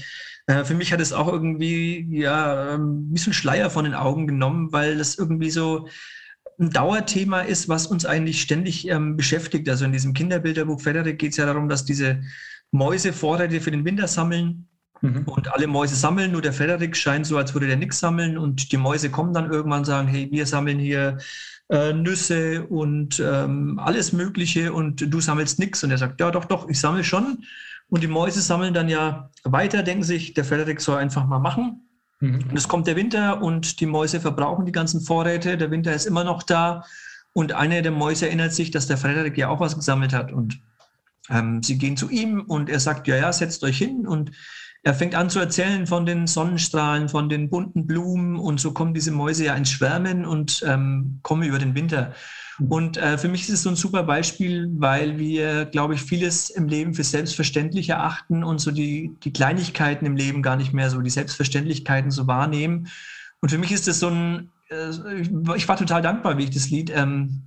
äh, 0.47 0.65
für 0.65 0.74
mich 0.74 0.91
hat 0.91 0.99
es 0.99 1.13
auch 1.13 1.30
irgendwie 1.30 2.05
ja 2.11 2.74
ähm, 2.74 3.09
ein 3.09 3.13
bisschen 3.13 3.32
Schleier 3.32 3.69
von 3.69 3.86
den 3.86 3.93
Augen 3.93 4.28
genommen, 4.28 4.74
weil 4.74 4.97
das 4.97 5.17
irgendwie 5.17 5.49
so 5.49 5.88
ein 6.59 6.71
Dauerthema 6.71 7.39
ist, 7.39 7.69
was 7.69 7.88
uns 7.88 8.05
eigentlich 8.05 8.41
ständig 8.41 8.88
beschäftigt. 9.15 9.67
Also 9.69 9.86
in 9.86 9.91
diesem 9.91 10.13
Kinderbilderbuch 10.13 10.80
Frederik 10.82 11.17
geht 11.17 11.32
es 11.32 11.38
ja 11.38 11.47
darum, 11.47 11.67
dass 11.67 11.84
diese 11.84 12.21
Mäuse 12.74 13.13
Vorräte 13.13 13.61
für 13.61 13.71
den 13.71 13.86
Winter 13.86 14.07
sammeln. 14.07 14.67
Mhm. 15.01 15.24
Und 15.26 15.53
alle 15.53 15.67
Mäuse 15.67 15.95
sammeln, 15.95 16.32
nur 16.32 16.41
der 16.41 16.53
Frederik 16.53 16.97
scheint 16.97 17.28
so, 17.28 17.38
als 17.38 17.53
würde 17.53 17.67
der 17.67 17.78
nichts 17.78 17.99
sammeln. 17.99 18.38
Und 18.38 18.71
die 18.71 18.78
Mäuse 18.78 19.11
kommen 19.11 19.34
dann 19.34 19.51
irgendwann 19.51 19.80
und 19.80 19.86
sagen, 19.86 20.07
hey, 20.07 20.28
wir 20.32 20.45
sammeln 20.45 20.80
hier 20.80 21.17
äh, 21.69 21.93
Nüsse 21.93 22.65
und 22.65 23.21
ähm, 23.24 23.80
alles 23.80 24.11
Mögliche 24.11 24.74
und 24.74 25.13
du 25.13 25.21
sammelst 25.21 25.59
nichts. 25.59 25.84
Und 25.84 25.91
er 25.91 25.97
sagt, 25.97 26.19
ja, 26.19 26.32
doch, 26.32 26.45
doch, 26.45 26.67
ich 26.67 26.80
sammle 26.80 27.03
schon. 27.03 27.43
Und 27.89 28.01
die 28.01 28.07
Mäuse 28.07 28.41
sammeln 28.41 28.74
dann 28.74 28.89
ja 28.89 29.30
weiter, 29.43 29.84
denken 29.84 30.03
sich, 30.03 30.34
der 30.34 30.45
Frederik 30.45 30.82
soll 30.82 30.97
einfach 30.97 31.28
mal 31.28 31.39
machen. 31.39 31.88
Mhm. 32.21 32.45
Und 32.49 32.57
es 32.57 32.67
kommt 32.67 32.88
der 32.88 32.95
Winter 32.95 33.41
und 33.41 33.82
die 33.82 33.86
Mäuse 33.86 34.19
verbrauchen 34.19 34.65
die 34.65 34.71
ganzen 34.71 35.01
Vorräte. 35.01 35.57
Der 35.57 35.69
Winter 35.69 35.93
ist 35.93 36.07
immer 36.07 36.24
noch 36.24 36.41
da. 36.41 36.86
Und 37.34 37.53
eine 37.53 37.82
der 37.84 37.91
Mäuse 37.91 38.28
erinnert 38.28 38.53
sich, 38.53 38.71
dass 38.71 38.88
der 38.88 38.97
Frederik 38.97 39.38
ja 39.38 39.49
auch 39.49 39.59
was 39.59 39.76
gesammelt 39.76 40.13
hat. 40.13 40.32
Und 40.32 40.59
ähm, 41.30 41.63
sie 41.63 41.78
gehen 41.78 41.97
zu 41.97 42.09
ihm 42.09 42.41
und 42.41 42.69
er 42.69 42.80
sagt, 42.80 43.07
ja, 43.07 43.15
ja, 43.15 43.32
setzt 43.32 43.63
euch 43.63 43.78
hin 43.78 44.05
und 44.07 44.32
er 44.86 44.93
fängt 44.93 45.15
an 45.15 45.30
zu 45.30 45.39
erzählen 45.39 45.88
von 45.88 46.05
den 46.05 46.28
Sonnenstrahlen, 46.28 47.07
von 47.07 47.30
den 47.30 47.49
bunten 47.49 47.88
Blumen 47.88 48.38
und 48.38 48.59
so 48.59 48.74
kommen 48.74 48.93
diese 48.93 49.11
Mäuse 49.11 49.45
ja 49.45 49.55
ins 49.55 49.71
Schwärmen 49.71 50.26
und 50.26 50.63
ähm, 50.67 51.19
kommen 51.24 51.43
über 51.43 51.57
den 51.57 51.74
Winter. 51.74 52.13
Und 52.69 52.97
äh, 52.97 53.17
für 53.17 53.30
mich 53.30 53.43
ist 53.43 53.49
es 53.49 53.63
so 53.63 53.69
ein 53.69 53.76
super 53.78 54.03
Beispiel, 54.03 54.67
weil 54.78 55.17
wir, 55.17 55.65
glaube 55.65 55.95
ich, 55.95 56.01
vieles 56.01 56.49
im 56.49 56.67
Leben 56.67 56.93
für 56.93 57.03
selbstverständlich 57.03 57.89
erachten 57.89 58.43
und 58.43 58.59
so 58.59 58.71
die, 58.71 59.15
die 59.24 59.34
Kleinigkeiten 59.34 60.05
im 60.05 60.17
Leben 60.17 60.43
gar 60.43 60.57
nicht 60.57 60.74
mehr 60.74 60.89
so, 60.89 61.01
die 61.01 61.09
Selbstverständlichkeiten 61.09 62.11
so 62.11 62.28
wahrnehmen. 62.28 62.89
Und 63.39 63.49
für 63.49 63.57
mich 63.57 63.71
ist 63.71 63.88
es 63.88 63.99
so 63.99 64.09
ein, 64.09 64.51
äh, 64.69 65.21
ich 65.55 65.67
war 65.67 65.78
total 65.78 66.01
dankbar, 66.01 66.38
wie 66.38 66.43
ich 66.43 66.51
das 66.51 66.69
Lied 66.69 66.91
ähm, 66.93 67.43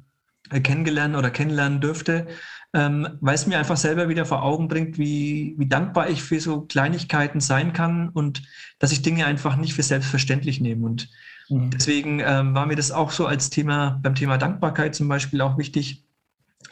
kennengelernt 0.50 1.16
oder 1.16 1.30
kennenlernen 1.30 1.80
dürfte, 1.80 2.26
ähm, 2.72 3.08
weil 3.20 3.34
es 3.34 3.46
mir 3.46 3.58
einfach 3.58 3.76
selber 3.76 4.08
wieder 4.08 4.26
vor 4.26 4.42
Augen 4.42 4.68
bringt, 4.68 4.98
wie, 4.98 5.54
wie 5.58 5.66
dankbar 5.66 6.10
ich 6.10 6.22
für 6.22 6.40
so 6.40 6.62
Kleinigkeiten 6.62 7.40
sein 7.40 7.72
kann 7.72 8.08
und 8.10 8.42
dass 8.78 8.92
ich 8.92 9.02
Dinge 9.02 9.26
einfach 9.26 9.56
nicht 9.56 9.74
für 9.74 9.82
selbstverständlich 9.82 10.60
nehme. 10.60 10.84
Und 10.84 11.08
mhm. 11.48 11.70
deswegen 11.70 12.20
ähm, 12.20 12.54
war 12.54 12.66
mir 12.66 12.76
das 12.76 12.92
auch 12.92 13.10
so 13.10 13.26
als 13.26 13.50
Thema, 13.50 13.98
beim 14.02 14.14
Thema 14.14 14.36
Dankbarkeit 14.36 14.94
zum 14.94 15.08
Beispiel 15.08 15.40
auch 15.40 15.58
wichtig, 15.58 16.04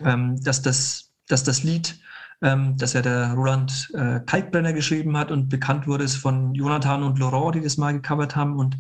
ähm, 0.05 0.43
dass, 0.43 0.63
das, 0.63 1.13
dass 1.29 1.45
das 1.45 1.63
Lied, 1.63 1.99
ähm, 2.43 2.77
das 2.77 2.93
ja 2.93 3.03
der 3.03 3.33
Roland 3.33 3.91
äh, 3.95 4.21
Kalkbrenner 4.27 4.73
geschrieben 4.73 5.17
hat 5.17 5.31
und 5.31 5.49
bekannt 5.49 5.87
wurde, 5.87 6.05
ist 6.05 6.17
von 6.17 6.55
Jonathan 6.55 7.03
und 7.03 7.19
Laurent, 7.19 7.55
die 7.55 7.61
das 7.61 7.77
mal 7.77 7.93
gecovert 7.93 8.37
haben. 8.37 8.59
Und 8.59 8.77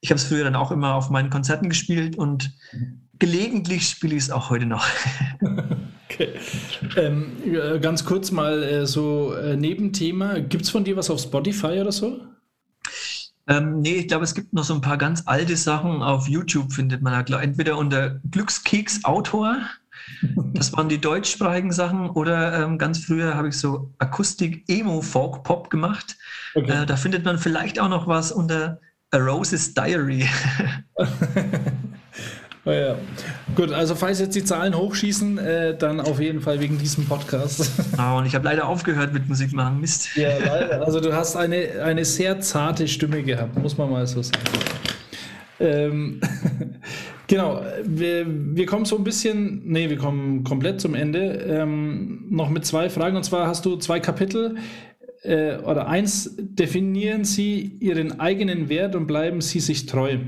ich 0.00 0.10
habe 0.10 0.16
es 0.16 0.24
früher 0.24 0.44
dann 0.44 0.56
auch 0.56 0.70
immer 0.70 0.94
auf 0.94 1.10
meinen 1.10 1.30
Konzerten 1.30 1.68
gespielt 1.68 2.16
und 2.16 2.54
gelegentlich 3.20 3.88
spiele 3.88 4.16
ich 4.16 4.24
es 4.24 4.30
auch 4.30 4.50
heute 4.50 4.66
noch. 4.66 4.86
Okay. 6.10 6.40
Ähm, 6.96 7.80
ganz 7.80 8.04
kurz 8.04 8.32
mal 8.32 8.64
äh, 8.64 8.84
so 8.84 9.32
äh, 9.32 9.56
Nebenthema. 9.56 10.40
Gibt 10.40 10.64
es 10.64 10.70
von 10.70 10.82
dir 10.82 10.96
was 10.96 11.08
auf 11.08 11.20
Spotify 11.20 11.78
oder 11.80 11.92
so? 11.92 12.20
Ähm, 13.46 13.80
nee, 13.80 13.94
ich 13.94 14.08
glaube, 14.08 14.24
es 14.24 14.34
gibt 14.34 14.52
noch 14.52 14.64
so 14.64 14.74
ein 14.74 14.80
paar 14.80 14.98
ganz 14.98 15.22
alte 15.26 15.56
Sachen 15.56 16.02
auf 16.02 16.28
YouTube, 16.28 16.72
findet 16.72 17.00
man 17.00 17.24
da. 17.24 17.40
Entweder 17.40 17.78
unter 17.78 18.20
Glückskeks 18.30 19.04
Autor, 19.04 19.58
das 20.54 20.72
waren 20.72 20.88
die 20.88 21.00
deutschsprachigen 21.00 21.72
Sachen, 21.72 22.10
oder 22.10 22.60
ähm, 22.60 22.76
ganz 22.76 22.98
früher 22.98 23.34
habe 23.34 23.48
ich 23.48 23.56
so 23.56 23.92
Akustik, 23.98 24.64
Emo, 24.68 25.02
Folk, 25.02 25.44
Pop 25.44 25.70
gemacht. 25.70 26.16
Okay. 26.54 26.82
Äh, 26.82 26.86
da 26.86 26.96
findet 26.96 27.24
man 27.24 27.38
vielleicht 27.38 27.78
auch 27.78 27.88
noch 27.88 28.06
was 28.06 28.32
unter 28.32 28.80
A 29.12 29.16
Rose's 29.16 29.74
Diary. 29.74 30.28
Oh 32.66 32.70
ja. 32.70 32.96
Gut, 33.54 33.72
also 33.72 33.94
falls 33.94 34.20
jetzt 34.20 34.34
die 34.36 34.44
Zahlen 34.44 34.76
hochschießen, 34.76 35.38
äh, 35.38 35.78
dann 35.78 35.98
auf 35.98 36.20
jeden 36.20 36.42
Fall 36.42 36.60
wegen 36.60 36.76
diesem 36.76 37.06
Podcast. 37.06 37.70
Oh, 37.98 38.18
und 38.18 38.26
ich 38.26 38.34
habe 38.34 38.44
leider 38.44 38.68
aufgehört 38.68 39.14
mit 39.14 39.28
Musik 39.28 39.52
machen. 39.52 39.80
Mist. 39.80 40.14
Ja, 40.16 40.30
leider. 40.38 40.84
Also 40.84 41.00
du 41.00 41.14
hast 41.14 41.36
eine, 41.36 41.82
eine 41.82 42.04
sehr 42.04 42.40
zarte 42.40 42.86
Stimme 42.86 43.22
gehabt, 43.22 43.58
muss 43.58 43.78
man 43.78 43.90
mal 43.90 44.06
so 44.06 44.22
sagen. 44.22 44.42
Ähm, 45.58 46.20
genau, 47.26 47.62
wir, 47.84 48.26
wir 48.28 48.66
kommen 48.66 48.84
so 48.84 48.96
ein 48.96 49.04
bisschen, 49.04 49.62
nee, 49.64 49.88
wir 49.88 49.98
kommen 49.98 50.44
komplett 50.44 50.80
zum 50.80 50.94
Ende. 50.94 51.32
Ähm, 51.48 52.26
noch 52.30 52.50
mit 52.50 52.66
zwei 52.66 52.90
Fragen. 52.90 53.16
Und 53.16 53.24
zwar 53.24 53.46
hast 53.46 53.64
du 53.64 53.76
zwei 53.76 54.00
Kapitel 54.00 54.56
äh, 55.22 55.56
oder 55.56 55.88
eins, 55.88 56.34
definieren 56.38 57.24
Sie 57.24 57.76
Ihren 57.80 58.20
eigenen 58.20 58.68
Wert 58.68 58.94
und 58.94 59.06
bleiben 59.06 59.40
Sie 59.40 59.60
sich 59.60 59.86
treu. 59.86 60.18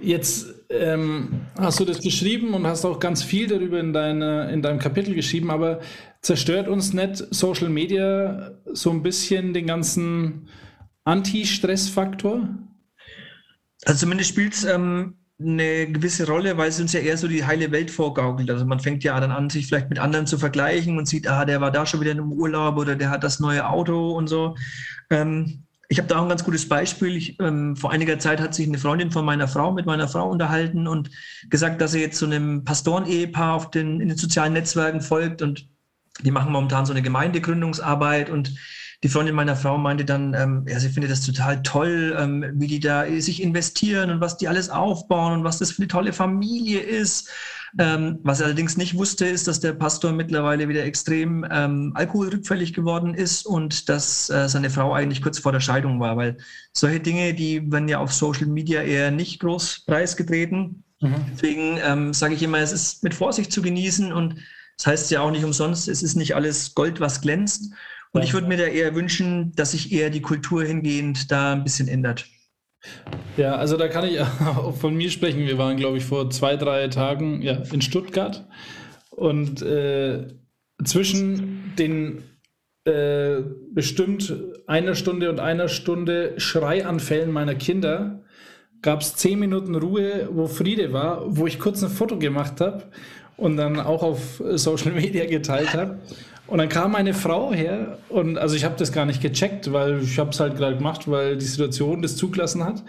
Jetzt 0.00 0.59
ähm, 0.70 1.46
hast 1.58 1.80
du 1.80 1.84
das 1.84 2.00
geschrieben 2.00 2.54
und 2.54 2.66
hast 2.66 2.84
auch 2.84 3.00
ganz 3.00 3.22
viel 3.22 3.48
darüber 3.48 3.80
in, 3.80 3.92
deine, 3.92 4.50
in 4.52 4.62
deinem 4.62 4.78
Kapitel 4.78 5.14
geschrieben, 5.14 5.50
aber 5.50 5.80
zerstört 6.22 6.68
uns 6.68 6.92
nicht 6.92 7.24
Social 7.30 7.68
Media 7.68 8.52
so 8.72 8.90
ein 8.90 9.02
bisschen 9.02 9.52
den 9.52 9.66
ganzen 9.66 10.48
Anti-Stress-Faktor? 11.04 12.48
Also 13.84 14.00
zumindest 14.00 14.30
spielt 14.30 14.54
es 14.54 14.64
ähm, 14.64 15.16
eine 15.40 15.90
gewisse 15.90 16.26
Rolle, 16.26 16.56
weil 16.56 16.68
es 16.68 16.80
uns 16.80 16.92
ja 16.92 17.00
eher 17.00 17.16
so 17.16 17.26
die 17.26 17.44
heile 17.44 17.72
Welt 17.72 17.90
vorgaukelt. 17.90 18.50
Also 18.50 18.66
man 18.66 18.78
fängt 18.78 19.02
ja 19.02 19.18
dann 19.18 19.32
an, 19.32 19.50
sich 19.50 19.66
vielleicht 19.66 19.88
mit 19.88 19.98
anderen 19.98 20.26
zu 20.26 20.38
vergleichen 20.38 20.98
und 20.98 21.08
sieht, 21.08 21.26
ah, 21.26 21.44
der 21.44 21.60
war 21.60 21.70
da 21.70 21.86
schon 21.86 22.00
wieder 22.00 22.12
im 22.12 22.32
Urlaub 22.32 22.76
oder 22.76 22.94
der 22.94 23.10
hat 23.10 23.24
das 23.24 23.40
neue 23.40 23.68
Auto 23.68 24.12
und 24.12 24.28
so. 24.28 24.54
Ähm, 25.10 25.64
ich 25.90 25.98
habe 25.98 26.06
da 26.06 26.18
auch 26.18 26.22
ein 26.22 26.28
ganz 26.28 26.44
gutes 26.44 26.68
Beispiel. 26.68 27.16
Ich, 27.16 27.40
ähm, 27.40 27.74
vor 27.74 27.90
einiger 27.90 28.16
Zeit 28.20 28.40
hat 28.40 28.54
sich 28.54 28.66
eine 28.66 28.78
Freundin 28.78 29.10
von 29.10 29.24
meiner 29.24 29.48
Frau 29.48 29.72
mit 29.72 29.86
meiner 29.86 30.06
Frau 30.06 30.30
unterhalten 30.30 30.86
und 30.86 31.10
gesagt, 31.50 31.80
dass 31.80 31.90
sie 31.90 32.00
jetzt 32.00 32.16
so 32.16 32.26
einem 32.26 32.64
Pastoren-Ehepaar 32.64 33.54
auf 33.54 33.72
den, 33.72 34.00
in 34.00 34.08
den 34.08 34.16
sozialen 34.16 34.52
Netzwerken 34.52 35.00
folgt 35.00 35.42
und 35.42 35.68
die 36.20 36.30
machen 36.30 36.52
momentan 36.52 36.86
so 36.86 36.92
eine 36.92 37.02
Gemeindegründungsarbeit 37.02 38.30
und 38.30 38.54
die 39.02 39.08
Freundin 39.08 39.34
meiner 39.34 39.56
Frau 39.56 39.78
meinte 39.78 40.04
dann, 40.04 40.34
ähm, 40.34 40.66
ja, 40.68 40.78
sie 40.78 40.90
findet 40.90 41.10
das 41.10 41.24
total 41.24 41.62
toll, 41.62 42.14
ähm, 42.18 42.44
wie 42.54 42.66
die 42.66 42.80
da 42.80 43.06
sich 43.20 43.42
investieren 43.42 44.10
und 44.10 44.20
was 44.20 44.36
die 44.36 44.46
alles 44.46 44.68
aufbauen 44.68 45.32
und 45.32 45.44
was 45.44 45.58
das 45.58 45.72
für 45.72 45.82
eine 45.82 45.88
tolle 45.88 46.12
Familie 46.12 46.80
ist. 46.80 47.30
Ähm, 47.78 48.18
was 48.24 48.40
er 48.40 48.46
allerdings 48.46 48.76
nicht 48.76 48.96
wusste, 48.96 49.26
ist, 49.26 49.46
dass 49.46 49.60
der 49.60 49.72
Pastor 49.72 50.12
mittlerweile 50.12 50.68
wieder 50.68 50.84
extrem 50.84 51.46
ähm, 51.50 51.92
alkoholrückfällig 51.94 52.74
geworden 52.74 53.14
ist 53.14 53.46
und 53.46 53.88
dass 53.88 54.28
äh, 54.28 54.48
seine 54.48 54.70
Frau 54.70 54.92
eigentlich 54.92 55.22
kurz 55.22 55.38
vor 55.38 55.52
der 55.52 55.60
Scheidung 55.60 56.00
war, 56.00 56.16
weil 56.16 56.36
solche 56.72 57.00
Dinge, 57.00 57.32
die 57.32 57.70
werden 57.70 57.88
ja 57.88 57.98
auf 58.00 58.12
Social 58.12 58.46
Media 58.46 58.82
eher 58.82 59.10
nicht 59.12 59.40
groß 59.40 59.84
preisgetreten. 59.86 60.82
Mhm. 61.00 61.14
Deswegen 61.32 61.78
ähm, 61.82 62.12
sage 62.12 62.34
ich 62.34 62.42
immer, 62.42 62.58
es 62.58 62.72
ist 62.72 63.04
mit 63.04 63.14
Vorsicht 63.14 63.52
zu 63.52 63.62
genießen 63.62 64.12
und 64.12 64.36
das 64.76 64.86
heißt 64.86 65.10
ja 65.10 65.20
auch 65.20 65.30
nicht 65.30 65.44
umsonst, 65.44 65.88
es 65.88 66.02
ist 66.02 66.16
nicht 66.16 66.34
alles 66.34 66.74
Gold, 66.74 67.00
was 67.00 67.20
glänzt. 67.20 67.72
Und 68.12 68.24
ich 68.24 68.32
würde 68.34 68.48
mir 68.48 68.56
da 68.56 68.64
eher 68.64 68.94
wünschen, 68.94 69.52
dass 69.54 69.72
sich 69.72 69.92
eher 69.92 70.10
die 70.10 70.22
Kultur 70.22 70.64
hingehend 70.64 71.30
da 71.30 71.52
ein 71.52 71.62
bisschen 71.62 71.88
ändert. 71.88 72.26
Ja, 73.36 73.56
also 73.56 73.76
da 73.76 73.88
kann 73.88 74.08
ich 74.08 74.20
auch 74.40 74.76
von 74.76 74.94
mir 74.94 75.10
sprechen. 75.10 75.46
Wir 75.46 75.58
waren, 75.58 75.76
glaube 75.76 75.98
ich, 75.98 76.04
vor 76.04 76.30
zwei, 76.30 76.56
drei 76.56 76.88
Tagen 76.88 77.42
ja, 77.42 77.62
in 77.72 77.82
Stuttgart 77.82 78.46
und 79.10 79.62
äh, 79.62 80.28
zwischen 80.84 81.74
den 81.78 82.22
äh, 82.84 83.42
bestimmt 83.72 84.34
einer 84.66 84.94
Stunde 84.94 85.30
und 85.30 85.40
einer 85.40 85.68
Stunde 85.68 86.34
Schreianfällen 86.38 87.30
meiner 87.30 87.54
Kinder 87.54 88.22
gab 88.82 89.02
es 89.02 89.14
zehn 89.16 89.38
Minuten 89.38 89.74
Ruhe, 89.74 90.28
wo 90.32 90.46
Friede 90.46 90.92
war, 90.92 91.36
wo 91.36 91.46
ich 91.46 91.58
kurz 91.58 91.82
ein 91.82 91.90
Foto 91.90 92.18
gemacht 92.18 92.60
habe 92.60 92.84
und 93.36 93.56
dann 93.58 93.78
auch 93.78 94.02
auf 94.02 94.42
Social 94.54 94.92
Media 94.92 95.26
geteilt 95.26 95.74
habe. 95.74 95.98
Und 96.50 96.58
dann 96.58 96.68
kam 96.68 96.92
meine 96.92 97.14
Frau 97.14 97.52
her 97.52 97.98
und 98.08 98.36
also 98.36 98.56
ich 98.56 98.64
habe 98.64 98.74
das 98.76 98.90
gar 98.90 99.06
nicht 99.06 99.22
gecheckt, 99.22 99.72
weil 99.72 100.02
ich 100.02 100.18
habe 100.18 100.30
es 100.30 100.40
halt 100.40 100.56
gerade 100.56 100.76
gemacht, 100.76 101.08
weil 101.08 101.36
die 101.36 101.44
Situation 101.44 102.02
das 102.02 102.16
zugelassen 102.16 102.64
hat. 102.64 102.82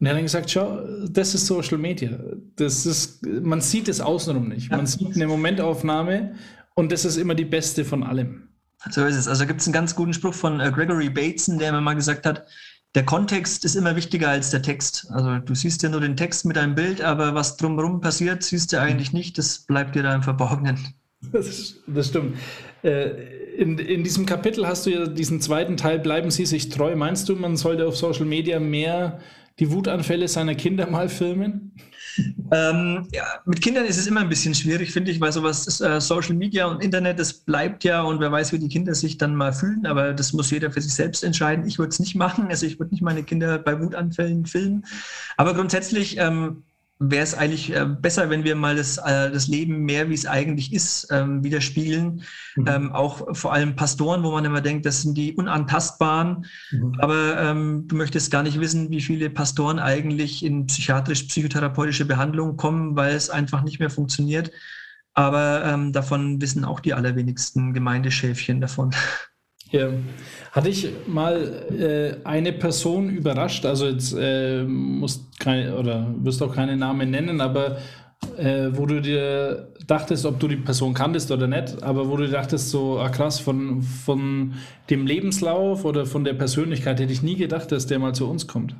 Und 0.00 0.06
er 0.06 0.10
hat 0.10 0.16
dann 0.16 0.24
gesagt, 0.24 0.50
schau, 0.50 0.80
das 1.08 1.32
ist 1.32 1.46
Social 1.46 1.78
Media. 1.78 2.18
Das 2.56 2.84
ist, 2.84 3.24
man 3.24 3.60
sieht 3.60 3.88
es 3.88 4.00
außenrum 4.00 4.48
nicht. 4.48 4.68
Man 4.72 4.86
sieht 4.86 5.14
eine 5.14 5.28
Momentaufnahme 5.28 6.34
und 6.74 6.90
das 6.90 7.04
ist 7.04 7.16
immer 7.16 7.36
die 7.36 7.44
beste 7.44 7.84
von 7.84 8.02
allem. 8.02 8.48
So 8.90 9.04
ist 9.04 9.16
es. 9.16 9.28
Also 9.28 9.46
gibt 9.46 9.60
es 9.60 9.68
einen 9.68 9.74
ganz 9.74 9.94
guten 9.94 10.12
Spruch 10.12 10.34
von 10.34 10.58
äh, 10.58 10.72
Gregory 10.72 11.08
Bateson, 11.08 11.58
der 11.58 11.68
immer 11.68 11.80
mal 11.80 11.94
gesagt 11.94 12.26
hat, 12.26 12.44
der 12.96 13.04
Kontext 13.04 13.64
ist 13.64 13.76
immer 13.76 13.94
wichtiger 13.94 14.28
als 14.28 14.50
der 14.50 14.62
Text. 14.62 15.06
Also 15.10 15.38
du 15.38 15.54
siehst 15.54 15.84
ja 15.84 15.88
nur 15.88 16.00
den 16.00 16.16
Text 16.16 16.44
mit 16.44 16.58
einem 16.58 16.74
Bild, 16.74 17.00
aber 17.00 17.34
was 17.34 17.56
drumherum 17.56 18.00
passiert, 18.00 18.42
siehst 18.42 18.72
du 18.72 18.80
eigentlich 18.80 19.12
nicht. 19.12 19.38
Das 19.38 19.60
bleibt 19.60 19.94
dir 19.94 20.02
da 20.02 20.16
im 20.16 20.22
Verborgenen. 20.24 20.78
Das, 21.32 21.76
das 21.86 22.08
stimmt. 22.08 22.36
Äh, 22.84 23.54
in, 23.56 23.78
in 23.78 24.04
diesem 24.04 24.26
Kapitel 24.26 24.66
hast 24.66 24.86
du 24.86 24.90
ja 24.90 25.06
diesen 25.06 25.40
zweiten 25.40 25.76
Teil, 25.76 25.98
bleiben 25.98 26.30
Sie 26.30 26.44
sich 26.44 26.68
treu. 26.68 26.94
Meinst 26.96 27.28
du, 27.28 27.36
man 27.36 27.56
sollte 27.56 27.86
auf 27.86 27.96
Social 27.96 28.26
Media 28.26 28.60
mehr 28.60 29.20
die 29.58 29.70
Wutanfälle 29.70 30.28
seiner 30.28 30.54
Kinder 30.54 30.90
mal 30.90 31.08
filmen? 31.08 31.72
Ähm, 32.52 33.08
ja, 33.12 33.24
mit 33.44 33.60
Kindern 33.60 33.86
ist 33.86 33.98
es 33.98 34.06
immer 34.06 34.20
ein 34.20 34.28
bisschen 34.28 34.54
schwierig, 34.54 34.92
finde 34.92 35.10
ich, 35.10 35.20
weil 35.20 35.32
sowas 35.32 35.66
ist, 35.66 35.80
äh, 35.80 36.00
Social 36.00 36.34
Media 36.34 36.66
und 36.66 36.82
Internet, 36.82 37.18
das 37.18 37.32
bleibt 37.32 37.82
ja 37.82 38.02
und 38.02 38.20
wer 38.20 38.30
weiß, 38.30 38.52
wie 38.52 38.58
die 38.58 38.68
Kinder 38.68 38.94
sich 38.94 39.18
dann 39.18 39.34
mal 39.34 39.52
fühlen, 39.52 39.86
aber 39.86 40.12
das 40.12 40.32
muss 40.32 40.50
jeder 40.50 40.70
für 40.70 40.80
sich 40.80 40.94
selbst 40.94 41.24
entscheiden. 41.24 41.66
Ich 41.66 41.78
würde 41.78 41.90
es 41.90 41.98
nicht 41.98 42.14
machen, 42.14 42.46
also 42.48 42.66
ich 42.66 42.78
würde 42.78 42.92
nicht 42.92 43.02
meine 43.02 43.24
Kinder 43.24 43.58
bei 43.58 43.80
Wutanfällen 43.80 44.46
filmen, 44.46 44.84
aber 45.36 45.54
grundsätzlich 45.54 46.16
ähm, 46.18 46.62
wäre 47.10 47.22
es 47.22 47.34
eigentlich 47.34 47.74
äh, 47.74 47.86
besser, 47.86 48.30
wenn 48.30 48.44
wir 48.44 48.54
mal 48.56 48.76
das, 48.76 48.98
äh, 48.98 49.30
das 49.30 49.48
Leben 49.48 49.84
mehr, 49.84 50.08
wie 50.10 50.14
es 50.14 50.26
eigentlich 50.26 50.72
ist, 50.72 51.08
ähm, 51.10 51.42
widerspiegeln. 51.42 52.22
Mhm. 52.56 52.66
Ähm, 52.66 52.92
auch 52.92 53.36
vor 53.36 53.52
allem 53.52 53.76
Pastoren, 53.76 54.22
wo 54.22 54.30
man 54.32 54.44
immer 54.44 54.60
denkt, 54.60 54.86
das 54.86 55.02
sind 55.02 55.16
die 55.16 55.34
Unantastbaren. 55.34 56.46
Mhm. 56.70 56.96
Aber 56.98 57.40
ähm, 57.40 57.88
du 57.88 57.96
möchtest 57.96 58.30
gar 58.30 58.42
nicht 58.42 58.60
wissen, 58.60 58.90
wie 58.90 59.00
viele 59.00 59.30
Pastoren 59.30 59.78
eigentlich 59.78 60.44
in 60.44 60.66
psychiatrisch-psychotherapeutische 60.66 62.04
Behandlung 62.04 62.56
kommen, 62.56 62.96
weil 62.96 63.14
es 63.14 63.30
einfach 63.30 63.62
nicht 63.62 63.78
mehr 63.78 63.90
funktioniert. 63.90 64.50
Aber 65.14 65.64
ähm, 65.64 65.92
davon 65.92 66.40
wissen 66.40 66.64
auch 66.64 66.80
die 66.80 66.94
allerwenigsten 66.94 67.72
Gemeindeschäfchen 67.72 68.60
davon. 68.60 68.94
Ja. 69.70 69.88
Hatte 70.52 70.68
ich 70.68 70.88
mal 71.06 71.66
äh, 72.22 72.26
eine 72.26 72.52
Person 72.52 73.10
überrascht, 73.10 73.66
also 73.66 73.88
jetzt 73.88 74.14
äh, 74.16 74.62
musst 74.62 75.40
keine 75.40 75.76
oder 75.76 76.14
wirst 76.18 76.42
auch 76.42 76.54
keine 76.54 76.76
Namen 76.76 77.10
nennen, 77.10 77.40
aber 77.40 77.78
äh, 78.36 78.70
wo 78.72 78.86
du 78.86 79.00
dir 79.00 79.72
dachtest, 79.86 80.26
ob 80.26 80.38
du 80.40 80.48
die 80.48 80.56
Person 80.56 80.94
kanntest 80.94 81.30
oder 81.30 81.46
nicht, 81.46 81.82
aber 81.82 82.08
wo 82.08 82.16
du 82.16 82.28
dachtest, 82.28 82.70
so 82.70 82.98
ah, 82.98 83.08
krass, 83.08 83.38
von, 83.40 83.82
von 83.82 84.54
dem 84.90 85.06
Lebenslauf 85.06 85.84
oder 85.84 86.06
von 86.06 86.24
der 86.24 86.34
Persönlichkeit 86.34 87.00
hätte 87.00 87.12
ich 87.12 87.22
nie 87.22 87.36
gedacht, 87.36 87.72
dass 87.72 87.86
der 87.86 87.98
mal 87.98 88.14
zu 88.14 88.28
uns 88.28 88.46
kommt. 88.46 88.74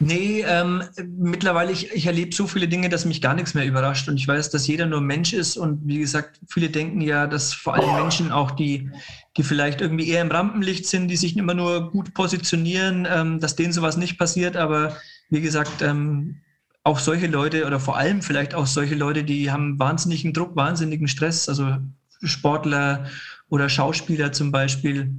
Nee, 0.00 0.44
ähm, 0.46 0.82
mittlerweile, 1.16 1.70
ich, 1.70 1.92
ich 1.92 2.06
erlebe 2.06 2.34
so 2.34 2.46
viele 2.46 2.66
Dinge, 2.68 2.88
dass 2.88 3.04
mich 3.04 3.22
gar 3.22 3.34
nichts 3.34 3.54
mehr 3.54 3.64
überrascht. 3.64 4.08
Und 4.08 4.16
ich 4.16 4.26
weiß, 4.26 4.50
dass 4.50 4.66
jeder 4.66 4.86
nur 4.86 5.00
Mensch 5.00 5.32
ist. 5.32 5.56
Und 5.56 5.86
wie 5.86 5.98
gesagt, 5.98 6.40
viele 6.48 6.68
denken 6.68 7.00
ja, 7.00 7.26
dass 7.26 7.54
vor 7.54 7.74
allem 7.74 7.94
Menschen 8.02 8.32
auch, 8.32 8.50
die, 8.50 8.90
die 9.36 9.42
vielleicht 9.44 9.80
irgendwie 9.80 10.08
eher 10.08 10.22
im 10.22 10.30
Rampenlicht 10.30 10.86
sind, 10.86 11.08
die 11.08 11.16
sich 11.16 11.36
immer 11.36 11.54
nur 11.54 11.90
gut 11.92 12.12
positionieren, 12.12 13.06
ähm, 13.08 13.40
dass 13.40 13.56
denen 13.56 13.72
sowas 13.72 13.96
nicht 13.96 14.18
passiert. 14.18 14.56
Aber 14.56 14.96
wie 15.30 15.40
gesagt, 15.40 15.80
ähm, 15.80 16.40
auch 16.82 16.98
solche 16.98 17.28
Leute 17.28 17.66
oder 17.66 17.80
vor 17.80 17.96
allem 17.96 18.20
vielleicht 18.20 18.54
auch 18.54 18.66
solche 18.66 18.94
Leute, 18.94 19.24
die 19.24 19.50
haben 19.50 19.78
wahnsinnigen 19.78 20.32
Druck, 20.34 20.54
wahnsinnigen 20.54 21.08
Stress, 21.08 21.48
also 21.48 21.78
Sportler 22.22 23.06
oder 23.48 23.68
Schauspieler 23.68 24.32
zum 24.32 24.52
Beispiel. 24.52 25.14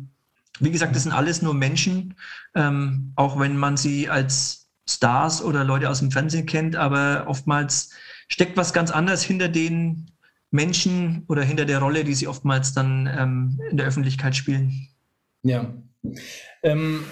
Wie 0.59 0.71
gesagt, 0.71 0.95
das 0.95 1.03
sind 1.03 1.11
alles 1.11 1.41
nur 1.41 1.53
Menschen, 1.53 2.15
ähm, 2.53 3.13
auch 3.15 3.39
wenn 3.39 3.57
man 3.57 3.77
sie 3.77 4.09
als 4.09 4.64
Stars 4.87 5.43
oder 5.43 5.63
Leute 5.63 5.89
aus 5.89 5.99
dem 5.99 6.11
Fernsehen 6.11 6.45
kennt, 6.45 6.75
aber 6.75 7.25
oftmals 7.27 7.91
steckt 8.27 8.57
was 8.57 8.73
ganz 8.73 8.91
anderes 8.91 9.23
hinter 9.23 9.47
den 9.47 10.11
Menschen 10.51 11.23
oder 11.27 11.43
hinter 11.43 11.65
der 11.65 11.79
Rolle, 11.79 12.03
die 12.03 12.13
sie 12.13 12.27
oftmals 12.27 12.73
dann 12.73 13.07
ähm, 13.07 13.59
in 13.71 13.77
der 13.77 13.87
Öffentlichkeit 13.87 14.35
spielen. 14.35 14.87
Ja. 15.43 15.73
Ähm, 16.63 17.03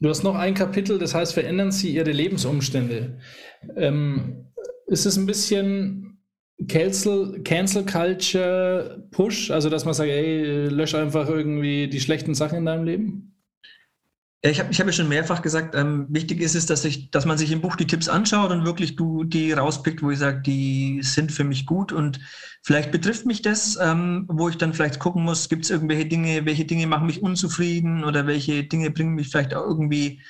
Du 0.00 0.08
hast 0.08 0.22
noch 0.22 0.36
ein 0.36 0.54
Kapitel, 0.54 0.98
das 0.98 1.14
heißt, 1.14 1.34
verändern 1.34 1.72
Sie 1.72 1.92
Ihre 1.92 2.12
Lebensumstände. 2.12 3.18
Ähm, 3.74 4.46
ist 4.86 5.06
es 5.06 5.16
ein 5.16 5.26
bisschen 5.26 6.20
Cancel, 6.68 7.42
Cancel 7.42 7.84
Culture 7.84 9.08
Push, 9.10 9.50
also 9.50 9.68
dass 9.68 9.84
man 9.84 9.94
sagt, 9.94 10.10
ey, 10.10 10.68
lösch 10.68 10.94
einfach 10.94 11.28
irgendwie 11.28 11.88
die 11.88 12.00
schlechten 12.00 12.34
Sachen 12.34 12.58
in 12.58 12.66
deinem 12.66 12.84
Leben? 12.84 13.34
Ja, 14.44 14.50
ich 14.50 14.60
habe 14.60 14.70
ich 14.70 14.78
hab 14.78 14.86
ja 14.86 14.92
schon 14.92 15.08
mehrfach 15.08 15.42
gesagt, 15.42 15.74
ähm, 15.74 16.06
wichtig 16.10 16.40
ist 16.40 16.54
es, 16.54 16.64
dass, 16.66 16.84
ich, 16.84 17.10
dass 17.10 17.26
man 17.26 17.36
sich 17.36 17.50
im 17.50 17.60
Buch 17.60 17.74
die 17.74 17.88
Tipps 17.88 18.08
anschaut 18.08 18.52
und 18.52 18.64
wirklich 18.64 18.94
du 18.94 19.24
die 19.24 19.52
rauspickt, 19.52 20.00
wo 20.00 20.12
ich 20.12 20.18
sage, 20.20 20.42
die 20.42 21.00
sind 21.02 21.32
für 21.32 21.42
mich 21.42 21.66
gut. 21.66 21.90
Und 21.92 22.20
vielleicht 22.62 22.92
betrifft 22.92 23.26
mich 23.26 23.42
das, 23.42 23.76
ähm, 23.80 24.26
wo 24.28 24.48
ich 24.48 24.56
dann 24.56 24.74
vielleicht 24.74 25.00
gucken 25.00 25.24
muss, 25.24 25.48
gibt 25.48 25.64
es 25.64 25.70
irgendwelche 25.70 26.06
Dinge, 26.06 26.46
welche 26.46 26.64
Dinge 26.66 26.86
machen 26.86 27.06
mich 27.06 27.20
unzufrieden 27.20 28.04
oder 28.04 28.28
welche 28.28 28.62
Dinge 28.62 28.92
bringen 28.92 29.14
mich 29.14 29.28
vielleicht 29.28 29.54
auch 29.54 29.66
irgendwie 29.66 30.22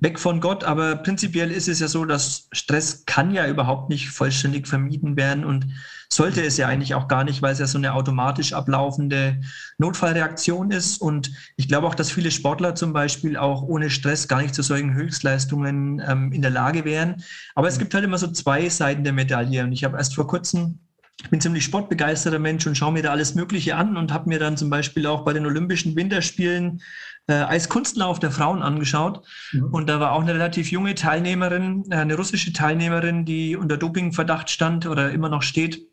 weg 0.00 0.18
von 0.18 0.40
Gott. 0.40 0.64
Aber 0.64 0.96
prinzipiell 0.96 1.50
ist 1.50 1.68
es 1.68 1.80
ja 1.80 1.88
so, 1.88 2.04
dass 2.04 2.48
Stress 2.52 3.04
kann 3.06 3.32
ja 3.32 3.46
überhaupt 3.46 3.88
nicht 3.88 4.10
vollständig 4.10 4.66
vermieden 4.66 5.16
werden 5.16 5.44
und 5.44 5.66
sollte 6.12 6.42
es 6.42 6.56
ja 6.56 6.66
eigentlich 6.66 6.94
auch 6.94 7.06
gar 7.06 7.22
nicht, 7.22 7.40
weil 7.40 7.52
es 7.52 7.60
ja 7.60 7.66
so 7.68 7.78
eine 7.78 7.94
automatisch 7.94 8.52
ablaufende 8.52 9.40
Notfallreaktion 9.78 10.72
ist. 10.72 11.00
Und 11.00 11.30
ich 11.56 11.68
glaube 11.68 11.86
auch, 11.86 11.94
dass 11.94 12.10
viele 12.10 12.32
Sportler 12.32 12.74
zum 12.74 12.92
Beispiel 12.92 13.36
auch 13.36 13.62
ohne 13.62 13.90
Stress 13.90 14.26
gar 14.26 14.42
nicht 14.42 14.54
zu 14.54 14.62
solchen 14.62 14.94
Höchstleistungen 14.94 16.02
ähm, 16.04 16.32
in 16.32 16.42
der 16.42 16.50
Lage 16.50 16.84
wären. 16.84 17.22
Aber 17.54 17.68
es 17.68 17.78
gibt 17.78 17.94
halt 17.94 18.04
immer 18.04 18.18
so 18.18 18.26
zwei 18.32 18.68
Seiten 18.68 19.04
der 19.04 19.12
Medaille. 19.12 19.62
Und 19.62 19.72
ich 19.72 19.84
habe 19.84 19.98
erst 19.98 20.16
vor 20.16 20.26
kurzem 20.26 20.80
ich 21.22 21.30
bin 21.30 21.40
ziemlich 21.40 21.64
sportbegeisterter 21.64 22.38
Mensch 22.38 22.66
und 22.66 22.76
schaue 22.76 22.92
mir 22.92 23.02
da 23.02 23.10
alles 23.10 23.34
Mögliche 23.34 23.76
an 23.76 23.96
und 23.96 24.12
habe 24.12 24.28
mir 24.28 24.38
dann 24.38 24.56
zum 24.56 24.70
Beispiel 24.70 25.06
auch 25.06 25.24
bei 25.24 25.32
den 25.32 25.46
Olympischen 25.46 25.94
Winterspielen 25.94 26.82
äh, 27.26 27.34
Eiskunstlauf 27.34 28.18
der 28.18 28.30
Frauen 28.30 28.62
angeschaut. 28.62 29.26
Mhm. 29.52 29.64
Und 29.64 29.88
da 29.88 30.00
war 30.00 30.12
auch 30.12 30.22
eine 30.22 30.34
relativ 30.34 30.70
junge 30.70 30.94
Teilnehmerin, 30.94 31.84
äh, 31.90 31.96
eine 31.96 32.16
russische 32.16 32.52
Teilnehmerin, 32.52 33.24
die 33.24 33.56
unter 33.56 33.76
Dopingverdacht 33.76 34.50
stand 34.50 34.86
oder 34.86 35.10
immer 35.10 35.28
noch 35.28 35.42
steht. 35.42 35.86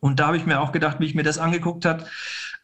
Und 0.00 0.20
da 0.20 0.26
habe 0.26 0.36
ich 0.36 0.46
mir 0.46 0.60
auch 0.60 0.72
gedacht, 0.72 1.00
wie 1.00 1.06
ich 1.06 1.14
mir 1.14 1.22
das 1.22 1.38
angeguckt 1.38 1.84
habe, 1.84 2.04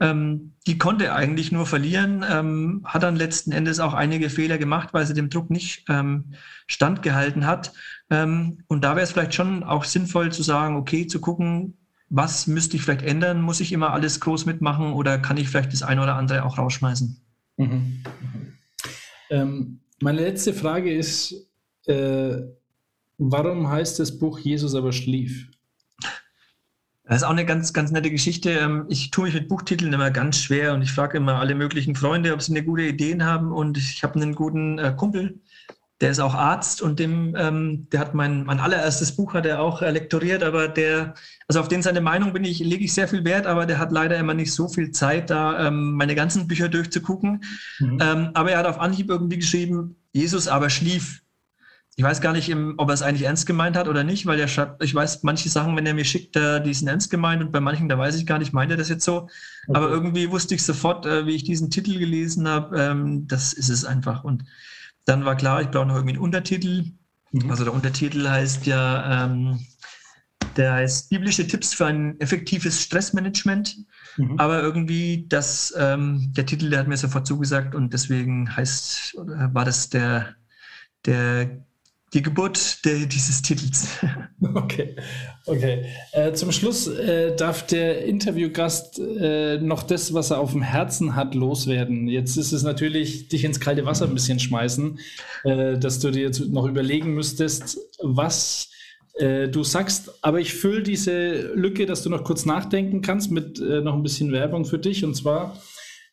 ähm, 0.01 0.55
die 0.67 0.79
konnte 0.79 1.15
eigentlich 1.15 1.53
nur 1.53 1.67
verlieren, 1.67 2.25
ähm, 2.29 2.83
hat 2.85 3.05
dann 3.05 3.17
letzten 3.17 3.53
Endes 3.53 3.79
auch 3.79 3.95
einige 3.95 4.29
Fehler 4.29 4.59
gemacht, 4.59 4.89
weil 4.93 5.07
sie 5.07 5.15
dem 5.15 5.31
Druck 5.31 5.51
nicht 5.51 5.85
ähm, 5.89 6.35
standgehalten 6.67 7.47
hat. 7.47 7.73
Ähm, 8.11 8.59
und 8.67 8.83
da 8.83 8.97
wäre 8.97 9.05
es 9.05 9.13
vielleicht 9.13 9.35
schon 9.35 9.63
auch 9.63 9.85
sinnvoll 9.85 10.33
zu 10.33 10.43
sagen, 10.43 10.77
okay, 10.77 11.07
zu 11.07 11.21
gucken, 11.21 11.79
was 12.15 12.47
müsste 12.47 12.77
ich 12.77 12.83
vielleicht 12.83 13.03
ändern? 13.03 13.41
Muss 13.41 13.61
ich 13.61 13.73
immer 13.73 13.95
alles 13.95 14.21
groß 14.21 14.45
mitmachen 14.45 14.93
oder 14.93 15.19
kann 15.19 15.39
ich 15.39 15.49
vielleicht 15.49 15.73
das 15.73 15.83
eine 15.83 16.03
oder 16.03 16.15
andere 16.15 16.45
auch 16.45 16.59
rausschmeißen? 16.59 17.17
Mhm. 17.57 18.05
Ähm, 19.31 19.81
meine 20.03 20.21
letzte 20.21 20.53
Frage 20.53 20.95
ist, 20.95 21.35
äh, 21.87 22.37
warum 23.17 23.67
heißt 23.67 23.99
das 23.99 24.19
Buch 24.19 24.39
Jesus 24.39 24.75
aber 24.75 24.93
schlief? 24.93 25.49
Das 27.05 27.17
ist 27.17 27.23
auch 27.25 27.31
eine 27.31 27.47
ganz, 27.47 27.73
ganz 27.73 27.91
nette 27.91 28.11
Geschichte. 28.11 28.51
Ähm, 28.51 28.85
ich 28.89 29.11
tue 29.11 29.25
mich 29.25 29.35
mit 29.35 29.49
Buchtiteln 29.49 29.93
immer 29.93 30.11
ganz 30.11 30.37
schwer 30.37 30.75
und 30.75 30.83
ich 30.83 30.93
frage 30.93 31.17
immer 31.17 31.37
alle 31.37 31.55
möglichen 31.55 31.95
Freunde, 31.95 32.35
ob 32.35 32.43
sie 32.43 32.53
eine 32.53 32.63
gute 32.63 32.83
Ideen 32.83 33.25
haben. 33.25 33.53
Und 33.53 33.79
ich 33.79 34.03
habe 34.03 34.21
einen 34.21 34.35
guten 34.35 34.79
äh, 34.79 34.95
Kumpel, 34.95 35.41
der 36.03 36.11
ist 36.11 36.19
auch 36.19 36.35
Arzt 36.35 36.83
und 36.83 36.99
dem, 36.99 37.37
ähm, 37.39 37.87
der 37.93 38.01
hat 38.01 38.13
mein, 38.13 38.43
mein 38.43 38.59
allererstes 38.59 39.13
Buch 39.13 39.35
hat 39.35 39.47
er 39.47 39.61
auch 39.61 39.83
äh, 39.83 39.91
lektoriert, 39.93 40.43
aber 40.43 40.67
der, 40.67 41.15
also 41.47 41.61
auf 41.61 41.69
den 41.69 41.81
seine 41.81 42.01
Meinung 42.01 42.33
bin 42.33 42.43
ich, 42.43 42.59
lege 42.59 42.85
ich 42.85 42.93
sehr 42.93 43.07
viel 43.07 43.25
Wert, 43.25 43.47
aber 43.47 43.67
der 43.67 43.79
hat 43.79 43.93
leider 43.93 44.19
immer 44.19 44.35
nicht 44.35 44.53
so 44.53 44.69
viel 44.69 44.91
Zeit, 44.91 45.31
da 45.31 45.69
ähm, 45.69 45.93
meine 45.93 46.17
ganzen 46.17 46.49
Bücher 46.49 46.69
durchzugucken. 46.69 47.45
Mhm. 47.79 47.99
Ähm, 48.03 48.31
aber 48.35 48.51
er 48.51 48.59
hat 48.59 48.67
auf 48.67 48.81
Anhieb 48.81 49.11
irgendwie 49.11 49.39
geschrieben, 49.39 49.95
Jesus 50.13 50.49
aber 50.49 50.71
schlief. 50.71 51.23
Ich 51.95 52.03
weiß 52.03 52.21
gar 52.21 52.33
nicht, 52.33 52.53
ob 52.79 52.89
er 52.89 52.95
es 52.95 53.03
eigentlich 53.03 53.29
ernst 53.29 53.47
gemeint 53.47 53.77
hat 53.77 53.87
oder 53.87 54.03
nicht, 54.03 54.27
weil 54.27 54.41
er 54.41 54.49
schreibt, 54.49 54.83
ich 54.83 54.95
weiß, 54.95 55.23
manche 55.23 55.51
Sachen, 55.51 55.77
wenn 55.77 55.87
er 55.87 55.95
mir 55.95 56.07
schickt, 56.07 56.35
die 56.35 56.75
sind 56.75 56.89
ernst 56.89 57.11
gemeint 57.11 57.43
und 57.43 57.53
bei 57.53 57.61
manchen, 57.61 57.89
da 57.89 57.99
weiß 57.99 58.17
ich 58.17 58.27
gar 58.27 58.39
nicht, 58.39 58.55
meint 58.55 58.71
er 58.71 58.79
das 58.79 58.89
jetzt 58.89 59.05
so. 59.05 59.29
Okay. 59.69 59.75
Aber 59.75 59.91
irgendwie 59.91 60.31
wusste 60.31 60.55
ich 60.55 60.65
sofort, 60.65 61.05
äh, 61.05 61.27
wie 61.27 61.37
ich 61.37 61.45
diesen 61.45 61.71
Titel 61.71 61.99
gelesen 61.99 62.49
habe, 62.49 62.81
ähm, 62.81 63.29
das 63.29 63.53
ist 63.53 63.69
es 63.69 63.85
einfach. 63.85 64.25
Und 64.25 64.45
dann 65.05 65.25
war 65.25 65.37
klar, 65.37 65.63
ich 65.63 65.71
brauche 65.71 65.87
noch 65.87 65.97
irgendwie 65.97 66.15
einen 66.15 66.25
Untertitel. 66.25 66.93
Mhm. 67.33 67.51
Also 67.51 67.65
der 67.65 67.75
Untertitel 67.75 68.29
heißt 68.29 68.67
ja, 68.67 69.25
ähm, 69.25 69.61
der 70.57 70.75
heißt 70.75 71.11
Biblische 71.11 71.47
Tipps 71.47 71.75
für 71.75 71.87
ein 71.87 72.21
effektives 72.21 72.83
Stressmanagement. 72.83 73.77
Mhm. 74.17 74.39
Aber 74.39 74.63
irgendwie 74.63 75.27
das, 75.29 75.75
ähm, 75.77 76.33
der 76.37 76.47
Titel, 76.47 76.71
der 76.71 76.81
hat 76.81 76.89
mir 76.89 76.97
sofort 76.97 77.27
zugesagt 77.27 77.75
und 77.75 77.93
deswegen 77.93 78.55
heißt, 78.55 79.15
war 79.17 79.65
das 79.65 79.89
der, 79.89 80.37
der 81.07 81.65
die 82.15 82.23
Geburt 82.23 82.85
der, 82.85 83.07
dieses 83.07 83.43
Titels. 83.43 83.89
Okay, 84.55 84.97
okay. 85.47 85.85
Äh, 86.11 86.33
zum 86.33 86.51
Schluss 86.51 86.89
äh, 86.89 87.35
darf 87.37 87.65
der 87.65 88.05
Interviewgast 88.05 88.99
äh, 88.99 89.59
noch 89.59 89.85
das, 89.85 90.13
was 90.13 90.33
er 90.33 90.41
auf 90.41 90.51
dem 90.51 90.63
Herzen 90.63 91.15
hat, 91.15 91.37
loswerden. 91.37 92.09
Jetzt 92.09 92.37
ist 92.37 92.51
es 92.51 92.65
natürlich, 92.65 93.29
dich 93.29 93.45
ins 93.45 93.61
kalte 93.61 93.87
Wasser 93.87 94.07
ein 94.07 94.15
bisschen 94.15 94.41
schmeißen, 94.41 94.99
äh, 95.45 95.79
dass 95.79 96.01
du 96.01 96.11
dir 96.11 96.23
jetzt 96.23 96.41
noch 96.41 96.67
überlegen 96.67 97.15
müsstest, 97.15 97.79
was 98.03 98.69
äh, 99.15 99.49
du 99.49 99.63
sagst. 99.63 100.11
Aber 100.23 100.41
ich 100.41 100.55
fülle 100.55 100.83
diese 100.83 101.53
Lücke, 101.55 101.87
dass 101.87 102.03
du 102.03 102.11
noch 102.11 102.25
kurz 102.25 102.45
nachdenken 102.45 103.01
kannst 103.01 103.31
mit 103.31 103.61
äh, 103.61 103.81
noch 103.81 103.95
ein 103.95 104.03
bisschen 104.03 104.33
Werbung 104.33 104.65
für 104.65 104.79
dich. 104.79 105.05
Und 105.05 105.15
zwar 105.15 105.57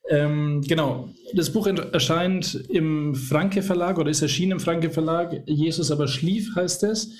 ähm, 0.10 0.62
genau, 0.68 1.10
das 1.34 1.51
Buch 1.51 1.68
erscheint 1.68 2.55
im 2.70 3.14
Franke 3.14 3.62
Verlag 3.62 3.99
oder 3.99 4.10
ist 4.10 4.24
erschienen 4.24 4.53
im 4.53 4.60
Franke 4.60 4.89
Verlag. 4.89 5.43
Jesus 5.45 5.91
aber 5.91 6.07
schlief 6.07 6.55
heißt 6.55 6.84
es 6.84 7.12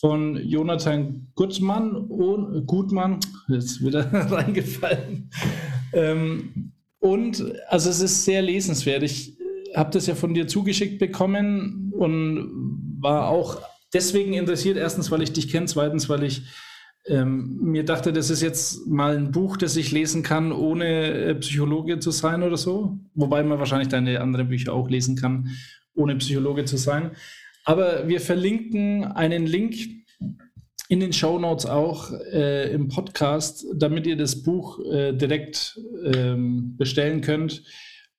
von 0.00 0.36
Jonathan 0.36 1.28
Gutmann 1.34 1.96
und 1.96 2.66
Gutmann, 2.66 3.18
jetzt 3.48 3.84
wieder 3.84 4.12
reingefallen. 4.12 5.30
Ähm, 5.92 6.72
und 7.00 7.44
also 7.68 7.90
es 7.90 8.00
ist 8.00 8.24
sehr 8.24 8.42
lesenswert. 8.42 9.02
Ich 9.02 9.36
habe 9.74 9.90
das 9.90 10.06
ja 10.06 10.14
von 10.14 10.34
dir 10.34 10.46
zugeschickt 10.46 10.98
bekommen 10.98 11.92
und 11.96 12.96
war 13.00 13.28
auch 13.28 13.60
deswegen 13.92 14.34
interessiert. 14.34 14.76
Erstens, 14.76 15.10
weil 15.10 15.22
ich 15.22 15.32
dich 15.32 15.48
kenne, 15.48 15.66
zweitens, 15.66 16.08
weil 16.08 16.22
ich 16.22 16.42
ähm, 17.08 17.58
mir 17.60 17.84
dachte, 17.84 18.12
das 18.12 18.30
ist 18.30 18.42
jetzt 18.42 18.86
mal 18.86 19.16
ein 19.16 19.30
Buch, 19.30 19.56
das 19.56 19.76
ich 19.76 19.92
lesen 19.92 20.22
kann, 20.22 20.52
ohne 20.52 20.86
äh, 20.86 21.34
Psychologe 21.36 21.98
zu 21.98 22.10
sein 22.10 22.42
oder 22.42 22.56
so. 22.56 22.98
Wobei 23.14 23.42
man 23.42 23.58
wahrscheinlich 23.58 23.88
deine 23.88 24.20
anderen 24.20 24.48
Bücher 24.48 24.72
auch 24.72 24.88
lesen 24.88 25.16
kann, 25.16 25.50
ohne 25.94 26.16
Psychologe 26.16 26.64
zu 26.64 26.76
sein. 26.76 27.12
Aber 27.64 28.08
wir 28.08 28.20
verlinken 28.20 29.04
einen 29.04 29.46
Link 29.46 29.76
in 30.88 31.00
den 31.00 31.12
Show 31.12 31.38
Notes 31.38 31.66
auch 31.66 32.12
äh, 32.32 32.72
im 32.72 32.88
Podcast, 32.88 33.66
damit 33.74 34.06
ihr 34.06 34.16
das 34.16 34.42
Buch 34.42 34.78
äh, 34.84 35.12
direkt 35.12 35.78
ähm, 36.04 36.76
bestellen 36.76 37.20
könnt 37.20 37.62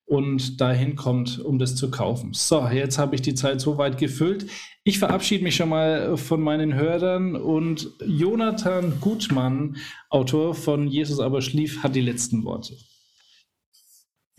und 0.08 0.62
dahin 0.62 0.96
kommt, 0.96 1.38
um 1.40 1.60
das 1.60 1.76
zu 1.76 1.92
kaufen. 1.92 2.34
So, 2.34 2.66
jetzt 2.70 2.98
habe 2.98 3.14
ich 3.16 3.22
die 3.22 3.36
Zeit 3.36 3.60
so 3.60 3.78
weit 3.78 3.98
gefüllt. 3.98 4.50
Ich 4.86 5.00
verabschiede 5.00 5.44
mich 5.44 5.58
schon 5.58 5.68
mal 5.68 6.16
von 6.16 6.42
meinen 6.42 6.74
Hörern 6.74 7.36
und 7.36 7.92
Jonathan 8.06 9.02
Gutmann, 9.02 9.76
Autor 10.10 10.56
von 10.56 10.88
Jesus 10.88 11.20
aber 11.20 11.42
schlief, 11.42 11.84
hat 11.84 11.94
die 11.94 12.02
letzten 12.02 12.46
Worte. 12.46 12.78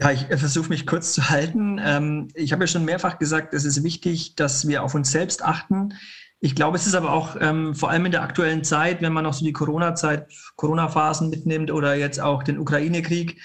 Ja, 0.01 0.11
ich 0.11 0.21
versuche 0.27 0.71
mich 0.71 0.87
kurz 0.87 1.13
zu 1.13 1.29
halten. 1.29 1.79
Ähm, 1.85 2.29
ich 2.35 2.53
habe 2.53 2.63
ja 2.63 2.67
schon 2.67 2.87
mehrfach 2.87 3.19
gesagt, 3.19 3.53
es 3.53 3.67
ist 3.67 3.85
wichtig, 3.85 4.37
dass 4.37 4.67
wir 4.69 4.83
auf 4.83 4.95
uns 4.95 5.11
selbst 5.11 5.45
achten. 5.45 5.93
Ich 6.41 6.55
glaube, 6.55 6.77
es 6.77 6.87
ist 6.87 6.95
aber 6.95 7.13
auch 7.13 7.37
ähm, 7.41 7.75
vor 7.75 7.91
allem 7.91 8.07
in 8.07 8.13
der 8.13 8.23
aktuellen 8.23 8.65
Zeit, 8.65 9.03
wenn 9.03 9.13
man 9.13 9.25
noch 9.25 9.35
so 9.35 9.45
die 9.45 9.53
Corona-Zeit, 9.53 10.29
Corona-Phasen 10.57 11.29
mitnimmt 11.29 11.71
oder 11.71 11.95
jetzt 11.95 12.21
auch 12.21 12.43
den 12.43 12.59
Ukraine-Krieg, 12.59 13.39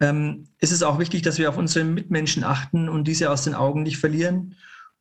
ähm, 0.00 0.48
ist 0.58 0.72
es 0.72 0.82
auch 0.82 0.98
wichtig, 0.98 1.22
dass 1.22 1.38
wir 1.38 1.48
auf 1.48 1.56
unsere 1.56 1.84
Mitmenschen 1.84 2.44
achten 2.44 2.88
und 2.88 3.04
diese 3.04 3.30
aus 3.30 3.42
den 3.42 3.54
Augen 3.54 3.82
nicht 3.82 3.98
verlieren 3.98 4.54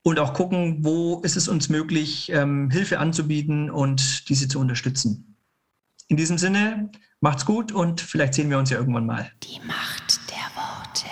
und 0.03 0.19
auch 0.19 0.33
gucken, 0.33 0.77
wo 0.85 1.19
ist 1.21 1.35
es 1.35 1.47
uns 1.47 1.69
möglich, 1.69 2.31
ähm, 2.31 2.69
Hilfe 2.69 2.99
anzubieten 2.99 3.69
und 3.69 4.29
diese 4.29 4.47
zu 4.47 4.59
unterstützen. 4.59 5.35
In 6.07 6.17
diesem 6.17 6.37
Sinne, 6.37 6.89
macht's 7.19 7.45
gut 7.45 7.71
und 7.71 7.99
vielleicht 8.01 8.33
sehen 8.33 8.49
wir 8.49 8.57
uns 8.57 8.69
ja 8.69 8.77
irgendwann 8.77 9.05
mal. 9.05 9.31
Die 9.43 9.59
Macht 9.67 10.21
der 10.29 10.47
Worte. 10.55 11.07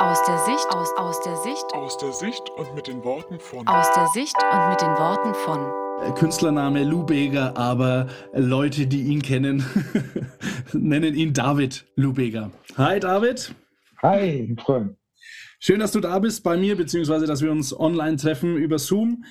Aus 0.00 0.24
der 0.24 0.38
Sicht, 0.38 0.66
aus, 0.70 0.88
aus 0.96 1.20
der 1.22 1.36
Sicht, 1.36 1.64
aus 1.74 1.96
der 1.98 2.12
Sicht 2.12 2.50
und 2.56 2.74
mit 2.74 2.88
den 2.88 3.04
Worten 3.04 3.38
von. 3.38 3.66
Aus 3.68 3.86
der 3.94 4.08
Sicht 4.08 4.36
und 4.52 4.70
mit 4.70 4.80
den 4.80 4.90
Worten 4.90 5.34
von. 5.34 5.87
Künstlername 6.14 6.84
Lubeger, 6.84 7.56
aber 7.56 8.08
Leute, 8.34 8.86
die 8.86 9.02
ihn 9.02 9.22
kennen, 9.22 9.64
nennen 10.72 11.14
ihn 11.14 11.32
David 11.32 11.86
Lubeger. 11.96 12.50
Hi 12.76 12.98
David. 12.98 13.54
Hi, 14.02 14.56
Freund. 14.64 14.96
Schön, 15.60 15.80
dass 15.80 15.92
du 15.92 16.00
da 16.00 16.18
bist 16.18 16.42
bei 16.44 16.56
mir, 16.56 16.76
beziehungsweise 16.76 17.26
dass 17.26 17.42
wir 17.42 17.50
uns 17.50 17.78
online 17.78 18.16
treffen 18.16 18.56
über 18.56 18.78
Zoom. 18.78 19.24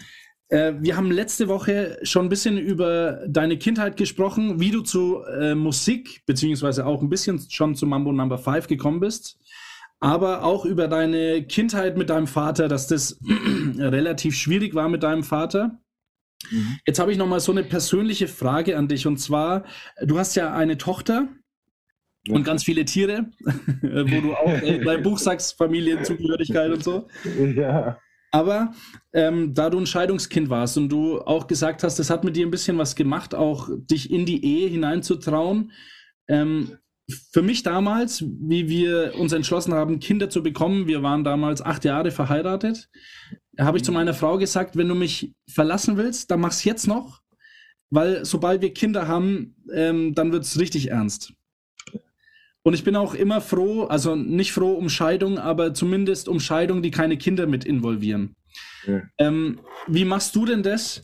Äh, 0.49 0.73
wir 0.79 0.95
haben 0.95 1.11
letzte 1.11 1.47
Woche 1.47 1.99
schon 2.03 2.25
ein 2.27 2.29
bisschen 2.29 2.57
über 2.57 3.21
deine 3.27 3.57
Kindheit 3.57 3.97
gesprochen, 3.97 4.59
wie 4.59 4.71
du 4.71 4.81
zu 4.81 5.23
äh, 5.23 5.55
Musik, 5.55 6.23
beziehungsweise 6.25 6.85
auch 6.85 7.01
ein 7.01 7.09
bisschen 7.09 7.39
schon 7.49 7.75
zu 7.75 7.85
Mambo 7.85 8.11
Number 8.11 8.37
5 8.37 8.67
gekommen 8.67 8.99
bist. 8.99 9.39
aber 9.99 10.43
auch 10.43 10.63
über 10.65 10.87
deine 10.87 11.43
Kindheit 11.43 11.97
mit 11.97 12.09
deinem 12.09 12.27
Vater, 12.27 12.67
dass 12.67 12.87
das 12.87 13.19
relativ 13.77 14.35
schwierig 14.35 14.75
war 14.75 14.89
mit 14.89 15.03
deinem 15.03 15.23
Vater. 15.23 15.79
Mhm. 16.51 16.79
Jetzt 16.85 16.99
habe 16.99 17.11
ich 17.11 17.17
noch 17.17 17.27
mal 17.27 17.39
so 17.39 17.51
eine 17.51 17.63
persönliche 17.63 18.27
Frage 18.27 18.77
an 18.77 18.87
dich 18.87 19.07
und 19.07 19.17
zwar, 19.17 19.65
du 20.01 20.17
hast 20.17 20.35
ja 20.35 20.53
eine 20.53 20.77
Tochter 20.77 21.27
ja. 22.27 22.35
und 22.35 22.43
ganz 22.43 22.63
viele 22.63 22.85
Tiere, 22.85 23.27
wo 23.81 24.21
du 24.21 24.33
auch 24.33 24.61
in 24.61 24.83
deinem 24.83 25.03
Buch 25.03 25.17
sagst, 25.17 25.57
Familienzugehörigkeit 25.57 26.71
und 26.71 26.83
so. 26.83 27.07
Ja. 27.55 27.97
Aber 28.31 28.73
ähm, 29.13 29.53
da 29.53 29.69
du 29.69 29.79
ein 29.79 29.85
Scheidungskind 29.85 30.49
warst 30.49 30.77
und 30.77 30.89
du 30.89 31.21
auch 31.21 31.47
gesagt 31.47 31.83
hast, 31.83 31.97
das 31.97 32.09
hat 32.09 32.23
mit 32.23 32.35
dir 32.35 32.45
ein 32.45 32.51
bisschen 32.51 32.77
was 32.77 32.95
gemacht, 32.95 33.33
auch 33.33 33.69
dich 33.71 34.11
in 34.11 34.25
die 34.25 34.43
Ehe 34.43 34.67
hineinzutrauen. 34.67 35.71
Ähm, 36.27 36.77
für 37.31 37.41
mich 37.41 37.63
damals, 37.63 38.25
wie 38.25 38.67
wir 38.67 39.15
uns 39.17 39.31
entschlossen 39.31 39.73
haben, 39.73 39.99
Kinder 39.99 40.29
zu 40.29 40.43
bekommen, 40.43 40.87
wir 40.87 41.03
waren 41.03 41.23
damals 41.23 41.61
acht 41.61 41.85
Jahre 41.85 42.11
verheiratet, 42.11 42.89
habe 43.59 43.77
ich 43.77 43.83
zu 43.83 43.91
meiner 43.91 44.13
Frau 44.13 44.37
gesagt, 44.37 44.75
wenn 44.75 44.87
du 44.87 44.95
mich 44.95 45.33
verlassen 45.49 45.97
willst, 45.97 46.31
dann 46.31 46.39
mach's 46.39 46.63
jetzt 46.63 46.87
noch, 46.87 47.21
weil 47.89 48.25
sobald 48.25 48.61
wir 48.61 48.73
Kinder 48.73 49.07
haben, 49.07 49.55
ähm, 49.73 50.13
dann 50.13 50.31
wird's 50.31 50.59
richtig 50.59 50.91
ernst. 50.91 51.33
Und 52.63 52.73
ich 52.73 52.83
bin 52.83 52.97
auch 52.97 53.13
immer 53.13 53.39
froh, 53.39 53.83
also 53.85 54.15
nicht 54.15 54.51
froh 54.51 54.73
um 54.73 54.89
Scheidung, 54.89 55.39
aber 55.39 55.73
zumindest 55.73 56.27
um 56.27 56.41
Scheidung, 56.41 56.81
die 56.81 56.91
keine 56.91 57.17
Kinder 57.17 57.47
mit 57.47 57.63
involvieren. 57.63 58.35
Ja. 58.85 59.03
Ähm, 59.17 59.61
wie 59.87 60.03
machst 60.03 60.35
du 60.35 60.45
denn 60.45 60.63
das 60.63 61.01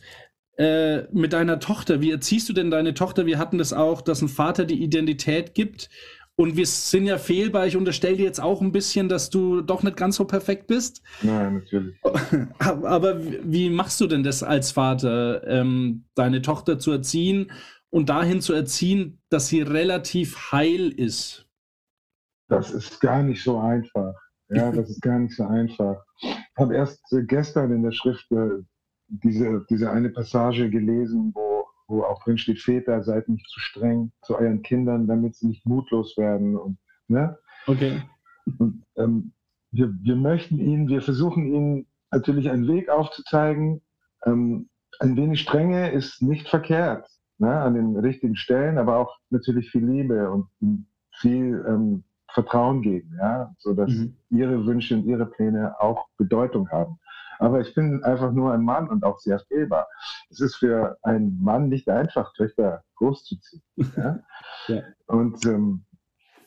äh, 0.58 1.04
mit 1.12 1.32
deiner 1.32 1.60
Tochter? 1.60 2.02
Wie 2.02 2.10
erziehst 2.10 2.50
du 2.50 2.52
denn 2.52 2.70
deine 2.70 2.92
Tochter? 2.92 3.24
Wir 3.24 3.38
hatten 3.38 3.56
das 3.56 3.72
auch, 3.72 4.02
dass 4.02 4.20
ein 4.20 4.28
Vater 4.28 4.66
die 4.66 4.82
Identität 4.82 5.54
gibt. 5.54 5.88
Und 6.36 6.56
wir 6.56 6.66
sind 6.66 7.06
ja 7.06 7.18
fehlbar. 7.18 7.66
Ich 7.66 7.76
unterstelle 7.76 8.16
dir 8.16 8.24
jetzt 8.24 8.40
auch 8.40 8.60
ein 8.60 8.72
bisschen, 8.72 9.08
dass 9.08 9.30
du 9.30 9.60
doch 9.60 9.84
nicht 9.84 9.96
ganz 9.96 10.16
so 10.16 10.24
perfekt 10.24 10.66
bist. 10.66 11.00
Nein, 11.22 11.54
natürlich. 11.54 11.96
Aber 12.58 13.20
wie 13.22 13.70
machst 13.70 14.00
du 14.00 14.08
denn 14.08 14.24
das 14.24 14.42
als 14.42 14.72
Vater, 14.72 15.46
ähm, 15.46 16.06
deine 16.16 16.42
Tochter 16.42 16.78
zu 16.78 16.90
erziehen 16.90 17.52
und 17.90 18.08
dahin 18.08 18.40
zu 18.40 18.52
erziehen, 18.52 19.20
dass 19.28 19.46
sie 19.46 19.62
relativ 19.62 20.50
heil 20.50 20.88
ist? 20.88 21.46
Das 22.48 22.72
ist 22.72 23.00
gar 23.00 23.22
nicht 23.22 23.42
so 23.42 23.58
einfach. 23.58 24.14
Ja, 24.48 24.72
das 24.72 24.90
ist 24.90 25.02
gar 25.02 25.20
nicht 25.20 25.36
so 25.36 25.44
einfach. 25.44 26.02
Ich 26.20 26.56
habe 26.56 26.74
erst 26.74 27.00
äh, 27.12 27.22
gestern 27.22 27.70
in 27.70 27.84
der 27.84 27.92
Schrift 27.92 28.30
äh, 28.32 28.62
diese, 29.06 29.64
diese 29.70 29.90
eine 29.90 30.10
Passage 30.10 30.68
gelesen, 30.68 31.30
wo, 31.34 31.63
wo 31.86 32.02
auch 32.02 32.22
drin 32.24 32.38
steht, 32.38 32.60
Väter, 32.60 33.02
seid 33.02 33.28
nicht 33.28 33.48
zu 33.48 33.60
streng 33.60 34.12
zu 34.22 34.36
euren 34.36 34.62
Kindern, 34.62 35.06
damit 35.06 35.36
sie 35.36 35.46
nicht 35.46 35.66
mutlos 35.66 36.16
werden. 36.16 36.56
Und, 36.56 36.78
ne? 37.08 37.38
Okay. 37.66 38.02
Und, 38.58 38.84
ähm, 38.96 39.32
wir, 39.70 39.92
wir 40.02 40.16
möchten 40.16 40.58
ihnen, 40.58 40.88
wir 40.88 41.02
versuchen 41.02 41.46
ihnen 41.46 41.86
natürlich 42.10 42.48
einen 42.50 42.68
Weg 42.68 42.88
aufzuzeigen. 42.88 43.82
Ähm, 44.24 44.68
ein 45.00 45.16
wenig 45.16 45.40
Strenge 45.40 45.90
ist 45.90 46.22
nicht 46.22 46.48
verkehrt, 46.48 47.08
ne? 47.38 47.52
an 47.52 47.74
den 47.74 47.96
richtigen 47.96 48.36
Stellen, 48.36 48.78
aber 48.78 48.98
auch 48.98 49.18
natürlich 49.30 49.70
viel 49.70 49.84
Liebe 49.84 50.30
und 50.30 50.46
viel 51.10 51.64
ähm, 51.68 52.04
Vertrauen 52.32 52.82
geben, 52.82 53.16
ja, 53.18 53.54
so 53.58 53.74
dass 53.74 53.90
mhm. 53.90 54.16
ihre 54.30 54.66
Wünsche 54.66 54.96
und 54.96 55.04
ihre 55.04 55.26
Pläne 55.26 55.80
auch 55.80 56.08
Bedeutung 56.16 56.68
haben. 56.70 56.98
Aber 57.38 57.60
ich 57.60 57.74
bin 57.74 58.02
einfach 58.04 58.32
nur 58.32 58.52
ein 58.52 58.62
Mann 58.62 58.88
und 58.88 59.04
auch 59.04 59.18
sehr 59.18 59.38
fehlbar. 59.40 59.88
Es 60.30 60.40
ist 60.40 60.56
für 60.56 60.98
einen 61.02 61.42
Mann 61.42 61.68
nicht 61.68 61.88
einfach, 61.88 62.32
Töchter 62.34 62.82
großzuziehen. 62.96 63.62
Ja? 63.96 64.20
ja. 64.68 64.82
Und 65.06 65.44
ähm, 65.46 65.84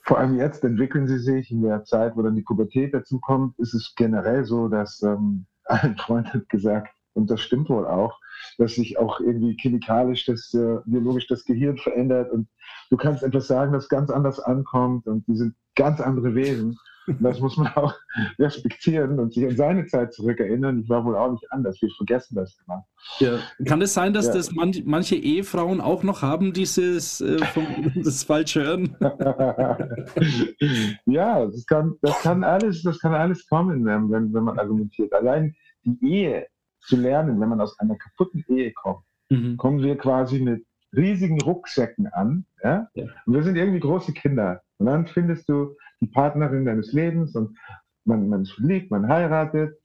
vor 0.03 0.19
allem 0.19 0.37
jetzt 0.37 0.63
entwickeln 0.63 1.07
sie 1.07 1.19
sich 1.19 1.51
in 1.51 1.61
der 1.61 1.83
Zeit, 1.83 2.15
wo 2.15 2.21
dann 2.21 2.35
die 2.35 2.41
Pubertät 2.41 2.93
dazu 2.93 3.19
kommt, 3.19 3.59
ist 3.59 3.73
es 3.73 3.93
generell 3.95 4.45
so, 4.45 4.69
dass 4.69 5.01
ähm, 5.03 5.45
ein 5.65 5.97
Freund 5.97 6.33
hat 6.33 6.47
gesagt, 6.49 6.89
und 7.13 7.31
das 7.31 7.41
stimmt 7.41 7.69
wohl 7.69 7.85
auch, 7.87 8.17
dass 8.57 8.75
sich 8.75 8.99
auch 8.99 9.19
irgendwie 9.19 9.57
chemikalisch 9.59 10.25
das, 10.25 10.53
äh, 10.53 10.77
biologisch 10.85 11.27
das 11.27 11.43
Gehirn 11.45 11.77
verändert 11.77 12.31
und 12.31 12.47
du 12.91 12.97
kannst 12.97 13.23
etwas 13.23 13.47
sagen, 13.47 13.73
das 13.73 13.89
ganz 13.89 14.11
anders 14.11 14.39
ankommt 14.39 15.07
und 15.07 15.27
die 15.27 15.35
sind 15.35 15.55
ganz 15.75 15.99
andere 15.99 16.35
Wesen. 16.35 16.77
Und 17.07 17.23
das 17.23 17.39
muss 17.39 17.57
man 17.57 17.73
auch 17.75 17.93
respektieren 18.39 19.19
und 19.19 19.33
sich 19.33 19.45
an 19.45 19.55
seine 19.55 19.85
Zeit 19.85 20.13
zurückerinnern. 20.13 20.81
Ich 20.81 20.89
war 20.89 21.05
wohl 21.05 21.15
auch 21.15 21.31
nicht 21.31 21.49
anders. 21.51 21.81
Wir 21.81 21.89
vergessen 21.95 22.35
das 22.35 22.57
immer. 22.65 22.85
Ja. 23.19 23.39
Kann 23.65 23.81
es 23.81 23.93
sein, 23.93 24.13
dass 24.13 24.27
ja. 24.27 24.33
das 24.33 24.51
man, 24.51 24.73
manche 24.85 25.15
Ehefrauen 25.15 25.79
auch 25.79 26.03
noch 26.03 26.21
haben, 26.21 26.51
dieses 26.51 27.21
äh, 27.21 27.37
vom, 27.45 27.65
das 28.03 28.23
falsche 28.23 28.63
Hören? 28.63 28.95
ja, 31.05 31.45
das 31.45 31.65
kann, 31.65 31.95
das 32.01 32.21
kann 32.21 32.43
alles, 32.43 32.83
das 32.83 32.99
kann 32.99 33.13
alles 33.13 33.47
kommen, 33.47 33.85
wenn, 33.85 34.33
wenn 34.33 34.43
man 34.43 34.59
argumentiert. 34.59 35.13
Allein 35.13 35.55
die 35.83 35.97
Ehe 36.05 36.47
zu 36.81 36.97
lernen, 36.97 37.39
wenn 37.39 37.49
man 37.49 37.61
aus 37.61 37.79
einer 37.79 37.95
kaputten 37.95 38.43
Ehe 38.49 38.73
kommt, 38.73 39.03
mhm. 39.29 39.57
kommen 39.57 39.81
wir 39.81 39.97
quasi 39.97 40.39
mit 40.39 40.65
riesigen 40.95 41.41
Rucksäcken 41.41 42.07
an. 42.07 42.45
Ja? 42.63 42.87
ja? 42.93 43.05
Und 43.25 43.33
wir 43.33 43.43
sind 43.43 43.55
irgendwie 43.55 43.79
große 43.79 44.13
Kinder. 44.13 44.61
Und 44.77 44.87
dann 44.87 45.07
findest 45.07 45.49
du 45.49 45.75
die 46.01 46.07
Partnerin 46.07 46.65
deines 46.65 46.93
Lebens 46.93 47.35
und 47.35 47.57
man, 48.05 48.29
man 48.29 48.45
verliebt, 48.45 48.91
man 48.91 49.07
heiratet, 49.07 49.77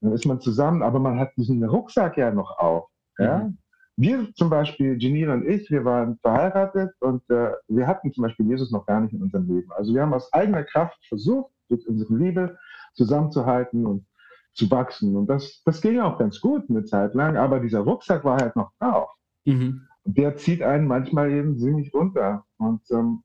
dann 0.00 0.12
ist 0.12 0.26
man 0.26 0.40
zusammen, 0.40 0.82
aber 0.82 0.98
man 0.98 1.18
hat 1.18 1.30
diesen 1.36 1.62
Rucksack 1.64 2.16
ja 2.16 2.30
noch 2.30 2.58
auch. 2.58 2.88
Ja? 3.18 3.38
Mhm. 3.38 3.58
Wir 3.98 4.28
zum 4.34 4.50
Beispiel, 4.50 4.96
Janine 5.00 5.32
und 5.32 5.48
ich, 5.48 5.70
wir 5.70 5.84
waren 5.84 6.18
verheiratet 6.18 6.92
und 7.00 7.22
äh, 7.30 7.52
wir 7.68 7.86
hatten 7.86 8.12
zum 8.12 8.22
Beispiel 8.22 8.46
Jesus 8.46 8.70
noch 8.70 8.84
gar 8.84 9.00
nicht 9.00 9.14
in 9.14 9.22
unserem 9.22 9.48
Leben. 9.48 9.72
Also 9.72 9.94
wir 9.94 10.02
haben 10.02 10.12
aus 10.12 10.30
eigener 10.34 10.64
Kraft 10.64 10.98
versucht, 11.08 11.50
durch 11.68 11.86
unsere 11.88 12.14
Liebe 12.14 12.58
zusammenzuhalten 12.94 13.86
und 13.86 14.06
zu 14.52 14.70
wachsen. 14.70 15.16
Und 15.16 15.28
das, 15.28 15.62
das 15.64 15.80
ging 15.80 15.98
auch 16.00 16.18
ganz 16.18 16.40
gut 16.40 16.68
eine 16.68 16.84
Zeit 16.84 17.14
lang, 17.14 17.36
aber 17.36 17.60
dieser 17.60 17.80
Rucksack 17.80 18.24
war 18.24 18.38
halt 18.38 18.54
noch 18.54 18.70
drauf. 18.78 19.10
Mhm. 19.44 19.82
Und 20.02 20.18
der 20.18 20.36
zieht 20.36 20.62
einen 20.62 20.86
manchmal 20.86 21.30
eben 21.32 21.58
ziemlich 21.58 21.92
runter. 21.92 22.44
Und 22.58 22.82
ähm, 22.90 23.22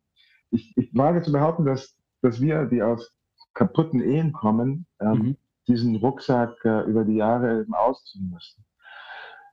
ich, 0.52 0.74
ich 0.78 0.96
wage 0.96 1.22
zu 1.22 1.32
behaupten, 1.32 1.66
dass, 1.66 1.96
dass 2.22 2.42
wir, 2.42 2.66
die 2.66 2.82
aus 2.82 3.14
kaputten 3.54 4.02
Ehen 4.02 4.32
kommen, 4.32 4.86
ähm, 5.00 5.12
mhm. 5.12 5.38
diesen 5.68 5.96
Rucksack 5.98 6.54
äh, 6.64 6.82
über 6.84 7.04
die 7.04 7.16
Jahre 7.16 7.62
eben 7.62 7.74
ausziehen 7.74 8.30
müssen. 8.30 8.64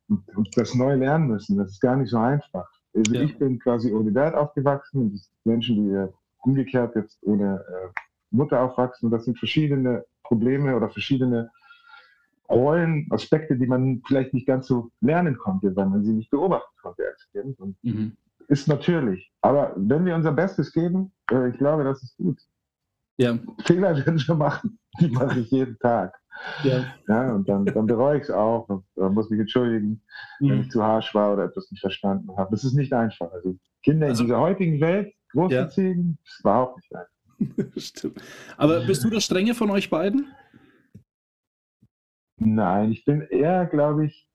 Und, 0.09 0.37
und, 0.37 0.57
das 0.57 0.75
neu 0.75 0.95
lernen 0.95 1.29
müssen. 1.29 1.59
Das 1.59 1.73
ist 1.73 1.81
gar 1.81 1.97
nicht 1.97 2.11
so 2.11 2.19
einfach. 2.19 2.69
Also 2.95 3.15
ja. 3.15 3.23
Ich 3.23 3.39
bin 3.39 3.59
quasi 3.59 3.93
ohne 3.93 4.13
Dad 4.13 4.35
aufgewachsen. 4.35 5.13
Das 5.13 5.31
Menschen, 5.45 5.77
die 5.77 5.95
äh, 5.95 6.09
umgekehrt 6.39 6.95
jetzt 6.95 7.19
ohne 7.23 7.57
äh, 7.69 8.01
Mutter 8.31 8.63
aufwachsen. 8.63 9.11
Das 9.11 9.25
sind 9.25 9.39
verschiedene 9.39 10.05
Probleme 10.23 10.77
oder 10.77 10.89
verschiedene 10.89 11.51
Rollen, 12.49 13.07
Aspekte, 13.11 13.57
die 13.57 13.67
man 13.67 14.01
vielleicht 14.07 14.33
nicht 14.33 14.47
ganz 14.47 14.67
so 14.67 14.91
lernen 15.01 15.37
konnte, 15.37 15.77
weil 15.77 15.87
man 15.87 16.03
sie 16.03 16.13
nicht 16.13 16.31
beobachten 16.31 16.75
konnte 16.81 17.03
als 17.07 17.29
Kind. 17.33 17.61
Und 17.61 17.77
mhm. 17.83 18.17
Ist 18.49 18.67
natürlich. 18.67 19.31
Aber 19.43 19.75
wenn 19.77 20.07
wir 20.07 20.15
unser 20.15 20.33
Bestes 20.33 20.73
geben, 20.73 21.13
äh, 21.31 21.51
ich 21.51 21.59
glaube, 21.59 21.85
das 21.85 22.03
ist 22.03 22.17
gut. 22.17 22.41
Ja. 23.19 23.39
Fehler 23.65 23.97
werden 23.97 24.19
wir 24.27 24.35
machen. 24.35 24.79
Die 25.01 25.09
mache 25.09 25.41
ich 25.41 25.51
jeden 25.51 25.79
Tag. 25.79 26.15
Ja. 26.63 26.85
ja 27.09 27.33
und 27.33 27.49
dann, 27.49 27.67
dann 27.67 27.87
bereue 27.87 28.19
ich 28.19 28.25
es 28.25 28.31
auch 28.31 28.69
und 28.69 28.85
äh, 28.97 29.09
muss 29.09 29.29
mich 29.29 29.41
entschuldigen, 29.41 30.03
mhm. 30.41 30.51
wenn 30.51 30.61
ich 30.63 30.71
zu 30.71 30.83
harsch 30.83 31.15
war 31.15 31.33
oder 31.33 31.45
etwas 31.45 31.71
nicht 31.71 31.81
verstanden 31.81 32.29
habe. 32.37 32.51
Das 32.53 32.65
ist 32.65 32.75
nicht 32.75 32.93
einfach. 32.93 33.31
Also 33.33 33.57
Kinder 33.83 34.07
also, 34.07 34.23
in 34.23 34.29
dieser 34.29 34.41
heutigen 34.41 34.81
Welt 34.81 35.13
großzuziehen, 35.33 36.19
ja. 36.19 36.31
ist 36.31 36.41
überhaupt 36.41 36.77
nicht 36.77 36.95
einfach. 36.95 37.73
Stimmt. 37.77 38.23
Aber 38.57 38.87
bist 38.87 39.05
du 39.05 39.11
der 39.11 39.21
Strenge 39.21 39.55
von 39.55 39.71
euch 39.71 39.91
beiden? 39.91 40.33
Nein, 42.37 42.93
ich 42.93 43.05
bin 43.05 43.23
eher, 43.23 43.67
glaube 43.67 44.07
ich, 44.07 44.29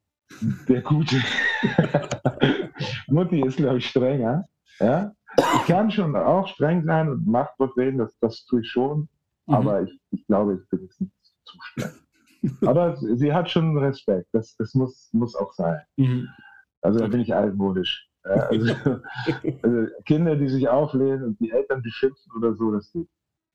der 0.68 0.82
Gute. 0.82 1.22
Mutti 3.08 3.42
ist, 3.46 3.58
glaube 3.58 3.78
ich, 3.78 3.88
strenger. 3.88 4.46
Ja? 4.80 5.14
Ich 5.38 5.66
kann 5.68 5.92
schon 5.92 6.16
auch 6.16 6.48
streng 6.48 6.84
sein 6.84 7.10
und 7.10 7.28
Machtwort 7.28 7.76
reden, 7.78 7.98
das, 7.98 8.18
das 8.20 8.46
tue 8.46 8.62
ich 8.62 8.70
schon. 8.70 9.08
Mhm. 9.48 9.54
Aber 9.54 9.82
ich, 9.84 10.00
ich 10.12 10.26
glaube, 10.28 10.56
ich 10.56 10.70
bin 10.70 10.82
jetzt 10.82 11.02
nicht 11.02 11.14
zu 11.44 11.58
streng. 11.62 11.92
Aber 12.66 12.98
sie 12.98 13.34
hat 13.34 13.50
schon 13.50 13.78
Respekt. 13.78 14.28
Das, 14.34 14.56
das 14.58 14.74
muss, 14.74 15.10
muss 15.14 15.36
auch 15.36 15.54
sein. 15.54 15.82
Mhm. 15.98 16.28
Also 16.82 17.00
da 17.00 17.08
bin 17.08 17.22
ich 17.22 17.34
altmodisch. 17.34 18.10
Ja, 18.26 18.32
also, 18.32 18.74
also, 19.64 19.88
Kinder, 20.06 20.36
die 20.36 20.50
sich 20.50 20.68
auflehnen 20.68 21.24
und 21.24 21.40
die 21.40 21.52
Eltern 21.52 21.82
beschimpfen 21.82 22.32
oder 22.38 22.54
so, 22.56 22.72
das 22.72 22.92
geht. 22.92 23.08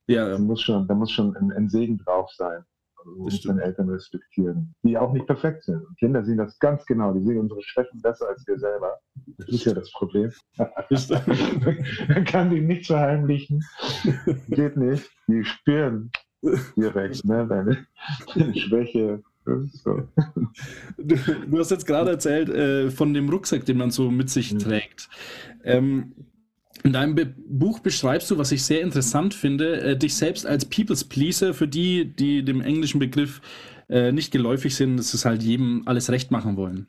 Ja, 0.09 0.29
da 0.29 0.39
muss 0.39 0.63
schon, 0.63 0.87
da 0.89 0.95
muss 0.95 1.11
schon 1.11 1.37
ein, 1.37 1.53
ein 1.53 1.69
Segen 1.69 1.99
drauf 1.99 2.31
sein. 2.33 2.65
Also 2.99 3.17
muss 3.17 3.45
man 3.45 3.59
Eltern 3.59 3.89
respektieren, 3.91 4.75
die 4.83 4.99
auch 4.99 5.13
nicht 5.13 5.27
perfekt 5.27 5.65
sind. 5.65 5.85
Und 5.85 5.99
Kinder 5.99 6.25
sehen 6.25 6.39
das 6.39 6.59
ganz 6.59 6.85
genau. 6.87 7.13
Die 7.13 7.25
sehen 7.25 7.39
unsere 7.39 7.63
Schwächen 7.63 8.01
besser 8.01 8.29
als 8.29 8.47
wir 8.47 8.59
selber. 8.59 8.99
Das 9.39 9.49
ist 9.49 9.65
ja 9.65 9.75
das 9.75 9.91
Problem. 9.93 10.33
Man 10.59 12.25
kann 12.25 12.51
die 12.51 12.61
nicht 12.61 12.87
verheimlichen. 12.87 13.65
Geht 14.49 14.77
nicht. 14.77 15.11
Die 15.29 15.45
spüren 15.45 16.11
direkt 16.77 17.25
ne, 17.25 17.47
deine, 17.47 17.87
Schwäche. 18.55 19.23
So. 19.73 20.07
Du, 20.99 21.17
du, 21.17 21.59
hast 21.59 21.71
jetzt 21.71 21.87
gerade 21.87 22.11
erzählt 22.11 22.51
äh, 22.51 22.91
von 22.91 23.15
dem 23.15 23.31
Rucksack, 23.31 23.65
den 23.65 23.79
man 23.79 23.91
so 23.91 24.11
mit 24.11 24.29
sich 24.29 24.53
mhm. 24.53 24.59
trägt. 24.59 25.09
Ähm, 25.65 26.15
In 26.85 26.93
deinem 26.93 27.15
Be 27.15 27.27
Buch 27.27 27.81
beschreibst 27.81 28.31
du, 28.31 28.39
was 28.39 28.53
ich 28.53 28.63
sehr 28.63 28.83
interessant 28.83 29.35
finde, 29.35 29.81
äh, 29.81 29.97
dich 29.97 30.15
selbst 30.15 30.47
als 30.47 30.65
People's 30.65 31.05
Pleaser. 31.05 31.55
Für 31.55 31.69
die, 31.69 32.15
die 32.15 32.45
dem 32.45 32.61
englischen 32.61 32.99
Begriff 32.99 33.41
äh, 33.89 34.13
nicht 34.13 34.31
geläufig 34.31 34.77
sind, 34.77 34.97
dass 34.97 35.15
es 35.15 35.25
halt 35.25 35.43
jedem 35.43 35.83
alles 35.87 36.11
recht 36.11 36.31
machen 36.31 36.57
wollen. 36.57 36.87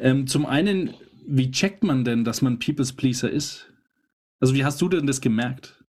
Ähm, 0.00 0.26
zum 0.26 0.46
einen, 0.46 0.94
wie 1.26 1.50
checkt 1.50 1.84
man 1.84 2.04
denn, 2.04 2.24
dass 2.24 2.42
man 2.42 2.58
People's 2.58 2.92
Pleaser 2.92 3.30
ist? 3.30 3.72
Also 4.40 4.54
wie 4.54 4.64
hast 4.64 4.80
du 4.82 4.88
denn 4.88 5.06
das 5.06 5.20
gemerkt? 5.20 5.82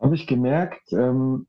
Habe 0.00 0.16
ich 0.16 0.26
gemerkt, 0.26 0.92
ähm, 0.92 1.46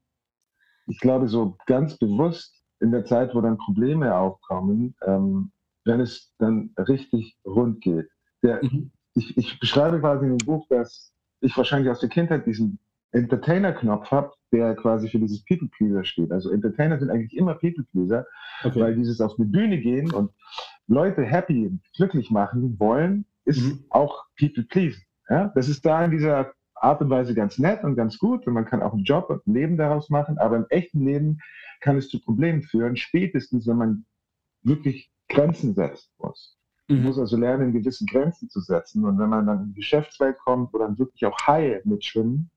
ich 0.87 0.99
glaube 0.99 1.27
so 1.27 1.57
ganz 1.65 1.97
bewusst 1.97 2.63
in 2.79 2.91
der 2.91 3.05
Zeit, 3.05 3.33
wo 3.33 3.41
dann 3.41 3.57
Probleme 3.57 4.13
aufkommen, 4.15 4.95
ähm, 5.07 5.51
wenn 5.85 5.99
es 6.01 6.33
dann 6.37 6.71
richtig 6.77 7.37
rund 7.45 7.81
geht. 7.81 8.07
Der, 8.43 8.63
mhm. 8.63 8.91
Ich, 9.15 9.37
ich 9.37 9.59
beschreibe 9.59 9.99
quasi 9.99 10.25
in 10.25 10.37
dem 10.37 10.45
Buch, 10.45 10.67
dass 10.69 11.13
ich 11.41 11.55
wahrscheinlich 11.57 11.91
aus 11.91 11.99
der 11.99 12.09
Kindheit 12.09 12.45
diesen 12.45 12.79
Entertainer-Knopf 13.11 14.09
habe, 14.11 14.31
der 14.51 14.75
quasi 14.75 15.09
für 15.09 15.19
dieses 15.19 15.43
People-Pleaser 15.45 16.03
steht. 16.03 16.31
Also 16.31 16.49
Entertainer 16.49 16.99
sind 16.99 17.11
eigentlich 17.11 17.35
immer 17.35 17.53
People-Pleaser, 17.55 18.25
okay. 18.63 18.79
weil 18.79 18.95
dieses 18.95 19.21
auf 19.21 19.35
die 19.35 19.45
Bühne 19.45 19.79
gehen 19.79 20.11
und 20.11 20.31
Leute 20.87 21.23
happy, 21.23 21.79
glücklich 21.95 22.31
machen 22.31 22.79
wollen, 22.79 23.25
ist 23.45 23.61
mhm. 23.61 23.85
auch 23.89 24.25
People-Pleasing. 24.37 25.03
Ja? 25.29 25.51
Das 25.55 25.69
ist 25.69 25.85
da 25.85 26.03
in 26.03 26.11
dieser 26.11 26.53
Art 26.75 27.01
und 27.01 27.09
Weise 27.09 27.33
ganz 27.33 27.59
nett 27.59 27.83
und 27.83 27.95
ganz 27.95 28.17
gut 28.17 28.45
und 28.47 28.53
man 28.53 28.65
kann 28.65 28.81
auch 28.81 28.93
einen 28.93 29.03
Job 29.03 29.29
und 29.29 29.45
ein 29.47 29.53
Leben 29.53 29.77
daraus 29.77 30.09
machen, 30.09 30.37
aber 30.37 30.57
im 30.57 30.65
echten 30.69 31.05
Leben 31.05 31.39
kann 31.81 31.97
es 31.97 32.09
zu 32.09 32.19
Problemen 32.19 32.63
führen, 32.63 32.95
spätestens 32.97 33.67
wenn 33.67 33.77
man 33.77 34.05
wirklich 34.63 35.11
Grenzen 35.29 35.75
setzen 35.75 36.09
muss. 36.17 36.57
Man 36.87 36.99
mhm. 36.99 37.05
muss 37.05 37.19
also 37.19 37.37
lernen, 37.37 37.71
gewisse 37.71 38.05
Grenzen 38.05 38.49
zu 38.49 38.59
setzen 38.59 39.05
und 39.05 39.17
wenn 39.17 39.29
man 39.29 39.47
dann 39.47 39.61
in 39.61 39.67
die 39.69 39.75
Geschäftswelt 39.75 40.37
kommt, 40.39 40.73
wo 40.73 40.79
dann 40.79 40.99
wirklich 40.99 41.25
auch 41.25 41.37
Haie 41.47 41.81
mitschwimmen, 41.85 42.49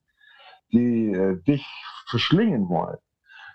die 0.72 1.12
äh, 1.12 1.40
dich 1.42 1.64
verschlingen 2.08 2.68
wollen, 2.68 2.98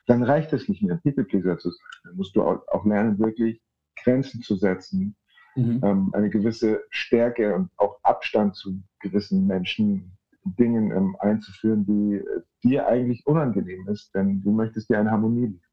dann 0.08 0.24
reicht 0.24 0.54
es 0.54 0.70
nicht 0.70 0.82
mehr, 0.82 0.98
People 1.04 1.26
Pleaser 1.26 1.58
zu 1.58 1.70
sein. 1.70 1.88
Dann 2.04 2.16
musst 2.16 2.36
du 2.36 2.44
auch, 2.44 2.68
auch 2.70 2.86
lernen, 2.86 3.20
wirklich 3.20 3.62
Grenzen 4.04 4.42
zu 4.42 4.56
setzen, 4.56 5.16
mhm. 5.56 5.82
ähm, 5.84 6.10
eine 6.14 6.30
gewisse 6.30 6.82
Stärke 6.90 7.54
und 7.54 7.70
auch 7.78 8.00
Abstand 8.04 8.56
zu 8.56 8.82
gewissen 9.00 9.48
Menschen, 9.48 10.18
Dingen 10.44 10.92
ähm, 10.92 11.16
einzuführen, 11.20 11.86
die 11.86 12.16
äh, 12.16 12.42
dir 12.64 12.88
eigentlich 12.88 13.26
unangenehm 13.28 13.88
ist, 13.88 14.14
denn 14.16 14.42
du 14.42 14.52
möchtest 14.52 14.90
dir 14.90 15.00
eine 15.00 15.12
Harmonie 15.12 15.48
liefern. 15.48 15.72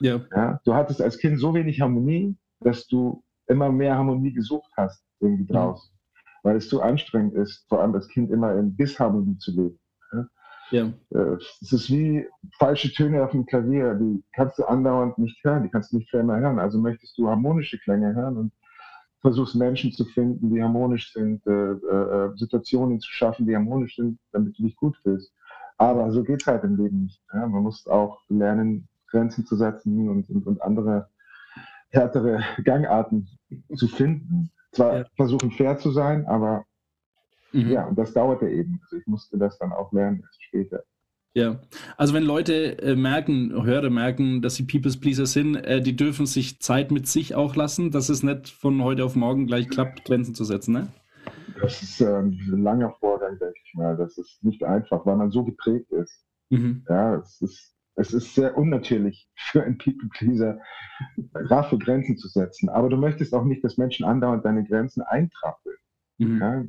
Ja. 0.00 0.20
ja. 0.34 0.60
Du 0.64 0.74
hattest 0.74 1.02
als 1.02 1.18
Kind 1.18 1.38
so 1.38 1.52
wenig 1.52 1.80
Harmonie, 1.80 2.36
dass 2.60 2.86
du 2.86 3.22
immer 3.50 3.70
mehr 3.70 3.96
Harmonie 3.96 4.32
gesucht 4.32 4.70
hast 4.76 5.04
irgendwie 5.20 5.52
draußen, 5.52 5.92
mhm. 5.92 6.48
weil 6.48 6.56
es 6.56 6.68
zu 6.68 6.80
anstrengend 6.80 7.34
ist, 7.34 7.66
vor 7.68 7.80
allem 7.80 7.94
als 7.94 8.08
Kind 8.08 8.30
immer 8.30 8.54
in 8.54 8.76
Disharmonie 8.76 9.36
zu 9.38 9.50
leben. 9.50 9.80
Ja. 10.70 10.92
Äh, 11.10 11.36
es 11.60 11.72
ist 11.72 11.90
wie 11.90 12.26
falsche 12.58 12.92
Töne 12.92 13.24
auf 13.24 13.32
dem 13.32 13.44
Klavier, 13.44 13.94
die 13.94 14.22
kannst 14.32 14.58
du 14.58 14.64
andauernd 14.64 15.18
nicht 15.18 15.42
hören, 15.44 15.64
die 15.64 15.68
kannst 15.68 15.92
du 15.92 15.96
nicht 15.96 16.10
für 16.10 16.18
immer 16.18 16.38
hören. 16.38 16.58
Also 16.58 16.78
möchtest 16.78 17.18
du 17.18 17.28
harmonische 17.28 17.78
Klänge 17.78 18.14
hören 18.14 18.36
und 18.36 18.52
versuchst 19.20 19.54
Menschen 19.54 19.92
zu 19.92 20.04
finden, 20.04 20.54
die 20.54 20.62
harmonisch 20.62 21.12
sind, 21.12 21.46
äh, 21.46 21.72
äh, 21.72 22.36
Situationen 22.36 23.00
zu 23.00 23.10
schaffen, 23.10 23.46
die 23.46 23.54
harmonisch 23.54 23.96
sind, 23.96 24.18
damit 24.32 24.56
du 24.58 24.62
dich 24.62 24.76
gut 24.76 24.96
fühlst. 25.02 25.34
Aber 25.76 26.10
so 26.12 26.22
geht 26.22 26.42
es 26.42 26.46
halt 26.46 26.64
im 26.64 26.76
Leben 26.76 27.04
nicht. 27.04 27.22
Ja? 27.32 27.46
Man 27.46 27.62
muss 27.62 27.86
auch 27.86 28.20
lernen, 28.28 28.88
Grenzen 29.08 29.44
zu 29.44 29.56
setzen 29.56 30.08
und, 30.08 30.30
und, 30.30 30.46
und 30.46 30.62
andere 30.62 31.08
härtere 31.90 32.42
Gangarten 32.64 33.28
zu 33.74 33.88
finden. 33.88 34.50
Zwar 34.72 34.98
ja. 34.98 35.04
versuchen 35.16 35.50
fair 35.50 35.78
zu 35.78 35.90
sein, 35.90 36.26
aber 36.26 36.64
Mhm. 37.52 37.70
Ja, 37.70 37.86
und 37.86 37.98
das 37.98 38.12
dauerte 38.12 38.48
eben. 38.48 38.80
Also 38.82 38.96
ich 38.96 39.06
musste 39.06 39.38
das 39.38 39.58
dann 39.58 39.72
auch 39.72 39.92
lernen 39.92 40.20
erst 40.22 40.42
später. 40.42 40.84
Ja, 41.32 41.60
also 41.96 42.12
wenn 42.12 42.24
Leute 42.24 42.82
äh, 42.82 42.96
merken, 42.96 43.52
Hörer 43.64 43.90
merken, 43.90 44.42
dass 44.42 44.56
sie 44.56 44.64
People's 44.64 44.98
Pleaser 44.98 45.26
sind, 45.26 45.54
äh, 45.56 45.80
die 45.80 45.94
dürfen 45.94 46.26
sich 46.26 46.60
Zeit 46.60 46.90
mit 46.90 47.06
sich 47.06 47.36
auch 47.36 47.54
lassen, 47.54 47.92
dass 47.92 48.08
es 48.08 48.24
nicht 48.24 48.48
von 48.48 48.82
heute 48.82 49.04
auf 49.04 49.14
morgen 49.14 49.46
gleich 49.46 49.68
klappt, 49.68 50.04
Grenzen 50.04 50.34
zu 50.34 50.44
setzen, 50.44 50.72
ne? 50.72 50.88
Das 51.60 51.82
ist 51.82 52.00
äh, 52.00 52.18
ein 52.18 52.62
langer 52.62 52.90
Vorgang, 52.98 53.38
denke 53.38 53.58
ich 53.64 53.74
mal. 53.74 53.96
Das 53.96 54.18
ist 54.18 54.42
nicht 54.42 54.64
einfach, 54.64 55.06
weil 55.06 55.16
man 55.16 55.30
so 55.30 55.44
geprägt 55.44 55.92
ist. 55.92 56.24
Mhm. 56.48 56.84
Ja, 56.88 57.16
es 57.16 57.40
ist, 57.40 57.76
es 58.00 58.14
ist 58.14 58.34
sehr 58.34 58.56
unnatürlich 58.56 59.28
für 59.36 59.62
einen 59.62 59.76
People 59.76 60.08
Pleaser, 60.08 60.58
raffe 61.34 61.78
Grenzen 61.78 62.16
zu 62.16 62.28
setzen. 62.28 62.68
Aber 62.68 62.88
du 62.88 62.96
möchtest 62.96 63.34
auch 63.34 63.44
nicht, 63.44 63.62
dass 63.62 63.76
Menschen 63.76 64.06
andauernd 64.06 64.44
deine 64.44 64.64
Grenzen 64.64 65.02
eintrappeln. 65.02 65.76
Mhm. 66.18 66.40
Ja, 66.40 66.64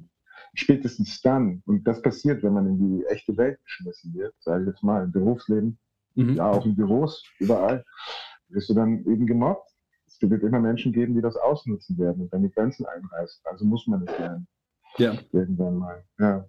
spätestens 0.54 1.22
dann, 1.22 1.64
und 1.66 1.88
das 1.88 2.02
passiert, 2.02 2.44
wenn 2.44 2.54
man 2.54 2.68
in 2.68 2.80
die 2.80 3.06
echte 3.06 3.36
Welt 3.38 3.60
geschmissen 3.64 4.14
wird, 4.14 4.34
sage 4.40 4.64
ich 4.64 4.70
jetzt 4.70 4.84
mal, 4.84 5.06
im 5.06 5.12
Berufsleben, 5.12 5.80
mhm. 6.16 6.36
ja 6.36 6.50
auch 6.50 6.66
in 6.66 6.76
Büros, 6.76 7.24
überall, 7.40 7.86
wirst 8.50 8.70
du 8.70 8.74
dann 8.74 9.06
eben 9.06 9.26
gemobbt. 9.26 9.70
Es 10.06 10.22
wird 10.22 10.44
immer 10.44 10.60
Menschen 10.60 10.92
geben, 10.92 11.16
die 11.16 11.22
das 11.22 11.38
ausnutzen 11.38 11.98
werden 11.98 12.24
und 12.24 12.34
dann 12.34 12.44
die 12.44 12.52
Grenzen 12.52 12.86
einreißen. 12.86 13.42
Also 13.46 13.66
muss 13.66 13.88
man 13.88 14.06
es 14.06 14.20
lernen. 14.20 14.48
Ja. 14.98 15.18
Irgendwann 15.32 15.78
mal. 15.78 16.04
Ja. 16.20 16.46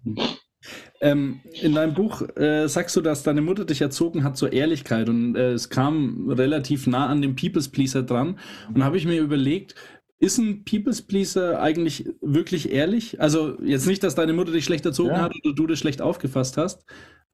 Ähm, 1.00 1.40
in 1.60 1.74
deinem 1.74 1.94
Buch 1.94 2.22
äh, 2.36 2.68
sagst 2.68 2.96
du, 2.96 3.00
dass 3.00 3.22
deine 3.22 3.42
Mutter 3.42 3.64
dich 3.64 3.80
erzogen 3.80 4.24
hat 4.24 4.36
zur 4.36 4.52
Ehrlichkeit 4.52 5.08
und 5.08 5.36
äh, 5.36 5.52
es 5.52 5.68
kam 5.70 6.28
relativ 6.28 6.86
nah 6.86 7.06
an 7.06 7.22
dem 7.22 7.36
People's 7.36 7.68
Pleaser 7.68 8.02
dran. 8.02 8.38
Und 8.74 8.84
habe 8.84 8.96
ich 8.96 9.06
mir 9.06 9.20
überlegt, 9.20 9.74
ist 10.18 10.38
ein 10.38 10.64
People's 10.64 11.02
Pleaser 11.02 11.60
eigentlich 11.60 12.08
wirklich 12.20 12.70
ehrlich? 12.70 13.20
Also 13.20 13.60
jetzt 13.60 13.86
nicht, 13.86 14.04
dass 14.04 14.14
deine 14.14 14.32
Mutter 14.32 14.52
dich 14.52 14.64
schlecht 14.64 14.86
erzogen 14.86 15.10
ja. 15.10 15.22
hat 15.22 15.34
oder 15.44 15.54
du 15.54 15.66
das 15.66 15.80
schlecht 15.80 16.00
aufgefasst 16.00 16.56
hast, 16.56 16.84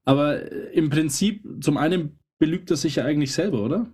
aber 0.05 0.51
im 0.73 0.89
Prinzip 0.89 1.45
zum 1.61 1.77
einen 1.77 2.19
belügt 2.39 2.71
er 2.71 2.77
sich 2.77 2.95
ja 2.95 3.05
eigentlich 3.05 3.33
selber, 3.33 3.61
oder? 3.61 3.85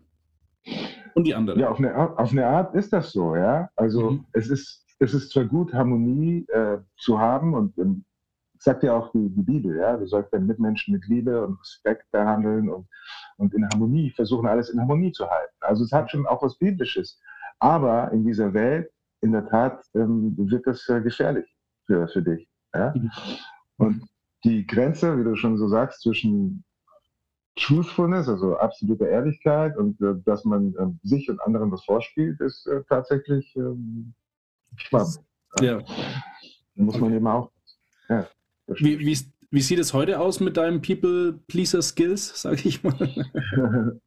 Und 1.13 1.27
die 1.27 1.36
andere. 1.36 1.59
Ja, 1.59 1.69
auf 1.69 1.79
eine, 1.79 1.93
Art, 1.93 2.17
auf 2.17 2.31
eine 2.31 2.45
Art 2.45 2.75
ist 2.75 2.93
das 2.93 3.11
so, 3.11 3.36
ja. 3.36 3.69
Also 3.75 4.11
mhm. 4.11 4.25
es, 4.33 4.49
ist, 4.49 4.86
es 4.99 5.13
ist 5.13 5.31
zwar 5.31 5.45
gut, 5.45 5.73
Harmonie 5.73 6.45
äh, 6.49 6.77
zu 6.97 7.19
haben 7.19 7.53
und 7.53 7.77
ähm, 7.77 8.05
sagt 8.66 8.84
ja 8.84 8.97
auch 8.97 9.11
die, 9.11 9.30
die 9.30 9.43
Bibel, 9.43 9.78
ja, 9.78 9.97
wir 9.99 10.07
sollten 10.07 10.36
den 10.36 10.47
Mitmenschen 10.47 10.93
mit 10.93 11.07
Liebe 11.07 11.45
und 11.45 11.59
Respekt 11.61 12.11
behandeln 12.11 12.68
und, 12.68 12.88
und 13.38 13.53
in 13.53 13.68
Harmonie, 13.70 14.11
versuchen 14.11 14.47
alles 14.47 14.70
in 14.70 14.80
Harmonie 14.80 15.11
zu 15.11 15.30
halten. 15.30 15.55
Also 15.61 15.84
es 15.84 15.91
hat 15.91 16.09
schon 16.09 16.26
auch 16.26 16.41
was 16.41 16.57
Biblisches. 16.57 17.22
Aber 17.59 18.11
in 18.11 18.26
dieser 18.26 18.53
Welt, 18.53 18.91
in 19.22 19.32
der 19.32 19.47
Tat, 19.47 19.86
ähm, 19.93 20.34
wird 20.38 20.66
das 20.66 20.89
äh, 20.89 20.99
gefährlich 20.99 21.45
für, 21.86 22.07
für 22.07 22.24
dich. 22.24 22.49
Ja? 22.74 22.93
Und 23.78 24.03
die 24.43 24.66
Grenze, 24.66 25.18
wie 25.18 25.24
du 25.24 25.36
schon 25.36 25.57
so 25.57 25.68
sagst, 25.68 26.01
zwischen 26.01 26.63
Truthfulness, 27.55 28.28
also 28.28 28.57
absolute 28.57 29.05
Ehrlichkeit 29.05 29.78
und 29.78 30.01
äh, 30.01 30.16
dass 30.26 30.43
man 30.43 30.74
äh, 30.76 31.07
sich 31.07 31.30
und 31.30 31.39
anderen 31.43 31.72
was 31.72 31.86
vorspielt, 31.86 32.41
ist 32.41 32.66
äh, 32.66 32.84
tatsächlich 32.89 33.55
ähm, 33.55 34.13
spannend. 34.76 35.20
Ja. 35.61 35.80
Da 35.80 36.84
muss 36.84 36.99
man 36.99 37.13
eben 37.13 37.28
auch. 37.28 37.51
Ja, 38.09 38.28
wie, 38.68 38.99
wie, 38.99 39.18
wie 39.51 39.61
sieht 39.61 39.80
es 39.80 39.93
heute 39.93 40.20
aus 40.20 40.39
mit 40.39 40.57
deinen 40.57 40.82
People-Pleaser-Skills, 40.82 42.41
sage 42.41 42.61
ich 42.66 42.84
mal? 42.84 42.97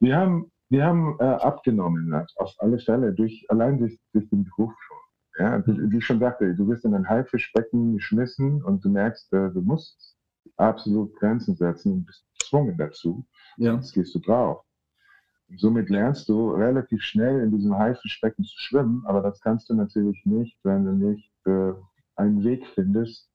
wir 0.00 0.16
haben 0.16 0.52
wir 0.72 0.86
haben 0.86 1.16
äh, 1.20 1.24
abgenommen, 1.24 2.14
auf 2.36 2.54
alle 2.56 2.78
Fälle, 2.78 3.12
durch, 3.12 3.44
allein 3.50 3.78
durch, 3.78 4.00
durch 4.14 4.26
den 4.30 4.44
Beruf 4.44 4.72
schon. 4.80 4.96
Ja, 5.38 5.62
wie 5.66 5.98
ich 5.98 6.06
schon 6.06 6.18
sagte, 6.18 6.54
du 6.54 6.66
wirst 6.66 6.86
in 6.86 6.94
ein 6.94 7.06
Haifischbecken 7.06 7.96
geschmissen 7.96 8.62
und 8.62 8.82
du 8.82 8.88
merkst, 8.88 9.30
äh, 9.34 9.50
du 9.50 9.60
musst 9.60 10.16
absolut 10.56 11.14
Grenzen 11.16 11.56
setzen 11.56 11.92
und 11.92 12.06
bist 12.06 12.24
gezwungen 12.38 12.78
dazu. 12.78 13.26
Ja. 13.58 13.74
Jetzt 13.74 13.92
gehst 13.92 14.14
du 14.14 14.18
drauf. 14.18 14.64
Und 15.50 15.60
somit 15.60 15.90
lernst 15.90 16.30
du 16.30 16.52
relativ 16.52 17.02
schnell 17.02 17.40
in 17.42 17.50
diesem 17.50 17.76
Haifischbecken 17.76 18.42
zu 18.44 18.58
schwimmen, 18.58 19.04
aber 19.04 19.20
das 19.20 19.40
kannst 19.42 19.68
du 19.68 19.74
natürlich 19.74 20.24
nicht, 20.24 20.58
wenn 20.64 20.86
du 20.86 20.92
nicht 20.92 21.30
äh, 21.44 21.72
einen 22.16 22.44
Weg 22.44 22.66
findest, 22.68 23.30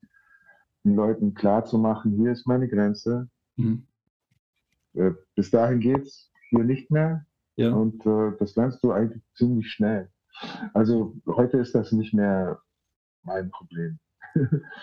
den 0.87 0.95
Leuten 0.95 1.33
klarzumachen, 1.33 2.13
hier 2.13 2.31
ist 2.31 2.47
meine 2.47 2.67
Grenze. 2.67 3.29
Mhm. 3.57 3.87
Äh, 4.93 5.11
bis 5.35 5.51
dahin 5.51 5.79
geht's 5.79 6.31
hier 6.49 6.63
nicht 6.63 6.89
mehr. 6.89 7.25
Ja. 7.55 7.73
Und 7.73 8.05
äh, 8.05 8.37
das 8.39 8.55
lernst 8.55 8.83
du 8.83 8.91
eigentlich 8.91 9.23
ziemlich 9.35 9.71
schnell. 9.71 10.09
Also 10.73 11.15
heute 11.25 11.57
ist 11.57 11.73
das 11.73 11.91
nicht 11.91 12.13
mehr 12.13 12.59
mein 13.23 13.49
Problem. 13.49 13.99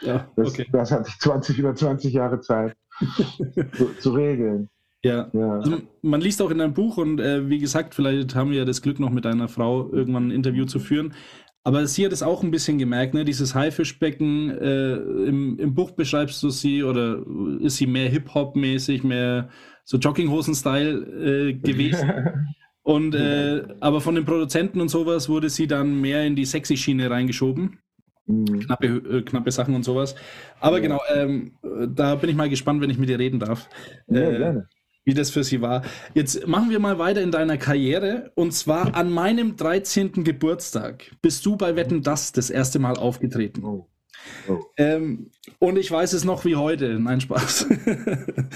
Ja, 0.02 0.28
das, 0.36 0.48
okay. 0.48 0.66
das 0.72 0.90
hatte 0.90 1.08
ich 1.08 1.18
20 1.18 1.58
über 1.58 1.74
20 1.74 2.12
Jahre 2.12 2.40
Zeit 2.40 2.76
zu, 3.72 3.86
zu, 4.00 4.10
regeln. 4.10 4.68
Ja. 5.02 5.30
ja. 5.32 5.52
Also 5.60 5.82
man 6.02 6.20
liest 6.20 6.42
auch 6.42 6.50
in 6.50 6.58
deinem 6.58 6.74
Buch 6.74 6.96
und 6.96 7.20
äh, 7.20 7.48
wie 7.48 7.58
gesagt, 7.58 7.94
vielleicht 7.94 8.34
haben 8.34 8.50
wir 8.50 8.58
ja 8.58 8.64
das 8.64 8.82
Glück 8.82 8.98
noch 8.98 9.10
mit 9.10 9.24
deiner 9.24 9.48
Frau 9.48 9.92
irgendwann 9.92 10.28
ein 10.28 10.32
Interview 10.32 10.64
zu 10.64 10.80
führen. 10.80 11.14
Aber 11.66 11.86
sie 11.86 12.04
hat 12.04 12.12
es 12.12 12.22
auch 12.22 12.42
ein 12.42 12.50
bisschen 12.50 12.76
gemerkt, 12.76 13.14
ne? 13.14 13.24
Dieses 13.24 13.54
Haifischbecken, 13.54 14.50
äh, 14.50 14.96
im, 14.96 15.58
im 15.58 15.74
Buch 15.74 15.92
beschreibst 15.92 16.42
du 16.42 16.50
sie 16.50 16.82
oder 16.84 17.24
ist 17.60 17.76
sie 17.76 17.86
mehr 17.86 18.10
Hip-Hop-mäßig, 18.10 19.02
mehr 19.02 19.48
so 19.84 19.96
Jogginghosen-Style 19.96 21.48
äh, 21.48 21.54
gewesen? 21.54 22.12
Und 22.82 23.14
äh, 23.14 23.66
aber 23.80 24.02
von 24.02 24.14
den 24.14 24.26
Produzenten 24.26 24.78
und 24.82 24.90
sowas 24.90 25.30
wurde 25.30 25.48
sie 25.48 25.66
dann 25.66 26.02
mehr 26.02 26.26
in 26.26 26.36
die 26.36 26.44
sexy 26.44 26.76
Schiene 26.76 27.08
reingeschoben. 27.10 27.78
mhm. 28.26 28.60
knappe, 28.60 28.86
äh, 28.86 29.22
knappe 29.22 29.50
Sachen 29.50 29.74
und 29.74 29.84
sowas. 29.84 30.14
Aber 30.60 30.76
ja. 30.76 30.82
genau, 30.82 31.00
ähm, 31.14 31.58
da 31.62 32.16
bin 32.16 32.30
ich 32.30 32.36
mal 32.36 32.50
gespannt, 32.50 32.82
wenn 32.82 32.90
ich 32.90 32.98
mit 32.98 33.08
dir 33.08 33.18
reden 33.18 33.40
darf. 33.40 33.70
Ja, 34.08 34.30
äh, 34.30 34.36
gerne. 34.36 34.68
Wie 35.04 35.14
das 35.14 35.30
für 35.30 35.44
sie 35.44 35.60
war. 35.60 35.82
Jetzt 36.14 36.46
machen 36.46 36.70
wir 36.70 36.78
mal 36.78 36.98
weiter 36.98 37.20
in 37.20 37.30
deiner 37.30 37.58
Karriere. 37.58 38.32
Und 38.34 38.52
zwar 38.52 38.94
an 38.94 39.10
meinem 39.10 39.56
13. 39.56 40.24
Geburtstag 40.24 41.10
bist 41.20 41.44
du 41.44 41.56
bei 41.56 41.76
Wetten 41.76 42.02
Das 42.02 42.32
das 42.32 42.48
erste 42.48 42.78
Mal 42.78 42.96
aufgetreten. 42.96 43.64
Oh. 43.64 43.88
Oh. 44.48 44.60
Ähm, 44.76 45.30
und 45.58 45.76
ich 45.76 45.90
weiß 45.90 46.12
es 46.12 46.24
noch 46.24 46.44
wie 46.44 46.56
heute. 46.56 46.98
Nein, 46.98 47.20
Spaß. 47.20 47.68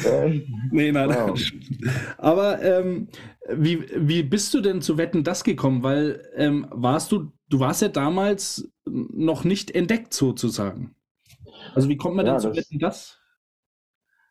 Äh? 0.05 0.43
nee, 0.71 0.93
nein, 0.93 1.09
wow. 1.11 1.39
nein. 1.39 1.93
Aber 2.17 2.63
ähm, 2.63 3.09
wie, 3.51 3.85
wie 3.95 4.23
bist 4.23 4.55
du 4.55 4.61
denn 4.61 4.83
zu 4.83 4.99
Wetten 4.99 5.25
das 5.25 5.45
gekommen? 5.45 5.83
Weil 5.83 6.23
ähm, 6.35 6.67
warst 6.71 7.13
du, 7.13 7.33
du 7.49 7.61
warst 7.61 7.83
ja 7.83 7.89
damals 7.89 8.71
noch 8.87 9.45
nicht 9.45 9.71
entdeckt 9.73 10.15
sozusagen. 10.15 10.95
Also 11.75 11.89
wie 11.89 11.97
kommt 11.97 12.17
man 12.17 12.27
ja, 12.27 12.33
denn 12.33 12.41
zu 12.41 12.57
Wetten 12.57 12.79
das? 12.79 13.19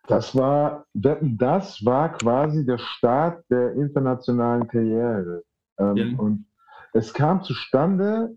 Das 0.07 0.35
war, 0.35 0.85
das 0.93 1.83
war 1.85 2.13
quasi 2.13 2.65
der 2.65 2.77
Start 2.77 3.43
der 3.49 3.73
internationalen 3.73 4.67
Karriere. 4.67 5.43
Ähm, 5.79 5.95
ja. 5.95 6.17
Und 6.17 6.45
es 6.93 7.13
kam 7.13 7.43
zustande, 7.43 8.35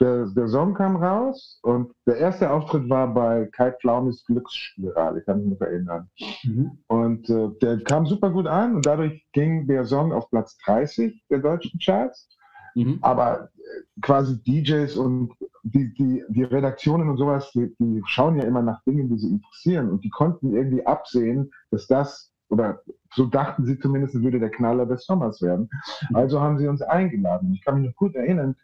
der, 0.00 0.26
der 0.26 0.48
Song 0.48 0.74
kam 0.74 0.96
raus 0.96 1.58
und 1.62 1.92
der 2.06 2.16
erste 2.16 2.50
Auftritt 2.50 2.88
war 2.90 3.12
bei 3.12 3.48
Kai 3.52 3.72
Pflaumes 3.72 4.24
Glücksspirale, 4.26 5.20
ich 5.20 5.26
kann 5.26 5.40
mich 5.40 5.58
noch 5.58 5.66
erinnern. 5.66 6.10
Mhm. 6.44 6.78
Und 6.88 7.30
äh, 7.30 7.48
der 7.62 7.82
kam 7.82 8.06
super 8.06 8.30
gut 8.30 8.46
an 8.46 8.76
und 8.76 8.86
dadurch 8.86 9.24
ging 9.32 9.66
der 9.66 9.84
Song 9.86 10.12
auf 10.12 10.28
Platz 10.30 10.58
30 10.66 11.24
der 11.30 11.38
deutschen 11.38 11.80
Charts. 11.80 12.28
Mhm. 12.76 12.98
Aber 13.02 13.50
äh, 13.56 14.00
quasi 14.02 14.42
DJs 14.42 14.96
und 14.96 15.32
die, 15.62 15.92
die, 15.94 16.22
die 16.28 16.44
Redaktionen 16.44 17.08
und 17.08 17.16
sowas, 17.16 17.50
die, 17.52 17.74
die 17.78 18.02
schauen 18.06 18.36
ja 18.36 18.44
immer 18.44 18.62
nach 18.62 18.82
Dingen, 18.84 19.08
die 19.08 19.18
sie 19.18 19.28
interessieren 19.28 19.90
und 19.90 20.04
die 20.04 20.10
konnten 20.10 20.54
irgendwie 20.54 20.86
absehen, 20.86 21.50
dass 21.70 21.86
das 21.86 22.32
oder 22.48 22.80
so 23.12 23.26
dachten 23.26 23.64
sie 23.64 23.78
zumindest, 23.78 24.14
würde 24.22 24.38
der 24.38 24.50
Knaller 24.50 24.86
des 24.86 25.04
Sommers 25.04 25.42
werden. 25.42 25.68
Mhm. 26.10 26.16
Also 26.16 26.40
haben 26.40 26.58
sie 26.58 26.68
uns 26.68 26.82
eingeladen. 26.82 27.52
Ich 27.54 27.64
kann 27.64 27.80
mich 27.80 27.88
noch 27.88 27.96
gut 27.96 28.14
erinnern, 28.14 28.54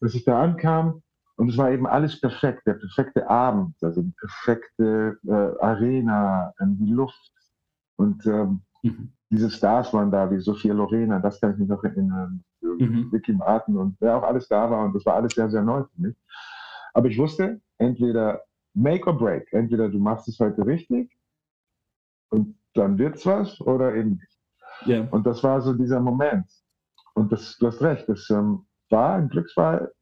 dass 0.00 0.14
ich 0.14 0.24
da 0.24 0.40
ankam 0.40 1.02
und 1.36 1.50
es 1.50 1.56
war 1.56 1.70
eben 1.70 1.86
alles 1.86 2.20
perfekt, 2.20 2.66
der 2.66 2.74
perfekte 2.74 3.28
Abend, 3.28 3.74
also 3.82 4.02
die 4.02 4.14
perfekte 4.18 5.18
äh, 5.26 5.62
Arena, 5.62 6.52
äh, 6.58 6.64
die 6.66 6.92
Luft 6.92 7.32
und 7.96 8.24
ähm, 8.26 8.62
mhm. 8.82 9.12
diese 9.30 9.50
Stars 9.50 9.92
waren 9.92 10.10
da, 10.10 10.30
wie 10.30 10.40
Sophia 10.40 10.72
Lorena, 10.72 11.18
das 11.18 11.40
kann 11.40 11.52
ich 11.52 11.58
mich 11.58 11.68
noch 11.68 11.84
erinnern, 11.84 12.44
mhm. 12.60 13.12
Vicky 13.12 13.32
Martin 13.32 13.76
und 13.76 13.96
wer 14.00 14.16
auch 14.16 14.22
alles 14.22 14.48
da 14.48 14.70
war 14.70 14.84
und 14.84 14.94
das 14.94 15.04
war 15.06 15.14
alles 15.14 15.34
sehr, 15.34 15.50
sehr 15.50 15.62
neu 15.62 15.84
für 15.84 16.00
mich. 16.00 16.16
Aber 16.94 17.08
ich 17.08 17.18
wusste, 17.18 17.60
entweder 17.78 18.42
make 18.74 19.06
or 19.06 19.16
break, 19.16 19.52
entweder 19.52 19.88
du 19.88 19.98
machst 19.98 20.28
es 20.28 20.38
heute 20.38 20.64
richtig 20.66 21.10
und 22.30 22.56
dann 22.74 22.98
wird's 22.98 23.26
was 23.26 23.60
oder 23.60 23.94
eben 23.94 24.10
nicht. 24.10 24.38
Yeah. 24.86 25.08
Und 25.10 25.26
das 25.26 25.42
war 25.42 25.60
so 25.60 25.72
dieser 25.72 26.00
Moment. 26.00 26.46
Und 27.14 27.32
das, 27.32 27.56
du 27.58 27.66
hast 27.66 27.82
recht, 27.82 28.08
das 28.08 28.30
ähm, 28.30 28.66
war 28.90 29.16
ein 29.16 29.28
Glücksfall, 29.28 29.92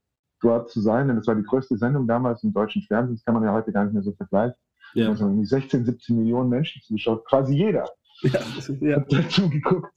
dort 0.40 0.70
zu 0.70 0.80
sein, 0.80 1.09
denn 1.09 1.16
es 1.16 1.26
war 1.26 1.34
die 1.34 1.42
größte 1.42 1.76
Sendung 1.78 2.07
damals 2.07 2.42
im 2.44 2.52
deutschen 2.52 2.82
Fernsehen. 2.82 3.16
Das 3.16 3.24
kann 3.24 3.34
man 3.34 3.44
ja 3.44 3.52
heute 3.52 3.72
gar 3.72 3.84
nicht 3.84 3.94
mehr 3.94 4.02
so 4.02 4.12
vergleichen. 4.12 4.57
Ja. 4.94 5.09
Also 5.09 5.30
16, 5.42 5.84
17 5.84 6.16
Millionen 6.16 6.50
Menschen 6.50 6.82
zugeschaut, 6.82 7.24
quasi 7.26 7.54
jeder 7.54 7.88
ja, 8.22 8.40
ja. 8.80 8.96
hat 8.96 9.12
dazu 9.12 9.48
geguckt. 9.50 9.92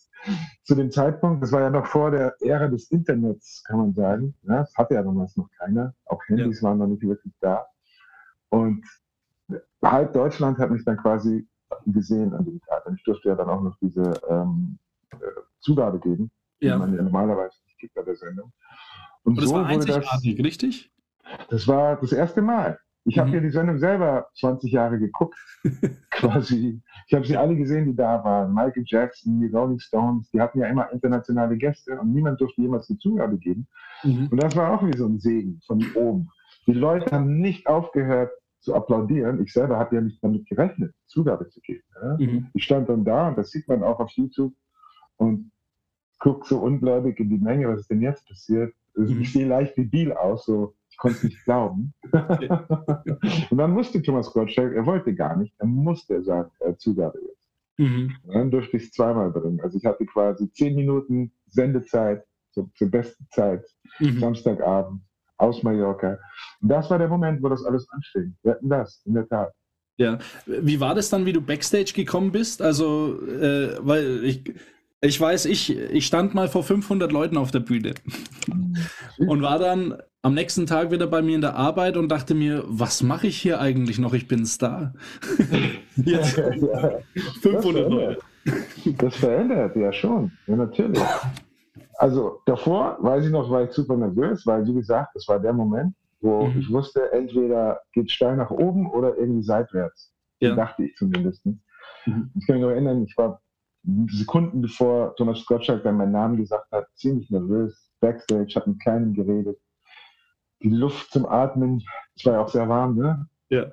Zu 0.63 0.75
dem 0.75 0.91
Zeitpunkt, 0.91 1.41
das 1.41 1.51
war 1.51 1.61
ja 1.61 1.69
noch 1.69 1.85
vor 1.85 2.11
der 2.11 2.35
Ära 2.41 2.67
des 2.67 2.91
Internets, 2.91 3.63
kann 3.65 3.77
man 3.77 3.93
sagen. 3.93 4.35
Ja, 4.43 4.59
das 4.59 4.75
hatte 4.75 4.95
ja 4.95 5.03
damals 5.03 5.35
noch 5.37 5.49
keiner. 5.57 5.93
Auch 6.05 6.21
Handys 6.27 6.61
ja. 6.61 6.67
waren 6.67 6.77
noch 6.77 6.87
nicht 6.87 7.03
wirklich 7.03 7.33
da. 7.39 7.65
Und 8.49 8.83
halb 9.83 10.13
Deutschland 10.13 10.57
hat 10.59 10.71
mich 10.71 10.83
dann 10.83 10.97
quasi 10.97 11.47
gesehen 11.85 12.33
an 12.33 12.45
dem 12.45 12.61
Tag. 12.61 12.85
Und 12.85 12.95
ich 12.95 13.03
durfte 13.03 13.29
ja 13.29 13.35
dann 13.35 13.49
auch 13.49 13.61
noch 13.61 13.77
diese 13.81 14.13
ähm, 14.29 14.77
äh, 15.11 15.17
Zugabe 15.59 15.99
geben, 15.99 16.31
die 16.61 16.69
man 16.69 16.95
ja 16.95 17.01
normalerweise 17.01 17.57
nicht 17.65 17.79
gibt 17.79 17.93
bei 17.93 18.03
der 18.03 18.15
Sendung. 18.15 18.51
Und, 19.23 19.33
und 19.33 19.37
das 19.37 19.49
so 19.49 19.55
war 19.55 19.65
einzigartig, 19.65 20.35
das, 20.35 20.45
richtig? 20.45 20.91
Das 21.49 21.67
war 21.67 21.97
das 21.97 22.11
erste 22.11 22.41
Mal. 22.41 22.79
Ich 23.09 23.15
mhm. 23.15 23.21
habe 23.21 23.31
mir 23.31 23.41
die 23.41 23.49
Sendung 23.49 23.79
selber 23.79 24.27
20 24.39 24.71
Jahre 24.71 24.99
geguckt, 24.99 25.37
quasi. 26.11 26.81
Ich 27.07 27.13
habe 27.13 27.25
sie 27.25 27.35
alle 27.35 27.55
gesehen, 27.55 27.85
die 27.85 27.95
da 27.95 28.23
waren. 28.23 28.53
Michael 28.53 28.83
Jackson, 28.85 29.41
die 29.41 29.47
Rolling 29.47 29.79
Stones, 29.79 30.29
die 30.31 30.39
hatten 30.39 30.59
ja 30.59 30.67
immer 30.67 30.91
internationale 30.91 31.57
Gäste 31.57 31.99
und 31.99 32.13
niemand 32.13 32.39
durfte 32.39 32.61
jemals 32.61 32.87
die 32.87 32.97
Zugabe 32.97 33.37
geben. 33.37 33.67
Mhm. 34.03 34.27
Und 34.31 34.43
das 34.43 34.55
war 34.55 34.71
auch 34.71 34.85
wie 34.85 34.95
so 34.95 35.07
ein 35.07 35.19
Segen 35.19 35.59
von 35.65 35.83
oben. 35.95 36.29
Die 36.67 36.73
Leute 36.73 37.11
haben 37.11 37.39
nicht 37.39 37.67
aufgehört 37.67 38.31
zu 38.59 38.75
applaudieren. 38.75 39.41
Ich 39.43 39.53
selber 39.53 39.79
habe 39.79 39.95
ja 39.95 40.01
nicht 40.01 40.23
damit 40.23 40.47
gerechnet, 40.47 40.93
Zugabe 41.07 41.47
zu 41.49 41.59
geben. 41.61 41.83
Ja? 42.01 42.17
Mhm. 42.19 42.47
Ich 42.53 42.63
stand 42.63 42.89
dann 42.89 43.05
da 43.05 43.29
und 43.29 43.37
das 43.37 43.49
sieht 43.49 43.67
man 43.67 43.83
auch 43.83 43.99
auf 43.99 44.11
YouTube 44.11 44.53
und 45.17 45.51
guckt 46.19 46.45
so 46.45 46.59
ungläubig 46.59 47.19
in 47.19 47.29
die 47.29 47.39
Menge, 47.39 47.69
was 47.69 47.81
ist 47.81 47.89
denn 47.89 48.01
jetzt 48.01 48.27
passiert? 48.27 48.73
Mhm. 48.95 49.21
Ich 49.21 49.33
sehe 49.33 49.47
leicht 49.47 49.77
debil 49.77 50.13
aus, 50.13 50.45
so 50.45 50.75
konnte 50.99 51.25
nicht 51.25 51.43
glauben. 51.45 51.93
und 52.11 53.57
dann 53.57 53.71
musste 53.71 54.01
Thomas 54.01 54.31
Gottschalk, 54.31 54.75
er 54.75 54.85
wollte 54.85 55.15
gar 55.15 55.35
nicht, 55.35 55.53
er 55.57 55.65
musste 55.65 56.21
sagen, 56.23 56.51
äh, 56.59 56.75
Zugabe 56.75 57.19
jetzt. 57.21 57.39
Mhm. 57.77 58.13
dann 58.27 58.51
durfte 58.51 58.75
ich 58.75 58.83
es 58.83 58.91
zweimal 58.91 59.31
bringen. 59.31 59.61
Also 59.61 59.77
ich 59.77 59.85
hatte 59.85 60.05
quasi 60.05 60.51
zehn 60.51 60.75
Minuten 60.75 61.31
Sendezeit 61.47 62.25
so, 62.51 62.69
zur 62.75 62.91
besten 62.91 63.25
Zeit, 63.31 63.65
mhm. 63.99 64.19
Samstagabend 64.19 65.01
aus 65.37 65.63
Mallorca. 65.63 66.19
Und 66.61 66.69
das 66.69 66.89
war 66.89 66.99
der 66.99 67.07
Moment, 67.07 67.41
wo 67.41 67.47
das 67.47 67.63
alles 67.63 67.87
anfing. 67.89 68.35
Wir 68.43 68.51
hatten 68.51 68.69
das, 68.69 69.01
in 69.05 69.13
der 69.13 69.27
Tat. 69.29 69.53
Ja, 69.97 70.17
wie 70.45 70.79
war 70.81 70.93
das 70.93 71.09
dann, 71.09 71.25
wie 71.25 71.33
du 71.33 71.41
Backstage 71.41 71.93
gekommen 71.95 72.31
bist? 72.33 72.61
Also, 72.61 73.17
äh, 73.25 73.77
weil 73.79 74.25
ich, 74.25 74.53
ich 74.99 75.19
weiß, 75.19 75.45
ich, 75.45 75.77
ich 75.77 76.05
stand 76.05 76.33
mal 76.33 76.49
vor 76.49 76.63
500 76.63 77.11
Leuten 77.11 77.37
auf 77.37 77.51
der 77.51 77.61
Bühne 77.61 77.93
und 79.17 79.41
war 79.41 79.59
dann 79.59 79.97
am 80.21 80.33
nächsten 80.33 80.65
Tag 80.65 80.91
wieder 80.91 81.07
bei 81.07 81.21
mir 81.21 81.35
in 81.35 81.41
der 81.41 81.55
Arbeit 81.55 81.95
und 81.95 82.09
dachte 82.09 82.35
mir, 82.35 82.63
was 82.67 83.01
mache 83.01 83.27
ich 83.27 83.37
hier 83.37 83.61
eigentlich 83.61 83.99
noch? 83.99 84.13
Ich 84.13 84.27
bin 84.27 84.45
Star. 84.45 84.93
Jetzt 85.95 86.37
ja, 86.37 86.99
500 87.41 87.89
Leute. 87.89 88.19
Das 88.97 89.15
verändert 89.15 89.75
ja 89.75 89.91
schon, 89.91 90.31
ja, 90.47 90.55
natürlich. 90.55 91.01
Also 91.97 92.39
davor, 92.45 92.97
weiß 93.01 93.25
ich 93.25 93.31
noch, 93.31 93.49
war 93.49 93.63
ich 93.63 93.71
super 93.71 93.95
nervös, 93.97 94.45
weil 94.45 94.65
wie 94.65 94.73
gesagt, 94.73 95.11
das 95.15 95.27
war 95.27 95.39
der 95.39 95.53
Moment, 95.53 95.93
wo 96.21 96.47
mhm. 96.47 96.59
ich 96.59 96.69
wusste, 96.71 97.11
entweder 97.11 97.79
geht 97.93 98.11
steil 98.11 98.37
nach 98.37 98.51
oben 98.51 98.89
oder 98.89 99.17
irgendwie 99.17 99.43
seitwärts. 99.43 100.13
Ja. 100.39 100.55
Dachte 100.55 100.85
ich 100.85 100.95
zumindest. 100.95 101.45
Mhm. 101.45 101.59
Ich 102.35 102.47
kann 102.47 102.55
mich 102.55 102.63
noch 102.63 102.71
erinnern, 102.71 103.03
ich 103.03 103.15
war 103.17 103.41
Sekunden 104.07 104.61
bevor 104.61 105.15
Thomas 105.15 105.45
Gottschalk 105.45 105.83
dann 105.83 105.97
meinen 105.97 106.11
Namen 106.11 106.37
gesagt 106.37 106.69
hat, 106.71 106.87
ziemlich 106.95 107.29
nervös, 107.29 107.91
Backstage, 108.01 108.53
habe 108.55 108.71
mit 108.71 108.83
keinem 108.83 109.13
geredet. 109.13 109.57
Die 110.61 110.69
Luft 110.69 111.11
zum 111.11 111.25
Atmen, 111.25 111.83
es 112.15 112.25
war 112.25 112.33
ja 112.33 112.41
auch 112.41 112.49
sehr 112.49 112.67
warm, 112.67 112.97
ne? 112.97 113.27
Ja. 113.49 113.71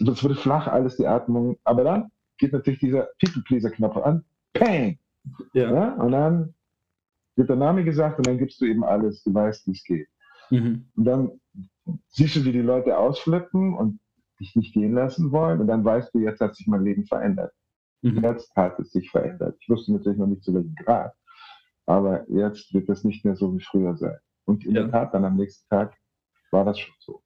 Das 0.00 0.22
wurde 0.22 0.34
flach, 0.34 0.66
alles 0.66 0.96
die 0.96 1.06
Atmung. 1.06 1.56
Aber 1.64 1.84
dann 1.84 2.10
geht 2.38 2.52
natürlich 2.52 2.80
dieser 2.80 3.08
People-Pleaser-Knopf 3.20 3.96
an. 3.96 4.24
Pang! 4.52 4.98
Ja. 5.52 5.72
ja. 5.72 5.94
Und 5.94 6.12
dann 6.12 6.54
wird 7.36 7.48
der 7.48 7.56
Name 7.56 7.84
gesagt 7.84 8.18
und 8.18 8.26
dann 8.26 8.38
gibst 8.38 8.60
du 8.60 8.66
eben 8.66 8.84
alles, 8.84 9.22
du 9.22 9.32
weißt, 9.32 9.66
wie 9.66 9.72
es 9.72 9.84
geht. 9.84 10.08
Mhm. 10.50 10.88
Und 10.96 11.04
dann 11.04 11.40
siehst 12.08 12.36
du, 12.36 12.44
wie 12.44 12.52
die 12.52 12.60
Leute 12.60 12.98
ausflippen 12.98 13.74
und 13.74 14.00
dich 14.40 14.54
nicht 14.56 14.74
gehen 14.74 14.92
lassen 14.92 15.32
wollen 15.32 15.60
und 15.60 15.66
dann 15.66 15.84
weißt 15.84 16.14
du, 16.14 16.20
jetzt 16.20 16.40
hat 16.40 16.54
sich 16.54 16.66
mein 16.66 16.84
Leben 16.84 17.04
verändert. 17.06 17.52
Mhm. 18.02 18.22
Jetzt 18.22 18.54
hat 18.54 18.78
es 18.78 18.92
sich 18.92 19.10
verändert. 19.10 19.56
Ich 19.60 19.68
wusste 19.68 19.92
natürlich 19.92 20.18
noch 20.18 20.26
nicht 20.26 20.44
zu 20.44 20.54
welchem 20.54 20.74
Grad, 20.74 21.12
aber 21.86 22.28
jetzt 22.30 22.72
wird 22.72 22.88
das 22.88 23.04
nicht 23.04 23.24
mehr 23.24 23.36
so 23.36 23.54
wie 23.56 23.62
früher 23.62 23.96
sein. 23.96 24.18
Und 24.48 24.64
in 24.64 24.74
ja. 24.74 24.82
der 24.82 24.90
Tat, 24.90 25.14
dann 25.14 25.26
am 25.26 25.36
nächsten 25.36 25.68
Tag 25.68 25.94
war 26.50 26.64
das 26.64 26.78
schon 26.78 26.94
so. 27.00 27.22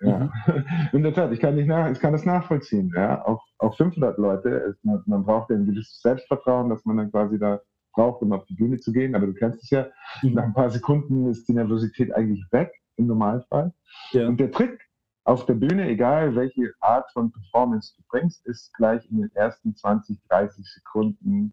Ja. 0.00 0.30
Mhm. 0.46 0.64
In 0.92 1.02
der 1.02 1.12
Tat, 1.12 1.32
ich 1.32 1.40
kann, 1.40 1.56
nicht 1.56 1.66
nach, 1.66 1.90
ich 1.90 1.98
kann 1.98 2.12
das 2.12 2.24
nachvollziehen. 2.24 2.92
Ja. 2.94 3.26
Auch, 3.26 3.44
auch 3.58 3.76
500 3.76 4.16
Leute, 4.18 4.76
man, 4.82 5.02
man 5.06 5.24
braucht 5.24 5.50
ja 5.50 5.56
ein 5.56 5.66
gewisses 5.66 6.00
Selbstvertrauen, 6.00 6.70
dass 6.70 6.84
man 6.84 6.98
dann 6.98 7.10
quasi 7.10 7.40
da 7.40 7.60
braucht, 7.92 8.22
um 8.22 8.32
auf 8.32 8.44
die 8.46 8.54
Bühne 8.54 8.78
zu 8.78 8.92
gehen. 8.92 9.16
Aber 9.16 9.26
du 9.26 9.34
kennst 9.34 9.64
es 9.64 9.70
ja, 9.70 9.88
mhm. 10.22 10.34
nach 10.34 10.44
ein 10.44 10.54
paar 10.54 10.70
Sekunden 10.70 11.28
ist 11.28 11.48
die 11.48 11.54
Nervosität 11.54 12.14
eigentlich 12.14 12.44
weg, 12.52 12.72
im 12.94 13.08
Normalfall. 13.08 13.74
Ja. 14.12 14.28
Und 14.28 14.38
der 14.38 14.52
Trick 14.52 14.80
auf 15.24 15.44
der 15.44 15.54
Bühne, 15.54 15.88
egal 15.88 16.36
welche 16.36 16.72
Art 16.78 17.10
von 17.10 17.32
Performance 17.32 17.94
du 17.96 18.04
bringst, 18.08 18.46
ist 18.46 18.72
gleich 18.74 19.04
in 19.10 19.22
den 19.22 19.34
ersten 19.34 19.74
20, 19.74 20.22
30 20.28 20.64
Sekunden 20.64 21.52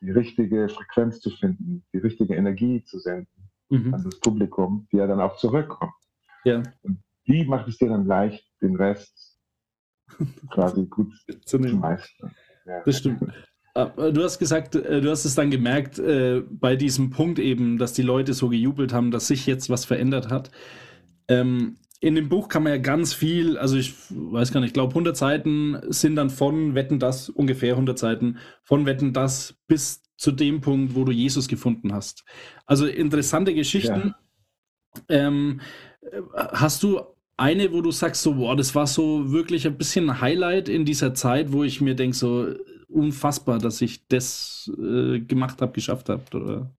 die 0.00 0.12
richtige 0.12 0.68
Frequenz 0.68 1.20
zu 1.20 1.30
finden, 1.30 1.84
die 1.92 1.98
richtige 1.98 2.36
Energie 2.36 2.84
zu 2.84 3.00
senden 3.00 3.41
mhm. 3.72 3.94
an 3.94 4.04
das 4.04 4.18
Publikum, 4.20 4.86
die 4.92 4.98
ja 4.98 5.06
dann 5.06 5.20
auch 5.20 5.36
zurückkommt. 5.36 5.92
Ja. 6.44 6.62
Und 6.82 7.02
die 7.26 7.44
macht 7.44 7.68
es 7.68 7.78
dir 7.78 7.88
dann 7.88 8.06
leicht, 8.06 8.44
den 8.60 8.76
Rest 8.76 9.38
quasi 10.50 10.86
gut 10.86 11.12
zu 11.44 11.58
meistern. 11.58 12.34
Ja. 12.66 12.82
Das 12.84 12.98
stimmt. 12.98 13.32
Ah, 13.74 13.86
du 13.86 14.22
hast 14.22 14.38
gesagt, 14.38 14.74
äh, 14.74 15.00
du 15.00 15.10
hast 15.10 15.24
es 15.24 15.34
dann 15.34 15.50
gemerkt, 15.50 15.98
äh, 15.98 16.42
bei 16.50 16.76
diesem 16.76 17.10
Punkt 17.10 17.38
eben, 17.38 17.78
dass 17.78 17.94
die 17.94 18.02
Leute 18.02 18.34
so 18.34 18.50
gejubelt 18.50 18.92
haben, 18.92 19.10
dass 19.10 19.28
sich 19.28 19.46
jetzt 19.46 19.70
was 19.70 19.86
verändert 19.86 20.28
hat. 20.30 20.50
Ähm, 21.28 21.76
in 22.00 22.16
dem 22.16 22.28
Buch 22.28 22.48
kann 22.48 22.64
man 22.64 22.72
ja 22.72 22.78
ganz 22.78 23.14
viel, 23.14 23.56
also 23.56 23.76
ich 23.76 23.94
weiß 24.10 24.52
gar 24.52 24.60
nicht, 24.60 24.70
ich 24.70 24.74
glaube 24.74 24.90
100 24.90 25.16
Seiten 25.16 25.78
sind 25.88 26.16
dann 26.16 26.30
von 26.30 26.74
Wetten 26.74 26.98
das, 26.98 27.28
ungefähr 27.28 27.74
100 27.74 27.98
Seiten, 27.98 28.38
von 28.62 28.84
Wetten 28.86 29.12
das 29.12 29.54
bis 29.68 30.01
zu 30.16 30.32
dem 30.32 30.60
Punkt, 30.60 30.94
wo 30.94 31.04
du 31.04 31.12
Jesus 31.12 31.48
gefunden 31.48 31.92
hast. 31.92 32.24
Also 32.66 32.86
interessante 32.86 33.54
Geschichten. 33.54 34.14
Ja. 35.08 35.16
Ähm, 35.26 35.60
hast 36.34 36.82
du 36.82 37.00
eine, 37.36 37.72
wo 37.72 37.80
du 37.80 37.90
sagst, 37.90 38.22
so, 38.22 38.34
boah, 38.34 38.56
das 38.56 38.74
war 38.74 38.86
so 38.86 39.32
wirklich 39.32 39.66
ein 39.66 39.78
bisschen 39.78 40.08
ein 40.10 40.20
Highlight 40.20 40.68
in 40.68 40.84
dieser 40.84 41.14
Zeit, 41.14 41.52
wo 41.52 41.64
ich 41.64 41.80
mir 41.80 41.94
denke, 41.94 42.16
so 42.16 42.54
unfassbar, 42.88 43.58
dass 43.58 43.80
ich 43.80 44.06
das 44.06 44.70
äh, 44.78 45.20
gemacht 45.20 45.62
habe, 45.62 45.72
geschafft 45.72 46.08
habe 46.08 46.22
oder 46.34 46.70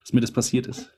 dass 0.00 0.12
mir 0.12 0.20
das 0.20 0.30
passiert 0.30 0.66
ist? 0.66 0.96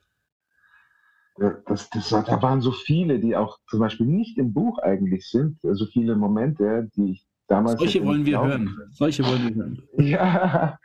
das, 1.38 1.88
das, 1.90 2.08
da 2.08 2.42
waren 2.42 2.60
so 2.60 2.72
viele, 2.72 3.20
die 3.20 3.36
auch 3.36 3.58
zum 3.68 3.80
Beispiel 3.80 4.06
nicht 4.06 4.38
im 4.38 4.52
Buch 4.52 4.78
eigentlich 4.78 5.28
sind, 5.28 5.58
so 5.62 5.86
viele 5.86 6.16
Momente, 6.16 6.88
die 6.96 7.12
ich 7.12 7.26
damals. 7.46 7.78
Solche 7.78 8.04
wollen 8.04 8.26
wir 8.26 8.42
hören. 8.42 8.76
Solche 8.92 9.24
wollen 9.24 9.48
wir 9.48 9.54
hören. 9.54 9.82
Ja. 9.98 10.78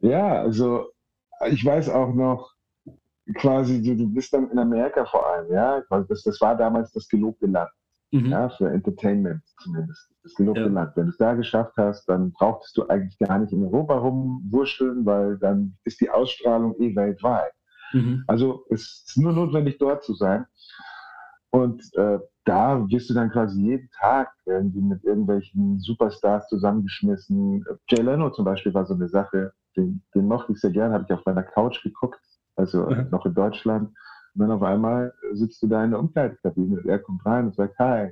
Ja, 0.00 0.42
also 0.42 0.90
ich 1.50 1.64
weiß 1.64 1.90
auch 1.90 2.12
noch, 2.14 2.52
quasi, 3.34 3.82
du, 3.82 3.96
du 3.96 4.12
bist 4.12 4.32
dann 4.32 4.50
in 4.50 4.58
Amerika 4.58 5.04
vor 5.04 5.26
allem, 5.26 5.52
ja. 5.52 5.82
Das, 6.08 6.22
das 6.22 6.40
war 6.40 6.56
damals 6.56 6.92
das 6.92 7.08
gelobte 7.08 7.46
Land. 7.46 7.70
Mhm. 8.10 8.26
Ja, 8.26 8.48
für 8.48 8.70
Entertainment 8.70 9.42
zumindest. 9.62 10.08
Das 10.22 10.34
gelobte 10.34 10.62
ja. 10.62 10.68
Land. 10.68 10.96
Wenn 10.96 11.04
du 11.06 11.10
es 11.10 11.18
da 11.18 11.34
geschafft 11.34 11.74
hast, 11.76 12.08
dann 12.08 12.32
brauchtest 12.32 12.76
du 12.76 12.86
eigentlich 12.88 13.18
gar 13.18 13.38
nicht 13.38 13.52
in 13.52 13.62
Europa 13.64 13.98
rumwurschteln, 13.98 15.04
weil 15.04 15.36
dann 15.38 15.76
ist 15.84 16.00
die 16.00 16.08
Ausstrahlung 16.08 16.74
eh 16.80 16.96
weltweit. 16.96 17.52
Mhm. 17.92 18.24
Also 18.26 18.64
es 18.70 19.04
ist 19.06 19.18
nur 19.18 19.32
notwendig, 19.32 19.78
dort 19.78 20.04
zu 20.04 20.14
sein. 20.14 20.46
Und 21.50 21.82
äh, 21.96 22.18
da 22.44 22.88
wirst 22.88 23.10
du 23.10 23.14
dann 23.14 23.30
quasi 23.30 23.60
jeden 23.60 23.90
Tag 23.98 24.32
irgendwie 24.46 24.80
mit 24.80 25.04
irgendwelchen 25.04 25.78
Superstars 25.80 26.48
zusammengeschmissen. 26.48 27.64
Jay 27.88 28.00
Leno 28.00 28.30
zum 28.30 28.46
Beispiel 28.46 28.72
war 28.72 28.86
so 28.86 28.94
eine 28.94 29.08
Sache, 29.08 29.52
den, 29.78 30.02
den 30.14 30.26
mochte 30.26 30.52
ich 30.52 30.60
sehr 30.60 30.70
gern, 30.70 30.92
habe 30.92 31.04
ich 31.08 31.14
auf 31.14 31.24
meiner 31.24 31.42
Couch 31.42 31.82
geguckt, 31.82 32.20
also 32.56 32.86
mhm. 32.86 33.08
noch 33.10 33.24
in 33.24 33.34
Deutschland. 33.34 33.88
Und 34.34 34.40
dann 34.40 34.50
auf 34.50 34.62
einmal 34.62 35.14
sitzt 35.32 35.62
du 35.62 35.68
da 35.68 35.84
in 35.84 35.92
der 35.92 36.00
Umkleidekabine 36.00 36.80
und 36.80 36.86
er 36.86 36.98
kommt 36.98 37.24
rein 37.24 37.46
und 37.46 37.54
sagt, 37.54 37.78
hi, 37.78 38.10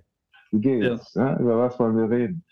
wie 0.53 0.61
geht's? 0.61 1.15
Ja. 1.15 1.33
Ja, 1.33 1.39
über 1.39 1.59
was 1.59 1.79
wollen 1.79 1.97
wir 1.97 2.11
reden? 2.11 2.45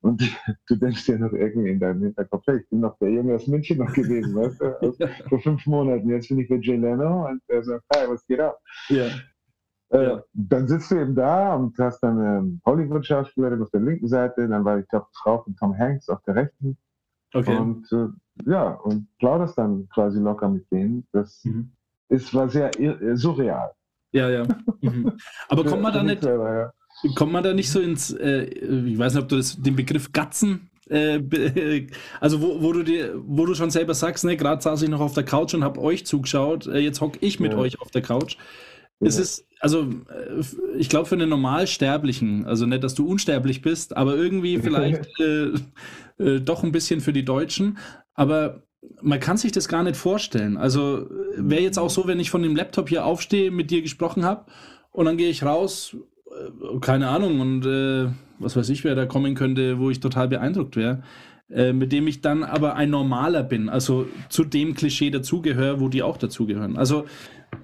Und 0.00 0.22
du 0.68 0.76
denkst 0.76 1.08
ja 1.08 1.18
noch 1.18 1.32
irgendwie 1.32 1.70
in 1.70 1.80
deinem 1.80 2.02
Hinterkopf, 2.02 2.44
hey, 2.46 2.58
ich 2.58 2.68
bin 2.68 2.80
noch 2.80 2.96
der 2.98 3.10
Junge 3.10 3.34
aus 3.34 3.46
München 3.46 3.78
noch 3.78 3.92
gewesen, 3.92 4.34
weißt 4.34 4.60
du, 4.60 4.80
aus, 4.80 4.96
vor 5.28 5.40
fünf 5.40 5.66
Monaten. 5.66 6.08
Jetzt 6.08 6.28
bin 6.28 6.38
ich 6.38 6.48
mit 6.48 6.64
Jay 6.64 6.76
Leno 6.76 7.28
und 7.28 7.42
er 7.48 7.62
sagt, 7.62 7.84
hi, 7.94 8.08
was 8.08 8.24
geht 8.26 8.40
ab? 8.40 8.58
Ja. 8.88 9.06
Äh, 9.90 10.04
ja. 10.04 10.22
Dann 10.32 10.68
sitzt 10.68 10.90
du 10.90 10.96
eben 10.96 11.14
da 11.14 11.54
und 11.54 11.76
hast 11.78 12.00
dann 12.00 12.18
eine 12.18 12.60
Hollywood-Schauspielerin 12.64 13.62
auf 13.62 13.70
der 13.70 13.80
linken 13.80 14.08
Seite, 14.08 14.46
dann 14.46 14.64
war 14.64 14.78
ich 14.78 14.88
glaube 14.88 15.06
Frau 15.14 15.42
von 15.42 15.56
Tom 15.56 15.76
Hanks 15.76 16.08
auf 16.08 16.22
der 16.24 16.36
rechten. 16.36 16.76
Okay. 17.34 17.56
Und 17.56 17.90
äh, 17.92 18.08
ja, 18.46 18.72
und 18.74 19.08
plauderst 19.18 19.58
dann 19.58 19.88
quasi 19.88 20.18
locker 20.18 20.48
mit 20.48 20.70
denen. 20.70 21.06
Das 21.12 21.44
mhm. 21.44 21.72
ist, 22.08 22.32
war 22.34 22.48
sehr 22.48 22.70
surreal. 23.14 23.72
Ja, 24.12 24.28
ja. 24.30 24.46
Mhm. 24.80 25.12
Aber 25.48 25.64
kommt 25.64 25.82
man 25.82 25.92
da 25.92 26.02
nicht, 26.02 26.22
selber, 26.22 26.54
ja. 26.54 26.72
Kommt 27.14 27.32
man 27.32 27.44
da 27.44 27.52
nicht 27.52 27.70
so 27.70 27.80
ins, 27.80 28.10
äh, 28.12 28.44
ich 28.44 28.98
weiß 28.98 29.14
nicht, 29.14 29.22
ob 29.22 29.28
du 29.28 29.36
das, 29.36 29.60
den 29.60 29.76
Begriff 29.76 30.12
Gatzen, 30.12 30.70
äh, 30.88 31.20
also 32.20 32.40
wo, 32.40 32.62
wo, 32.62 32.72
du 32.72 32.82
dir, 32.82 33.14
wo 33.24 33.46
du 33.46 33.54
schon 33.54 33.70
selber 33.70 33.94
sagst, 33.94 34.24
ne, 34.24 34.36
gerade 34.36 34.62
saß 34.62 34.82
ich 34.82 34.88
noch 34.88 35.00
auf 35.00 35.14
der 35.14 35.24
Couch 35.24 35.54
und 35.54 35.64
habe 35.64 35.80
euch 35.80 36.06
zugeschaut, 36.06 36.66
äh, 36.66 36.78
jetzt 36.78 37.00
hocke 37.00 37.18
ich 37.20 37.40
mit 37.40 37.52
ja. 37.52 37.58
euch 37.58 37.80
auf 37.80 37.90
der 37.90 38.02
Couch. 38.02 38.36
Ja. 39.00 39.08
Es 39.08 39.18
ist, 39.18 39.46
also 39.60 39.82
äh, 39.82 40.42
ich 40.76 40.88
glaube 40.88 41.06
für 41.06 41.14
einen 41.14 41.28
Normalsterblichen, 41.28 42.46
also 42.46 42.66
nicht, 42.66 42.82
dass 42.82 42.94
du 42.94 43.06
unsterblich 43.06 43.62
bist, 43.62 43.96
aber 43.96 44.16
irgendwie 44.16 44.58
vielleicht 44.62 45.08
äh, 45.20 45.52
äh, 46.18 46.40
doch 46.40 46.64
ein 46.64 46.72
bisschen 46.72 47.00
für 47.00 47.12
die 47.12 47.24
Deutschen, 47.24 47.78
aber 48.18 48.62
man 49.00 49.20
kann 49.20 49.36
sich 49.36 49.52
das 49.52 49.68
gar 49.68 49.84
nicht 49.84 49.96
vorstellen. 49.96 50.56
Also 50.56 51.06
wäre 51.36 51.62
jetzt 51.62 51.78
auch 51.78 51.90
so, 51.90 52.08
wenn 52.08 52.18
ich 52.18 52.30
von 52.30 52.42
dem 52.42 52.56
Laptop 52.56 52.88
hier 52.88 53.04
aufstehe, 53.04 53.52
mit 53.52 53.70
dir 53.70 53.80
gesprochen 53.80 54.24
habe 54.24 54.46
und 54.90 55.04
dann 55.04 55.16
gehe 55.16 55.30
ich 55.30 55.44
raus 55.44 55.96
äh, 56.30 56.78
keine 56.80 57.08
Ahnung, 57.08 57.40
und 57.40 57.64
äh, 57.64 58.10
was 58.40 58.56
weiß 58.56 58.68
ich, 58.70 58.82
wer 58.82 58.96
da 58.96 59.06
kommen 59.06 59.36
könnte, 59.36 59.78
wo 59.78 59.90
ich 59.90 60.00
total 60.00 60.28
beeindruckt 60.28 60.74
wäre. 60.74 61.02
Äh, 61.48 61.72
mit 61.72 61.92
dem 61.92 62.08
ich 62.08 62.20
dann 62.20 62.42
aber 62.42 62.74
ein 62.74 62.90
Normaler 62.90 63.42
bin, 63.42 63.68
also 63.68 64.06
zu 64.28 64.44
dem 64.44 64.74
Klischee 64.74 65.10
dazugehöre, 65.10 65.80
wo 65.80 65.88
die 65.88 66.02
auch 66.02 66.18
dazugehören. 66.18 66.76
Also, 66.76 67.06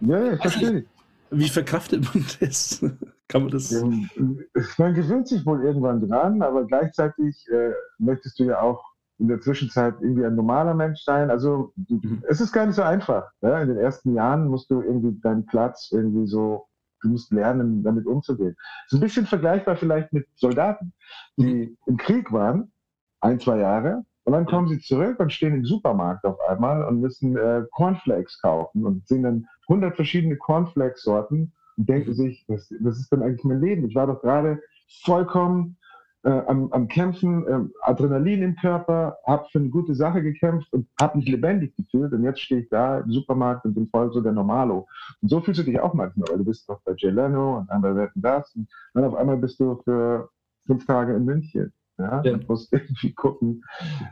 ja, 0.01 0.37
verstehe. 0.37 0.87
Wie 1.31 1.49
verkraftet 1.49 2.15
man 2.15 2.25
das? 2.41 2.81
Kann 3.29 3.43
man 3.43 3.51
das? 3.51 3.73
Man 3.73 4.95
gewöhnt 4.95 5.27
sich 5.27 5.45
wohl 5.45 5.65
irgendwann 5.65 6.07
dran, 6.09 6.43
aber 6.43 6.65
gleichzeitig 6.65 7.45
äh, 7.51 7.73
möchtest 7.99 8.39
du 8.39 8.45
ja 8.45 8.61
auch 8.61 8.94
in 9.19 9.29
der 9.29 9.41
Zwischenzeit 9.41 9.95
irgendwie 10.01 10.25
ein 10.25 10.35
normaler 10.35 10.75
Mensch 10.75 11.03
sein. 11.05 11.31
Also 11.31 11.73
mhm. 11.77 12.23
es 12.29 12.41
ist 12.41 12.53
gar 12.53 12.67
nicht 12.67 12.77
so 12.77 12.83
einfach. 12.83 13.31
Ja? 13.41 13.61
In 13.61 13.69
den 13.69 13.79
ersten 13.79 14.15
Jahren 14.15 14.49
musst 14.49 14.71
du 14.71 14.83
irgendwie 14.83 15.19
deinen 15.21 15.47
Platz 15.47 15.91
irgendwie 15.93 16.27
so 16.27 16.67
du 17.03 17.11
musst 17.11 17.31
lernen, 17.33 17.83
damit 17.83 18.07
umzugehen. 18.07 18.57
Das 18.57 18.93
ist 18.93 18.99
ein 18.99 19.01
bisschen 19.01 19.27
vergleichbar 19.27 19.77
vielleicht 19.77 20.15
mit 20.15 20.27
Soldaten, 20.37 20.95
die 21.37 21.67
mhm. 21.67 21.77
im 21.85 21.97
Krieg 21.99 22.33
waren, 22.33 22.73
ein, 23.21 23.39
zwei 23.39 23.59
Jahre, 23.59 24.05
und 24.25 24.33
dann 24.33 24.47
kommen 24.47 24.69
sie 24.69 24.81
zurück 24.81 25.21
und 25.21 25.33
stehen 25.33 25.55
im 25.55 25.65
Supermarkt 25.67 26.25
auf 26.25 26.41
einmal 26.49 26.83
und 26.85 27.01
müssen 27.01 27.37
äh, 27.37 27.65
Cornflakes 27.73 28.41
kaufen 28.41 28.87
und 28.87 29.07
sehen 29.07 29.23
dann 29.23 29.47
100 29.69 29.95
verschiedene 29.97 30.37
Cornflakes-Sorten 30.39 31.53
und 31.77 31.89
denken 31.89 32.11
mhm. 32.11 32.15
sich, 32.15 32.45
was, 32.49 32.73
was 32.81 32.99
ist 32.99 33.13
denn 33.13 33.23
eigentlich 33.23 33.45
mein 33.45 33.61
Leben? 33.61 33.87
Ich 33.87 33.95
war 33.95 34.07
doch 34.07 34.23
gerade 34.23 34.61
vollkommen 35.03 35.77
äh, 36.25 36.43
am, 36.47 36.73
am, 36.73 36.89
Kämpfen, 36.89 37.47
äh, 37.47 37.61
Adrenalin 37.83 38.43
im 38.43 38.57
Körper, 38.57 39.19
habe 39.27 39.47
für 39.53 39.59
eine 39.59 39.69
gute 39.69 39.95
Sache 39.95 40.23
gekämpft 40.23 40.73
und 40.73 40.89
habe 41.01 41.19
mich 41.19 41.29
lebendig 41.29 41.77
gefühlt. 41.77 42.13
Und 42.13 42.25
jetzt 42.25 42.41
stehe 42.41 42.63
ich 42.63 42.69
da 42.71 43.01
im 43.01 43.11
Supermarkt 43.11 43.65
und 43.65 43.75
bin 43.75 43.89
voll 43.89 44.13
so 44.13 44.21
der 44.21 44.33
Normalo. 44.33 44.89
Und 45.21 45.29
so 45.29 45.41
fühlst 45.41 45.61
du 45.61 45.65
dich 45.65 45.79
auch 45.79 45.95
manchmal, 45.95 46.29
weil 46.31 46.39
du 46.39 46.45
bist 46.45 46.69
doch 46.69 46.81
bei 46.85 46.95
Jay 46.97 47.11
Leno 47.11 47.59
und 47.59 47.71
einmal 47.71 47.95
werden 47.95 48.23
das. 48.23 48.55
Und 48.55 48.69
dann 48.95 49.05
auf 49.05 49.15
einmal 49.15 49.37
bist 49.37 49.61
du 49.61 49.81
für 49.85 50.31
fünf 50.67 50.87
Tage 50.87 51.15
in 51.15 51.25
München. 51.25 51.73
Ja, 51.99 52.23
ja. 52.23 52.37
Du 52.37 52.47
musst 52.47 52.73
irgendwie 52.73 53.13
gucken. 53.13 53.63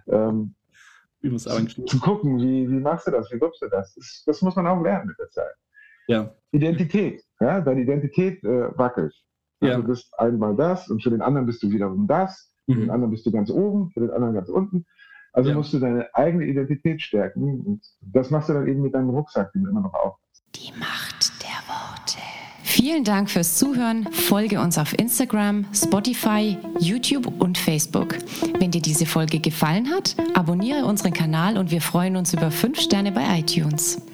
Ähm, 0.06 0.54
zu, 1.22 1.84
zu, 1.84 2.00
gucken, 2.00 2.38
wie, 2.38 2.68
wie 2.68 2.80
machst 2.80 3.06
du 3.06 3.12
das, 3.12 3.30
wie 3.30 3.40
wirst 3.40 3.62
du 3.62 3.68
das? 3.68 3.94
das? 3.94 4.22
das? 4.26 4.42
muss 4.42 4.56
man 4.56 4.66
auch 4.66 4.82
lernen 4.82 5.06
mit 5.06 5.18
der 5.18 5.30
Zeit. 5.30 5.54
Ja. 6.08 6.34
Identität, 6.50 7.22
ja, 7.40 7.60
deine 7.60 7.82
Identität 7.82 8.42
äh, 8.44 8.76
wackelt. 8.76 9.14
Also 9.62 9.74
ja. 9.74 9.80
du 9.80 9.86
bist 9.86 10.12
einmal 10.18 10.56
das 10.56 10.88
und 10.88 11.02
für 11.02 11.10
den 11.10 11.22
anderen 11.22 11.46
bist 11.46 11.62
du 11.62 11.70
wiederum 11.70 12.06
das, 12.08 12.52
für 12.66 12.74
den 12.74 12.84
mhm. 12.84 12.90
anderen 12.90 13.10
bist 13.12 13.24
du 13.26 13.30
ganz 13.30 13.50
oben, 13.50 13.90
für 13.90 14.00
den 14.00 14.10
anderen 14.10 14.34
ganz 14.34 14.48
unten. 14.48 14.84
Also 15.32 15.50
ja. 15.50 15.56
musst 15.56 15.72
du 15.72 15.78
deine 15.78 16.14
eigene 16.14 16.44
Identität 16.44 17.00
stärken 17.00 17.60
und 17.60 17.80
das 18.00 18.30
machst 18.30 18.48
du 18.48 18.54
dann 18.54 18.66
eben 18.66 18.82
mit 18.82 18.94
deinem 18.94 19.10
Rucksack, 19.10 19.52
den 19.52 19.64
du 19.64 19.70
immer 19.70 19.80
noch 19.80 19.94
auf. 19.94 20.16
Die 20.54 20.72
Macht 20.78 21.32
der 21.42 21.48
Worte. 21.68 22.18
Vielen 22.64 23.04
Dank 23.04 23.30
fürs 23.30 23.56
Zuhören. 23.58 24.04
Folge 24.12 24.60
uns 24.60 24.78
auf 24.78 24.98
Instagram, 24.98 25.64
Spotify, 25.72 26.58
YouTube 26.78 27.40
und 27.40 27.56
Facebook. 27.56 28.16
Wenn 28.58 28.70
dir 28.70 28.82
diese 28.82 29.06
Folge 29.06 29.40
gefallen 29.40 29.88
hat, 29.90 30.16
abonniere 30.34 30.84
unseren 30.84 31.12
Kanal 31.12 31.56
und 31.56 31.70
wir 31.70 31.80
freuen 31.80 32.16
uns 32.16 32.34
über 32.34 32.50
5 32.50 32.78
Sterne 32.80 33.12
bei 33.12 33.38
iTunes. 33.38 34.00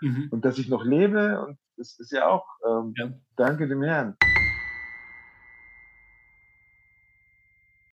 Mhm. 0.00 0.28
und 0.30 0.44
dass 0.44 0.58
ich 0.58 0.68
noch 0.68 0.84
lebe 0.84 1.40
und 1.40 1.58
das 1.76 1.98
ist 1.98 2.12
ja 2.12 2.26
auch, 2.28 2.44
ähm, 2.66 2.92
ja. 2.96 3.10
danke 3.36 3.68
dem 3.68 3.82
Herrn. 3.82 4.16